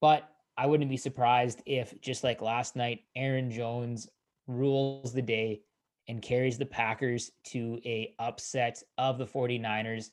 But 0.00 0.28
I 0.56 0.66
wouldn't 0.66 0.90
be 0.90 0.96
surprised 0.96 1.62
if, 1.66 2.00
just 2.00 2.24
like 2.24 2.40
last 2.40 2.76
night, 2.76 3.00
Aaron 3.16 3.50
Jones 3.50 4.08
rules 4.46 5.12
the 5.12 5.22
day 5.22 5.60
and 6.08 6.22
carries 6.22 6.56
the 6.56 6.66
Packers 6.66 7.30
to 7.44 7.78
a 7.84 8.14
upset 8.18 8.82
of 8.96 9.18
the 9.18 9.26
49ers 9.26 10.06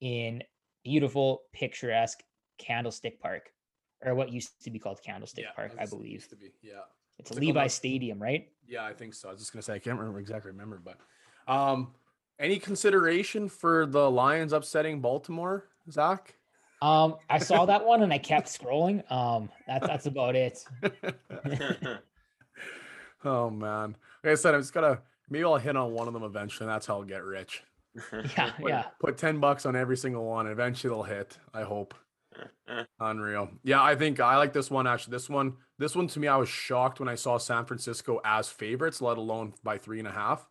in 0.00 0.42
beautiful, 0.82 1.42
picturesque 1.52 2.20
Candlestick 2.58 3.20
Park 3.20 3.50
or 4.04 4.14
what 4.14 4.32
used 4.32 4.62
to 4.64 4.70
be 4.70 4.78
called 4.78 5.00
Candlestick 5.02 5.44
yeah, 5.44 5.52
Park, 5.54 5.72
I 5.78 5.86
believe. 5.86 6.12
Used 6.12 6.30
to 6.30 6.36
be, 6.36 6.52
yeah. 6.62 6.72
It's, 7.18 7.30
it's 7.30 7.38
Levi 7.38 7.66
Stadium, 7.66 8.20
right? 8.20 8.48
Yeah, 8.66 8.84
I 8.84 8.94
think 8.94 9.14
so. 9.14 9.28
I 9.28 9.32
was 9.32 9.40
just 9.40 9.52
gonna 9.52 9.62
say 9.62 9.74
I 9.74 9.78
can't 9.78 9.98
remember 9.98 10.20
exactly 10.20 10.50
remember, 10.50 10.80
but 10.82 10.98
um, 11.52 11.92
any 12.38 12.58
consideration 12.58 13.48
for 13.48 13.86
the 13.86 14.10
Lions 14.10 14.52
upsetting 14.52 15.00
Baltimore, 15.00 15.68
Zach? 15.90 16.34
Um, 16.82 17.16
I 17.28 17.38
saw 17.38 17.66
that 17.66 17.84
one 17.84 18.02
and 18.02 18.12
I 18.12 18.18
kept 18.18 18.48
scrolling. 18.48 19.10
Um, 19.12 19.50
that's 19.66 19.86
that's 19.86 20.06
about 20.06 20.34
it. 20.34 20.64
oh 23.24 23.50
man, 23.50 23.96
like 24.24 24.32
I 24.32 24.34
said, 24.34 24.54
I'm 24.54 24.62
just 24.62 24.72
gonna 24.72 25.00
maybe 25.28 25.44
I'll 25.44 25.58
hit 25.58 25.76
on 25.76 25.92
one 25.92 26.08
of 26.08 26.14
them 26.14 26.22
eventually. 26.22 26.66
that's 26.66 26.86
how 26.86 26.94
I'll 26.94 27.04
get 27.04 27.24
rich. 27.24 27.62
Yeah, 28.36 28.52
put, 28.52 28.68
yeah. 28.68 28.84
Put 29.00 29.18
ten 29.18 29.40
bucks 29.40 29.66
on 29.66 29.74
every 29.74 29.96
single 29.96 30.24
one. 30.24 30.46
Eventually, 30.46 30.94
they'll 30.94 31.02
hit. 31.02 31.36
I 31.52 31.62
hope. 31.62 31.92
Unreal. 33.00 33.50
Yeah, 33.62 33.82
I 33.82 33.94
think 33.96 34.20
I 34.20 34.36
like 34.36 34.52
this 34.52 34.70
one 34.70 34.86
actually. 34.86 35.12
This 35.12 35.28
one, 35.28 35.54
this 35.78 35.96
one 35.96 36.06
to 36.08 36.20
me, 36.20 36.28
I 36.28 36.36
was 36.36 36.48
shocked 36.48 37.00
when 37.00 37.08
I 37.08 37.14
saw 37.14 37.38
San 37.38 37.64
Francisco 37.64 38.20
as 38.24 38.48
favorites, 38.48 39.00
let 39.00 39.18
alone 39.18 39.54
by 39.62 39.78
three 39.78 39.98
and 39.98 40.08
a 40.08 40.12
half. 40.12 40.46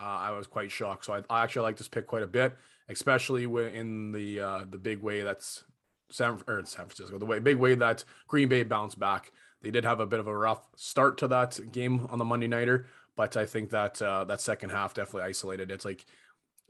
Uh, 0.00 0.04
I 0.04 0.30
was 0.30 0.46
quite 0.46 0.70
shocked. 0.70 1.04
So 1.04 1.14
I, 1.14 1.22
I, 1.28 1.42
actually 1.42 1.62
like 1.62 1.76
this 1.76 1.88
pick 1.88 2.06
quite 2.06 2.22
a 2.22 2.26
bit, 2.26 2.56
especially 2.88 3.44
in 3.44 4.12
the 4.12 4.40
uh, 4.40 4.64
the 4.68 4.78
big 4.78 5.02
way 5.02 5.22
that's 5.22 5.64
San 6.10 6.40
or 6.46 6.64
San 6.64 6.86
Francisco, 6.86 7.18
the 7.18 7.26
way 7.26 7.38
big 7.38 7.58
way 7.58 7.74
that 7.74 8.04
Green 8.26 8.48
Bay 8.48 8.62
bounced 8.62 8.98
back. 8.98 9.32
They 9.60 9.70
did 9.70 9.84
have 9.84 10.00
a 10.00 10.06
bit 10.06 10.20
of 10.20 10.26
a 10.26 10.36
rough 10.36 10.66
start 10.76 11.18
to 11.18 11.28
that 11.28 11.58
game 11.72 12.06
on 12.10 12.18
the 12.18 12.24
Monday 12.24 12.48
nighter, 12.48 12.86
but 13.16 13.36
I 13.36 13.46
think 13.46 13.70
that 13.70 14.00
uh, 14.02 14.24
that 14.24 14.40
second 14.40 14.70
half 14.70 14.94
definitely 14.94 15.28
isolated. 15.28 15.70
It's 15.70 15.84
like 15.84 16.04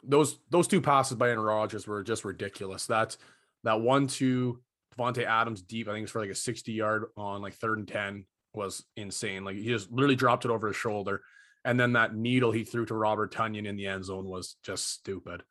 those 0.02 0.38
those 0.50 0.66
two 0.66 0.80
passes 0.80 1.16
by 1.16 1.28
Aaron 1.28 1.40
Rodgers 1.40 1.86
were 1.86 2.02
just 2.02 2.24
ridiculous. 2.24 2.86
That 2.86 3.16
that 3.64 3.80
one 3.80 4.06
two 4.06 4.60
Davante 4.96 5.24
Adams 5.24 5.62
deep, 5.62 5.88
I 5.88 5.92
think 5.92 6.04
it's 6.04 6.12
for 6.12 6.20
like 6.20 6.30
a 6.30 6.34
60 6.34 6.72
yard 6.72 7.04
on 7.16 7.42
like 7.42 7.54
third 7.54 7.78
and 7.78 7.88
10 7.88 8.24
was 8.54 8.84
insane. 8.96 9.44
Like 9.44 9.56
he 9.56 9.66
just 9.66 9.90
literally 9.90 10.16
dropped 10.16 10.44
it 10.44 10.50
over 10.50 10.68
his 10.68 10.76
shoulder. 10.76 11.22
And 11.64 11.78
then 11.78 11.92
that 11.92 12.14
needle 12.14 12.52
he 12.52 12.64
threw 12.64 12.84
to 12.86 12.94
Robert 12.94 13.32
Tonyan 13.32 13.66
in 13.66 13.76
the 13.76 13.86
end 13.86 14.04
zone 14.04 14.26
was 14.26 14.56
just 14.62 14.90
stupid. 14.90 15.42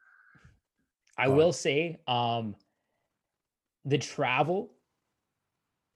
I 1.17 1.25
um, 1.25 1.35
will 1.35 1.53
say, 1.53 1.99
um, 2.07 2.55
the 3.85 3.97
travel 3.97 4.73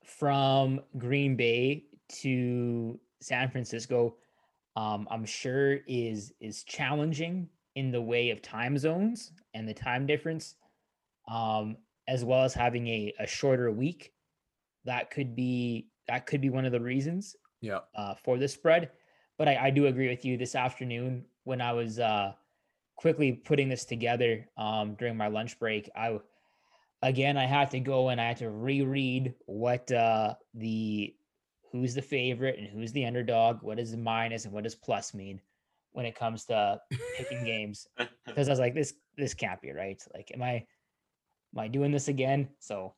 from 0.05 0.81
Green 0.97 1.35
Bay 1.35 1.85
to 2.21 2.99
San 3.21 3.49
Francisco, 3.49 4.15
um, 4.75 5.07
I'm 5.11 5.25
sure 5.25 5.79
is 5.87 6.33
is 6.39 6.63
challenging 6.63 7.49
in 7.75 7.91
the 7.91 8.01
way 8.01 8.29
of 8.29 8.41
time 8.41 8.77
zones 8.77 9.31
and 9.53 9.67
the 9.67 9.73
time 9.73 10.05
difference. 10.05 10.55
Um, 11.27 11.77
as 12.07 12.23
well 12.23 12.44
as 12.44 12.53
having 12.53 12.88
a, 12.88 13.14
a 13.19 13.27
shorter 13.27 13.72
week. 13.72 14.14
That 14.86 15.10
could 15.10 15.36
be 15.36 15.88
that 16.07 16.27
could 16.27 16.41
be 16.41 16.49
one 16.49 16.65
of 16.65 16.72
the 16.72 16.80
reasons. 16.80 17.36
Yeah. 17.61 17.80
Uh, 17.95 18.14
for 18.23 18.38
the 18.38 18.48
spread, 18.48 18.91
but 19.38 19.48
I, 19.48 19.56
I 19.56 19.69
do 19.72 19.88
agree 19.88 20.10
with 20.10 20.23
you. 20.23 20.38
This 20.38 20.53
afternoon, 20.53 21.26
when 21.45 21.61
I 21.61 21.73
was 21.73 21.99
uh, 21.99 22.34
quickly 22.95 23.32
putting 23.32 23.69
this 23.69 23.86
together 23.86 24.48
um, 24.57 24.94
during 24.95 25.18
my 25.18 25.27
lunch 25.27 25.57
break, 25.57 25.90
I 25.95 26.19
again 27.02 27.38
I 27.38 27.45
had 27.45 27.72
to 27.72 27.80
go 27.80 28.10
and 28.10 28.22
I 28.22 28.27
had 28.27 28.38
to 28.38 28.52
reread 28.52 29.34
what 29.48 29.91
uh, 29.91 30.36
the 30.53 31.15
who's 31.72 31.94
the 31.94 32.02
favorite 32.02 32.57
and 32.57 32.68
who's 32.68 32.91
the 32.91 33.06
underdog, 33.06 33.61
what 33.61 33.80
is 33.80 33.91
the 33.91 33.98
minus 33.98 34.45
and 34.45 34.53
what 34.53 34.64
does 34.64 34.76
plus 34.76 35.14
mean 35.14 35.41
when 35.91 36.06
it 36.06 36.15
comes 36.15 36.45
to 36.45 36.80
picking 37.18 37.44
games. 37.45 37.88
Because 38.26 38.48
I 38.48 38.52
was 38.52 38.60
like, 38.60 38.76
this 38.76 38.94
this 39.18 39.34
can't 39.34 39.61
be 39.61 39.72
right. 39.72 40.02
Like, 40.14 40.32
am 40.34 40.44
I 40.44 40.65
Am 41.56 41.61
I 41.61 41.68
doing 41.68 41.91
this 41.91 42.07
again? 42.07 42.49
So 42.60 42.94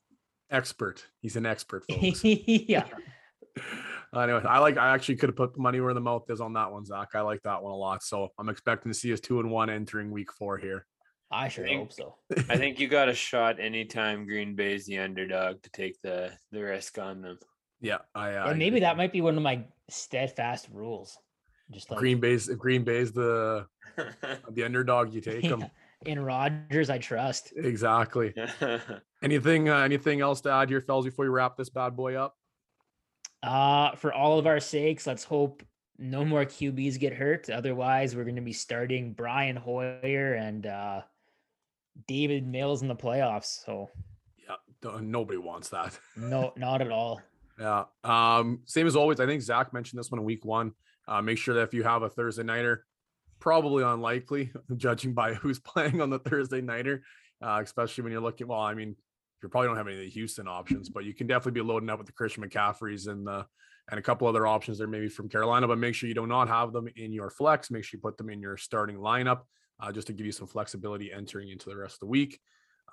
expert. 0.50 1.06
He's 1.22 1.36
an 1.36 1.46
expert, 1.46 1.86
folks. 1.92 2.24
yeah. 2.24 2.86
anyway, 4.16 4.42
I 4.48 4.60
like. 4.60 4.78
I 4.78 4.94
actually 4.94 5.18
could 5.18 5.30
have 5.30 5.36
put 5.36 5.58
money 5.58 5.80
where 5.80 5.94
the 5.94 6.02
mouth 6.02 6.24
is 6.30 6.42
on 6.42 6.54
that 6.54 6.72
one, 6.72 6.86
Zach. 6.86 7.10
I 7.14 7.22
like 7.22 7.42
that 7.44 7.62
one 7.62 7.72
a 7.72 7.76
lot. 7.76 8.04
So 8.04 8.30
I'm 8.40 8.50
expecting 8.50 8.92
to 8.92 8.98
see 8.98 9.14
us 9.14 9.20
two 9.20 9.40
and 9.40 9.52
one 9.52 9.70
entering 9.70 10.12
week 10.12 10.32
four 10.32 10.58
here. 10.58 10.86
I 11.30 11.50
sure 11.50 11.66
think- 11.66 11.80
hope 11.80 11.94
so. 11.94 12.16
I 12.50 12.58
think 12.58 12.80
you 12.80 12.88
got 12.88 13.10
a 13.10 13.14
shot 13.14 13.60
anytime 13.60 14.26
Green 14.26 14.56
Bay's 14.56 14.86
the 14.86 15.00
underdog 15.00 15.62
to 15.64 15.70
take 15.72 16.02
the 16.02 16.32
the 16.52 16.62
risk 16.62 16.98
on 16.98 17.22
them. 17.22 17.38
Yeah, 17.80 18.00
I. 18.16 18.34
Uh, 18.34 18.50
and 18.50 18.60
maybe 18.60 18.80
that 18.80 18.98
might 18.98 19.12
be 19.12 19.22
one 19.22 19.38
of 19.38 19.44
my 19.44 19.66
steadfast 19.90 20.68
rules. 20.72 21.18
Just 21.70 21.92
like 21.92 22.00
Green 22.00 22.20
Bay's 22.20 22.50
if 22.50 22.58
Green 22.58 22.84
Bay's 22.84 23.12
the 23.12 23.66
the 24.52 24.64
underdog, 24.64 25.14
you 25.14 25.22
take 25.22 25.44
them. 25.48 25.66
In 26.06 26.20
Rodgers, 26.20 26.90
I 26.90 27.00
trust. 27.00 27.54
exactly. 27.56 28.34
Anything? 29.24 29.70
Uh, 29.70 29.80
anything 29.80 30.22
else 30.22 30.42
to 30.42 30.52
add 30.52 30.70
here, 30.70 30.80
fellas, 30.80 31.06
before 31.06 31.26
we 31.26 31.30
wrap 31.30 31.58
this 31.58 31.70
bad 31.70 31.96
boy 31.96 32.16
up? 32.16 32.36
Uh, 33.42 33.96
for 33.96 34.14
all 34.14 34.38
of 34.38 34.46
our 34.46 34.60
sakes, 34.60 35.08
let's 35.08 35.24
hope 35.24 35.64
no 35.98 36.24
more 36.24 36.46
QBs 36.46 37.00
get 37.00 37.14
hurt. 37.14 37.50
Otherwise, 37.50 38.16
we're 38.16 38.24
going 38.24 38.36
to 38.36 38.42
be 38.42 38.54
starting 38.54 39.14
Brian 39.14 39.56
Hoyer 39.56 40.36
and 40.36 40.68
uh, 40.68 41.02
Davis 42.08 42.44
Mills 42.46 42.84
in 42.84 42.88
the 42.88 42.96
playoffs. 42.96 43.66
So 43.66 43.90
Yeah, 44.48 45.00
nobody 45.02 45.40
wants 45.40 45.70
that. 45.70 45.98
no, 46.16 46.54
not 46.56 46.82
at 46.82 46.92
all. 46.92 47.22
Yeah. 47.60 47.86
Um, 48.04 48.60
same 48.66 48.86
as 48.86 48.96
always. 48.96 49.20
I 49.20 49.26
think 49.26 49.42
Zach 49.42 49.74
mentioned 49.74 50.00
this 50.00 50.12
one 50.12 50.20
in 50.20 50.26
week 50.26 50.46
one. 50.46 50.74
Uh, 51.08 51.22
make 51.22 51.38
sure 51.38 51.56
that 51.56 51.62
if 51.62 51.74
you 51.74 51.84
have 51.84 52.04
a 52.04 52.10
Thursday 52.10 52.44
nighter, 52.44 52.86
probably 53.40 53.84
unlikely, 53.84 54.52
judging 54.78 55.14
by 55.14 55.34
who's 55.34 55.60
playing 55.66 56.02
on 56.02 56.10
the 56.10 56.20
Thursday 56.20 56.62
nighter, 56.62 57.04
uh, 57.42 57.60
especially 57.64 58.04
when 58.04 58.12
you're 58.12 58.22
looking. 58.22 58.48
Well, 58.48 58.60
I 58.60 58.74
mean, 58.74 58.96
you 59.42 59.50
probably 59.50 59.68
don't 59.68 59.78
have 59.78 59.88
any 59.88 59.98
of 59.98 60.02
the 60.02 60.10
Houston 60.10 60.48
options, 60.48 60.90
but 60.90 61.06
you 61.06 61.14
can 61.14 61.28
definitely 61.28 61.62
be 61.62 61.68
loading 61.68 61.90
up 61.90 62.00
with 62.00 62.08
the 62.08 62.14
Christian 62.14 62.44
McCaffreys 62.44 63.08
and 63.08 63.26
the 63.26 63.46
and 63.90 64.00
a 64.00 64.04
couple 64.04 64.28
other 64.28 64.46
options 64.46 64.78
there, 64.78 64.88
maybe 64.88 65.08
from 65.08 65.30
Carolina. 65.30 65.68
But 65.68 65.78
make 65.78 65.96
sure 65.96 66.10
you 66.10 66.16
do 66.16 66.28
not 66.28 66.48
have 66.50 66.74
them 66.74 66.88
in 66.96 67.14
your 67.14 67.30
flex. 67.30 67.72
Make 67.72 67.84
sure 67.84 67.98
you 67.98 68.02
put 68.02 68.18
them 68.18 68.30
in 68.30 68.42
your 68.42 68.58
starting 68.58 68.98
lineup, 68.98 69.42
uh, 69.80 69.92
just 69.92 70.08
to 70.08 70.14
give 70.14 70.26
you 70.26 70.32
some 70.32 70.48
flexibility 70.48 71.12
entering 71.14 71.50
into 71.50 71.70
the 71.70 71.78
rest 71.78 71.96
of 71.96 72.00
the 72.02 72.08
week. 72.08 72.40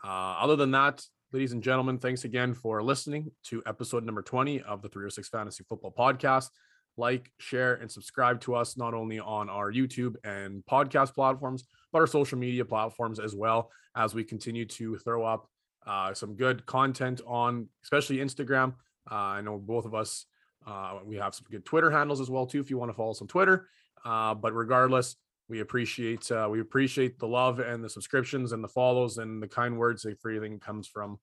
Uh, 0.05 0.37
other 0.39 0.55
than 0.55 0.71
that, 0.73 1.03
ladies 1.33 1.53
and 1.53 1.63
gentlemen, 1.63 1.99
thanks 1.99 2.25
again 2.25 2.55
for 2.55 2.83
listening 2.83 3.33
to 3.45 3.63
episode 3.67 4.05
number 4.05 4.23
20 4.23 4.63
of 4.63 4.83
the 4.83 4.89
306 4.89 5.29
Fantasy 5.31 5.65
Football 5.69 5.93
Podcast. 5.97 6.51
Like, 6.97 7.31
share, 7.39 7.75
and 7.75 7.91
subscribe 7.91 8.41
to 8.43 8.55
us 8.55 8.77
not 8.77 8.95
only 8.95 9.19
on 9.19 9.49
our 9.49 9.73
YouTube 9.73 10.15
and 10.25 10.63
podcast 10.71 11.15
platforms, 11.15 11.65
but 11.93 12.01
our 12.01 12.07
social 12.07 12.39
media 12.39 12.65
platforms 12.65 13.19
as 13.19 13.35
well 13.35 13.71
as 13.97 14.15
we 14.15 14.25
continue 14.25 14.65
to 14.65 14.97
throw 14.99 15.25
up 15.25 15.49
uh, 15.87 16.15
some 16.15 16.35
good 16.35 16.65
content 16.67 17.21
on, 17.27 17.69
especially 17.83 18.19
Instagram. 18.19 18.75
Uh, 19.11 19.15
I 19.15 19.41
know 19.41 19.59
both 19.59 19.85
of 19.85 19.95
us, 19.95 20.27
uh, 20.67 20.99
we 21.05 21.17
have 21.17 21.35
some 21.35 21.47
good 21.51 21.65
Twitter 21.65 21.91
handles 21.91 22.21
as 22.21 22.31
well 22.31 22.47
too. 22.47 22.61
If 22.61 22.71
you 22.71 22.79
want 22.79 22.91
to 22.91 22.95
follow 22.95 23.11
us 23.11 23.21
on 23.21 23.29
Twitter, 23.29 23.69
uh, 24.05 24.35
but 24.35 24.55
regardless, 24.55 25.17
we 25.49 25.61
appreciate 25.61 26.31
uh, 26.33 26.49
we 26.51 26.61
appreciate 26.61 27.19
the 27.19 27.27
love 27.27 27.59
and 27.59 27.85
the 27.85 27.89
subscriptions 27.89 28.53
and 28.53 28.65
the 28.65 28.69
follows 28.69 29.19
and 29.19 29.43
the 29.43 29.49
kind 29.49 29.79
words 29.79 30.05
if 30.07 30.19
everything 30.25 30.59
comes 30.59 30.89
from 30.89 31.19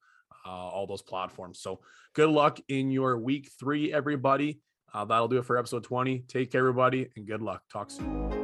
uh, 0.46 0.50
all 0.50 0.86
those 0.86 1.02
platforms. 1.02 1.60
So 1.60 1.80
good 2.14 2.30
luck 2.30 2.60
in 2.68 2.92
your 2.92 3.18
week 3.18 3.50
three, 3.60 3.92
everybody. 3.92 4.60
Uh, 4.94 5.06
that'll 5.06 5.28
do 5.28 5.38
it 5.38 5.46
for 5.46 5.58
episode 5.58 5.84
20. 5.84 6.20
Take 6.28 6.52
care, 6.52 6.60
everybody, 6.60 7.10
and 7.16 7.26
good 7.26 7.42
luck. 7.42 7.64
Talk 7.72 7.90
soon. 7.92 8.41